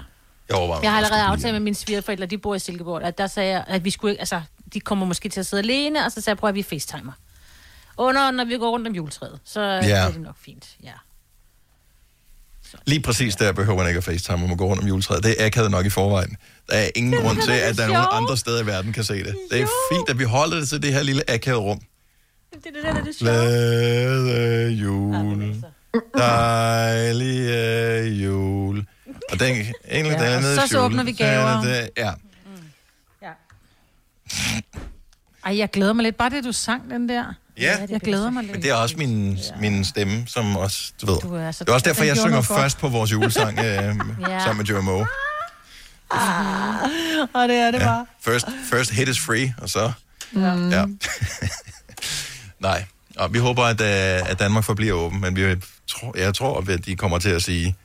Jeg 0.48 0.56
overvejer, 0.56 0.80
Jeg 0.82 0.90
har 0.90 0.98
allerede 0.98 1.22
aftalt 1.22 1.52
med 1.54 1.60
mine 1.60 1.76
svigerforældre, 1.76 2.26
de 2.26 2.38
bor 2.38 2.54
i 2.54 2.58
Silkeborg, 2.58 3.02
at 3.02 3.18
der 3.18 3.26
sagde 3.26 3.50
jeg, 3.52 3.64
at 3.66 3.84
vi 3.84 3.90
skulle 3.90 4.12
ikke, 4.12 4.20
altså, 4.20 4.42
de 4.74 4.80
kommer 4.80 5.06
måske 5.06 5.28
til 5.28 5.40
at 5.40 5.46
sidde 5.46 5.62
alene, 5.62 6.04
og 6.04 6.12
så 6.12 6.20
sagde 6.20 6.30
jeg, 6.34 6.38
prøv 6.38 6.48
at 6.48 6.54
vi 6.54 6.62
facetimer. 6.62 7.12
Under, 7.96 8.30
når 8.30 8.44
vi 8.44 8.58
går 8.58 8.70
rundt 8.70 8.86
om 8.88 8.94
juletræet, 8.94 9.38
så 9.44 9.60
Ja. 9.60 9.78
er 9.88 10.10
det 10.10 10.20
nok 10.20 10.36
fint, 10.44 10.68
ja. 10.82 10.92
Lige 12.86 13.02
præcis 13.02 13.36
der 13.36 13.52
behøver 13.52 13.78
man 13.78 13.86
ikke 13.88 13.98
at 13.98 14.04
facetime, 14.04 14.38
man 14.38 14.48
må 14.48 14.54
gå 14.56 14.66
rundt 14.66 14.82
om 14.82 14.88
juletræet. 14.88 15.22
Det 15.24 15.42
er 15.42 15.46
akavet 15.46 15.70
nok 15.70 15.86
i 15.86 15.90
forvejen. 15.90 16.36
Der 16.70 16.76
er 16.76 16.88
ingen 16.96 17.12
grund 17.22 17.42
til, 17.42 17.52
at 17.52 17.76
der 17.76 17.82
er 17.84 17.88
nogen 17.88 18.06
andre 18.10 18.36
steder 18.36 18.62
i 18.62 18.66
verden 18.66 18.92
kan 18.92 19.04
se 19.04 19.14
det. 19.24 19.36
Det 19.50 19.60
er 19.62 19.66
fint, 19.92 20.08
at 20.10 20.18
vi 20.18 20.24
holder 20.24 20.56
det 20.58 20.68
til 20.68 20.82
det 20.82 20.92
her 20.92 21.02
lille 21.02 21.30
akavet 21.30 21.58
rum. 21.60 21.80
Det 22.52 22.66
er 22.66 22.70
det, 22.70 22.82
der 22.82 22.94
er 22.94 23.04
det 23.04 23.14
sjove. 23.14 23.30
Glade 23.30 24.70
jul. 24.70 25.64
Dejlige 26.18 28.04
jul. 28.24 28.86
Og 29.32 29.40
den, 29.40 29.56
Ja, 29.90 29.98
den 30.02 30.06
er 30.12 30.40
nede 30.40 30.52
i 30.54 30.56
så- 30.56 30.66
så 30.66 30.80
åbner 30.80 31.02
vi 31.04 31.12
gaver. 31.12 31.62
Er 31.64 31.88
Ja. 31.96 32.12
Ej, 35.44 35.58
jeg 35.58 35.70
glæder 35.70 35.92
mig 35.92 36.02
lidt. 36.02 36.16
Bare 36.16 36.30
det, 36.30 36.44
du 36.44 36.52
sang 36.52 36.90
den 36.90 37.08
der. 37.08 37.24
Ja, 37.60 37.76
Jeg 37.90 38.00
glæder 38.00 38.30
mig 38.30 38.42
lidt. 38.42 38.52
men 38.52 38.62
det 38.62 38.70
er 38.70 38.74
også 38.74 38.96
min, 38.96 39.38
min 39.60 39.84
stemme, 39.84 40.22
som 40.26 40.56
også, 40.56 40.92
du 41.00 41.06
ved. 41.06 41.18
Du 41.20 41.34
er 41.34 41.52
så- 41.52 41.64
det 41.64 41.70
er 41.70 41.74
også 41.74 41.84
derfor, 41.88 42.04
jeg 42.04 42.16
synger 42.16 42.40
først 42.42 42.78
på 42.78 42.88
vores 42.88 43.12
julesang 43.12 43.58
øh, 43.64 43.64
Ja. 43.64 44.38
sammen 44.40 44.56
med 44.56 44.64
Joe 44.64 44.82
Moe. 44.82 45.06
Og 47.34 47.48
det 47.48 47.56
er 47.56 47.70
det 47.70 47.80
bare. 47.80 48.06
First, 48.20 48.46
first 48.70 48.90
hit 48.90 49.08
is 49.08 49.20
free, 49.20 49.54
og 49.58 49.68
så... 49.68 49.92
Mm. 50.32 50.70
Ja. 50.70 50.84
Nej, 52.60 52.84
og 53.16 53.34
vi 53.34 53.38
håber, 53.38 53.62
at, 53.64 53.80
øh, 53.80 54.30
at 54.30 54.38
Danmark 54.38 54.64
forbliver 54.64 54.92
åben, 54.94 55.20
men 55.20 55.36
vi 55.36 55.56
tror, 55.86 56.18
jeg 56.18 56.34
tror, 56.34 56.60
at 56.70 56.86
de 56.86 56.96
kommer 56.96 57.18
til 57.18 57.28
at 57.30 57.42
sige, 57.42 57.76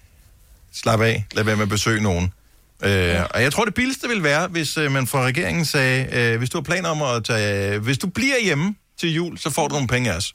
slap 0.73 1.01
af, 1.01 1.25
lad 1.31 1.43
være 1.43 1.55
med 1.55 1.63
at 1.63 1.69
besøge 1.69 2.03
nogen. 2.03 2.33
Øh, 2.83 3.19
og 3.33 3.41
jeg 3.41 3.53
tror, 3.53 3.65
det 3.65 3.73
billigste 3.73 4.07
vil 4.07 4.23
være, 4.23 4.47
hvis 4.47 4.77
øh, 4.77 4.91
man 4.91 5.07
fra 5.07 5.23
regeringen 5.23 5.65
sagde, 5.65 6.07
øh, 6.33 6.37
hvis 6.37 6.49
du 6.49 6.57
har 6.57 6.63
planer 6.63 6.89
om 6.89 7.01
at 7.01 7.23
tage, 7.23 7.79
hvis 7.79 7.97
du 7.97 8.07
bliver 8.07 8.35
hjemme 8.43 8.75
til 8.99 9.13
jul, 9.13 9.37
så 9.37 9.49
får 9.49 9.67
du 9.67 9.73
nogle 9.73 9.87
penge 9.87 10.11
af 10.11 10.17
os. 10.17 10.33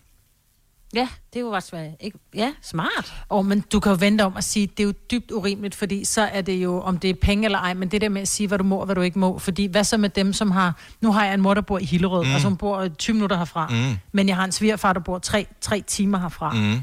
Ja, 0.94 1.09
det 1.32 1.36
er 1.36 1.40
jo 1.40 1.51
også. 1.51 1.90
Ikke? 2.01 2.18
Ja, 2.34 2.53
smart. 2.62 3.14
Og 3.28 3.46
men 3.46 3.61
du 3.72 3.80
kan 3.80 3.92
jo 3.92 3.96
vente 4.01 4.22
om 4.24 4.36
at 4.36 4.44
sige, 4.44 4.66
det 4.66 4.80
er 4.80 4.84
jo 4.84 4.92
dybt 5.11 5.30
urimeligt, 5.30 5.74
fordi 5.74 6.05
så 6.05 6.22
er 6.22 6.40
det 6.40 6.53
jo, 6.53 6.80
om 6.80 6.99
det 6.99 7.11
er 7.11 7.14
penge 7.14 7.44
eller 7.44 7.59
ej, 7.59 7.74
men 7.74 7.88
det 7.88 8.01
der 8.01 8.09
med 8.09 8.22
at 8.22 8.28
sige, 8.28 8.46
hvad 8.46 8.59
du 8.59 8.64
må 8.64 8.76
og 8.76 8.84
hvad 8.84 8.94
du 8.94 9.01
ikke 9.01 9.18
må. 9.18 9.38
Fordi 9.38 9.66
hvad 9.66 9.84
så 9.84 9.96
med 9.96 10.09
dem, 10.09 10.32
som 10.32 10.51
har... 10.51 10.74
Nu 11.01 11.12
har 11.12 11.24
jeg 11.24 11.34
en 11.34 11.40
mor, 11.40 11.55
der 11.55 11.61
bor 11.61 11.78
i 11.78 11.84
Hillerød, 11.84 12.22
Mm. 12.24 12.28
mm. 12.28 12.34
og 12.34 12.40
som 12.40 12.57
bor 12.57 12.88
20 12.88 13.14
minutter 13.14 13.36
herfra. 13.38 13.68
Mm. 13.68 13.96
Men 14.12 14.28
jeg 14.28 14.36
har 14.36 14.44
en 14.44 14.53
svigerfar, 14.53 14.92
der 14.92 15.01
bor 15.01 15.18
3, 15.18 15.46
3 15.61 15.82
timer 15.86 16.18
herfra. 16.18 16.53
Mm. 16.53 16.80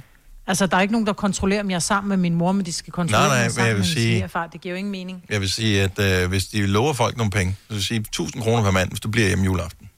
Altså, 0.47 0.67
der 0.67 0.77
er 0.77 0.81
ikke 0.81 0.91
nogen, 0.91 1.07
der 1.07 1.13
kontrollerer, 1.13 1.61
om 1.63 1.69
jeg 1.69 1.75
er 1.75 1.79
sammen 1.79 2.09
med 2.09 2.17
min 2.17 2.35
mor, 2.35 2.51
men 2.51 2.65
de 2.65 2.73
skal 2.73 2.93
kontrollere, 2.93 3.27
Nej, 3.27 3.37
nej, 3.37 3.47
om 3.47 3.53
jeg 3.57 3.65
er 3.69 3.73
vil 3.73 3.75
min 3.79 3.85
sige- 3.85 3.93
svigerfar. 4.15 4.47
Det 4.47 4.61
giver 4.61 4.73
jo 4.73 4.77
ingen 4.77 4.91
mening. 4.91 5.23
Jeg 5.29 5.41
vil 5.41 5.49
sige, 5.51 5.81
at 5.83 5.99
øh, 6.23 6.29
hvis 6.29 6.45
de 6.45 6.65
lover 6.67 6.93
folk 6.93 7.17
nogle 7.17 7.31
penge, 7.31 7.55
så 7.67 7.73
vil 7.73 7.83
sige 7.85 7.99
1000 7.99 8.43
kroner 8.43 8.63
per 8.63 8.71
mand, 8.71 8.89
hvis 8.89 8.99
du 8.99 9.09
bliver 9.09 9.27
hjemme 9.27 9.45
juleaften. 9.45 9.89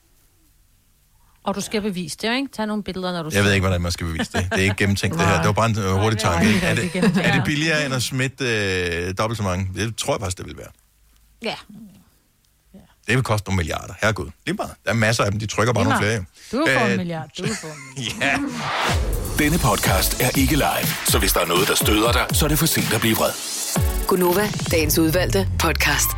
Og 1.44 1.54
du 1.54 1.60
skal 1.60 1.82
bevise 1.82 2.16
det, 2.22 2.36
ikke? 2.36 2.48
Tag 2.52 2.66
nogle 2.66 2.82
billeder, 2.82 3.12
når 3.12 3.22
du 3.22 3.30
Jeg 3.32 3.44
ved 3.44 3.52
ikke, 3.52 3.66
hvordan 3.66 3.80
man 3.82 3.92
skal 3.92 4.06
bevise 4.06 4.32
det. 4.32 4.44
Det 4.52 4.58
er 4.58 4.62
ikke 4.62 4.76
gennemtænkt, 4.76 5.18
det 5.18 5.26
her. 5.26 5.36
Det 5.36 5.46
var 5.46 5.52
bare 5.52 5.66
en 5.70 5.78
øh, 5.78 5.90
hurtig 5.92 6.18
tanke. 6.18 6.48
ikke? 6.54 6.66
Er 6.66 6.74
det, 6.74 6.96
er 7.24 7.34
det 7.34 7.42
billigere 7.44 7.84
end 7.86 7.94
at 7.94 8.02
smitte 8.02 8.44
øh, 9.08 9.14
dobbelt 9.18 9.36
så 9.36 9.42
mange? 9.42 9.68
Det 9.74 9.96
tror 9.96 10.14
jeg 10.14 10.20
faktisk, 10.20 10.38
det 10.38 10.46
vil 10.46 10.56
være. 10.56 10.70
Ja. 11.42 11.54
Det 13.06 13.16
vil 13.16 13.22
koste 13.22 13.48
nogle 13.48 13.56
milliarder. 13.56 13.94
Herregud. 14.02 14.30
Lige 14.46 14.56
meget. 14.56 14.72
Der 14.84 14.90
er 14.90 14.94
masser 14.94 15.24
af 15.24 15.30
dem. 15.30 15.40
De 15.40 15.46
trykker 15.46 15.72
bare 15.74 15.84
nogle 15.84 15.98
flere. 15.98 16.18
Du 16.52 16.66
får 16.76 16.84
Øh, 16.84 16.90
en 16.90 16.96
milliard. 16.96 17.28
Du 17.38 17.46
får 17.46 17.68
en 17.96 18.02
Ja. 18.20 18.38
Denne 19.38 19.58
podcast 19.58 20.22
er 20.22 20.38
ikke 20.38 20.54
live, 20.54 20.86
så 21.06 21.18
hvis 21.18 21.32
der 21.32 21.40
er 21.40 21.46
noget, 21.46 21.68
der 21.68 21.74
støder 21.74 22.12
dig, 22.12 22.26
så 22.32 22.44
er 22.44 22.48
det 22.48 22.58
for 22.58 22.66
sent 22.66 22.94
at 22.94 23.00
blive 23.00 23.16
vred. 23.16 23.30
Gunova, 24.06 24.48
dagens 24.70 24.98
udvalgte 24.98 25.48
podcast. 25.58 26.08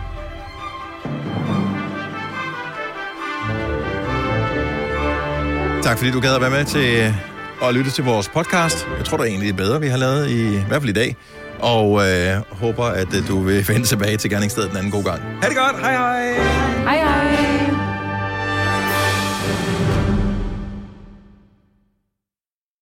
Tak 5.83 5.99
fordi 5.99 6.11
du 6.11 6.21
gad 6.21 6.35
at 6.35 6.41
være 6.41 6.51
med 6.51 6.65
til 6.65 7.15
at 7.63 7.75
lytte 7.75 7.91
til 7.91 8.05
vores 8.05 8.29
podcast. 8.29 8.89
Jeg 8.99 9.05
tror, 9.07 9.17
det 9.17 9.25
er 9.25 9.29
egentlig 9.31 9.57
bedre, 9.57 9.81
vi 9.81 9.89
har 9.89 9.97
lavet, 9.97 10.31
i, 10.31 10.55
i 10.55 10.65
hvert 10.69 10.83
fald 10.83 10.91
i 10.91 10.93
dag. 10.93 11.17
Og 11.59 12.09
øh, 12.09 12.37
håber, 12.51 12.85
at 12.85 13.15
øh, 13.15 13.29
du 13.29 13.41
vil 13.41 13.65
vende 13.69 13.87
tilbage 13.87 14.17
til 14.17 14.31
gerningsstedet 14.31 14.69
den 14.69 14.77
anden 14.77 14.93
god 14.93 15.05
gang. 15.05 15.23
Ha' 15.43 15.49
det 15.49 15.57
godt. 15.57 15.81
Hej 15.81 15.93
hej. 15.93 16.33
Hej 16.85 16.97
hej. 16.97 17.70